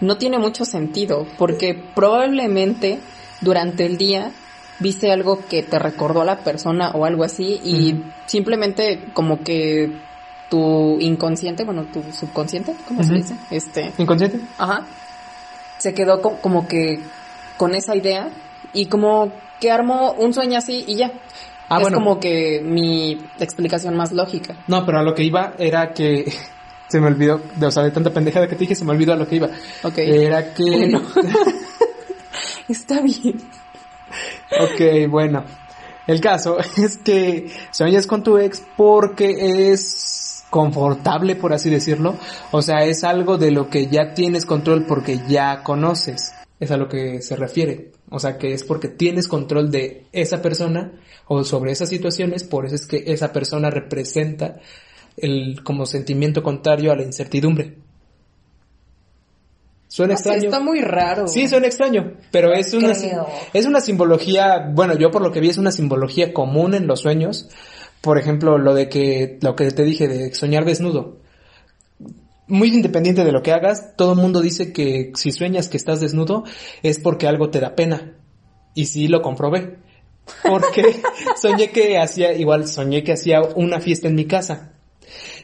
no 0.00 0.18
tiene 0.18 0.38
mucho 0.38 0.64
sentido, 0.64 1.26
porque 1.38 1.74
probablemente 1.94 2.98
durante 3.40 3.86
el 3.86 3.96
día 3.96 4.32
viste 4.80 5.12
algo 5.12 5.44
que 5.48 5.62
te 5.62 5.78
recordó 5.78 6.22
a 6.22 6.24
la 6.24 6.38
persona 6.38 6.90
o 6.90 7.04
algo 7.04 7.24
así 7.24 7.60
y 7.64 8.02
simplemente 8.26 9.04
como 9.14 9.42
que 9.42 9.90
tu 10.50 10.98
inconsciente, 11.00 11.64
bueno, 11.64 11.84
tu 11.84 12.02
subconsciente, 12.12 12.74
¿cómo 12.86 13.02
se 13.02 13.14
dice? 13.14 13.34
Este, 13.50 13.92
inconsciente 13.98 14.40
ajá, 14.58 14.84
se 15.78 15.94
quedó 15.94 16.20
co- 16.20 16.38
como 16.40 16.66
que 16.68 17.00
con 17.56 17.74
esa 17.74 17.96
idea 17.96 18.28
y 18.72 18.86
como 18.86 19.32
que 19.60 19.70
armó 19.70 20.12
un 20.12 20.34
sueño 20.34 20.58
así 20.58 20.84
y 20.86 20.96
ya. 20.96 21.12
Ah, 21.68 21.76
es 21.76 21.82
bueno. 21.82 21.98
como 21.98 22.20
que 22.20 22.60
mi 22.62 23.12
explicación 23.40 23.96
más 23.96 24.12
lógica. 24.12 24.54
no 24.66 24.84
pero 24.84 24.98
a 24.98 25.02
lo 25.02 25.14
que 25.14 25.24
iba 25.24 25.54
era 25.58 25.94
que 25.94 26.30
se 26.88 27.00
me 27.00 27.06
olvidó 27.06 27.40
de, 27.56 27.66
o 27.66 27.70
sea 27.70 27.82
de 27.84 27.90
tanta 27.90 28.10
pendejada 28.10 28.46
que 28.46 28.54
te 28.54 28.60
dije 28.60 28.74
se 28.74 28.84
me 28.84 28.90
olvidó 28.92 29.14
a 29.14 29.16
lo 29.16 29.26
que 29.26 29.36
iba 29.36 29.48
Ok. 29.82 29.98
era 29.98 30.52
que 30.52 30.62
Bueno. 30.64 31.00
Está 32.68 33.00
bien. 33.00 33.40
Ok 34.60 35.08
bueno. 35.08 35.44
El 36.06 36.20
caso 36.20 36.58
es 36.76 36.98
que 36.98 37.50
sueñas 37.70 38.06
con 38.06 38.22
tu 38.22 38.38
ex 38.38 38.62
porque 38.76 39.70
es 39.72 40.44
confortable 40.50 41.36
por 41.36 41.52
así 41.52 41.70
decirlo. 41.70 42.16
O 42.50 42.62
sea 42.62 42.84
es 42.84 43.04
algo 43.04 43.38
de 43.38 43.50
lo 43.50 43.70
que 43.70 43.86
ya 43.86 44.14
tienes 44.14 44.46
control 44.46 44.84
porque 44.86 45.20
ya 45.28 45.62
conoces. 45.62 46.32
Es 46.60 46.70
a 46.70 46.76
lo 46.76 46.88
que 46.88 47.20
se 47.22 47.36
refiere. 47.36 47.92
O 48.10 48.18
sea 48.18 48.38
que 48.38 48.52
es 48.52 48.64
porque 48.64 48.88
tienes 48.88 49.28
control 49.28 49.70
de 49.70 50.06
esa 50.12 50.40
persona 50.40 50.92
o 51.26 51.42
sobre 51.44 51.72
esas 51.72 51.88
situaciones. 51.88 52.44
Por 52.44 52.66
eso 52.66 52.76
es 52.76 52.86
que 52.86 53.04
esa 53.06 53.32
persona 53.32 53.70
representa 53.70 54.60
el 55.16 55.62
como 55.62 55.86
sentimiento 55.86 56.42
contrario 56.42 56.92
a 56.92 56.96
la 56.96 57.02
incertidumbre 57.02 57.83
suena 59.94 60.14
No 60.14 60.18
extraño 60.18 60.44
está 60.46 60.58
muy 60.58 60.80
raro. 60.80 61.28
Sí, 61.28 61.46
suena 61.46 61.68
extraño, 61.68 62.14
pero 62.32 62.52
es 62.52 62.74
una, 62.74 62.94
Creo. 62.94 63.28
es 63.52 63.64
una 63.64 63.80
simbología, 63.80 64.68
bueno, 64.72 64.98
yo 64.98 65.12
por 65.12 65.22
lo 65.22 65.30
que 65.30 65.38
vi 65.38 65.50
es 65.50 65.56
una 65.56 65.70
simbología 65.70 66.34
común 66.34 66.74
en 66.74 66.88
los 66.88 67.02
sueños. 67.02 67.48
Por 68.00 68.18
ejemplo, 68.18 68.58
lo 68.58 68.74
de 68.74 68.88
que, 68.88 69.38
lo 69.40 69.54
que 69.54 69.70
te 69.70 69.84
dije 69.84 70.08
de 70.08 70.34
soñar 70.34 70.64
desnudo. 70.64 71.20
Muy 72.48 72.74
independiente 72.74 73.24
de 73.24 73.30
lo 73.30 73.42
que 73.42 73.52
hagas, 73.52 73.94
todo 73.96 74.14
el 74.14 74.18
mundo 74.18 74.40
dice 74.40 74.72
que 74.72 75.12
si 75.14 75.30
sueñas 75.30 75.68
que 75.68 75.76
estás 75.76 76.00
desnudo 76.00 76.42
es 76.82 76.98
porque 76.98 77.28
algo 77.28 77.50
te 77.50 77.60
da 77.60 77.76
pena. 77.76 78.16
Y 78.74 78.86
sí 78.86 79.06
lo 79.06 79.22
comprobé. 79.22 79.78
Porque 80.42 81.02
soñé 81.40 81.70
que 81.70 81.98
hacía, 81.98 82.32
igual 82.32 82.66
soñé 82.66 83.04
que 83.04 83.12
hacía 83.12 83.42
una 83.54 83.78
fiesta 83.78 84.08
en 84.08 84.16
mi 84.16 84.24
casa. 84.24 84.73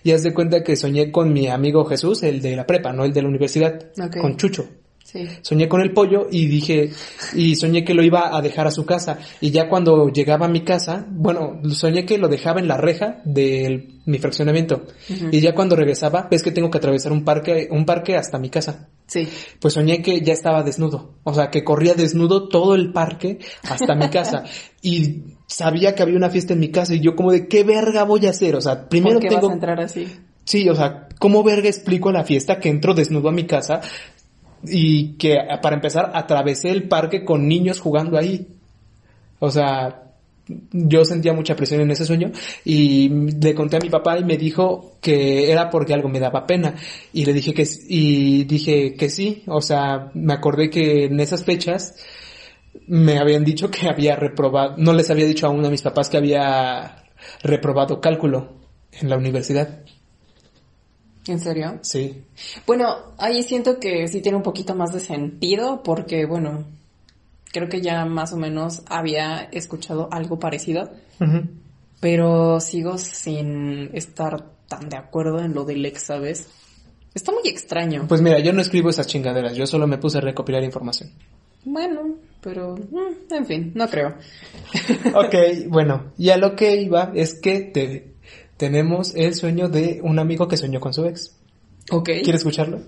Y 0.02 0.12
haz 0.12 0.22
de 0.22 0.32
cuenta 0.32 0.62
que 0.62 0.76
soñé 0.76 1.12
con 1.12 1.32
mi 1.32 1.48
amigo 1.48 1.84
Jesús, 1.84 2.22
el 2.22 2.40
de 2.40 2.56
la 2.56 2.66
prepa, 2.66 2.92
no 2.92 3.04
el 3.04 3.12
de 3.12 3.22
la 3.22 3.28
universidad, 3.28 3.90
con 4.20 4.36
Chucho. 4.36 4.68
Sí. 5.12 5.26
Soñé 5.42 5.68
con 5.68 5.80
el 5.80 5.92
pollo 5.92 6.28
y 6.30 6.46
dije, 6.46 6.90
y 7.34 7.56
soñé 7.56 7.84
que 7.84 7.94
lo 7.94 8.04
iba 8.04 8.36
a 8.36 8.40
dejar 8.40 8.68
a 8.68 8.70
su 8.70 8.86
casa. 8.86 9.18
Y 9.40 9.50
ya 9.50 9.68
cuando 9.68 10.08
llegaba 10.08 10.46
a 10.46 10.48
mi 10.48 10.62
casa, 10.62 11.04
bueno, 11.10 11.60
soñé 11.70 12.06
que 12.06 12.16
lo 12.16 12.28
dejaba 12.28 12.60
en 12.60 12.68
la 12.68 12.76
reja 12.76 13.20
de 13.24 13.88
mi 14.06 14.18
fraccionamiento. 14.18 14.84
Y 15.32 15.40
ya 15.40 15.52
cuando 15.52 15.74
regresaba, 15.74 16.28
ves 16.30 16.44
que 16.44 16.52
tengo 16.52 16.70
que 16.70 16.78
atravesar 16.78 17.10
un 17.10 17.24
parque, 17.24 17.68
un 17.72 17.84
parque 17.84 18.16
hasta 18.16 18.38
mi 18.38 18.50
casa. 18.50 18.88
Sí. 19.06 19.26
Pues 19.58 19.74
soñé 19.74 20.00
que 20.00 20.20
ya 20.20 20.32
estaba 20.32 20.62
desnudo. 20.62 21.14
O 21.24 21.34
sea, 21.34 21.50
que 21.50 21.64
corría 21.64 21.94
desnudo 21.94 22.48
todo 22.48 22.76
el 22.76 22.92
parque 22.92 23.40
hasta 23.68 23.96
mi 23.96 24.10
casa. 24.10 24.44
y 24.82 25.24
sabía 25.48 25.96
que 25.96 26.04
había 26.04 26.16
una 26.16 26.30
fiesta 26.30 26.52
en 26.52 26.60
mi 26.60 26.70
casa 26.70 26.94
y 26.94 27.00
yo 27.00 27.16
como 27.16 27.32
de, 27.32 27.48
¿qué 27.48 27.64
verga 27.64 28.04
voy 28.04 28.26
a 28.26 28.30
hacer? 28.30 28.54
O 28.54 28.60
sea, 28.60 28.88
primero 28.88 29.14
¿Por 29.14 29.22
qué 29.22 29.28
tengo... 29.28 29.48
vas 29.48 29.50
a 29.50 29.54
entrar 29.54 29.80
así? 29.80 30.06
Sí, 30.44 30.68
o 30.68 30.74
sea, 30.74 31.08
¿cómo 31.18 31.42
verga 31.42 31.68
explico 31.68 32.08
a 32.08 32.12
la 32.12 32.24
fiesta 32.24 32.60
que 32.60 32.68
entro 32.68 32.94
desnudo 32.94 33.28
a 33.28 33.32
mi 33.32 33.44
casa 33.44 33.80
y 34.64 35.14
que 35.14 35.38
para 35.62 35.76
empezar 35.76 36.12
atravesé 36.14 36.70
el 36.70 36.88
parque 36.88 37.24
con 37.24 37.48
niños 37.48 37.80
jugando 37.80 38.18
ahí? 38.18 38.46
O 39.38 39.50
sea, 39.50 40.10
yo 40.72 41.04
sentía 41.04 41.32
mucha 41.32 41.56
presión 41.56 41.80
en 41.80 41.90
ese 41.90 42.04
sueño 42.04 42.30
y 42.64 43.08
le 43.08 43.54
conté 43.54 43.76
a 43.76 43.80
mi 43.80 43.88
papá 43.88 44.18
y 44.18 44.24
me 44.24 44.36
dijo 44.36 44.96
que 45.00 45.50
era 45.50 45.70
porque 45.70 45.94
algo 45.94 46.08
me 46.08 46.20
daba 46.20 46.46
pena 46.46 46.74
y 47.12 47.24
le 47.24 47.32
dije 47.32 47.54
que 47.54 47.66
y 47.88 48.44
dije 48.44 48.94
que 48.94 49.08
sí, 49.08 49.42
o 49.46 49.60
sea, 49.60 50.10
me 50.14 50.34
acordé 50.34 50.70
que 50.70 51.04
en 51.04 51.20
esas 51.20 51.44
fechas 51.44 51.96
me 52.86 53.18
habían 53.18 53.44
dicho 53.44 53.70
que 53.70 53.88
había 53.88 54.16
reprobado, 54.16 54.74
no 54.76 54.92
les 54.92 55.10
había 55.10 55.26
dicho 55.26 55.46
aún 55.46 55.64
a 55.64 55.70
mis 55.70 55.82
papás 55.82 56.08
que 56.08 56.16
había 56.16 57.04
reprobado 57.42 58.00
cálculo 58.00 58.52
en 58.92 59.08
la 59.08 59.16
universidad. 59.16 59.80
¿En 61.26 61.38
serio? 61.38 61.78
Sí. 61.82 62.24
Bueno, 62.66 62.96
ahí 63.18 63.42
siento 63.42 63.78
que 63.78 64.08
sí 64.08 64.20
tiene 64.20 64.36
un 64.36 64.42
poquito 64.42 64.74
más 64.74 64.92
de 64.92 65.00
sentido 65.00 65.82
porque, 65.82 66.24
bueno, 66.26 66.64
creo 67.52 67.68
que 67.68 67.80
ya 67.80 68.04
más 68.06 68.32
o 68.32 68.36
menos 68.36 68.82
había 68.86 69.42
escuchado 69.52 70.08
algo 70.10 70.38
parecido, 70.38 70.90
pero 72.00 72.60
sigo 72.60 72.96
sin 72.98 73.90
estar 73.92 74.44
tan 74.68 74.88
de 74.88 74.96
acuerdo 74.96 75.40
en 75.40 75.52
lo 75.54 75.64
del 75.64 75.84
ex, 75.84 76.02
¿sabes? 76.04 76.46
Está 77.12 77.32
muy 77.32 77.42
extraño. 77.44 78.06
Pues 78.08 78.22
mira, 78.22 78.38
yo 78.38 78.52
no 78.52 78.60
escribo 78.60 78.88
esas 78.88 79.06
chingaderas, 79.06 79.56
yo 79.56 79.66
solo 79.66 79.86
me 79.86 79.98
puse 79.98 80.18
a 80.18 80.20
recopilar 80.22 80.62
información. 80.62 81.10
Bueno, 81.64 82.14
pero, 82.40 82.76
mm, 82.76 83.34
en 83.34 83.46
fin, 83.46 83.72
no 83.74 83.88
creo. 83.88 84.14
Ok, 85.14 85.34
bueno, 85.68 86.12
y 86.16 86.30
a 86.30 86.36
lo 86.38 86.56
que 86.56 86.76
iba 86.80 87.12
es 87.14 87.34
que 87.34 87.60
te- 87.60 88.14
tenemos 88.60 89.14
el 89.16 89.32
sueño 89.32 89.70
de 89.70 90.00
un 90.02 90.18
amigo 90.18 90.46
que 90.46 90.58
soñó 90.58 90.80
con 90.80 90.92
su 90.92 91.06
ex. 91.06 91.34
Ok. 91.90 92.10
¿Quieres 92.22 92.42
escucharlo? 92.42 92.78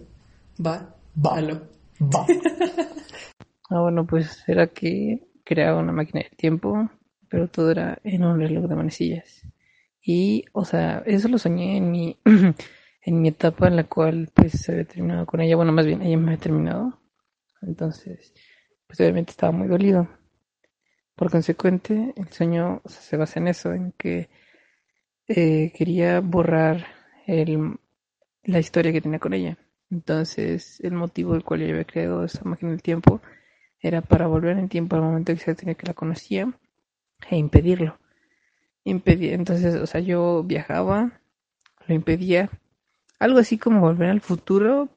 Va. 0.64 0.94
Va. 1.16 1.36
Halo. 1.36 1.62
Va. 1.98 2.26
Ah, 3.74 3.80
bueno, 3.80 4.06
pues 4.06 4.44
era 4.46 4.66
que 4.66 5.28
creaba 5.44 5.80
una 5.80 5.92
máquina 5.92 6.20
del 6.20 6.36
tiempo, 6.36 6.90
pero 7.30 7.48
todo 7.48 7.70
era 7.70 7.98
en 8.04 8.22
un 8.22 8.38
reloj 8.38 8.68
de 8.68 8.74
manecillas. 8.74 9.46
Y, 10.02 10.44
o 10.52 10.66
sea, 10.66 11.02
eso 11.06 11.28
lo 11.28 11.38
soñé 11.38 11.78
en 11.78 11.90
mi, 11.90 12.18
en 12.26 13.22
mi 13.22 13.28
etapa 13.28 13.68
en 13.68 13.76
la 13.76 13.84
cual, 13.84 14.28
pues, 14.34 14.52
se 14.60 14.72
había 14.72 14.84
terminado 14.84 15.24
con 15.24 15.40
ella. 15.40 15.56
Bueno, 15.56 15.72
más 15.72 15.86
bien, 15.86 16.02
ella 16.02 16.18
me 16.18 16.32
había 16.32 16.42
terminado. 16.42 17.00
Entonces, 17.62 18.34
pues, 18.86 19.00
obviamente 19.00 19.30
estaba 19.30 19.52
muy 19.52 19.68
dolido. 19.68 20.06
Por 21.16 21.30
consecuente, 21.30 22.12
el 22.14 22.28
sueño 22.28 22.82
o 22.84 22.88
sea, 22.90 23.00
se 23.00 23.16
basa 23.16 23.40
en 23.40 23.48
eso, 23.48 23.72
en 23.72 23.92
que 23.92 24.28
eh, 25.28 25.72
quería 25.76 26.20
borrar 26.20 26.86
el, 27.26 27.78
la 28.44 28.58
historia 28.58 28.92
que 28.92 29.00
tenía 29.00 29.18
con 29.18 29.34
ella. 29.34 29.58
Entonces, 29.90 30.80
el 30.80 30.92
motivo 30.92 31.34
del 31.34 31.44
cual 31.44 31.60
yo 31.60 31.68
había 31.68 31.84
creado 31.84 32.24
esa 32.24 32.44
máquina 32.44 32.70
del 32.70 32.82
tiempo 32.82 33.20
era 33.80 34.00
para 34.00 34.26
volver 34.26 34.58
en 34.58 34.68
tiempo 34.68 34.96
al 34.96 35.02
momento 35.02 35.32
exacto 35.32 35.66
que 35.66 35.86
la 35.86 35.94
conocía 35.94 36.52
e 37.30 37.36
impedirlo. 37.36 37.98
Impedir, 38.84 39.34
entonces, 39.34 39.76
o 39.76 39.86
sea, 39.86 40.00
yo 40.00 40.42
viajaba, 40.44 41.20
lo 41.86 41.94
impedía, 41.94 42.50
algo 43.18 43.38
así 43.38 43.58
como 43.58 43.80
volver 43.80 44.10
al 44.10 44.20
futuro, 44.20 44.88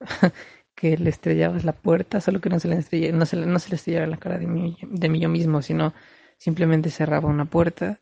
que 0.74 0.96
le 0.96 1.10
estrellabas 1.10 1.64
la 1.64 1.72
puerta, 1.72 2.20
solo 2.20 2.40
que 2.40 2.50
no 2.50 2.60
se 2.60 2.68
le 2.68 2.76
estrella, 2.76 3.12
no 3.12 3.26
se 3.26 3.36
no 3.36 3.58
se 3.58 3.70
le 3.70 3.76
estrellaba 3.76 4.06
la 4.06 4.16
cara 4.16 4.38
de 4.38 4.46
mí, 4.46 4.76
de 4.82 5.08
mí 5.08 5.20
yo 5.20 5.28
mismo, 5.28 5.62
sino 5.62 5.94
simplemente 6.38 6.90
cerraba 6.90 7.28
una 7.28 7.44
puerta 7.46 7.98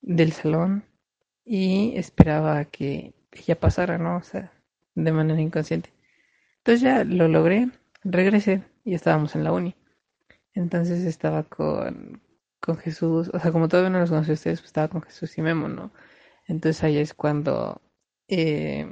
del 0.00 0.32
salón 0.32 0.84
y 1.44 1.96
esperaba 1.96 2.64
que 2.66 3.14
ella 3.32 3.58
pasara, 3.58 3.98
¿no? 3.98 4.16
O 4.18 4.22
sea, 4.22 4.52
de 4.94 5.12
manera 5.12 5.40
inconsciente. 5.40 5.92
Entonces 6.58 6.80
ya 6.82 7.04
lo 7.04 7.28
logré, 7.28 7.70
regresé 8.02 8.64
y 8.84 8.94
estábamos 8.94 9.36
en 9.36 9.44
la 9.44 9.52
uni. 9.52 9.76
Entonces 10.54 11.04
estaba 11.04 11.44
con, 11.44 12.20
con 12.60 12.76
Jesús, 12.78 13.30
o 13.32 13.38
sea, 13.38 13.52
como 13.52 13.68
todavía 13.68 13.90
no 13.90 14.00
los 14.00 14.10
conocí 14.10 14.30
a 14.32 14.34
ustedes, 14.34 14.60
pues 14.60 14.68
estaba 14.68 14.88
con 14.88 15.02
Jesús 15.02 15.36
y 15.38 15.42
Memo, 15.42 15.68
¿no? 15.68 15.92
Entonces 16.48 16.82
ahí 16.84 16.98
es 16.98 17.14
cuando, 17.14 17.80
eh, 18.28 18.88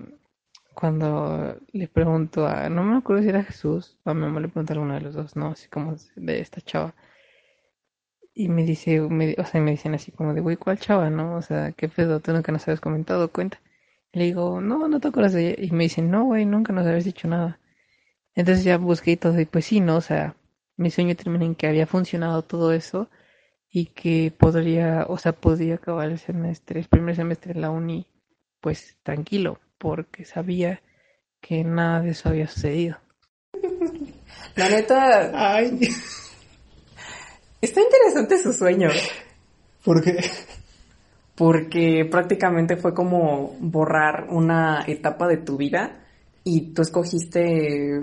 cuando 0.74 1.58
le 1.72 1.88
pregunto 1.88 2.46
a, 2.46 2.68
no 2.68 2.84
me 2.84 2.96
acuerdo 2.98 3.22
si 3.22 3.28
era 3.30 3.44
Jesús 3.44 3.98
o 4.04 4.10
a 4.10 4.14
Memo, 4.14 4.40
le 4.40 4.48
pregunto 4.48 4.72
a 4.72 4.76
alguno 4.76 4.94
de 4.94 5.00
los 5.00 5.14
dos, 5.14 5.36
¿no? 5.36 5.48
Así 5.48 5.68
como 5.68 5.96
de 6.16 6.40
esta 6.40 6.60
chava. 6.60 6.94
Y 8.34 8.48
me 8.48 8.64
dice, 8.64 9.00
me, 9.00 9.34
o 9.38 9.44
sea, 9.44 9.60
me 9.60 9.70
dicen 9.72 9.94
así 9.94 10.10
como 10.12 10.34
de, 10.34 10.40
güey, 10.40 10.56
¿cuál 10.56 10.78
chava, 10.78 11.08
no? 11.08 11.36
O 11.36 11.42
sea, 11.42 11.72
¿qué 11.72 11.88
pedo? 11.88 12.20
Tú 12.20 12.32
nunca 12.32 12.50
nos 12.52 12.66
habías 12.66 12.80
comentado, 12.80 13.30
cuenta. 13.30 13.60
Y 14.12 14.18
le 14.18 14.24
digo, 14.26 14.60
no, 14.60 14.88
no 14.88 15.00
te 15.00 15.08
acuerdas 15.08 15.34
de 15.34 15.50
ella. 15.50 15.62
Y 15.62 15.70
me 15.70 15.84
dicen, 15.84 16.10
no, 16.10 16.24
güey, 16.24 16.44
nunca 16.44 16.72
nos 16.72 16.86
habías 16.86 17.04
dicho 17.04 17.28
nada. 17.28 17.60
Entonces 18.34 18.64
ya 18.64 18.78
busqué 18.78 19.12
y 19.12 19.16
todo, 19.16 19.40
y 19.40 19.44
pues 19.44 19.66
sí, 19.66 19.80
¿no? 19.80 19.96
O 19.96 20.00
sea, 20.00 20.34
mi 20.76 20.90
sueño 20.90 21.14
termina 21.14 21.44
en 21.44 21.54
que 21.54 21.68
había 21.68 21.86
funcionado 21.86 22.42
todo 22.42 22.72
eso 22.72 23.08
y 23.70 23.86
que 23.86 24.32
podría, 24.36 25.06
o 25.08 25.18
sea, 25.18 25.32
podía 25.32 25.76
acabar 25.76 26.10
el 26.10 26.18
semestre, 26.18 26.80
el 26.80 26.88
primer 26.88 27.16
semestre 27.16 27.52
en 27.52 27.60
la 27.60 27.70
uni, 27.70 28.06
pues 28.60 28.96
tranquilo, 29.02 29.60
porque 29.78 30.24
sabía 30.24 30.82
que 31.40 31.62
nada 31.64 32.00
de 32.00 32.10
eso 32.10 32.28
había 32.28 32.48
sucedido. 32.48 32.98
La 34.56 34.68
neta, 34.68 35.30
Ay, 35.34 35.78
está 37.64 37.80
interesante 37.80 38.38
su 38.38 38.52
sueño. 38.52 38.88
¿por 39.84 40.02
qué? 40.02 40.16
porque 41.34 42.06
prácticamente 42.10 42.76
fue 42.76 42.94
como 42.94 43.56
borrar 43.60 44.28
una 44.30 44.84
etapa 44.86 45.26
de 45.26 45.38
tu 45.38 45.56
vida 45.56 46.00
y 46.44 46.72
tú 46.72 46.82
escogiste 46.82 48.00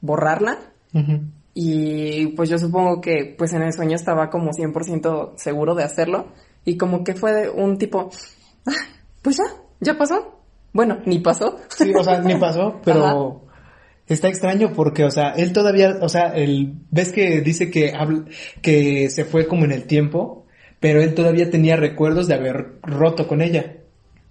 borrarla 0.00 0.58
y 1.54 2.28
pues 2.28 2.48
yo 2.48 2.58
supongo 2.58 3.00
que 3.00 3.34
pues 3.38 3.52
en 3.52 3.62
el 3.62 3.72
sueño 3.72 3.94
estaba 3.96 4.28
como 4.30 4.50
100% 4.50 5.34
seguro 5.36 5.74
de 5.74 5.84
hacerlo 5.84 6.26
y 6.64 6.76
como 6.76 7.04
que 7.04 7.14
fue 7.14 7.32
de 7.32 7.50
un 7.50 7.78
tipo, 7.78 8.10
"Ah, 8.66 8.72
pues 9.22 9.36
ya, 9.36 9.44
ya 9.80 9.96
pasó. 9.96 10.40
Bueno, 10.72 10.98
ni 11.06 11.20
pasó. 11.20 11.58
Sí, 11.68 11.92
o 11.96 12.02
sea, 12.02 12.20
ni 12.20 12.34
pasó, 12.36 12.80
pero 12.84 13.43
está 14.06 14.28
extraño 14.28 14.72
porque, 14.74 15.04
o 15.04 15.10
sea, 15.10 15.30
él 15.30 15.52
todavía, 15.52 15.98
o 16.00 16.08
sea, 16.08 16.28
él, 16.34 16.74
ves 16.90 17.12
que 17.12 17.40
dice 17.40 17.70
que 17.70 17.92
habl- 17.94 18.26
que 18.62 19.08
se 19.10 19.24
fue 19.24 19.46
como 19.46 19.64
en 19.64 19.72
el 19.72 19.84
tiempo, 19.86 20.46
pero 20.80 21.02
él 21.02 21.14
todavía 21.14 21.50
tenía 21.50 21.76
recuerdos 21.76 22.28
de 22.28 22.34
haber 22.34 22.78
roto 22.82 23.26
con 23.26 23.40
ella. 23.40 23.76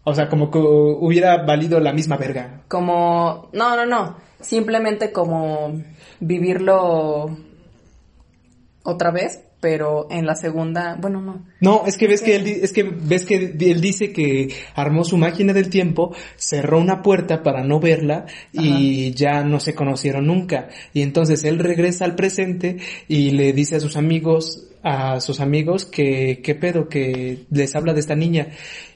O 0.04 0.14
sea, 0.14 0.28
como 0.28 0.52
que 0.52 0.60
hubiera 0.60 1.44
valido 1.46 1.80
la 1.80 1.94
misma 1.94 2.18
verga. 2.18 2.64
Como, 2.68 3.50
no, 3.54 3.76
no, 3.76 3.86
no, 3.86 4.18
simplemente 4.42 5.12
como 5.12 5.82
vivirlo 6.20 7.38
otra 8.84 9.12
vez, 9.12 9.46
pero 9.64 10.08
en 10.12 10.26
la 10.26 10.36
segunda, 10.36 10.98
bueno, 11.00 11.22
no. 11.22 11.46
No, 11.62 11.84
es 11.88 11.96
que 11.98 12.10
ves 12.10 12.22
que 12.22 12.36
él, 12.36 12.46
es 12.46 12.74
que 12.74 12.84
ves 12.84 13.24
que 13.26 13.36
él 13.58 13.80
dice 13.80 14.12
que 14.12 14.50
armó 14.76 15.06
su 15.06 15.16
máquina 15.18 15.54
del 15.54 15.70
tiempo, 15.70 16.14
cerró 16.36 16.80
una 16.80 17.02
puerta 17.02 17.42
para 17.44 17.64
no 17.64 17.80
verla 17.80 18.26
y 18.52 19.14
ya 19.14 19.42
no 19.46 19.62
se 19.62 19.74
conocieron 19.74 20.28
nunca. 20.28 20.68
Y 20.94 21.02
entonces 21.02 21.46
él 21.46 21.60
regresa 21.60 22.04
al 22.04 22.16
presente 22.16 22.78
y 23.08 23.32
le 23.32 23.54
dice 23.54 23.78
a 23.78 23.80
sus 23.80 23.96
amigos, 23.96 24.68
a 24.84 25.22
sus 25.22 25.40
amigos 25.40 25.86
que 25.86 26.42
qué 26.44 26.56
pedo 26.56 26.90
que 26.90 27.46
les 27.50 27.74
habla 27.78 27.94
de 27.94 28.02
esta 28.02 28.16
niña 28.18 28.50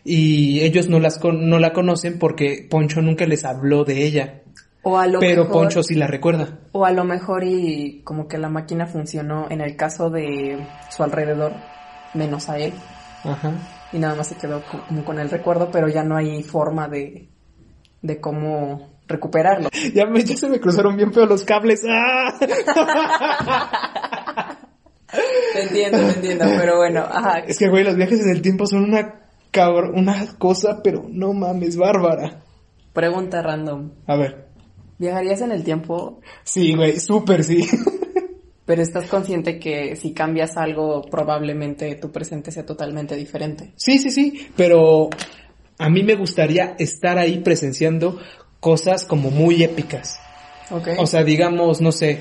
y 0.04 0.60
ellos 0.60 0.90
no 0.90 1.00
las 1.00 1.18
con- 1.18 1.50
no 1.50 1.60
la 1.60 1.72
conocen 1.72 2.20
porque 2.20 2.68
Poncho 2.70 3.02
nunca 3.02 3.26
les 3.26 3.46
habló 3.46 3.86
de 3.86 4.06
ella, 4.06 4.42
O 4.84 4.98
a 4.98 5.08
lo 5.08 5.20
pero 5.20 5.44
mejor, 5.44 5.64
Poncho 5.64 5.84
sí 5.84 5.96
la 5.96 6.08
recuerda. 6.08 6.60
o 6.72 6.86
a 6.86 6.92
lo 6.92 7.04
mejor 7.04 7.44
y 7.44 8.02
como 8.04 8.28
que 8.28 8.38
la 8.38 8.50
máquina 8.50 8.86
funcionó 8.88 9.48
en 9.50 9.62
el 9.62 9.76
caso 9.76 10.10
de 10.10 10.66
su 10.90 11.04
alrededor, 11.04 11.54
menos 12.14 12.50
a 12.50 12.58
él, 12.58 12.74
Ajá. 13.26 13.52
y 13.92 14.00
nada 14.00 14.16
más 14.16 14.28
se 14.28 14.36
quedó 14.36 14.62
co- 14.64 14.84
como 14.88 15.04
con 15.04 15.20
el 15.20 15.30
recuerdo, 15.30 15.70
pero 15.72 15.88
ya 15.90 16.04
no 16.04 16.16
hay 16.16 16.42
forma 16.44 16.88
de, 16.88 17.28
de 18.02 18.22
cómo 18.22 18.90
recuperarlo. 19.08 19.70
Ya, 19.94 20.06
me- 20.06 20.24
ya 20.24 20.38
se 20.38 20.50
me 20.50 20.60
cruzaron 20.60 20.96
bien 20.96 21.12
feo 21.14 21.26
los 21.26 21.44
cables. 21.44 21.82
¡Ah! 21.90 22.34
Te 25.54 25.64
entiendo, 25.64 25.98
te 26.00 26.14
entiendo, 26.16 26.46
pero 26.58 26.78
bueno, 26.78 27.00
ajá. 27.00 27.40
Es 27.40 27.58
que, 27.58 27.70
güey, 27.70 27.84
los 27.84 27.96
viajes 27.96 28.20
en 28.22 28.30
el 28.30 28.42
tiempo 28.42 28.68
son 28.68 28.84
una 28.84 29.22
cabr 29.52 29.92
una 29.96 30.28
cosa, 30.38 30.82
pero 30.84 31.06
no 31.10 31.34
mames, 31.34 31.78
bárbara. 31.78 32.42
Pregunta 32.94 33.42
random. 33.42 33.92
A 34.06 34.16
ver. 34.18 34.47
¿Viajarías 35.00 35.42
en 35.42 35.52
el 35.52 35.64
tiempo, 35.64 36.20
Sí, 36.44 36.76
güey, 36.76 37.00
súper 37.00 37.44
sí. 37.44 37.68
pero 38.68 38.82
estás 38.82 39.08
consciente 39.08 39.60
que 39.60 39.96
si 39.96 40.12
cambias 40.12 40.58
algo, 40.58 41.02
probablemente 41.04 41.96
tu 41.96 42.12
presente 42.12 42.52
sea 42.52 42.66
totalmente 42.66 43.16
diferente? 43.16 43.72
Sí, 43.78 43.98
sí, 43.98 44.12
sí, 44.12 44.48
pero 44.58 45.10
a 45.78 45.90
mí 45.90 46.04
me 46.04 46.16
gustaría 46.16 46.76
estar 46.78 47.18
ahí 47.18 47.40
presenciando 47.40 48.20
cosas 48.60 49.06
como 49.06 49.32
muy 49.32 49.64
épicas. 49.64 50.20
Ok. 50.70 50.90
O 50.98 51.08
sea, 51.08 51.24
digamos, 51.24 51.80
no 51.80 51.94
sé, 51.94 52.20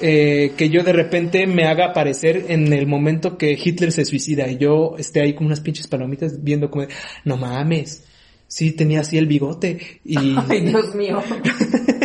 eh, 0.00 0.52
que 0.56 0.68
yo 0.68 0.82
de 0.82 0.92
repente 0.92 1.46
me 1.46 1.64
haga 1.68 1.86
aparecer 1.86 2.46
en 2.48 2.72
el 2.72 2.88
momento 2.88 3.38
que 3.38 3.52
Hitler 3.52 3.92
se 3.92 4.04
suicida 4.04 4.48
y 4.48 4.56
yo 4.56 4.96
esté 4.98 5.22
ahí 5.22 5.34
con 5.34 5.46
unas 5.46 5.60
pinches 5.60 5.86
palomitas 5.86 6.42
viendo 6.42 6.70
como, 6.70 6.86
no 7.24 7.36
mames, 7.36 8.02
sí 8.48 8.72
tenía 8.72 9.00
así 9.00 9.16
el 9.16 9.26
bigote 9.26 10.00
y... 10.04 10.34
Ay, 10.48 10.62
Dios 10.62 10.92
mío. 10.96 11.22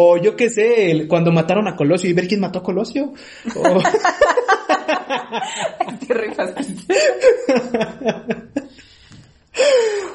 o 0.00 0.16
yo 0.16 0.36
qué 0.36 0.48
sé, 0.50 0.92
el- 0.92 1.08
cuando 1.08 1.32
mataron 1.32 1.66
a 1.66 1.74
Colosio 1.74 2.08
y 2.08 2.12
ver 2.12 2.28
quién 2.28 2.38
mató 2.40 2.60
a 2.60 2.62
Colosio. 2.62 3.12
O- 3.56 3.82
Te 6.06 6.14
rifas. 6.14 6.52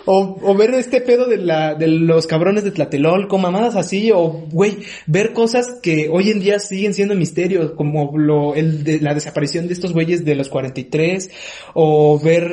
O, 0.05 0.37
o 0.41 0.55
ver 0.55 0.73
este 0.73 0.99
pedo 0.99 1.27
de 1.27 1.37
la, 1.37 1.75
de 1.75 1.87
los 1.87 2.27
cabrones 2.27 2.65
de 2.65 2.71
Tlatelolco, 2.71 3.37
mamadas 3.37 3.77
así, 3.77 4.11
o 4.11 4.29
güey, 4.51 4.79
ver 5.07 5.31
cosas 5.31 5.79
que 5.81 6.09
hoy 6.11 6.29
en 6.29 6.41
día 6.41 6.59
siguen 6.59 6.93
siendo 6.93 7.15
misterios, 7.15 7.71
como 7.71 8.17
lo, 8.17 8.53
el 8.53 8.83
de 8.83 8.99
la 8.99 9.13
desaparición 9.13 9.67
de 9.67 9.73
estos 9.73 9.93
güeyes 9.93 10.25
de 10.25 10.35
los 10.35 10.49
43, 10.49 11.31
o 11.73 12.19
ver 12.19 12.51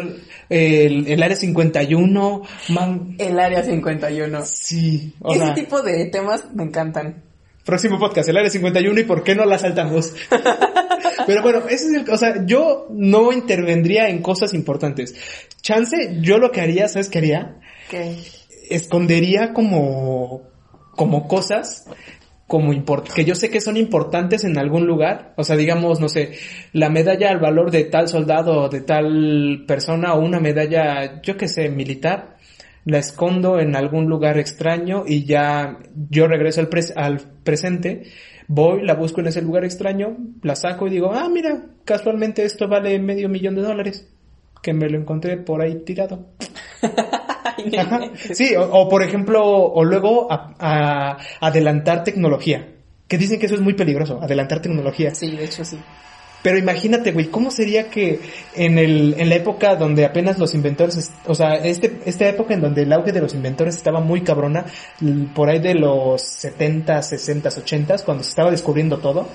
el, 0.49 1.09
el 1.09 1.23
área 1.23 1.37
51, 1.37 2.43
man, 2.69 3.17
El 3.19 3.41
área 3.41 3.65
51. 3.65 4.43
sí, 4.45 5.15
o 5.21 5.33
Ese 5.33 5.45
sea, 5.45 5.55
tipo 5.55 5.83
de 5.83 6.07
temas 6.07 6.45
me 6.55 6.63
encantan. 6.63 7.30
Próximo 7.71 7.99
podcast, 7.99 8.29
el 8.29 8.37
área 8.37 8.51
51 8.51 9.01
y 9.01 9.05
por 9.05 9.23
qué 9.23 9.35
no 9.35 9.45
la 9.45 9.59
saltamos. 9.59 10.13
Pero 11.27 11.43
bueno, 11.43 11.61
ese 11.69 11.87
es 11.87 11.95
el, 11.95 12.11
o 12.11 12.19
sea, 12.19 12.45
yo 12.45 12.89
no 12.91 13.33
intervendría 13.33 14.09
en 14.09 14.21
cosas 14.21 14.53
importantes. 14.55 15.15
Chance, 15.63 16.19
yo 16.21 16.39
lo 16.39 16.51
que 16.51 16.61
haría, 16.61 16.89
¿sabes 16.89 17.09
qué 17.09 17.19
haría? 17.19 17.61
Que 17.89 18.17
escondería 18.69 19.53
como, 19.53 20.43
como 20.97 21.29
cosas 21.29 21.87
como 22.51 22.73
import 22.73 23.09
que 23.09 23.25
yo 23.25 23.37
sé 23.37 23.49
que 23.49 23.61
son 23.61 23.77
importantes 23.77 24.43
en 24.43 24.59
algún 24.59 24.85
lugar, 24.85 25.35
o 25.37 25.45
sea, 25.45 25.55
digamos, 25.55 26.01
no 26.01 26.09
sé, 26.09 26.33
la 26.73 26.91
medalla 26.91 27.31
al 27.31 27.39
valor 27.39 27.71
de 27.71 27.85
tal 27.85 28.09
soldado 28.09 28.63
o 28.63 28.69
de 28.69 28.81
tal 28.81 29.63
persona 29.69 30.15
o 30.15 30.21
una 30.21 30.41
medalla, 30.41 31.23
yo 31.23 31.37
qué 31.37 31.47
sé, 31.47 31.69
militar, 31.69 32.39
la 32.85 32.99
escondo 32.99 33.59
en 33.61 33.77
algún 33.77 34.07
lugar 34.07 34.39
extraño 34.39 35.05
y 35.07 35.25
ya 35.25 35.79
yo 36.09 36.27
regreso 36.27 36.61
al, 36.61 36.71
pres- 36.71 36.93
al 36.97 37.19
presente, 37.45 38.05
voy, 38.49 38.83
la 38.83 38.95
busco 38.95 39.21
en 39.21 39.27
ese 39.29 39.43
lugar 39.43 39.65
extraño, 39.65 40.17
la 40.43 40.57
saco 40.57 40.87
y 40.87 40.91
digo, 40.91 41.13
ah, 41.13 41.29
mira, 41.33 41.63
casualmente 41.85 42.45
esto 42.45 42.69
vale 42.69 42.99
medio 42.99 43.29
millón 43.29 43.55
de 43.55 43.63
dólares, 43.63 44.09
que 44.63 44.73
me 44.73 44.89
lo 44.89 44.99
encontré 44.99 45.37
por 45.37 45.61
ahí 45.63 45.83
tirado. 45.85 46.27
Ajá. 47.79 48.01
Sí, 48.33 48.55
o, 48.57 48.63
o 48.63 48.89
por 48.89 49.03
ejemplo, 49.03 49.45
o 49.45 49.85
luego 49.85 50.33
a- 50.33 50.55
a- 50.59 51.19
adelantar 51.41 52.05
tecnología. 52.05 52.75
Que 53.07 53.19
dicen 53.19 53.41
que 53.41 53.47
eso 53.47 53.57
es 53.57 53.61
muy 53.61 53.75
peligroso, 53.75 54.21
adelantar 54.23 54.63
tecnología. 54.63 55.15
sí, 55.15 55.37
de 55.37 55.45
hecho 55.45 55.65
sí. 55.65 55.79
Pero 56.43 56.57
imagínate, 56.57 57.13
güey, 57.13 57.27
¿cómo 57.27 57.51
sería 57.51 57.91
que 57.91 58.21
en 58.57 58.79
el, 58.79 59.15
en 59.19 59.29
la 59.29 59.35
época 59.35 59.77
donde 59.77 60.07
apenas 60.07 60.39
los 60.39 60.55
inventores, 60.55 60.97
es- 60.97 61.13
o 61.27 61.35
sea, 61.35 61.57
este, 61.57 61.99
esta 62.07 62.27
época 62.29 62.55
en 62.55 62.63
donde 62.63 62.83
el 62.83 62.93
auge 62.93 63.13
de 63.13 63.21
los 63.21 63.35
inventores 63.35 63.77
estaba 63.77 64.01
muy 64.01 64.23
cabrona, 64.23 64.65
por 65.35 65.51
ahí 65.51 65.59
de 65.59 65.75
los 65.75 66.23
70, 66.23 67.03
60, 67.03 67.49
80, 67.59 67.99
cuando 68.07 68.23
se 68.25 68.31
estaba 68.31 68.51
descubriendo 68.51 68.99
todo, 68.99 69.29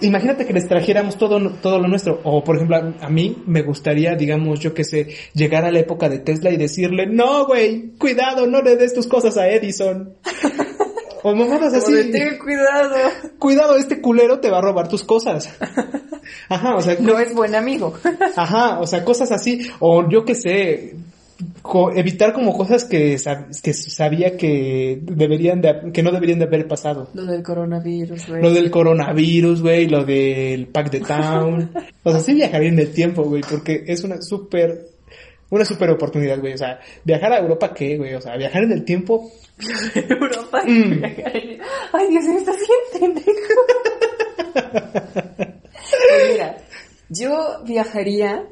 imagínate 0.00 0.44
que 0.46 0.52
les 0.52 0.68
trajéramos 0.68 1.16
todo, 1.16 1.50
todo 1.62 1.78
lo 1.78 1.88
nuestro. 1.88 2.20
O, 2.24 2.42
por 2.42 2.56
ejemplo, 2.56 2.76
a, 2.76 3.06
a 3.06 3.08
mí 3.08 3.42
me 3.46 3.62
gustaría, 3.62 4.14
digamos, 4.14 4.60
yo 4.60 4.74
que 4.74 4.84
sé, 4.84 5.08
llegar 5.34 5.64
a 5.64 5.70
la 5.70 5.80
época 5.80 6.08
de 6.08 6.18
Tesla 6.18 6.50
y 6.50 6.56
decirle, 6.56 7.06
no, 7.06 7.46
güey, 7.46 7.92
cuidado, 7.98 8.46
no 8.46 8.60
le 8.62 8.76
des 8.76 8.92
tus 8.94 9.06
cosas 9.06 9.36
a 9.36 9.48
Edison. 9.48 10.14
o 11.22 11.34
mamadas 11.34 11.72
Como 11.84 11.96
de, 11.96 12.00
así. 12.02 12.10
ten 12.12 12.38
cuidado. 12.38 12.94
Cuidado, 13.38 13.76
este 13.76 14.00
culero 14.00 14.40
te 14.40 14.50
va 14.50 14.58
a 14.58 14.62
robar 14.62 14.88
tus 14.88 15.02
cosas. 15.04 15.48
Ajá, 16.48 16.76
o 16.76 16.82
sea, 16.82 16.96
No 17.00 17.18
es 17.18 17.34
buen 17.34 17.54
amigo. 17.54 17.94
Ajá, 18.36 18.80
o 18.80 18.86
sea, 18.86 19.04
cosas 19.04 19.32
así, 19.32 19.66
o 19.80 20.08
yo 20.08 20.24
qué 20.24 20.34
sé, 20.34 20.96
evitar 21.94 22.32
como 22.32 22.56
cosas 22.56 22.84
que, 22.84 23.16
sab- 23.16 23.48
que 23.62 23.72
sabía 23.74 24.36
que 24.36 24.98
deberían 25.02 25.60
de, 25.60 25.90
que 25.92 26.02
no 26.02 26.12
deberían 26.12 26.38
de 26.38 26.44
haber 26.44 26.68
pasado. 26.68 27.08
Lo 27.14 27.24
del 27.24 27.42
coronavirus, 27.42 28.28
güey. 28.28 28.42
Lo 28.42 28.50
del 28.52 28.70
coronavirus, 28.70 29.60
güey, 29.62 29.88
lo 29.88 30.04
del 30.04 30.68
pack 30.68 30.90
de 30.90 31.00
town. 31.00 31.70
O 32.04 32.10
sea, 32.12 32.20
sí 32.20 32.34
viajaría 32.34 32.68
en 32.68 32.78
el 32.78 32.92
tiempo, 32.92 33.24
güey, 33.24 33.42
porque 33.48 33.82
es 33.86 34.04
una 34.04 34.22
súper, 34.22 34.86
una 35.52 35.66
súper 35.66 35.90
oportunidad, 35.90 36.40
güey. 36.40 36.54
O 36.54 36.58
sea, 36.58 36.80
viajar 37.04 37.32
a 37.32 37.38
Europa, 37.38 37.74
¿qué, 37.74 37.98
güey? 37.98 38.14
O 38.14 38.20
sea, 38.20 38.36
viajar 38.36 38.64
en 38.64 38.72
el 38.72 38.84
tiempo, 38.84 39.30
Europa. 39.94 40.62
Mm. 40.66 41.04
Ay, 41.92 42.08
Dios 42.08 42.24
mío, 42.24 42.38
estás 42.38 42.56
bien 42.56 43.14
pendejo. 43.14 43.30
Pues 45.92 46.32
mira, 46.32 46.56
yo 47.08 47.62
viajaría, 47.66 48.44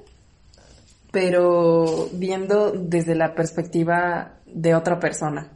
pero 1.10 2.08
viendo 2.12 2.72
desde 2.72 3.14
la 3.14 3.34
perspectiva 3.34 4.34
de 4.46 4.74
otra 4.74 4.98
persona. 4.98 5.48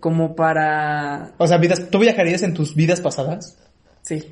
Como 0.00 0.34
para... 0.34 1.32
o 1.36 1.46
sea, 1.46 1.58
vidas, 1.58 1.90
¿tú 1.90 1.98
viajarías 1.98 2.42
en 2.42 2.54
tus 2.54 2.74
vidas 2.74 3.00
pasadas? 3.00 3.58
Sí. 4.02 4.24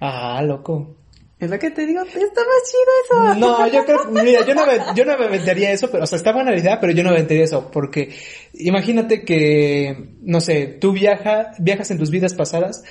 Ah, 0.00 0.42
loco. 0.42 0.96
Es 1.40 1.48
lo 1.48 1.58
que 1.58 1.70
te 1.70 1.86
digo, 1.86 2.02
está 2.02 2.18
más 2.18 2.70
chido 2.70 3.34
eso. 3.34 3.34
No, 3.40 3.66
yo 3.66 3.84
creo, 3.86 4.04
mira, 4.10 4.44
yo 4.44 4.54
no, 4.54 4.66
me, 4.66 4.78
yo 4.94 5.06
no 5.06 5.16
me 5.16 5.24
aventaría 5.24 5.72
eso, 5.72 5.90
pero, 5.90 6.04
o 6.04 6.06
sea, 6.06 6.16
está 6.18 6.32
buena 6.32 6.50
la 6.50 6.58
idea, 6.58 6.78
pero 6.78 6.92
yo 6.92 7.02
no 7.02 7.08
me 7.08 7.16
aventaría 7.16 7.44
eso, 7.44 7.70
porque 7.70 8.14
imagínate 8.52 9.24
que, 9.24 10.10
no 10.20 10.42
sé, 10.42 10.66
tú 10.66 10.92
viaja, 10.92 11.52
viajas 11.58 11.90
en 11.90 11.98
tus 11.98 12.10
vidas 12.10 12.34
pasadas 12.34 12.82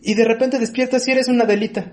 y 0.00 0.14
de 0.14 0.24
repente 0.24 0.58
despiertas 0.58 1.06
y 1.06 1.12
eres 1.12 1.28
una 1.28 1.44
Adelita. 1.44 1.92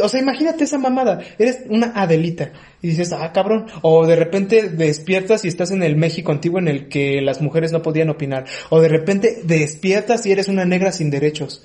O 0.00 0.08
sea, 0.08 0.20
imagínate 0.20 0.64
esa 0.64 0.76
mamada, 0.76 1.20
eres 1.38 1.62
una 1.68 1.92
Adelita 1.94 2.52
y 2.82 2.88
dices, 2.88 3.12
ah, 3.12 3.32
cabrón, 3.32 3.66
o 3.82 4.06
de 4.06 4.16
repente 4.16 4.68
despiertas 4.68 5.44
y 5.44 5.48
estás 5.48 5.70
en 5.70 5.82
el 5.82 5.96
México 5.96 6.32
antiguo 6.32 6.58
en 6.58 6.68
el 6.68 6.88
que 6.88 7.20
las 7.20 7.40
mujeres 7.40 7.70
no 7.70 7.80
podían 7.80 8.10
opinar, 8.10 8.44
o 8.70 8.80
de 8.80 8.88
repente 8.88 9.40
despiertas 9.44 10.26
y 10.26 10.32
eres 10.32 10.48
una 10.48 10.64
negra 10.64 10.90
sin 10.90 11.10
derechos. 11.10 11.64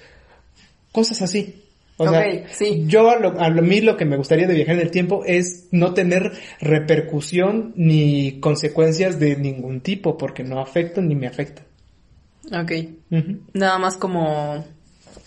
Cosas 0.92 1.22
así. 1.22 1.64
O 2.02 2.08
sea, 2.10 2.48
sí. 2.48 2.86
yo 2.88 3.10
a, 3.10 3.18
lo, 3.20 3.40
a 3.42 3.50
mí 3.50 3.82
lo 3.82 3.98
que 3.98 4.06
me 4.06 4.16
gustaría 4.16 4.48
de 4.48 4.54
viajar 4.54 4.76
en 4.76 4.82
el 4.82 4.90
tiempo 4.92 5.24
es 5.26 5.68
no 5.72 5.94
tener 5.94 6.32
repercusión 6.62 7.74
ni 7.76 8.40
consecuencias 8.40 9.20
de 9.20 9.36
ningún 9.36 9.82
tipo, 9.82 10.18
porque 10.18 10.44
no 10.44 10.62
afectan 10.62 11.10
ni 11.10 11.16
me 11.16 11.28
afectan. 11.28 11.66
Ok. 12.54 12.72
Nada 13.54 13.78
más 13.80 13.98
como 13.98 14.66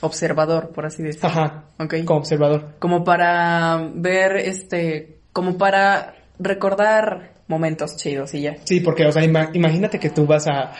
observador, 0.00 0.70
por 0.70 0.86
así 0.86 1.02
decirlo. 1.02 1.28
Ajá. 1.28 1.64
Ok. 1.78 1.96
Como 2.04 2.20
observador. 2.20 2.74
Como 2.78 3.04
para 3.04 3.90
ver, 3.94 4.36
este, 4.38 5.18
como 5.32 5.58
para 5.58 6.14
recordar 6.38 7.34
momentos 7.48 7.96
chidos 7.98 8.32
y 8.34 8.42
ya. 8.42 8.56
Sí, 8.64 8.80
porque, 8.80 9.04
o 9.06 9.12
sea, 9.12 9.22
ima- 9.24 9.50
imagínate 9.52 9.98
que 10.00 10.10
tú 10.10 10.26
vas 10.26 10.46
a, 10.48 10.72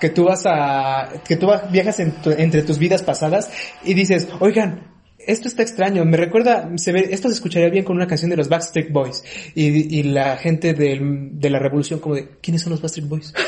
que 0.00 0.08
tú 0.10 0.24
vas 0.24 0.44
a, 0.46 1.08
que 1.28 1.36
tú 1.36 1.46
vas- 1.46 1.70
viajas 1.70 2.00
en 2.00 2.12
tu- 2.22 2.30
entre 2.30 2.62
tus 2.62 2.78
vidas 2.78 3.02
pasadas 3.02 3.50
y 3.84 3.94
dices, 3.94 4.28
oigan, 4.40 4.88
esto 5.18 5.48
está 5.48 5.62
extraño, 5.62 6.04
me 6.06 6.16
recuerda, 6.16 6.70
se 6.76 6.92
ve, 6.92 7.08
esto 7.10 7.28
se 7.28 7.34
escucharía 7.34 7.68
bien 7.68 7.84
con 7.84 7.96
una 7.96 8.06
canción 8.06 8.30
de 8.30 8.36
los 8.38 8.48
Backstreet 8.48 8.90
Boys 8.90 9.22
y, 9.54 9.98
y 9.98 10.02
la 10.04 10.36
gente 10.38 10.72
del- 10.72 11.38
de 11.38 11.50
la 11.50 11.58
revolución 11.58 12.00
como 12.00 12.14
de, 12.14 12.28
¿quiénes 12.40 12.62
son 12.62 12.70
los 12.72 12.80
Backstreet 12.80 13.08
Boys? 13.08 13.34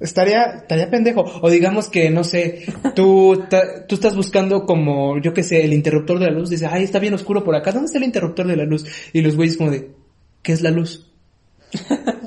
Estaría, 0.00 0.42
estaría 0.62 0.90
pendejo. 0.90 1.24
O 1.42 1.48
digamos 1.48 1.88
que, 1.88 2.10
no 2.10 2.24
sé, 2.24 2.64
tú, 2.96 3.44
ta- 3.48 3.86
tú 3.86 3.94
estás 3.94 4.16
buscando 4.16 4.66
como, 4.66 5.20
yo 5.20 5.32
qué 5.32 5.44
sé, 5.44 5.62
el 5.64 5.72
interruptor 5.72 6.18
de 6.18 6.26
la 6.26 6.32
luz. 6.32 6.50
Dices, 6.50 6.68
ay, 6.68 6.82
está 6.82 6.98
bien 6.98 7.14
oscuro 7.14 7.44
por 7.44 7.54
acá. 7.54 7.70
¿Dónde 7.70 7.86
está 7.86 7.98
el 7.98 8.04
interruptor 8.04 8.48
de 8.48 8.56
la 8.56 8.64
luz? 8.64 8.84
Y 9.12 9.20
los 9.20 9.36
güeyes 9.36 9.56
como 9.56 9.70
de, 9.70 9.90
¿qué 10.42 10.52
es 10.52 10.60
la 10.60 10.70
luz? 10.72 11.08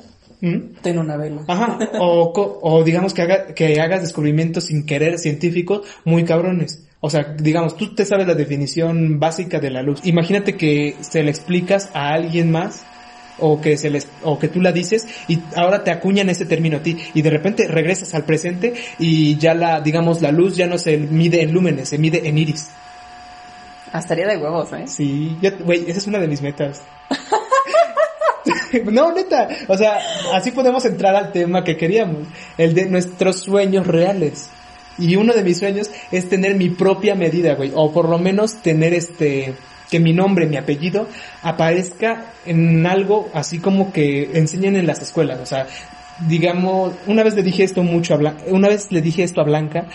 ¿Mm? 0.45 0.75
Ten 0.83 0.99
una 0.99 1.17
vela. 1.17 1.41
Ajá. 1.47 1.79
O, 1.97 2.83
digamos 2.83 3.13
que, 3.13 3.23
haga, 3.23 3.47
que 3.55 3.81
hagas 3.81 4.01
descubrimientos 4.01 4.65
sin 4.65 4.85
querer 4.85 5.17
científicos 5.17 5.87
muy 6.03 6.23
cabrones. 6.23 6.83
O 6.99 7.09
sea, 7.09 7.35
digamos, 7.37 7.75
tú 7.77 7.95
te 7.95 8.05
sabes 8.05 8.27
la 8.27 8.35
definición 8.35 9.19
básica 9.19 9.59
de 9.59 9.71
la 9.71 9.81
luz. 9.81 10.01
Imagínate 10.03 10.55
que 10.55 10.95
se 11.01 11.23
la 11.23 11.31
explicas 11.31 11.89
a 11.93 12.13
alguien 12.13 12.51
más 12.51 12.83
o 13.39 13.59
que 13.59 13.75
se 13.77 13.89
les 13.89 14.07
o 14.23 14.39
que 14.39 14.47
tú 14.47 14.61
la 14.61 14.71
dices 14.71 15.07
y 15.27 15.39
ahora 15.55 15.83
te 15.83 15.91
acuñan 15.91 16.29
ese 16.29 16.45
término 16.45 16.77
a 16.77 16.83
ti 16.83 16.97
y 17.13 17.21
de 17.21 17.29
repente 17.29 17.67
regresas 17.67 18.13
al 18.13 18.23
presente 18.23 18.73
y 18.97 19.35
ya 19.37 19.53
la 19.53 19.81
digamos 19.81 20.21
la 20.21 20.31
luz 20.31 20.55
ya 20.55 20.67
no 20.67 20.77
se 20.77 20.97
mide 20.97 21.41
en 21.41 21.51
lúmenes, 21.51 21.89
se 21.89 21.97
mide 21.97 22.27
en 22.29 22.37
iris. 22.37 22.69
Ah, 23.91 23.99
estaría 23.99 24.27
de 24.27 24.37
huevos, 24.37 24.71
¿eh? 24.71 24.85
Sí, 24.87 25.37
güey, 25.65 25.83
esa 25.87 25.97
es 25.97 26.07
una 26.07 26.19
de 26.19 26.27
mis 26.27 26.41
metas. 26.41 26.81
no, 28.91 29.11
neta, 29.11 29.47
o 29.67 29.77
sea, 29.77 29.99
así 30.33 30.51
podemos 30.51 30.85
entrar 30.85 31.15
al 31.15 31.31
tema 31.31 31.63
que 31.63 31.77
queríamos, 31.77 32.27
el 32.57 32.73
de 32.73 32.85
nuestros 32.85 33.39
sueños 33.39 33.87
reales. 33.87 34.49
Y 34.97 35.17
uno 35.17 35.33
de 35.33 35.43
mis 35.43 35.59
sueños 35.59 35.91
es 36.11 36.29
tener 36.29 36.55
mi 36.55 36.69
propia 36.69 37.15
medida, 37.15 37.55
güey, 37.55 37.71
o 37.75 37.91
por 37.91 38.07
lo 38.07 38.17
menos 38.17 38.61
tener 38.61 38.93
este 38.93 39.53
que 39.89 39.99
mi 39.99 40.13
nombre, 40.13 40.47
mi 40.47 40.57
apellido 40.57 41.07
aparezca 41.43 42.33
en 42.45 42.85
algo 42.87 43.29
así 43.33 43.59
como 43.59 43.93
que 43.93 44.31
enseñan 44.33 44.75
en 44.75 44.87
las 44.87 45.01
escuelas, 45.01 45.39
o 45.39 45.45
sea, 45.45 45.67
digamos, 46.27 46.93
una 47.07 47.23
vez 47.23 47.35
le 47.35 47.43
dije 47.43 47.63
esto 47.63 47.83
mucho 47.83 48.13
a 48.13 48.17
Blanca, 48.17 48.43
una 48.47 48.67
vez 48.67 48.91
le 48.91 49.01
dije 49.01 49.23
esto 49.23 49.41
a 49.41 49.43
Blanca, 49.43 49.85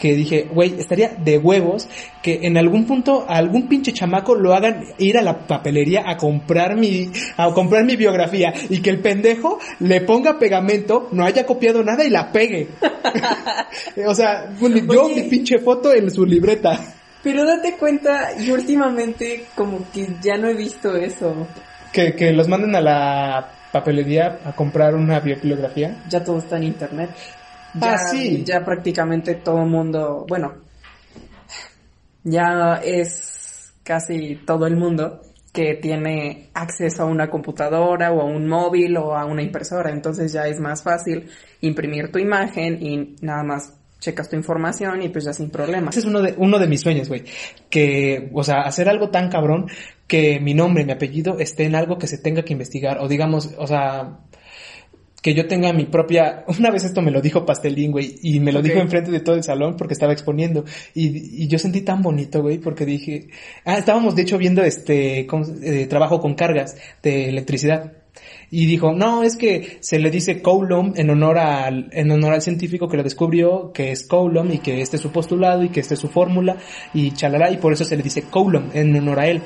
que 0.00 0.14
dije, 0.14 0.48
güey, 0.50 0.74
estaría 0.78 1.10
de 1.10 1.38
huevos 1.38 1.88
que 2.22 2.40
en 2.42 2.56
algún 2.56 2.86
punto 2.86 3.26
a 3.28 3.36
algún 3.36 3.68
pinche 3.68 3.92
chamaco 3.92 4.34
lo 4.34 4.54
hagan 4.54 4.84
ir 4.98 5.18
a 5.18 5.22
la 5.22 5.46
papelería 5.46 6.04
a 6.06 6.16
comprar 6.16 6.76
mi, 6.76 7.10
a 7.36 7.52
comprar 7.52 7.84
mi 7.84 7.96
biografía 7.96 8.52
y 8.68 8.80
que 8.80 8.90
el 8.90 9.00
pendejo 9.00 9.58
le 9.78 10.00
ponga 10.00 10.38
pegamento, 10.38 11.08
no 11.12 11.24
haya 11.24 11.44
copiado 11.44 11.84
nada 11.84 12.04
y 12.04 12.10
la 12.10 12.32
pegue. 12.32 12.68
o 14.06 14.14
sea, 14.14 14.50
yo 14.58 15.04
Oye. 15.04 15.22
mi 15.22 15.28
pinche 15.28 15.58
foto 15.58 15.94
en 15.94 16.10
su 16.10 16.24
libreta. 16.24 16.80
Pero 17.22 17.44
date 17.44 17.76
cuenta, 17.78 18.30
y 18.40 18.50
últimamente 18.50 19.44
como 19.54 19.84
que 19.92 20.08
ya 20.22 20.38
no 20.38 20.48
he 20.48 20.54
visto 20.54 20.96
eso. 20.96 21.46
Que, 21.92 22.14
que 22.14 22.32
los 22.32 22.48
manden 22.48 22.74
a 22.74 22.80
la 22.80 23.50
papelería 23.70 24.38
a 24.44 24.52
comprar 24.52 24.94
una 24.94 25.20
bibliografía. 25.20 25.96
Ya 26.08 26.24
todo 26.24 26.38
está 26.38 26.56
en 26.56 26.64
internet. 26.64 27.10
Ah, 27.74 27.78
Ya, 27.80 27.98
sí. 27.98 28.42
ya 28.44 28.64
prácticamente 28.64 29.34
todo 29.36 29.58
el 29.62 29.68
mundo, 29.68 30.24
bueno, 30.28 30.54
ya 32.24 32.80
es 32.84 33.72
casi 33.82 34.36
todo 34.46 34.66
el 34.66 34.76
mundo 34.76 35.20
que 35.52 35.74
tiene 35.74 36.50
acceso 36.54 37.02
a 37.02 37.06
una 37.06 37.28
computadora 37.28 38.12
o 38.12 38.20
a 38.20 38.24
un 38.24 38.46
móvil 38.46 38.96
o 38.96 39.16
a 39.16 39.24
una 39.24 39.42
impresora. 39.42 39.90
Entonces 39.90 40.32
ya 40.32 40.46
es 40.46 40.60
más 40.60 40.82
fácil 40.82 41.28
imprimir 41.60 42.12
tu 42.12 42.18
imagen 42.18 42.80
y 42.80 43.16
nada 43.20 43.42
más 43.42 43.74
checas 43.98 44.30
tu 44.30 44.36
información 44.36 45.02
y 45.02 45.08
pues 45.08 45.24
ya 45.24 45.32
sin 45.32 45.50
problema. 45.50 45.90
Ese 45.90 46.00
es 46.00 46.06
uno 46.06 46.22
de, 46.22 46.34
uno 46.38 46.58
de 46.58 46.68
mis 46.68 46.80
sueños, 46.80 47.08
güey. 47.08 47.24
Que, 47.68 48.30
o 48.32 48.44
sea, 48.44 48.62
hacer 48.62 48.88
algo 48.88 49.10
tan 49.10 49.28
cabrón 49.28 49.66
que 50.06 50.38
mi 50.40 50.54
nombre, 50.54 50.84
mi 50.84 50.92
apellido 50.92 51.38
esté 51.38 51.64
en 51.64 51.74
algo 51.74 51.98
que 51.98 52.06
se 52.06 52.18
tenga 52.18 52.42
que 52.42 52.52
investigar. 52.52 52.98
O 53.00 53.08
digamos, 53.08 53.50
o 53.58 53.66
sea, 53.66 54.18
que 55.22 55.34
yo 55.34 55.46
tenga 55.46 55.72
mi 55.72 55.84
propia... 55.84 56.44
Una 56.58 56.70
vez 56.70 56.84
esto 56.84 57.02
me 57.02 57.10
lo 57.10 57.20
dijo 57.20 57.44
Pastelín, 57.44 57.92
güey, 57.92 58.16
y 58.22 58.40
me 58.40 58.52
lo 58.52 58.60
Ok. 58.60 58.64
dijo 58.66 58.78
enfrente 58.78 59.10
de 59.10 59.20
todo 59.20 59.36
el 59.36 59.42
salón 59.44 59.76
porque 59.76 59.94
estaba 59.94 60.12
exponiendo. 60.12 60.64
Y, 60.94 61.42
y 61.44 61.48
yo 61.48 61.58
sentí 61.58 61.82
tan 61.82 62.02
bonito, 62.02 62.42
güey, 62.42 62.58
porque 62.58 62.86
dije... 62.86 63.28
Ah, 63.64 63.78
estábamos 63.78 64.14
de 64.16 64.22
hecho 64.22 64.38
viendo 64.38 64.62
este 64.62 65.26
¿cómo 65.26 65.44
se- 65.44 65.82
eh, 65.82 65.86
trabajo 65.86 66.20
con 66.20 66.34
cargas 66.34 66.76
de 67.02 67.28
electricidad. 67.28 67.92
Y 68.50 68.66
dijo, 68.66 68.92
no, 68.92 69.22
es 69.22 69.36
que 69.36 69.78
se 69.80 70.00
le 70.00 70.10
dice 70.10 70.42
Coulomb 70.42 70.98
en 70.98 71.08
honor 71.10 71.38
al, 71.38 71.88
en 71.92 72.10
honor 72.10 72.32
al 72.32 72.42
científico 72.42 72.88
que 72.88 72.96
lo 72.96 73.04
descubrió, 73.04 73.70
que 73.72 73.92
es 73.92 74.04
Coulomb 74.08 74.50
y 74.52 74.58
que 74.58 74.80
este 74.82 74.96
es 74.96 75.02
su 75.02 75.12
postulado 75.12 75.62
y 75.62 75.68
que 75.68 75.78
este 75.78 75.94
es 75.94 76.00
su 76.00 76.08
fórmula 76.08 76.56
y 76.92 77.12
chalala 77.12 77.52
y 77.52 77.58
por 77.58 77.72
eso 77.72 77.84
se 77.84 77.96
le 77.96 78.02
dice 78.02 78.22
Coulomb 78.22 78.74
en 78.74 78.96
honor 78.96 79.20
a 79.20 79.28
él. 79.28 79.42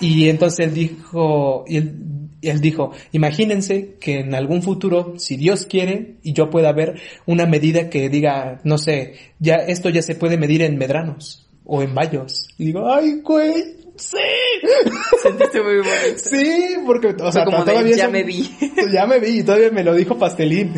Y 0.00 0.28
entonces 0.28 0.66
él 0.68 0.74
dijo, 0.74 1.64
y 1.66 1.78
él, 1.78 2.25
y 2.25 2.25
él 2.42 2.60
dijo, 2.60 2.92
imagínense 3.12 3.94
que 4.00 4.20
en 4.20 4.34
algún 4.34 4.62
futuro, 4.62 5.14
si 5.18 5.36
Dios 5.36 5.66
quiere, 5.66 6.16
y 6.22 6.32
yo 6.32 6.50
pueda 6.50 6.72
ver 6.72 7.00
una 7.26 7.46
medida 7.46 7.88
que 7.90 8.08
diga, 8.08 8.60
no 8.64 8.78
sé, 8.78 9.14
ya 9.38 9.54
esto 9.56 9.88
ya 9.90 10.02
se 10.02 10.14
puede 10.14 10.36
medir 10.36 10.62
en 10.62 10.76
medranos 10.78 11.48
o 11.64 11.82
en 11.82 11.94
vallos. 11.94 12.48
Y 12.58 12.66
digo, 12.66 12.88
ay, 12.92 13.20
güey, 13.22 13.54
sí. 13.96 14.16
Sentiste 15.22 15.62
muy 15.62 15.78
bonito. 15.78 16.18
Sí, 16.18 16.76
porque, 16.84 17.14
o 17.20 17.32
sea, 17.32 17.44
como 17.44 17.64
de, 17.64 17.72
todavía 17.72 17.96
ya 17.96 18.04
son- 18.04 18.12
me 18.12 18.22
vi. 18.22 18.50
ya 18.92 19.06
me 19.06 19.18
vi 19.18 19.38
y 19.40 19.42
todavía 19.42 19.70
me 19.70 19.82
lo 19.82 19.94
dijo 19.94 20.16
Pastelín. 20.18 20.74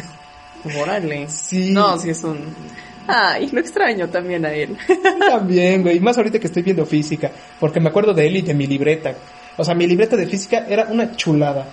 Órale. 0.80 1.28
Sí. 1.28 1.70
No, 1.70 1.98
sí 1.98 2.10
es 2.10 2.22
un... 2.24 2.38
Ay, 3.06 3.48
lo 3.52 3.60
extraño 3.60 4.08
también 4.10 4.44
a 4.44 4.52
él. 4.52 4.76
También, 5.30 5.82
güey. 5.82 5.98
Más 5.98 6.18
ahorita 6.18 6.38
que 6.38 6.46
estoy 6.46 6.62
viendo 6.62 6.84
física. 6.84 7.30
Porque 7.58 7.80
me 7.80 7.88
acuerdo 7.88 8.12
de 8.12 8.26
él 8.26 8.36
y 8.36 8.42
de 8.42 8.52
mi 8.52 8.66
libreta. 8.66 9.14
O 9.58 9.64
sea, 9.64 9.74
mi 9.74 9.86
libreta 9.86 10.16
de 10.16 10.26
física 10.26 10.64
era 10.68 10.84
una 10.84 11.14
chulada. 11.16 11.66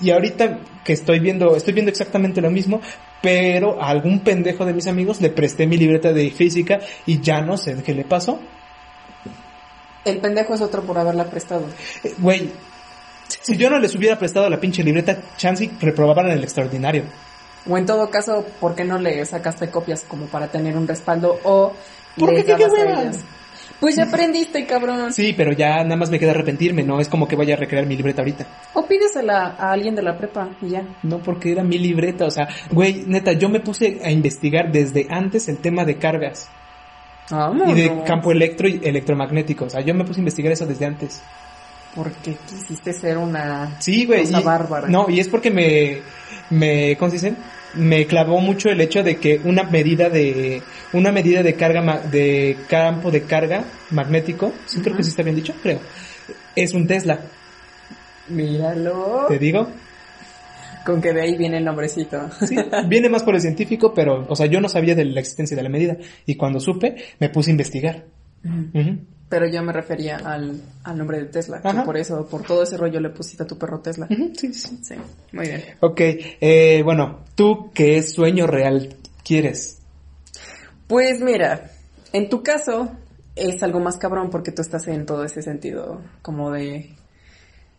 Y 0.00 0.10
ahorita 0.10 0.60
que 0.84 0.92
estoy 0.92 1.18
viendo, 1.18 1.56
estoy 1.56 1.72
viendo 1.72 1.90
exactamente 1.90 2.40
lo 2.40 2.50
mismo, 2.50 2.80
pero 3.22 3.82
a 3.82 3.88
algún 3.88 4.20
pendejo 4.20 4.64
de 4.64 4.74
mis 4.74 4.86
amigos 4.86 5.20
le 5.20 5.30
presté 5.30 5.66
mi 5.66 5.76
libreta 5.76 6.12
de 6.12 6.30
física 6.30 6.80
y 7.06 7.20
ya 7.20 7.40
no 7.40 7.56
sé 7.56 7.82
qué 7.82 7.94
le 7.94 8.04
pasó. 8.04 8.38
El 10.04 10.18
pendejo 10.18 10.54
es 10.54 10.60
otro 10.60 10.82
por 10.82 10.98
haberla 10.98 11.24
prestado. 11.24 11.66
Eh, 12.02 12.14
Güey, 12.18 12.50
si 13.26 13.56
yo 13.56 13.70
no 13.70 13.78
les 13.78 13.94
hubiera 13.94 14.18
prestado 14.18 14.50
la 14.50 14.60
pinche 14.60 14.84
libreta, 14.84 15.18
chance 15.36 15.64
y 15.64 15.70
reprobaban 15.80 16.26
en 16.26 16.32
el 16.32 16.44
extraordinario. 16.44 17.04
O 17.66 17.78
en 17.78 17.86
todo 17.86 18.10
caso, 18.10 18.44
¿por 18.60 18.74
qué 18.74 18.84
no 18.84 18.98
le 18.98 19.24
sacaste 19.24 19.70
copias 19.70 20.04
como 20.06 20.26
para 20.26 20.48
tener 20.48 20.76
un 20.76 20.86
respaldo 20.86 21.40
o 21.44 21.72
¿Por 22.18 22.34
qué? 22.34 22.44
¿Qué 22.44 22.52
dabas 22.52 22.72
a 22.72 22.76
hueva? 22.76 23.02
ellas? 23.02 23.20
Pues 23.84 23.96
ya 23.96 24.04
aprendiste, 24.04 24.64
cabrón. 24.64 25.12
Sí, 25.12 25.34
pero 25.36 25.52
ya 25.52 25.82
nada 25.84 25.96
más 25.96 26.08
me 26.10 26.18
queda 26.18 26.30
arrepentirme, 26.30 26.82
no 26.82 27.00
es 27.00 27.08
como 27.08 27.28
que 27.28 27.36
vaya 27.36 27.52
a 27.52 27.58
recrear 27.58 27.84
mi 27.84 27.96
libreta 27.96 28.22
ahorita. 28.22 28.46
O 28.72 28.86
pídesela 28.86 29.56
a 29.58 29.72
alguien 29.72 29.94
de 29.94 30.00
la 30.02 30.16
prepa 30.16 30.48
y 30.62 30.70
ya. 30.70 30.82
No, 31.02 31.18
porque 31.18 31.52
era 31.52 31.62
mi 31.62 31.76
libreta, 31.76 32.24
o 32.24 32.30
sea, 32.30 32.48
güey, 32.70 33.04
neta, 33.06 33.32
yo 33.32 33.50
me 33.50 33.60
puse 33.60 34.00
a 34.02 34.10
investigar 34.10 34.72
desde 34.72 35.06
antes 35.10 35.48
el 35.50 35.58
tema 35.58 35.84
de 35.84 35.98
cargas 35.98 36.48
Vamos. 37.30 37.68
y 37.68 37.74
de 37.74 38.02
campo 38.06 38.32
electro 38.32 38.66
y 38.68 38.80
electromagnético, 38.82 39.66
o 39.66 39.70
sea, 39.70 39.82
yo 39.82 39.92
me 39.92 40.04
puse 40.04 40.20
a 40.20 40.22
investigar 40.22 40.52
eso 40.54 40.64
desde 40.64 40.86
antes. 40.86 41.22
Porque 41.94 42.36
quisiste 42.48 42.92
ser 42.94 43.18
una 43.18 43.76
Sí, 43.80 44.06
güey. 44.06 44.22
cosa 44.22 44.40
y- 44.40 44.44
bárbara. 44.44 44.88
No, 44.88 45.10
y 45.10 45.20
es 45.20 45.28
porque 45.28 45.50
me, 45.50 45.98
me, 46.48 46.96
¿cómo 46.96 47.10
se 47.10 47.16
dice? 47.16 47.34
Me 47.76 48.06
clavó 48.06 48.40
mucho 48.40 48.68
el 48.68 48.80
hecho 48.80 49.02
de 49.02 49.16
que 49.16 49.40
una 49.44 49.64
medida 49.64 50.08
de, 50.08 50.62
una 50.92 51.12
medida 51.12 51.42
de 51.42 51.54
carga, 51.54 52.00
de 52.00 52.56
campo 52.68 53.10
de 53.10 53.22
carga 53.22 53.64
magnético, 53.90 54.52
sí 54.66 54.80
creo 54.80 54.96
que 54.96 55.02
sí 55.02 55.10
está 55.10 55.22
bien 55.22 55.36
dicho, 55.36 55.54
creo, 55.62 55.80
es 56.54 56.72
un 56.72 56.86
Tesla, 56.86 57.20
Míralo. 58.28 59.26
te 59.28 59.38
digo. 59.38 59.68
Con 60.84 61.00
que 61.00 61.12
de 61.12 61.22
ahí 61.22 61.36
viene 61.36 61.58
el 61.58 61.64
nombrecito. 61.64 62.30
Sí, 62.46 62.56
viene 62.88 63.08
más 63.08 63.22
por 63.22 63.34
el 63.34 63.40
científico, 63.40 63.94
pero, 63.94 64.26
o 64.28 64.36
sea, 64.36 64.46
yo 64.46 64.60
no 64.60 64.68
sabía 64.68 64.94
de 64.94 65.04
la 65.06 65.20
existencia 65.20 65.56
de 65.56 65.62
la 65.62 65.70
medida. 65.70 65.96
Y 66.26 66.36
cuando 66.36 66.60
supe, 66.60 66.96
me 67.18 67.30
puse 67.30 67.50
a 67.50 67.52
investigar. 67.52 68.04
Pero 69.28 69.48
yo 69.48 69.62
me 69.62 69.72
refería 69.72 70.16
al, 70.18 70.60
al 70.84 70.98
nombre 70.98 71.18
de 71.18 71.24
Tesla. 71.26 71.60
que 71.62 71.68
por 71.84 71.96
eso, 71.96 72.26
por 72.28 72.42
todo 72.42 72.62
ese 72.62 72.76
rollo 72.76 73.00
le 73.00 73.10
pusiste 73.10 73.42
a 73.42 73.46
tu 73.46 73.56
perro 73.58 73.80
Tesla. 73.80 74.06
Sí, 74.36 74.52
sí. 74.54 74.78
Sí, 74.82 74.94
muy 75.32 75.46
bien. 75.48 75.62
Ok, 75.80 76.00
eh, 76.00 76.82
bueno, 76.84 77.20
¿tú 77.34 77.70
qué 77.74 78.02
sueño 78.02 78.46
real 78.46 78.96
quieres? 79.24 79.78
Pues 80.86 81.20
mira, 81.20 81.70
en 82.12 82.28
tu 82.28 82.42
caso 82.42 82.90
es 83.34 83.62
algo 83.62 83.80
más 83.80 83.96
cabrón 83.96 84.30
porque 84.30 84.52
tú 84.52 84.62
estás 84.62 84.86
en 84.88 85.06
todo 85.06 85.24
ese 85.24 85.42
sentido 85.42 86.00
como 86.22 86.52
de 86.52 86.94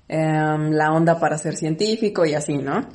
em, 0.08 0.72
la 0.72 0.92
onda 0.92 1.20
para 1.20 1.38
ser 1.38 1.56
científico 1.56 2.26
y 2.26 2.34
así, 2.34 2.58
¿no? 2.58 2.88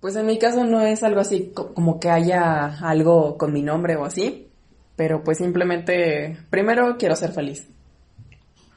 Pues 0.00 0.16
en 0.16 0.26
mi 0.26 0.38
caso 0.38 0.64
no 0.64 0.80
es 0.82 1.02
algo 1.04 1.20
así 1.20 1.52
co- 1.54 1.72
como 1.74 2.00
que 2.00 2.10
haya 2.10 2.78
algo 2.86 3.38
con 3.38 3.52
mi 3.52 3.62
nombre 3.62 3.96
o 3.96 4.04
así, 4.04 4.48
pero 4.96 5.22
pues 5.22 5.38
simplemente 5.38 6.36
primero 6.50 6.96
quiero 6.98 7.14
ser 7.16 7.32
feliz. 7.32 7.66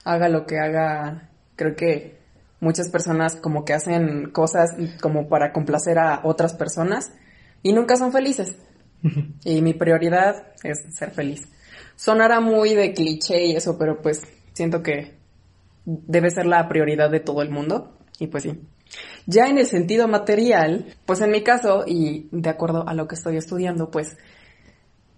Haga 0.06 0.30
lo 0.30 0.46
que 0.46 0.58
haga, 0.60 1.30
creo 1.58 1.76
que 1.76 2.18
muchas 2.62 2.90
personas 2.90 3.36
como 3.36 3.66
que 3.66 3.74
hacen 3.74 4.32
cosas 4.32 4.72
como 5.02 5.28
para 5.28 5.52
complacer 5.52 6.00
a 6.00 6.22
otras 6.24 6.54
personas 6.54 7.12
y 7.62 7.74
nunca 7.74 7.98
son 7.98 8.12
felices. 8.12 8.56
Y 9.44 9.62
mi 9.62 9.74
prioridad 9.74 10.48
es 10.64 10.80
ser 10.98 11.12
feliz. 11.12 11.48
Sonará 11.96 12.40
muy 12.40 12.74
de 12.74 12.94
cliché 12.94 13.46
y 13.46 13.56
eso, 13.56 13.78
pero 13.78 14.02
pues 14.02 14.22
siento 14.54 14.82
que 14.82 15.16
debe 15.86 16.32
ser 16.32 16.48
la 16.48 16.68
prioridad 16.68 17.12
de 17.12 17.20
todo 17.20 17.42
el 17.42 17.50
mundo. 17.50 17.98
Y 18.20 18.28
pues 18.28 18.44
sí. 18.44 18.60
Ya 19.28 19.48
en 19.48 19.58
el 19.58 19.66
sentido 19.66 20.08
material, 20.08 20.86
pues 21.06 21.22
en 21.22 21.32
mi 21.32 21.44
caso, 21.44 21.84
y 21.86 22.28
de 22.32 22.50
acuerdo 22.50 22.88
a 22.88 22.94
lo 22.94 23.08
que 23.08 23.16
estoy 23.16 23.38
estudiando, 23.38 23.92
pues 23.92 24.18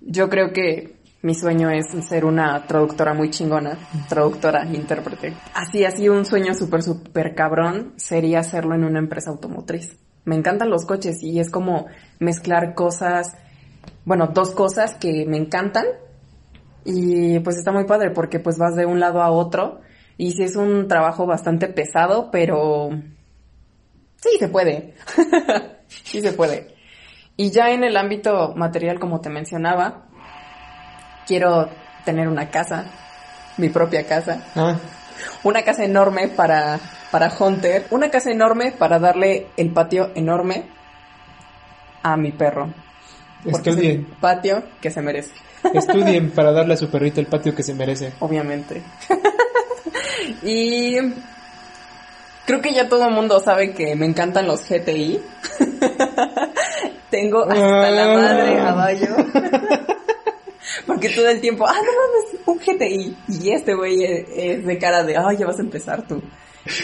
yo 0.01 0.30
creo 0.30 0.51
que 0.51 0.97
mi 1.22 1.34
sueño 1.34 1.69
es 1.69 1.88
ser 2.07 2.26
una 2.26 2.65
traductora 2.65 3.14
muy 3.14 3.30
chingona, 3.30 3.77
traductora, 4.07 4.65
intérprete. 4.65 5.34
Así, 5.53 5.84
así 5.84 6.10
un 6.10 6.26
sueño 6.26 6.53
súper, 6.53 6.84
súper 6.84 7.35
cabrón 7.35 7.94
sería 7.98 8.39
hacerlo 8.39 8.76
en 8.76 8.84
una 8.84 8.99
empresa 8.99 9.31
automotriz. 9.31 9.98
Me 10.26 10.35
encantan 10.35 10.69
los 10.69 10.85
coches 10.85 11.23
y 11.23 11.39
es 11.39 11.49
como 11.49 11.88
mezclar 12.19 12.76
cosas, 12.76 13.35
bueno, 14.06 14.27
dos 14.27 14.52
cosas 14.52 14.95
que 14.95 15.26
me 15.26 15.38
encantan 15.38 15.85
y 16.85 17.39
pues 17.39 17.57
está 17.57 17.72
muy 17.72 17.85
padre 17.85 18.11
porque 18.11 18.39
pues 18.39 18.57
vas 18.57 18.76
de 18.76 18.85
un 18.85 18.99
lado 18.99 19.22
a 19.22 19.31
otro 19.31 19.81
y 20.18 20.31
sí 20.31 20.44
es 20.44 20.56
un 20.56 20.88
trabajo 20.88 21.26
bastante 21.26 21.68
pesado, 21.68 22.30
pero 22.31 22.89
Sí, 24.18 24.30
se 24.39 24.48
puede. 24.48 24.94
sí 25.88 26.22
se 26.22 26.34
puede. 26.34 26.76
Y 27.35 27.52
ya 27.52 27.69
en 27.72 27.84
el 27.84 27.98
ámbito 27.98 28.53
material, 28.56 28.99
como 28.99 29.22
te 29.22 29.30
mencionaba, 29.30 30.06
quiero 31.28 31.70
tener 32.06 32.28
una 32.28 32.49
casa, 32.49 32.86
mi 33.58 33.70
propia 33.70 34.06
casa. 34.06 34.40
Ah, 34.56 34.76
Una 35.44 35.64
casa 35.64 35.84
enorme 35.84 36.28
para, 36.30 36.80
para 37.12 37.32
Hunter. 37.38 37.86
Una 37.91 38.10
casa 38.10 38.32
enorme 38.32 38.72
para 38.72 38.98
darle 38.99 39.48
el 39.58 39.72
patio 39.72 40.12
enorme 40.16 40.66
a 42.04 42.16
mi 42.18 42.32
perro. 42.32 42.72
Porque 43.44 43.70
es 43.70 43.78
el 43.78 43.84
estudien, 43.84 44.08
patio 44.20 44.64
que 44.82 44.90
se 44.91 45.02
merece, 45.02 45.32
estudien 45.74 46.32
para 46.36 46.52
darle 46.52 46.74
a 46.74 46.78
su 46.78 46.90
perrito 46.90 47.20
el 47.20 47.28
patio 47.28 47.54
que 47.56 47.64
se 47.64 47.74
merece. 47.74 48.14
obviamente. 48.20 48.82
y 50.44 50.98
creo 52.45 52.62
que 52.62 52.74
ya 52.74 52.88
todo 52.90 53.06
el 53.08 53.14
mundo 53.14 53.40
sabe 53.40 53.74
que 53.74 53.95
me 53.95 54.06
encantan 54.06 54.48
los 54.48 54.62
GTI. 54.68 55.22
Tengo 57.10 57.44
hasta 57.44 57.91
la 57.91 58.08
madre 58.18 58.60
Ah. 58.60 58.74
Porque 60.88 61.09
todo 61.09 61.27
el 61.30 61.41
tiempo, 61.41 61.68
ah, 61.68 61.76
no 61.76 61.81
mames, 61.81 62.41
un 62.45 62.57
GTI. 62.57 63.18
Y 63.27 63.51
este 63.51 63.76
güey 63.76 64.03
es, 64.03 64.26
es 64.34 64.65
de 64.65 64.77
cara 64.80 65.03
de, 65.03 65.18
ay, 65.18 65.38
ya 65.38 65.45
vas 65.45 65.59
a 65.59 65.61
empezar 65.61 66.07
tú. 66.07 66.23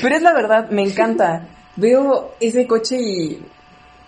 Pero 0.01 0.15
es 0.15 0.21
la 0.21 0.33
verdad, 0.33 0.69
me 0.69 0.83
encanta. 0.83 1.47
Veo 1.77 2.35
ese 2.39 2.67
coche 2.67 2.97
y, 2.99 3.41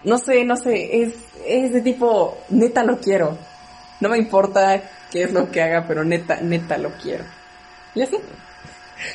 no 0.03 0.17
sé, 0.17 0.43
no 0.43 0.57
sé, 0.57 1.01
es, 1.01 1.13
es 1.47 1.73
de 1.73 1.81
tipo, 1.81 2.38
neta 2.49 2.84
lo 2.84 2.99
quiero. 2.99 3.38
No 4.01 4.09
me 4.09 4.17
importa 4.17 4.84
qué 5.09 5.23
es 5.23 5.31
lo 5.31 5.49
que 5.49 5.61
haga, 5.61 5.85
pero 5.88 6.03
neta, 6.03 6.41
neta 6.41 6.77
lo 6.77 6.91
quiero. 6.91 7.23
Y 7.95 8.01
así. 8.01 8.17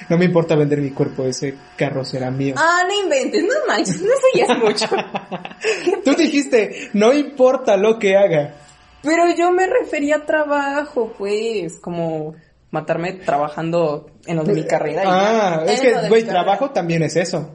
No 0.09 0.19
me 0.19 0.25
importa 0.25 0.57
vender 0.57 0.81
mi 0.81 0.91
cuerpo, 0.91 1.25
ese 1.25 1.55
carro 1.77 2.05
será 2.05 2.31
mío. 2.31 2.55
Ah, 2.57 2.83
no 2.87 3.03
inventes, 3.03 3.43
no 3.43 3.55
manches, 3.67 4.01
no 4.01 4.11
es 4.11 4.59
mucho. 4.59 4.87
Tú 6.05 6.15
dijiste, 6.15 6.91
no 6.95 7.13
importa 7.13 7.77
lo 7.77 7.99
que 7.99 8.17
haga. 8.17 8.55
Pero 9.03 9.25
yo 9.37 9.51
me 9.51 9.67
refería 9.67 10.17
a 10.17 10.27
trabajo, 10.27 11.13
pues, 11.17 11.79
como 11.81 12.35
matarme 12.71 13.15
trabajando 13.15 14.11
en 14.27 14.37
lo 14.37 14.45
de 14.45 14.53
mi 14.55 14.65
carrera. 14.67 15.03
y 15.05 15.07
Ah, 15.09 15.63
ya. 15.67 15.73
es 15.73 15.81
que, 15.81 15.91
güey, 16.09 16.23
carrera. 16.23 16.45
trabajo 16.45 16.71
también 16.71 17.03
es 17.03 17.17
eso. 17.17 17.51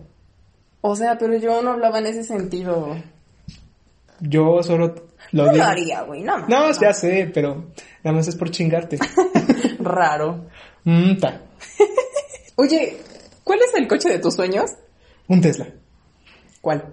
O 0.82 0.96
sea, 0.96 1.18
pero 1.18 1.36
yo 1.38 1.62
no 1.62 1.72
hablaba 1.74 2.00
en 2.00 2.08
ese 2.08 2.24
sentido. 2.24 2.96
Yo 4.20 4.62
solo 4.64 4.88
lo 5.32 5.44
No 5.44 5.46
lo 5.48 5.52
digo. 5.54 5.64
haría, 5.66 6.02
güey, 6.04 6.22
no. 6.24 6.48
No, 6.48 6.72
ya 6.80 6.94
sé, 6.94 7.30
pero 7.34 7.72
nada 8.04 8.18
más 8.18 8.28
es 8.28 8.36
por 8.36 8.50
chingarte. 8.52 8.98
Raro. 9.80 10.46
Mm, 10.84 11.18
ta. 11.20 11.42
Oye, 12.56 12.98
¿cuál 13.44 13.60
es 13.60 13.74
el 13.76 13.88
coche 13.88 14.10
de 14.10 14.20
tus 14.20 14.36
sueños? 14.36 14.72
Un 15.28 15.42
Tesla. 15.42 15.68
¿Cuál? 16.62 16.84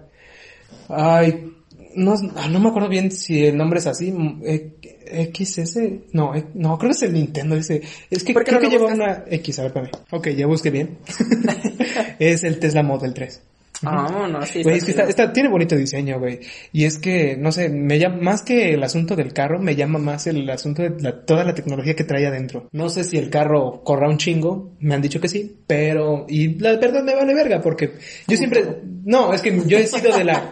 Ay, 0.89 1.51
no, 1.95 2.15
no 2.15 2.59
me 2.59 2.69
acuerdo 2.69 2.89
bien 2.89 3.11
si 3.11 3.45
el 3.45 3.57
nombre 3.57 3.79
es 3.79 3.87
así. 3.87 4.11
mm, 4.11 4.41
eh, 4.45 5.31
XS. 5.33 5.79
No, 6.13 6.33
eh, 6.35 6.45
no, 6.55 6.77
creo 6.77 6.89
que 6.91 6.95
es 6.97 7.03
el 7.03 7.13
Nintendo 7.13 7.55
ese. 7.55 7.81
Es 8.09 8.23
que 8.23 8.33
¿Por 8.33 8.43
qué 8.43 8.51
creo 8.51 8.61
no 8.61 8.61
que 8.61 8.69
lleva 8.69 8.89
buscas? 8.89 8.99
una 8.99 9.23
X, 9.29 9.59
a 9.59 9.63
ver, 9.63 9.69
espérame. 9.71 9.91
Ok, 10.11 10.27
ya 10.29 10.47
busqué 10.47 10.69
bien. 10.71 10.97
es 12.19 12.43
el 12.43 12.59
Tesla 12.59 12.83
Model 12.83 13.13
3. 13.13 13.41
Ah, 13.85 14.27
no, 14.31 14.45
sí. 14.45 14.63
Güey, 14.63 14.77
es 14.77 14.83
que 14.85 14.91
está, 14.91 15.03
está- 15.03 15.33
tiene 15.33 15.49
bonito 15.49 15.75
diseño, 15.75 16.19
güey. 16.19 16.39
Y 16.71 16.85
es 16.85 16.97
que, 16.99 17.35
no 17.37 17.51
sé, 17.51 17.69
me 17.69 17.99
llama, 17.99 18.17
más 18.21 18.41
que 18.41 18.73
el 18.73 18.83
asunto 18.83 19.15
del 19.15 19.33
carro, 19.33 19.59
me 19.59 19.75
llama 19.75 19.99
más 19.99 20.27
el 20.27 20.49
asunto 20.49 20.81
de 20.81 20.91
la- 20.99 21.25
toda 21.25 21.43
la 21.43 21.53
tecnología 21.53 21.95
que 21.95 22.03
trae 22.03 22.25
adentro. 22.27 22.67
No 22.71 22.89
sé 22.89 23.03
si 23.03 23.17
el 23.17 23.29
carro 23.29 23.81
corra 23.83 24.09
un 24.09 24.17
chingo, 24.17 24.75
me 24.79 24.95
han 24.95 25.01
dicho 25.01 25.19
que 25.21 25.27
sí, 25.27 25.57
pero, 25.67 26.25
y 26.27 26.59
la 26.59 26.77
verdad 26.77 27.03
me 27.03 27.15
vale 27.15 27.33
verga, 27.33 27.61
porque 27.61 27.93
yo 28.27 28.37
siempre, 28.37 28.63
no, 29.03 29.33
es 29.33 29.41
que 29.41 29.61
yo 29.67 29.77
he 29.77 29.87
sido 29.87 30.15
de 30.17 30.23
la, 30.23 30.51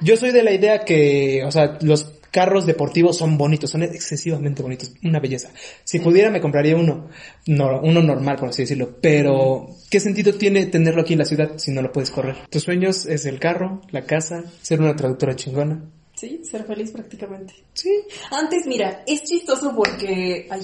yo 0.00 0.16
soy 0.16 0.30
de 0.32 0.42
la 0.42 0.52
idea 0.52 0.80
que, 0.84 1.42
o 1.44 1.50
sea, 1.50 1.78
los 1.82 2.19
carros 2.30 2.66
deportivos 2.66 3.16
son 3.16 3.36
bonitos, 3.36 3.70
son 3.70 3.82
excesivamente 3.82 4.62
bonitos, 4.62 4.94
una 5.02 5.20
belleza. 5.20 5.50
Si 5.84 5.98
pudiera 5.98 6.30
me 6.30 6.40
compraría 6.40 6.76
uno, 6.76 7.08
no, 7.46 7.80
uno 7.82 8.02
normal 8.02 8.36
por 8.36 8.50
así 8.50 8.62
decirlo, 8.62 8.96
pero 9.00 9.68
¿qué 9.90 10.00
sentido 10.00 10.34
tiene 10.34 10.66
tenerlo 10.66 11.02
aquí 11.02 11.14
en 11.14 11.20
la 11.20 11.24
ciudad 11.24 11.52
si 11.56 11.70
no 11.72 11.82
lo 11.82 11.92
puedes 11.92 12.10
correr? 12.10 12.36
Tus 12.48 12.62
sueños 12.62 13.06
es 13.06 13.26
el 13.26 13.38
carro, 13.38 13.82
la 13.90 14.02
casa, 14.02 14.44
ser 14.62 14.80
una 14.80 14.96
traductora 14.96 15.36
chingona. 15.36 15.82
Sí, 16.14 16.42
ser 16.44 16.64
feliz 16.64 16.90
prácticamente. 16.90 17.54
Sí. 17.72 18.02
Antes, 18.30 18.66
mira, 18.66 19.04
es 19.06 19.22
chistoso 19.24 19.74
porque, 19.74 20.46
ay, 20.50 20.60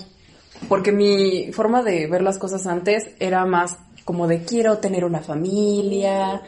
porque 0.69 0.93
mi 0.93 1.51
forma 1.53 1.83
de 1.83 2.07
ver 2.07 2.23
las 2.23 2.39
cosas 2.39 2.67
antes 2.67 3.11
era 3.19 3.45
más 3.47 3.79
como 4.05 4.29
de 4.29 4.45
quiero 4.45 4.79
tener 4.79 5.05
una 5.05 5.21
familia, 5.21 6.43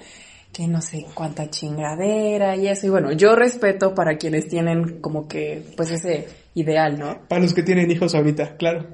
que 0.59 0.67
no 0.67 0.83
sé 0.83 1.07
cuánta 1.15 1.49
chingadera 1.49 2.57
y 2.57 2.67
eso. 2.67 2.89
Y 2.89 2.91
bueno, 2.91 3.13
yo 3.13 3.37
respeto 3.37 3.95
para 3.95 4.17
quienes 4.17 4.49
tienen 4.49 5.01
como 5.01 5.29
que, 5.29 5.63
pues 5.77 5.93
ese 5.93 6.27
ideal, 6.55 6.99
¿no? 6.99 7.21
Para 7.29 7.43
los 7.43 7.55
que 7.55 7.63
tienen 7.63 7.89
hijos 7.93 8.13
ahorita, 8.17 8.57
claro. 8.57 8.85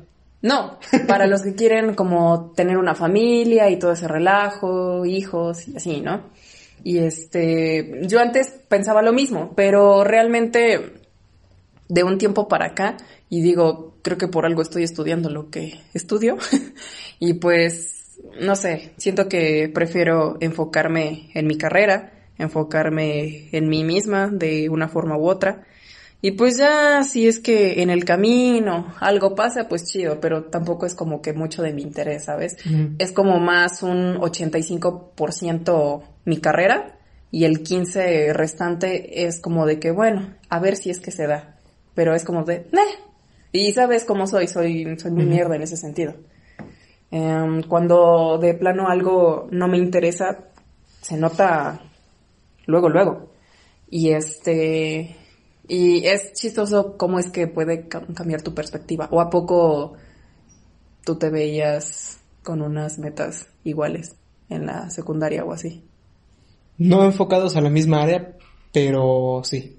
No, 0.43 0.79
para 1.09 1.27
los 1.27 1.41
que 1.41 1.55
quieren 1.55 1.95
como 1.95 2.53
tener 2.55 2.77
una 2.77 2.95
familia 2.95 3.71
y 3.71 3.79
todo 3.79 3.93
ese 3.93 4.07
relajo, 4.07 5.07
hijos 5.07 5.67
y 5.67 5.79
así, 5.79 6.03
¿no? 6.03 6.25
Y 6.83 6.99
este, 6.99 8.03
yo 8.03 8.21
antes 8.21 8.49
pensaba 8.69 9.01
lo 9.01 9.15
mismo, 9.15 9.55
pero 9.57 10.05
realmente 10.05 10.93
de 11.89 12.05
un 12.05 12.19
tiempo 12.19 12.47
para 12.47 12.67
acá, 12.67 12.99
y 13.31 13.41
digo, 13.41 13.95
creo 14.03 14.19
que 14.19 14.29
por 14.29 14.45
algo 14.45 14.61
estoy 14.61 14.83
estudiando 14.83 15.31
lo 15.31 15.49
que 15.49 15.81
estudio, 15.95 16.37
y 17.19 17.33
pues, 17.33 18.04
no 18.41 18.57
sé, 18.57 18.93
siento 18.97 19.29
que 19.29 19.71
prefiero 19.73 20.37
enfocarme 20.41 21.31
en 21.35 21.47
mi 21.47 21.57
carrera, 21.57 22.13
enfocarme 22.39 23.49
en 23.53 23.69
mí 23.69 23.85
misma 23.85 24.29
de 24.29 24.69
una 24.69 24.89
forma 24.89 25.17
u 25.17 25.27
otra, 25.29 25.65
y 26.25 26.31
pues 26.31 26.57
ya, 26.57 27.05
si 27.05 27.29
es 27.29 27.39
que 27.39 27.83
en 27.83 27.91
el 27.91 28.07
camino 28.07 28.95
algo 28.99 29.35
pasa, 29.35 29.69
pues 29.69 29.85
chido, 29.85 30.21
pero 30.21 30.45
tampoco 30.45 30.87
es 30.87 30.95
como 30.95 31.21
que 31.21 31.35
mucho 31.35 31.61
de 31.61 31.75
mi 31.75 31.83
interés, 31.83 32.25
¿sabes? 32.25 32.57
Es 32.97 33.13
como 33.13 33.39
más 33.41 33.83
un 33.83 34.17
85% 34.17 36.03
mi 36.25 36.39
carrera 36.39 36.99
y 37.31 37.45
el 37.45 37.63
15 37.63 38.33
restante 38.33 39.27
es 39.27 39.39
como 39.39 39.67
de 39.67 39.79
que, 39.79 39.91
bueno, 39.91 40.35
a 40.49 40.59
ver 40.61 40.77
si 40.77 40.89
es 40.89 40.99
que 40.99 41.11
se 41.11 41.27
da. 41.27 41.57
Pero 41.95 42.15
es 42.15 42.25
como 42.25 42.45
de, 42.45 42.69
"Neh". 42.73 42.81
Y 43.53 43.73
sabes 43.73 44.07
cómo 44.07 44.27
soy, 44.27 44.49
soy, 44.49 44.99
soy 44.99 45.11
muy 45.11 45.27
mierda 45.27 45.57
en 45.57 45.63
ese 45.63 45.77
sentido. 45.77 46.15
Em, 47.17 47.63
cuando 47.63 48.39
de 48.39 48.55
plano 48.55 48.89
algo 48.89 49.47
no 49.53 49.69
me 49.69 49.79
interesa, 49.79 50.49
se 51.01 51.17
nota 51.17 51.81
luego, 52.67 52.89
luego. 52.89 53.31
Y 53.89 54.11
este, 54.11 55.15
y 55.69 56.05
es 56.07 56.33
chistoso 56.33 56.97
cómo 56.97 57.21
es 57.21 57.31
que 57.31 57.47
puede 57.47 57.89
cam- 57.89 58.13
cambiar 58.15 58.43
tu 58.43 58.53
perspectiva. 58.53 59.09
¿O 59.13 59.21
a 59.21 59.31
poco 59.31 59.95
tú 61.05 61.15
te 61.17 61.31
veías 61.31 62.19
con 62.43 62.63
unas 62.63 62.99
metas 62.99 63.47
iguales 63.63 64.17
en 64.49 64.67
la 64.67 64.91
secundaria 64.91 65.45
o 65.45 65.53
así? 65.53 65.85
No 66.79 67.05
enfocados 67.05 67.55
a 67.55 67.61
la 67.61 67.71
misma 67.71 68.03
área, 68.03 68.37
pero 68.73 69.43
sí. 69.45 69.79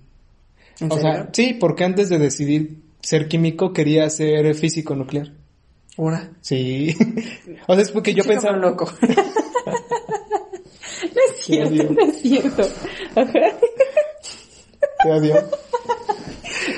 ¿En 0.80 0.90
O 0.90 0.96
serio? 0.96 1.12
sea, 1.12 1.30
sí, 1.34 1.58
porque 1.60 1.84
antes 1.84 2.08
de 2.08 2.18
decidir 2.18 2.82
ser 3.02 3.28
químico 3.28 3.74
quería 3.74 4.10
ser 4.10 4.56
físico 4.56 4.96
nuclear. 4.96 5.34
Ahora. 5.98 6.30
Sí. 6.42 6.96
o 7.68 7.74
sea, 7.74 7.82
es 7.82 7.92
porque 7.92 8.14
yo 8.14 8.24
Chico 8.24 8.34
pensaba... 8.34 8.58
loco. 8.58 8.92
no 9.02 9.08
es 11.06 11.40
cierto, 11.40 11.94
no 11.94 12.02
es 12.02 12.22
cierto. 12.22 12.64
Te 15.04 15.12
odio. 15.12 15.36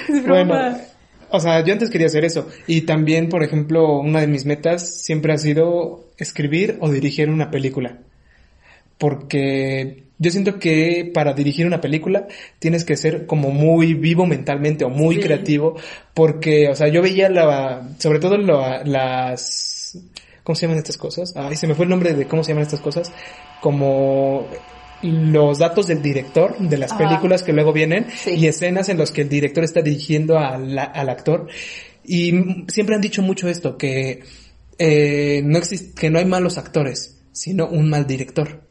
Es 0.10 0.26
Bueno, 0.26 0.78
o 1.30 1.40
sea, 1.40 1.64
yo 1.64 1.74
antes 1.74 1.90
quería 1.90 2.08
hacer 2.08 2.26
eso. 2.26 2.48
Y 2.66 2.82
también, 2.82 3.30
por 3.30 3.44
ejemplo, 3.44 4.00
una 4.00 4.22
de 4.22 4.28
mis 4.28 4.46
metas 4.46 5.02
siempre 5.02 5.34
ha 5.34 5.38
sido 5.38 6.06
escribir 6.18 6.78
o 6.82 6.90
dirigir 6.90 7.30
una 7.30 7.52
película. 7.52 8.00
Porque 8.98 10.07
yo 10.20 10.32
siento 10.32 10.60
que 10.60 11.12
para 11.14 11.34
dirigir 11.34 11.66
una 11.68 11.80
película 11.82 12.28
tienes 12.60 12.84
que 12.84 12.98
ser 12.98 13.26
como 13.28 13.52
muy 13.52 13.94
vivo 13.94 14.26
mentalmente 14.26 14.84
o 14.86 14.90
muy 14.90 15.16
Sí. 15.16 15.22
creativo. 15.22 15.76
Porque, 16.14 16.70
o 16.70 16.76
sea, 16.76 16.88
yo 16.88 17.02
veía 17.02 17.30
la, 17.30 17.90
sobre 18.00 18.20
todo 18.20 18.38
la- 18.38 18.84
las, 18.84 19.98
¿cómo 20.44 20.56
se 20.56 20.62
llaman 20.66 20.78
estas 20.80 20.98
cosas? 20.98 21.34
Ay, 21.36 21.56
se 21.56 21.68
me 21.68 21.76
fue 21.76 21.86
el 21.86 21.90
nombre 21.90 22.14
de 22.14 22.26
cómo 22.26 22.44
se 22.44 22.52
llaman 22.52 22.64
estas 22.64 22.82
cosas. 22.82 23.12
Como 23.62 24.48
los 25.04 25.60
datos 25.60 25.86
del 25.86 26.02
director 26.02 26.58
de 26.58 26.78
las 26.78 26.92
Ajá. 26.92 27.08
películas 27.08 27.44
que 27.44 27.54
luego 27.54 27.72
vienen 27.72 28.08
Sí. 28.16 28.32
y 28.32 28.48
escenas 28.48 28.90
en 28.90 28.98
los 28.98 29.12
que 29.12 29.22
el 29.22 29.30
director 29.30 29.64
está 29.64 29.82
dirigiendo 29.82 30.40
al, 30.40 30.78
al 30.80 31.10
actor. 31.10 31.48
Y 32.04 32.34
siempre 32.70 32.96
han 32.96 33.02
dicho 33.02 33.22
mucho 33.22 33.48
esto, 33.50 33.78
que, 33.78 34.24
eh, 34.80 35.42
no 35.44 35.58
existe, 35.60 36.00
que 36.00 36.10
no 36.10 36.18
hay 36.20 36.26
malos 36.26 36.58
actores, 36.58 37.20
sino 37.32 37.68
un 37.68 37.90
mal 37.90 38.08
director. 38.08 38.62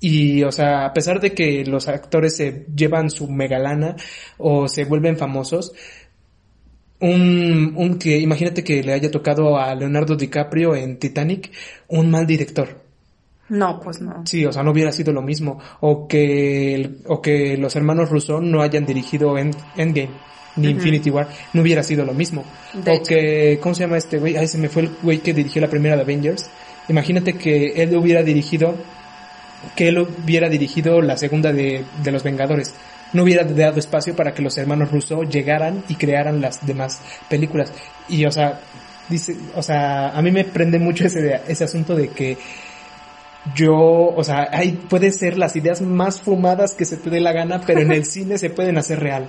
Y, 0.00 0.42
o 0.44 0.50
sea, 0.52 0.86
a 0.86 0.92
pesar 0.94 1.20
de 1.20 1.32
que 1.34 1.64
los 1.66 1.86
actores 1.88 2.36
se 2.36 2.66
llevan 2.74 3.10
su 3.10 3.28
megalana 3.28 3.96
o 4.38 4.66
se 4.66 4.84
vuelven 4.86 5.16
famosos, 5.18 5.72
un, 7.00 7.74
un 7.76 7.98
que, 7.98 8.18
imagínate 8.18 8.62
que 8.64 8.82
le 8.82 8.92
haya 8.92 9.10
tocado 9.10 9.58
a 9.58 9.74
Leonardo 9.74 10.16
DiCaprio 10.16 10.74
en 10.74 10.98
Titanic, 10.98 11.50
un 11.88 12.10
mal 12.10 12.26
director. 12.26 12.82
No, 13.48 13.80
pues 13.80 14.00
no. 14.00 14.22
Sí, 14.26 14.44
o 14.46 14.52
sea, 14.52 14.62
no 14.62 14.70
hubiera 14.70 14.92
sido 14.92 15.12
lo 15.12 15.22
mismo. 15.22 15.58
O 15.80 16.06
que, 16.06 16.98
o 17.06 17.20
que 17.20 17.56
los 17.56 17.74
hermanos 17.74 18.08
Rousseau 18.08 18.40
no 18.40 18.62
hayan 18.62 18.86
dirigido 18.86 19.36
End- 19.38 19.56
Endgame 19.76 20.10
ni. 20.56 20.68
Infinity 20.70 21.10
War, 21.10 21.28
no 21.52 21.62
hubiera 21.62 21.82
sido 21.82 22.04
lo 22.04 22.14
mismo. 22.14 22.44
De 22.74 22.90
o 22.90 22.94
hecho. 22.94 23.04
que, 23.06 23.58
¿cómo 23.62 23.74
se 23.74 23.82
llama 23.82 23.96
este 23.96 24.18
güey? 24.18 24.36
Ay, 24.36 24.46
se 24.46 24.58
me 24.58 24.68
fue 24.68 24.82
el 24.82 24.90
güey 25.02 25.18
que 25.18 25.34
dirigió 25.34 25.60
la 25.62 25.68
primera 25.68 25.96
de 25.96 26.02
Avengers. 26.02 26.48
Imagínate 26.88 27.32
que 27.34 27.82
él 27.82 27.96
hubiera 27.96 28.22
dirigido, 28.22 28.74
que 29.76 29.88
él 29.88 29.98
hubiera 29.98 30.48
dirigido 30.48 31.00
la 31.02 31.16
segunda 31.16 31.52
de, 31.52 31.84
de 32.02 32.12
los 32.12 32.22
Vengadores. 32.22 32.74
No 33.12 33.24
hubiera 33.24 33.44
dado 33.44 33.78
espacio 33.78 34.14
para 34.14 34.32
que 34.32 34.42
los 34.42 34.56
hermanos 34.58 34.90
Rousseau 34.92 35.24
llegaran 35.24 35.82
y 35.88 35.96
crearan 35.96 36.40
las 36.40 36.64
demás 36.66 37.00
películas. 37.28 37.72
Y, 38.08 38.24
o 38.24 38.30
sea, 38.30 38.60
dice, 39.08 39.36
o 39.56 39.62
sea, 39.62 40.10
a 40.10 40.22
mí 40.22 40.30
me 40.30 40.44
prende 40.44 40.78
mucho 40.78 41.06
ese, 41.06 41.40
ese 41.48 41.64
asunto 41.64 41.94
de 41.96 42.08
que 42.08 42.38
yo, 43.54 43.74
o 43.74 44.22
sea, 44.22 44.48
hay, 44.52 44.72
puede 44.72 45.10
ser 45.10 45.38
las 45.38 45.56
ideas 45.56 45.80
más 45.80 46.20
fumadas 46.20 46.74
que 46.74 46.84
se 46.84 46.98
te 46.98 47.10
dé 47.10 47.20
la 47.20 47.32
gana, 47.32 47.60
pero 47.66 47.80
en 47.80 47.90
el 47.92 48.04
cine 48.06 48.38
se 48.38 48.50
pueden 48.50 48.76
hacer 48.78 49.00
real. 49.00 49.28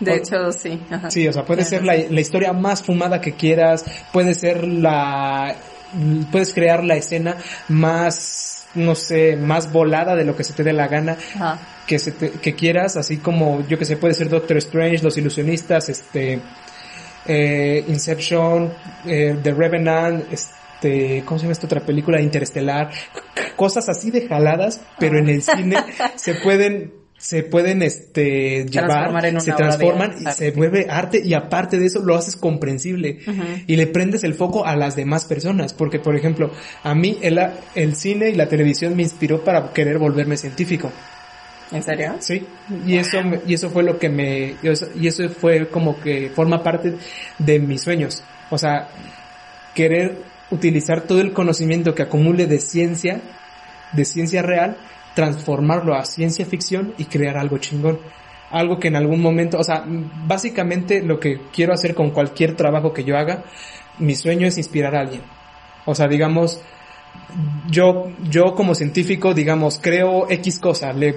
De 0.00 0.12
O- 0.12 0.14
hecho, 0.14 0.52
sí. 0.52 0.80
ajá. 0.90 1.10
Sí, 1.10 1.26
o 1.26 1.32
sea, 1.32 1.44
puede 1.44 1.64
ser 1.64 1.84
la, 1.84 1.94
la 1.96 2.20
historia 2.20 2.52
más 2.52 2.82
fumada 2.82 3.20
que 3.20 3.32
quieras, 3.32 3.84
puede 4.12 4.34
ser 4.34 4.66
la, 4.66 5.54
puedes 6.30 6.54
crear 6.54 6.84
la 6.84 6.96
escena 6.96 7.36
más, 7.68 8.55
no 8.76 8.94
sé, 8.94 9.36
más 9.36 9.72
volada 9.72 10.14
de 10.14 10.24
lo 10.24 10.36
que 10.36 10.44
se 10.44 10.52
te 10.52 10.62
dé 10.62 10.72
la 10.72 10.86
gana 10.88 11.16
Ajá. 11.34 11.58
que 11.86 11.98
se 11.98 12.12
te- 12.12 12.30
que 12.30 12.54
quieras, 12.54 12.96
así 12.96 13.16
como, 13.18 13.66
yo 13.66 13.78
que 13.78 13.84
sé, 13.84 13.96
puede 13.96 14.14
ser 14.14 14.28
Doctor 14.28 14.56
Strange, 14.58 15.02
Los 15.02 15.18
Ilusionistas, 15.18 15.88
este, 15.88 16.40
eh, 17.26 17.84
Inception, 17.88 18.72
eh, 19.04 19.36
The 19.42 19.52
Revenant, 19.52 20.32
este, 20.32 21.22
¿cómo 21.24 21.38
se 21.38 21.44
llama 21.44 21.52
esta 21.52 21.66
otra 21.66 21.80
película? 21.80 22.20
Interestelar, 22.20 22.90
cosas 23.56 23.88
así 23.88 24.10
de 24.10 24.28
jaladas, 24.28 24.80
pero 24.98 25.18
en 25.18 25.28
el 25.28 25.42
cine 25.42 25.76
se 26.16 26.34
pueden, 26.36 26.92
se 27.26 27.42
pueden, 27.42 27.82
este, 27.82 28.66
llevar, 28.66 29.26
en 29.26 29.40
se 29.40 29.50
transforman 29.50 30.12
y 30.20 30.28
arte. 30.28 30.44
se 30.44 30.50
vuelve 30.52 30.86
arte 30.88 31.20
y 31.24 31.34
aparte 31.34 31.76
de 31.76 31.86
eso 31.86 31.98
lo 31.98 32.14
haces 32.14 32.36
comprensible 32.36 33.18
y 33.66 33.74
le 33.74 33.88
prendes 33.88 34.22
el 34.22 34.34
foco 34.34 34.64
a 34.64 34.76
las 34.76 34.94
demás 34.94 35.24
personas, 35.24 35.74
porque 35.74 35.98
por 35.98 36.14
ejemplo, 36.14 36.52
a 36.84 36.94
mí 36.94 37.18
el, 37.22 37.40
el 37.74 37.96
cine 37.96 38.30
y 38.30 38.36
la 38.36 38.48
televisión 38.48 38.94
me 38.94 39.02
inspiró 39.02 39.42
para 39.42 39.72
querer 39.72 39.98
volverme 39.98 40.36
científico. 40.36 40.92
¿En 41.72 41.82
serio? 41.82 42.14
Sí, 42.20 42.46
y 42.86 42.96
eso, 42.96 43.18
y 43.44 43.54
eso 43.54 43.70
fue 43.70 43.82
lo 43.82 43.98
que 43.98 44.08
me, 44.08 44.54
y 44.94 45.06
eso 45.08 45.28
fue 45.28 45.66
como 45.66 46.00
que 46.00 46.30
forma 46.32 46.62
parte 46.62 46.94
de 47.40 47.58
mis 47.58 47.82
sueños. 47.82 48.22
O 48.50 48.58
sea, 48.58 48.86
querer 49.74 50.16
utilizar 50.52 51.00
todo 51.00 51.20
el 51.20 51.32
conocimiento 51.32 51.92
que 51.92 52.04
acumule 52.04 52.46
de 52.46 52.60
ciencia, 52.60 53.20
de 53.94 54.04
ciencia 54.04 54.42
real, 54.42 54.76
transformarlo 55.16 55.94
a 55.94 56.04
ciencia 56.04 56.44
ficción 56.44 56.92
y 56.98 57.06
crear 57.06 57.38
algo 57.38 57.56
chingón. 57.56 57.98
Algo 58.50 58.78
que 58.78 58.88
en 58.88 58.96
algún 58.96 59.20
momento, 59.20 59.58
o 59.58 59.64
sea, 59.64 59.82
básicamente 59.86 61.02
lo 61.02 61.18
que 61.18 61.40
quiero 61.52 61.72
hacer 61.72 61.94
con 61.94 62.10
cualquier 62.10 62.54
trabajo 62.54 62.92
que 62.92 63.02
yo 63.02 63.16
haga, 63.16 63.42
mi 63.98 64.14
sueño 64.14 64.46
es 64.46 64.58
inspirar 64.58 64.94
a 64.94 65.00
alguien. 65.00 65.22
O 65.86 65.94
sea, 65.94 66.06
digamos, 66.06 66.60
yo, 67.70 68.12
yo 68.30 68.54
como 68.54 68.74
científico, 68.74 69.32
digamos, 69.32 69.80
creo 69.82 70.30
X 70.30 70.58
cosa, 70.60 70.92
le, 70.92 71.16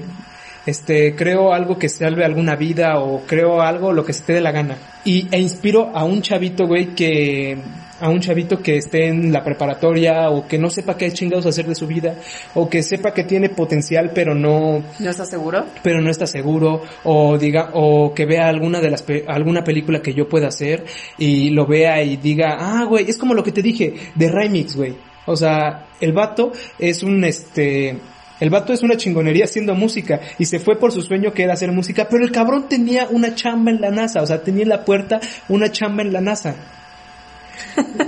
este, 0.65 1.13
creo 1.13 1.53
algo 1.53 1.77
que 1.77 1.89
salve 1.89 2.23
alguna 2.23 2.55
vida 2.55 2.99
o 2.99 3.25
creo 3.27 3.61
algo, 3.61 3.91
lo 3.91 4.05
que 4.05 4.13
se 4.13 4.23
te 4.23 4.33
dé 4.33 4.41
la 4.41 4.53
gana. 4.53 4.77
Y, 5.03 5.27
e 5.29 5.39
inspiro 5.39 5.91
a 5.93 6.05
un 6.05 6.21
chavito, 6.21 6.67
güey, 6.67 6.95
que, 6.95 7.57
a 8.01 8.09
un 8.09 8.19
chavito 8.19 8.59
que 8.61 8.77
esté 8.77 9.07
en 9.07 9.31
la 9.33 9.43
preparatoria 9.43 10.29
o 10.29 10.47
que 10.47 10.57
no 10.57 10.69
sepa 10.69 10.97
qué 10.97 11.11
chingados 11.11 11.45
hacer 11.45 11.65
de 11.67 11.75
su 11.75 11.87
vida 11.87 12.15
o 12.55 12.69
que 12.69 12.81
sepa 12.83 13.13
que 13.13 13.23
tiene 13.23 13.49
potencial 13.49 14.11
pero 14.13 14.33
no, 14.35 14.83
¿No 14.99 15.09
estás 15.09 15.29
seguro? 15.29 15.65
pero 15.83 16.01
no 16.01 16.09
está 16.09 16.25
seguro 16.27 16.81
o 17.03 17.37
diga 17.37 17.71
o 17.73 18.13
que 18.13 18.25
vea 18.25 18.47
alguna 18.47 18.79
de 18.81 18.89
las 18.89 19.01
pe- 19.03 19.25
alguna 19.27 19.63
película 19.63 20.01
que 20.01 20.13
yo 20.13 20.27
pueda 20.27 20.47
hacer 20.47 20.85
y 21.17 21.49
lo 21.51 21.65
vea 21.67 22.01
y 22.03 22.17
diga 22.17 22.57
ah 22.59 22.85
güey 22.85 23.09
es 23.09 23.17
como 23.17 23.33
lo 23.33 23.43
que 23.43 23.51
te 23.51 23.61
dije 23.61 23.93
de 24.15 24.29
remix 24.29 24.75
güey 24.75 24.95
o 25.25 25.35
sea 25.35 25.87
el 25.99 26.13
vato 26.13 26.51
es 26.79 27.03
un 27.03 27.23
este 27.23 27.97
el 28.39 28.49
vato 28.49 28.71
es 28.71 28.81
una 28.83 28.95
chingonería 28.95 29.43
haciendo 29.43 29.75
música 29.75 30.21
y 30.37 30.45
se 30.45 30.59
fue 30.59 30.77
por 30.79 30.93
su 30.93 31.01
sueño 31.01 31.33
que 31.33 31.43
era 31.43 31.53
hacer 31.53 31.71
música 31.73 32.07
pero 32.09 32.23
el 32.23 32.31
cabrón 32.31 32.67
tenía 32.69 33.07
una 33.09 33.35
chamba 33.35 33.71
en 33.71 33.81
la 33.81 33.91
NASA 33.91 34.21
o 34.21 34.25
sea 34.25 34.41
tenía 34.41 34.63
en 34.63 34.69
la 34.69 34.85
puerta 34.85 35.19
una 35.49 35.69
chamba 35.71 36.03
en 36.03 36.13
la 36.13 36.21
NASA 36.21 36.55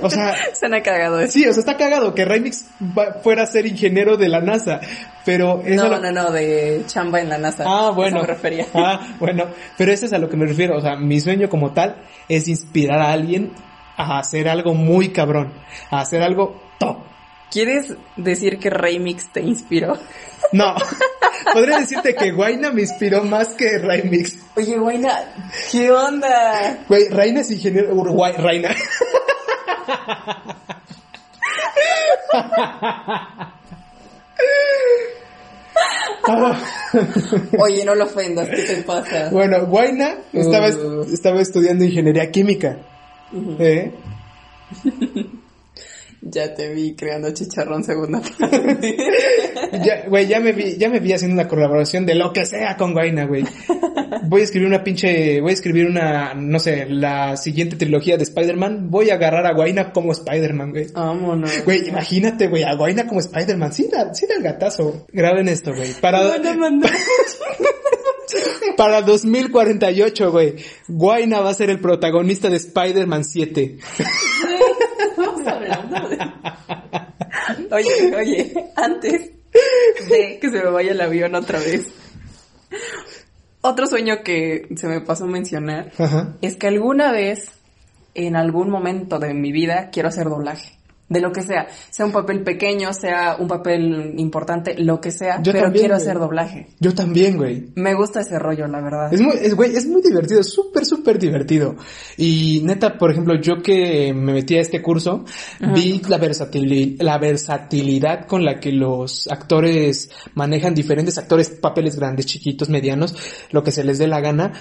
o 0.01 0.09
sea 0.09 0.35
Suena 0.53 0.81
cagado 0.81 1.19
eso. 1.19 1.33
Sí, 1.33 1.45
o 1.47 1.53
sea, 1.53 1.59
está 1.61 1.77
cagado 1.77 2.13
que 2.15 2.25
Remix 2.25 2.65
fuera 3.23 3.43
a 3.43 3.47
ser 3.47 3.65
ingeniero 3.65 4.17
de 4.17 4.29
la 4.29 4.41
NASA, 4.41 4.79
pero 5.25 5.61
eso 5.65 5.83
No, 5.83 5.89
lo- 5.89 5.99
no, 5.99 6.11
no, 6.11 6.31
de 6.31 6.83
chamba 6.87 7.21
en 7.21 7.29
la 7.29 7.37
NASA. 7.37 7.63
Ah, 7.67 7.85
Eso 7.87 7.93
bueno. 7.95 8.21
me 8.21 8.27
refería. 8.27 8.65
Ah, 8.73 9.15
bueno. 9.19 9.45
Pero 9.77 9.91
eso 9.91 10.05
es 10.05 10.13
a 10.13 10.17
lo 10.17 10.29
que 10.29 10.37
me 10.37 10.45
refiero. 10.45 10.77
O 10.77 10.81
sea, 10.81 10.95
mi 10.95 11.19
sueño 11.19 11.49
como 11.49 11.71
tal 11.73 11.97
es 12.27 12.47
inspirar 12.47 12.99
a 12.99 13.11
alguien 13.11 13.51
a 13.97 14.19
hacer 14.19 14.47
algo 14.49 14.73
muy 14.73 15.09
cabrón. 15.09 15.53
A 15.89 16.01
hacer 16.01 16.21
algo 16.23 16.61
top. 16.79 16.97
¿Quieres 17.51 17.93
decir 18.15 18.57
que 18.59 18.69
Remix 18.69 19.31
te 19.31 19.41
inspiró? 19.41 19.97
No. 20.53 20.75
Podría 21.53 21.79
decirte 21.79 22.13
que 22.13 22.31
Guaina 22.31 22.71
me 22.71 22.81
inspiró 22.81 23.23
más 23.23 23.49
que 23.49 23.77
Remix. 23.77 24.35
Oye, 24.57 24.77
Guayna, 24.77 25.33
¿qué 25.71 25.89
onda? 25.89 26.79
Güey, 26.89 27.07
Reina 27.09 27.39
es 27.41 27.51
ingeniero. 27.51 27.93
Uruguay, 27.95 28.33
Reina. 28.37 28.75
Oye, 37.59 37.85
no 37.85 37.95
lo 37.95 38.05
ofendas, 38.05 38.49
¿qué 38.49 38.61
te 38.63 38.75
pasa? 38.83 39.29
Bueno, 39.31 39.65
Guaina 39.65 40.15
estaba, 40.33 40.67
Uh. 40.69 41.03
estaba 41.11 41.41
estudiando 41.41 41.83
ingeniería 41.85 42.29
química. 42.31 42.77
¿Eh? 43.59 43.91
Ya 46.23 46.53
te 46.53 46.71
vi 46.73 46.95
creando 46.95 47.31
chicharrón 47.31 47.83
segunda 47.83 48.21
parte. 48.39 48.95
Ya, 49.83 50.07
güey, 50.07 50.27
ya 50.27 50.39
me 50.39 50.51
vi, 50.51 50.77
ya 50.77 50.87
me 50.89 50.99
vi 50.99 51.13
haciendo 51.13 51.33
una 51.33 51.47
colaboración 51.47 52.05
de 52.05 52.13
lo 52.13 52.31
que 52.31 52.45
sea 52.45 52.77
con 52.77 52.93
Guaina, 52.93 53.25
güey. 53.25 53.43
Voy 54.27 54.41
a 54.41 54.43
escribir 54.43 54.67
una 54.67 54.83
pinche, 54.83 55.41
voy 55.41 55.49
a 55.49 55.53
escribir 55.53 55.87
una, 55.87 56.35
no 56.35 56.59
sé, 56.59 56.85
la 56.87 57.35
siguiente 57.37 57.75
trilogía 57.75 58.17
de 58.17 58.23
Spider-Man. 58.23 58.91
Voy 58.91 59.09
a 59.09 59.15
agarrar 59.15 59.47
a 59.47 59.53
Guaina 59.53 59.91
como 59.91 60.11
Spider-Man, 60.11 60.71
güey. 60.71 60.91
Vámonos. 60.93 61.65
Güey, 61.65 61.87
imagínate, 61.87 62.47
güey, 62.47 62.63
a 62.63 62.75
Guaina 62.75 63.07
como 63.07 63.19
Spider-Man. 63.19 63.73
Sí, 63.73 63.89
da, 63.91 64.13
sí 64.13 64.27
da 64.27 64.35
el 64.35 64.43
gatazo. 64.43 65.07
Graben 65.11 65.49
esto, 65.49 65.73
güey. 65.73 65.91
Para, 66.01 66.21
Bueno, 66.21 66.53
manda. 66.55 66.89
para 68.77 69.01
2048, 69.01 70.31
güey. 70.31 70.55
Guaina 70.87 71.41
va 71.41 71.49
a 71.49 71.53
ser 71.53 71.69
el 71.69 71.79
protagonista 71.79 72.49
de 72.49 72.57
Spider-Man 72.57 73.25
7. 73.25 73.77
Estamos 75.09 75.47
hablando 75.47 76.09
de... 76.09 76.17
Oye, 77.71 78.15
oye, 78.17 78.71
antes 78.75 79.31
de 80.09 80.39
que 80.39 80.49
se 80.49 80.63
me 80.63 80.69
vaya 80.69 80.91
el 80.91 81.01
avión 81.01 81.35
otra 81.35 81.59
vez. 81.59 81.87
Otro 83.61 83.85
sueño 83.85 84.23
que 84.23 84.67
se 84.75 84.87
me 84.87 85.01
pasó 85.01 85.25
a 85.25 85.27
mencionar 85.27 85.91
Ajá. 85.97 86.35
es 86.41 86.55
que 86.55 86.67
alguna 86.67 87.11
vez, 87.11 87.51
en 88.15 88.35
algún 88.35 88.69
momento 88.69 89.19
de 89.19 89.33
mi 89.33 89.51
vida, 89.51 89.89
quiero 89.91 90.09
hacer 90.09 90.27
doblaje. 90.29 90.77
De 91.11 91.19
lo 91.19 91.33
que 91.33 91.41
sea. 91.41 91.67
Sea 91.89 92.05
un 92.05 92.13
papel 92.13 92.41
pequeño, 92.41 92.93
sea 92.93 93.35
un 93.37 93.49
papel 93.49 94.13
importante, 94.17 94.75
lo 94.77 95.01
que 95.01 95.11
sea. 95.11 95.41
Yo 95.43 95.51
pero 95.51 95.65
también, 95.65 95.81
quiero 95.81 95.95
güey. 95.95 96.07
hacer 96.07 96.19
doblaje. 96.19 96.67
Yo 96.79 96.93
también, 96.93 97.35
güey. 97.35 97.67
Me 97.75 97.93
gusta 97.95 98.21
ese 98.21 98.39
rollo, 98.39 98.65
la 98.67 98.79
verdad. 98.79 99.13
Es 99.13 99.19
muy, 99.19 99.33
es, 99.35 99.53
güey, 99.53 99.75
es 99.75 99.85
muy 99.87 100.01
divertido, 100.01 100.39
es 100.39 100.49
súper, 100.49 100.85
súper 100.85 101.19
divertido. 101.19 101.75
Y 102.15 102.61
neta, 102.63 102.97
por 102.97 103.11
ejemplo, 103.11 103.35
yo 103.41 103.61
que 103.61 104.13
me 104.13 104.31
metí 104.31 104.55
a 104.55 104.61
este 104.61 104.81
curso, 104.81 105.25
vi 105.75 106.01
la, 106.07 106.17
la 106.17 107.17
versatilidad 107.17 108.25
con 108.25 108.45
la 108.45 108.61
que 108.61 108.71
los 108.71 109.27
actores 109.29 110.09
manejan 110.33 110.73
diferentes 110.73 111.17
actores, 111.17 111.49
papeles 111.49 111.97
grandes, 111.97 112.25
chiquitos, 112.25 112.69
medianos, 112.69 113.15
lo 113.51 113.63
que 113.63 113.73
se 113.73 113.83
les 113.83 113.97
dé 113.97 114.07
la 114.07 114.21
gana. 114.21 114.53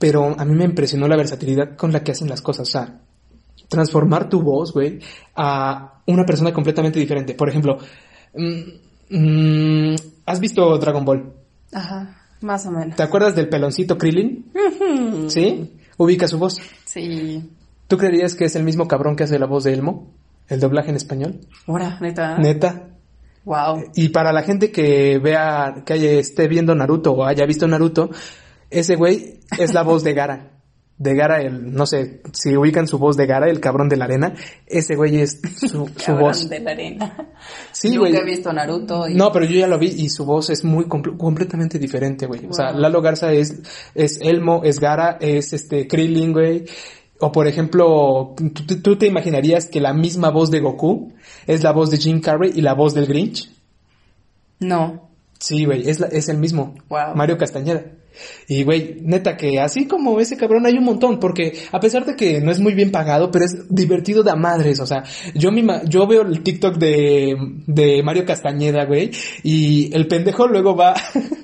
Pero 0.00 0.34
a 0.36 0.44
mí 0.44 0.54
me 0.56 0.64
impresionó 0.64 1.06
la 1.06 1.16
versatilidad 1.16 1.76
con 1.76 1.92
la 1.92 2.02
que 2.02 2.10
hacen 2.10 2.28
las 2.28 2.42
cosas. 2.42 2.68
O 2.68 2.72
sea, 2.72 3.02
transformar 3.72 4.28
tu 4.28 4.42
voz, 4.42 4.72
güey, 4.72 5.00
a 5.34 6.02
una 6.06 6.24
persona 6.24 6.52
completamente 6.52 7.00
diferente. 7.00 7.34
Por 7.34 7.48
ejemplo, 7.48 7.78
mm, 8.34 9.16
mm, 9.16 9.94
¿has 10.26 10.38
visto 10.38 10.76
Dragon 10.78 11.04
Ball? 11.04 11.32
Ajá, 11.72 12.22
más 12.42 12.66
o 12.66 12.70
menos. 12.70 12.96
¿Te 12.96 13.02
acuerdas 13.02 13.34
del 13.34 13.48
peloncito 13.48 13.96
Krillin? 13.96 14.52
¿Sí? 15.28 15.72
Ubica 15.96 16.28
su 16.28 16.38
voz. 16.38 16.60
Sí. 16.84 17.50
¿Tú 17.88 17.96
creerías 17.96 18.34
que 18.34 18.44
es 18.44 18.54
el 18.56 18.64
mismo 18.64 18.86
cabrón 18.86 19.16
que 19.16 19.24
hace 19.24 19.38
la 19.38 19.46
voz 19.46 19.64
de 19.64 19.72
Elmo? 19.72 20.12
¿El 20.48 20.60
doblaje 20.60 20.90
en 20.90 20.96
español? 20.96 21.40
Ahora, 21.66 21.98
neta. 22.00 22.38
Neta. 22.38 22.88
Wow. 23.44 23.90
Y 23.94 24.10
para 24.10 24.32
la 24.32 24.42
gente 24.42 24.70
que 24.70 25.18
vea, 25.18 25.82
que 25.86 26.18
esté 26.18 26.46
viendo 26.46 26.74
Naruto 26.74 27.12
o 27.12 27.24
haya 27.24 27.46
visto 27.46 27.66
Naruto, 27.66 28.10
ese 28.70 28.96
güey 28.96 29.40
es 29.58 29.72
la 29.72 29.82
voz 29.82 30.04
de 30.04 30.12
Gara. 30.12 30.51
De 31.02 31.14
Gara, 31.14 31.40
el, 31.42 31.72
no 31.74 31.84
sé, 31.86 32.22
si 32.32 32.56
ubican 32.56 32.86
su 32.86 32.98
voz 32.98 33.16
de 33.16 33.26
Gara, 33.26 33.48
el 33.50 33.60
cabrón 33.60 33.88
de 33.88 33.96
la 33.96 34.04
arena, 34.04 34.34
ese 34.66 34.94
güey 34.94 35.18
es 35.20 35.40
su, 35.58 35.68
su 35.68 35.90
Cabrón 36.06 36.20
voz. 36.20 36.48
de 36.48 36.60
la 36.60 36.70
arena. 36.70 37.32
Sí, 37.72 37.88
Nunca 37.96 38.00
güey. 38.00 38.16
he 38.16 38.24
visto 38.24 38.52
Naruto. 38.52 39.08
y- 39.08 39.14
No, 39.14 39.32
pero 39.32 39.44
yo 39.44 39.58
ya 39.58 39.66
lo 39.66 39.78
vi 39.78 39.88
y 39.88 40.08
su 40.10 40.24
voz 40.24 40.50
es 40.50 40.64
muy 40.64 40.84
comple- 40.84 41.16
completamente 41.16 41.78
diferente, 41.78 42.26
güey. 42.26 42.46
O 42.48 42.52
sea. 42.52 42.72
Lalo 42.72 43.02
Garza 43.02 43.32
es, 43.32 43.60
es 43.94 44.18
Elmo, 44.20 44.62
es 44.64 44.78
Gara, 44.80 45.18
es 45.20 45.52
este 45.52 45.86
Krillin, 45.88 46.32
güey. 46.32 46.64
O 47.20 47.30
por 47.30 47.46
ejemplo, 47.46 48.34
¿tú, 48.36 48.80
tú 48.80 48.96
te 48.96 49.06
imaginarías 49.06 49.66
que 49.66 49.80
la 49.80 49.92
misma 49.94 50.30
voz 50.30 50.50
de 50.50 50.58
Goku 50.60 51.12
es 51.46 51.62
la 51.62 51.70
voz 51.72 51.90
de 51.90 51.98
Jim 51.98 52.20
Carrey 52.20 52.50
y 52.54 52.62
la 52.62 52.74
voz 52.74 52.94
del 52.94 53.06
Grinch? 53.06 53.48
No. 54.60 55.08
Sí, 55.38 55.64
güey, 55.64 55.88
es, 55.88 56.00
la- 56.00 56.06
es 56.08 56.28
el 56.28 56.38
mismo. 56.38 56.74
Wow. 56.88 57.14
Mario 57.16 57.36
Castañeda. 57.38 57.82
Y, 58.48 58.64
güey, 58.64 58.96
neta 59.02 59.36
que 59.36 59.58
así 59.60 59.86
como 59.86 60.20
ese 60.20 60.36
cabrón 60.36 60.66
hay 60.66 60.74
un 60.74 60.84
montón, 60.84 61.18
porque 61.18 61.52
a 61.72 61.80
pesar 61.80 62.04
de 62.04 62.16
que 62.16 62.40
no 62.40 62.50
es 62.50 62.60
muy 62.60 62.74
bien 62.74 62.90
pagado, 62.90 63.30
pero 63.30 63.44
es 63.44 63.66
divertido 63.68 64.22
de 64.22 64.30
a 64.30 64.36
madres, 64.36 64.80
o 64.80 64.86
sea, 64.86 65.04
yo 65.34 65.50
ima- 65.50 65.82
yo 65.88 66.06
veo 66.06 66.22
el 66.22 66.42
TikTok 66.42 66.76
de, 66.76 67.36
de 67.66 68.02
Mario 68.02 68.24
Castañeda, 68.24 68.84
güey, 68.84 69.10
y 69.42 69.94
el 69.94 70.06
pendejo 70.08 70.46
luego 70.46 70.76
va, 70.76 70.94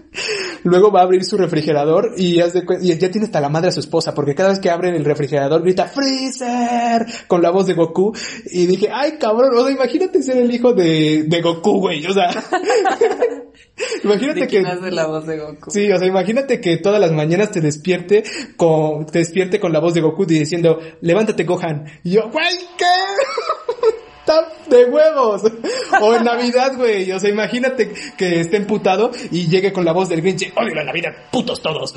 luego 0.65 0.90
va 0.93 1.01
a 1.01 1.05
abrir 1.05 1.24
su 1.24 1.36
refrigerador 1.36 2.12
y, 2.16 2.36
ya 2.36 3.11
tiene 3.11 3.27
hasta 3.27 3.40
la 3.40 3.49
madre 3.49 3.69
a 3.69 3.73
su 3.73 3.81
esposa, 3.81 4.15
porque 4.15 4.35
cada 4.35 4.51
vez 4.51 4.59
que 4.59 4.70
abre 4.70 4.95
el 4.97 5.05
refrigerador 5.05 5.62
grita 5.62 5.86
¡Freezer! 5.86 7.07
con 7.27 7.43
la 7.43 7.51
voz 7.51 7.66
de 7.66 7.74
Goku, 7.74 8.12
y 8.53 8.66
dije, 8.66 8.89
ay 8.93 9.12
cabrón, 9.19 9.57
o 9.57 9.62
sea, 9.65 9.73
imagínate 9.73 10.23
ser 10.23 10.39
el 10.39 10.55
hijo 10.55 10.73
de, 10.73 11.24
de 11.27 11.40
Goku, 11.43 11.81
güey, 11.81 12.05
o 12.07 12.12
sea, 12.12 12.31
imagínate 14.05 14.41
¿De 14.41 14.47
que... 14.47 14.61
quién 14.61 14.67
hace 14.67 14.91
la 14.91 15.07
voz 15.07 15.27
de 15.27 15.39
Goku? 15.39 15.71
Sí, 15.71 15.91
o 15.91 15.99
sea, 15.99 16.07
imagínate 16.07 16.61
que 16.61 16.77
todas 16.79 17.01
las 17.01 17.13
mañanas 17.13 17.51
te 17.51 17.61
despierte 17.61 18.25
con, 18.57 19.07
te 19.07 19.19
despierte 19.19 19.61
con 19.61 19.73
la 19.73 19.81
voz 19.81 19.95
de 19.95 20.01
Goku 20.01 20.25
diciendo, 20.25 20.79
levántate 21.01 21.45
Gohan. 21.45 21.85
Y 22.05 22.13
yo, 22.13 22.31
güey, 22.31 22.57
¿qué? 22.77 22.85
Está 24.21 24.47
de 24.69 24.85
huevos. 24.85 25.43
O 26.03 26.15
en 26.15 26.25
Navidad, 26.25 26.77
güey. 26.77 27.11
O 27.13 27.19
sea, 27.19 27.31
imagínate 27.31 27.91
que 28.17 28.41
esté 28.41 28.59
emputado 28.59 29.11
y 29.31 29.49
llegue 29.49 29.73
con 29.73 29.87
la 29.87 29.93
voz 29.93 30.11
del 30.11 30.21
Grinch, 30.21 30.53
odio 30.55 30.75
la 30.75 30.85
Navidad, 30.85 31.13
putos 31.33 31.63
todos. 31.63 31.95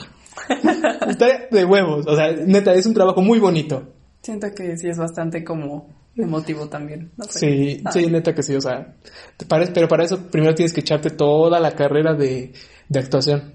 Está 1.09 1.47
de 1.51 1.65
huevos. 1.65 2.07
O 2.07 2.15
sea, 2.15 2.31
neta, 2.31 2.73
es 2.73 2.85
un 2.85 2.93
trabajo 2.93 3.21
muy 3.21 3.39
bonito. 3.39 3.93
Siento 4.21 4.47
que 4.55 4.77
sí 4.77 4.87
es 4.87 4.97
bastante 4.97 5.43
como 5.43 6.00
emotivo 6.15 6.67
también. 6.67 7.11
No 7.17 7.23
sé. 7.25 7.39
Sí, 7.39 7.81
Ah. 7.85 7.91
sí, 7.91 8.07
neta 8.07 8.33
que 8.33 8.43
sí, 8.43 8.55
o 8.55 8.61
sea, 8.61 8.95
te 9.37 9.45
parece, 9.45 9.71
pero 9.71 9.87
para 9.87 10.03
eso 10.03 10.27
primero 10.29 10.53
tienes 10.55 10.73
que 10.73 10.81
echarte 10.81 11.09
toda 11.11 11.59
la 11.59 11.71
carrera 11.71 12.13
de, 12.13 12.53
de 12.89 12.99
actuación. 12.99 13.53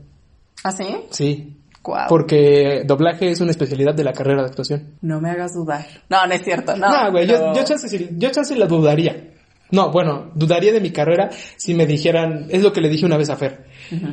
¿Ah, 0.64 0.72
sí? 0.72 0.86
Sí, 1.10 1.52
Guau. 1.82 2.08
Porque 2.08 2.82
doblaje 2.84 3.30
es 3.30 3.40
una 3.40 3.52
especialidad 3.52 3.94
de 3.94 4.02
la 4.02 4.12
carrera 4.12 4.42
de 4.42 4.48
actuación. 4.48 4.94
No 5.02 5.20
me 5.20 5.30
hagas 5.30 5.54
dudar. 5.54 5.86
No, 6.08 6.26
no 6.26 6.32
es 6.34 6.42
cierto. 6.42 6.76
No, 6.76 6.88
No, 7.04 7.12
güey, 7.12 7.26
pero- 7.28 7.52
yo, 7.54 7.60
yo, 7.60 7.64
chance, 7.64 8.08
yo 8.16 8.30
chance 8.30 8.56
la 8.56 8.66
dudaría. 8.66 9.30
No, 9.70 9.90
bueno, 9.92 10.32
dudaría 10.34 10.72
de 10.72 10.80
mi 10.80 10.90
carrera 10.90 11.30
si 11.56 11.74
me 11.74 11.86
dijeran, 11.86 12.46
es 12.50 12.62
lo 12.62 12.72
que 12.72 12.80
le 12.80 12.88
dije 12.88 13.04
una 13.06 13.16
vez 13.16 13.30
a 13.30 13.36
Fer. 13.36 13.66
Ujú. 13.92 14.06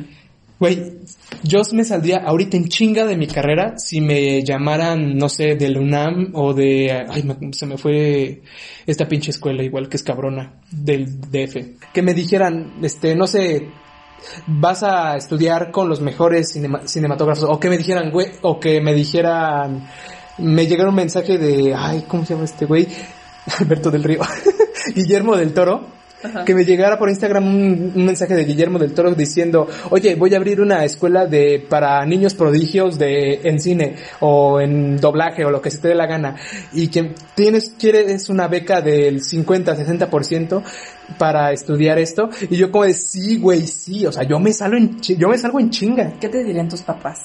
Güey, 0.60 0.98
yo 1.42 1.62
me 1.72 1.84
saldría 1.84 2.18
ahorita 2.24 2.56
en 2.56 2.68
chinga 2.68 3.04
de 3.06 3.16
mi 3.16 3.26
carrera 3.26 3.74
si 3.76 4.00
me 4.00 4.42
llamaran, 4.44 5.16
no 5.16 5.28
sé, 5.28 5.56
del 5.56 5.76
UNAM 5.78 6.30
o 6.34 6.54
de, 6.54 7.06
ay, 7.08 7.24
se 7.52 7.66
me 7.66 7.76
fue 7.76 8.42
esta 8.86 9.08
pinche 9.08 9.30
escuela 9.32 9.62
igual 9.64 9.88
que 9.88 9.96
es 9.96 10.02
cabrona, 10.04 10.60
del 10.70 11.20
DF. 11.20 11.56
Que 11.92 12.02
me 12.02 12.14
dijeran, 12.14 12.74
este, 12.82 13.16
no 13.16 13.26
sé, 13.26 13.68
vas 14.46 14.82
a 14.84 15.16
estudiar 15.16 15.70
con 15.72 15.88
los 15.88 16.00
mejores 16.00 16.52
cinema- 16.52 16.86
cinematógrafos, 16.86 17.44
o 17.50 17.58
que 17.58 17.68
me 17.68 17.76
dijeran, 17.76 18.10
güey, 18.12 18.28
o 18.42 18.60
que 18.60 18.80
me 18.80 18.94
dijeran, 18.94 19.88
me 20.38 20.66
llegara 20.66 20.88
un 20.90 20.96
mensaje 20.96 21.36
de, 21.36 21.74
ay, 21.76 22.04
¿cómo 22.08 22.24
se 22.24 22.34
llama 22.34 22.44
este 22.44 22.64
güey? 22.64 22.86
Alberto 23.60 23.90
del 23.90 24.04
Río, 24.04 24.20
Guillermo 24.94 25.36
del 25.36 25.52
Toro, 25.52 25.88
Ajá. 26.24 26.44
que 26.44 26.54
me 26.54 26.64
llegara 26.64 26.98
por 26.98 27.08
Instagram 27.08 27.46
un, 27.46 27.92
un 27.94 28.06
mensaje 28.06 28.34
de 28.34 28.44
Guillermo 28.44 28.78
del 28.78 28.94
Toro 28.94 29.14
diciendo, 29.14 29.68
oye, 29.90 30.14
voy 30.14 30.34
a 30.34 30.38
abrir 30.38 30.60
una 30.60 30.84
escuela 30.84 31.26
de 31.26 31.64
para 31.68 32.04
niños 32.06 32.34
prodigios 32.34 32.98
de 32.98 33.40
en 33.44 33.60
cine 33.60 33.96
o 34.20 34.60
en 34.60 34.96
doblaje 34.96 35.44
o 35.44 35.50
lo 35.50 35.60
que 35.60 35.70
se 35.70 35.78
te 35.78 35.88
dé 35.88 35.94
la 35.94 36.06
gana 36.06 36.36
y 36.72 36.88
que 36.88 37.14
tienes 37.34 37.74
quieres 37.78 38.28
una 38.28 38.48
beca 38.48 38.80
del 38.80 39.22
50 39.22 39.76
60% 39.76 40.62
para 41.18 41.52
estudiar 41.52 41.98
esto 41.98 42.30
y 42.48 42.56
yo 42.56 42.70
como 42.70 42.84
de 42.84 42.94
sí, 42.94 43.38
güey, 43.38 43.66
sí, 43.66 44.06
o 44.06 44.12
sea, 44.12 44.22
yo 44.24 44.38
me 44.38 44.52
salgo 44.52 44.76
en 44.76 45.00
yo 45.00 45.28
me 45.28 45.38
salgo 45.38 45.60
en 45.60 45.70
chinga. 45.70 46.14
¿Qué 46.20 46.28
te 46.28 46.42
dirían 46.42 46.68
tus 46.68 46.82
papás? 46.82 47.20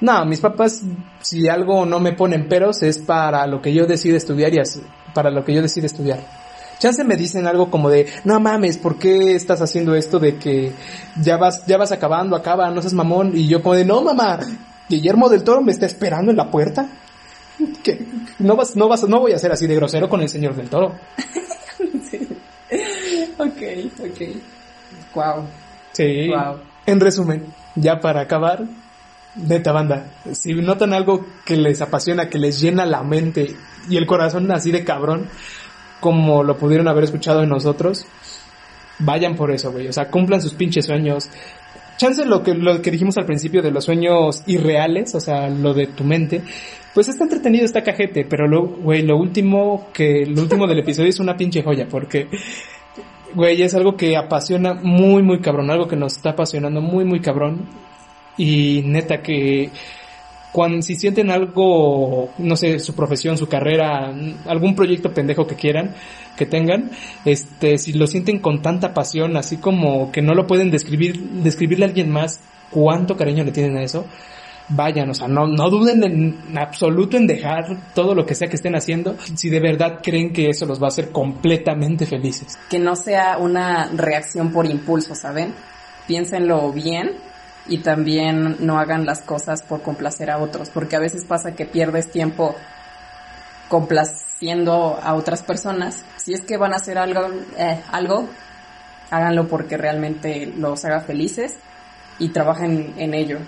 No, 0.00 0.26
mis 0.26 0.40
papás, 0.40 0.82
si 1.22 1.48
algo 1.48 1.86
no 1.86 2.00
me 2.00 2.12
ponen 2.12 2.48
peros, 2.48 2.82
es 2.82 2.98
para 2.98 3.46
lo 3.46 3.62
que 3.62 3.72
yo 3.72 3.86
decido 3.86 4.16
estudiar 4.16 4.52
y 4.54 4.58
así, 4.58 4.82
para 5.14 5.30
lo 5.30 5.42
que 5.42 5.54
yo 5.54 5.62
decido 5.62 5.86
estudiar. 5.86 6.45
Chance 6.78 7.04
me 7.04 7.16
dicen 7.16 7.46
algo 7.46 7.70
como 7.70 7.88
de, 7.88 8.06
no 8.24 8.38
mames, 8.38 8.76
¿por 8.76 8.98
qué 8.98 9.34
estás 9.34 9.62
haciendo 9.62 9.94
esto 9.94 10.18
de 10.18 10.36
que 10.36 10.72
ya 11.20 11.36
vas, 11.36 11.64
ya 11.66 11.78
vas 11.78 11.92
acabando, 11.92 12.36
acaba, 12.36 12.70
no 12.70 12.82
seas 12.82 12.92
mamón? 12.92 13.32
Y 13.34 13.48
yo 13.48 13.62
como 13.62 13.74
de, 13.74 13.84
no 13.84 14.02
mamá, 14.02 14.40
Guillermo 14.88 15.28
del 15.28 15.42
Toro 15.42 15.62
me 15.62 15.72
está 15.72 15.86
esperando 15.86 16.30
en 16.30 16.36
la 16.36 16.50
puerta. 16.50 16.88
Que 17.82 18.06
no 18.38 18.56
vas, 18.56 18.76
no 18.76 18.88
vas, 18.88 19.08
no 19.08 19.20
voy 19.20 19.32
a 19.32 19.38
ser 19.38 19.52
así 19.52 19.66
de 19.66 19.76
grosero 19.76 20.08
con 20.08 20.20
el 20.20 20.28
señor 20.28 20.54
del 20.54 20.68
Toro. 20.68 20.94
sí. 22.10 22.28
Ok, 23.38 23.62
ok. 24.00 25.14
Wow. 25.14 25.48
Sí. 25.92 26.28
Wow. 26.28 26.60
En 26.84 27.00
resumen, 27.00 27.46
ya 27.74 28.00
para 28.00 28.20
acabar, 28.20 28.64
neta 29.34 29.72
banda, 29.72 30.06
si 30.32 30.54
notan 30.54 30.92
algo 30.92 31.26
que 31.44 31.56
les 31.56 31.80
apasiona, 31.80 32.28
que 32.28 32.38
les 32.38 32.60
llena 32.60 32.86
la 32.86 33.02
mente 33.02 33.56
y 33.88 33.96
el 33.96 34.06
corazón 34.06 34.50
así 34.52 34.70
de 34.70 34.84
cabrón, 34.84 35.28
como 36.00 36.42
lo 36.42 36.56
pudieron 36.56 36.88
haber 36.88 37.04
escuchado 37.04 37.42
en 37.42 37.48
nosotros, 37.48 38.06
vayan 38.98 39.36
por 39.36 39.50
eso, 39.50 39.72
güey. 39.72 39.88
O 39.88 39.92
sea, 39.92 40.10
cumplan 40.10 40.40
sus 40.40 40.54
pinches 40.54 40.86
sueños. 40.86 41.28
Chance 41.96 42.26
lo 42.26 42.42
que, 42.42 42.54
lo 42.54 42.82
que 42.82 42.90
dijimos 42.90 43.16
al 43.16 43.24
principio 43.24 43.62
de 43.62 43.70
los 43.70 43.84
sueños 43.84 44.42
irreales, 44.46 45.14
o 45.14 45.20
sea, 45.20 45.48
lo 45.48 45.72
de 45.72 45.86
tu 45.86 46.04
mente, 46.04 46.42
pues 46.94 47.08
está 47.08 47.24
entretenido, 47.24 47.64
está 47.64 47.82
cajete, 47.82 48.26
pero 48.28 48.46
lo, 48.46 48.66
güey, 48.66 49.02
lo 49.02 49.16
último 49.16 49.88
que, 49.94 50.26
lo 50.26 50.42
último 50.42 50.66
del 50.66 50.80
episodio 50.80 51.08
es 51.08 51.20
una 51.20 51.36
pinche 51.36 51.62
joya, 51.62 51.86
porque 51.90 52.28
Güey, 53.36 53.62
es 53.62 53.74
algo 53.74 53.98
que 53.98 54.16
apasiona 54.16 54.72
muy, 54.72 55.22
muy 55.22 55.40
cabrón, 55.40 55.70
algo 55.70 55.86
que 55.86 55.94
nos 55.94 56.16
está 56.16 56.30
apasionando 56.30 56.80
muy, 56.80 57.04
muy 57.04 57.20
cabrón. 57.20 57.66
Y 58.38 58.82
neta 58.86 59.20
que 59.20 59.70
cuando 60.56 60.80
si 60.80 60.94
sienten 60.94 61.30
algo, 61.30 62.30
no 62.38 62.56
sé, 62.56 62.78
su 62.78 62.94
profesión, 62.94 63.36
su 63.36 63.46
carrera, 63.46 64.10
algún 64.46 64.74
proyecto 64.74 65.12
pendejo 65.12 65.46
que 65.46 65.54
quieran, 65.54 65.94
que 66.34 66.46
tengan, 66.46 66.92
este, 67.26 67.76
si 67.76 67.92
lo 67.92 68.06
sienten 68.06 68.38
con 68.38 68.62
tanta 68.62 68.94
pasión, 68.94 69.36
así 69.36 69.58
como 69.58 70.10
que 70.10 70.22
no 70.22 70.32
lo 70.32 70.46
pueden 70.46 70.70
describir, 70.70 71.20
describirle 71.42 71.84
a 71.84 71.88
alguien 71.88 72.10
más 72.10 72.40
cuánto 72.70 73.18
cariño 73.18 73.44
le 73.44 73.52
tienen 73.52 73.76
a 73.76 73.82
eso, 73.82 74.06
vayan, 74.70 75.10
o 75.10 75.14
sea, 75.14 75.28
no, 75.28 75.46
no 75.46 75.68
duden 75.68 76.02
en 76.02 76.56
absoluto 76.56 77.18
en 77.18 77.26
dejar 77.26 77.92
todo 77.94 78.14
lo 78.14 78.24
que 78.24 78.34
sea 78.34 78.48
que 78.48 78.56
estén 78.56 78.76
haciendo, 78.76 79.14
si 79.34 79.50
de 79.50 79.60
verdad 79.60 80.00
creen 80.02 80.32
que 80.32 80.48
eso 80.48 80.64
los 80.64 80.80
va 80.80 80.86
a 80.86 80.88
hacer 80.88 81.10
completamente 81.10 82.06
felices. 82.06 82.56
Que 82.70 82.78
no 82.78 82.96
sea 82.96 83.36
una 83.36 83.90
reacción 83.94 84.52
por 84.52 84.64
impulso, 84.64 85.14
¿saben? 85.14 85.52
Piénsenlo 86.06 86.72
bien 86.72 87.10
y 87.68 87.78
también 87.78 88.56
no 88.60 88.78
hagan 88.78 89.06
las 89.06 89.20
cosas 89.20 89.62
por 89.62 89.82
complacer 89.82 90.30
a 90.30 90.38
otros, 90.38 90.70
porque 90.70 90.96
a 90.96 91.00
veces 91.00 91.24
pasa 91.24 91.54
que 91.54 91.66
pierdes 91.66 92.10
tiempo 92.10 92.54
complaciendo 93.68 94.98
a 95.02 95.14
otras 95.14 95.42
personas. 95.42 96.04
Si 96.16 96.32
es 96.34 96.42
que 96.42 96.56
van 96.56 96.72
a 96.72 96.76
hacer 96.76 96.98
algo, 96.98 97.28
eh, 97.58 97.80
algo, 97.90 98.28
háganlo 99.10 99.48
porque 99.48 99.76
realmente 99.76 100.46
los 100.46 100.84
haga 100.84 101.00
felices 101.00 101.56
y 102.18 102.28
trabajen 102.30 102.94
en 102.96 103.14
ello. 103.14 103.38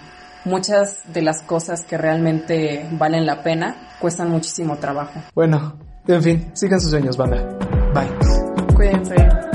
Muchas 0.44 1.00
de 1.12 1.22
las 1.22 1.42
cosas 1.42 1.82
que 1.82 1.98
realmente 1.98 2.86
valen 2.92 3.26
la 3.26 3.42
pena 3.42 3.76
cuestan 3.98 4.30
muchísimo 4.30 4.76
trabajo. 4.76 5.20
Bueno, 5.34 5.78
en 6.06 6.22
fin, 6.22 6.50
sigan 6.54 6.80
sus 6.80 6.90
sueños, 6.90 7.16
banda. 7.16 7.44
Bye. 7.92 8.74
Cuídense. 8.74 9.47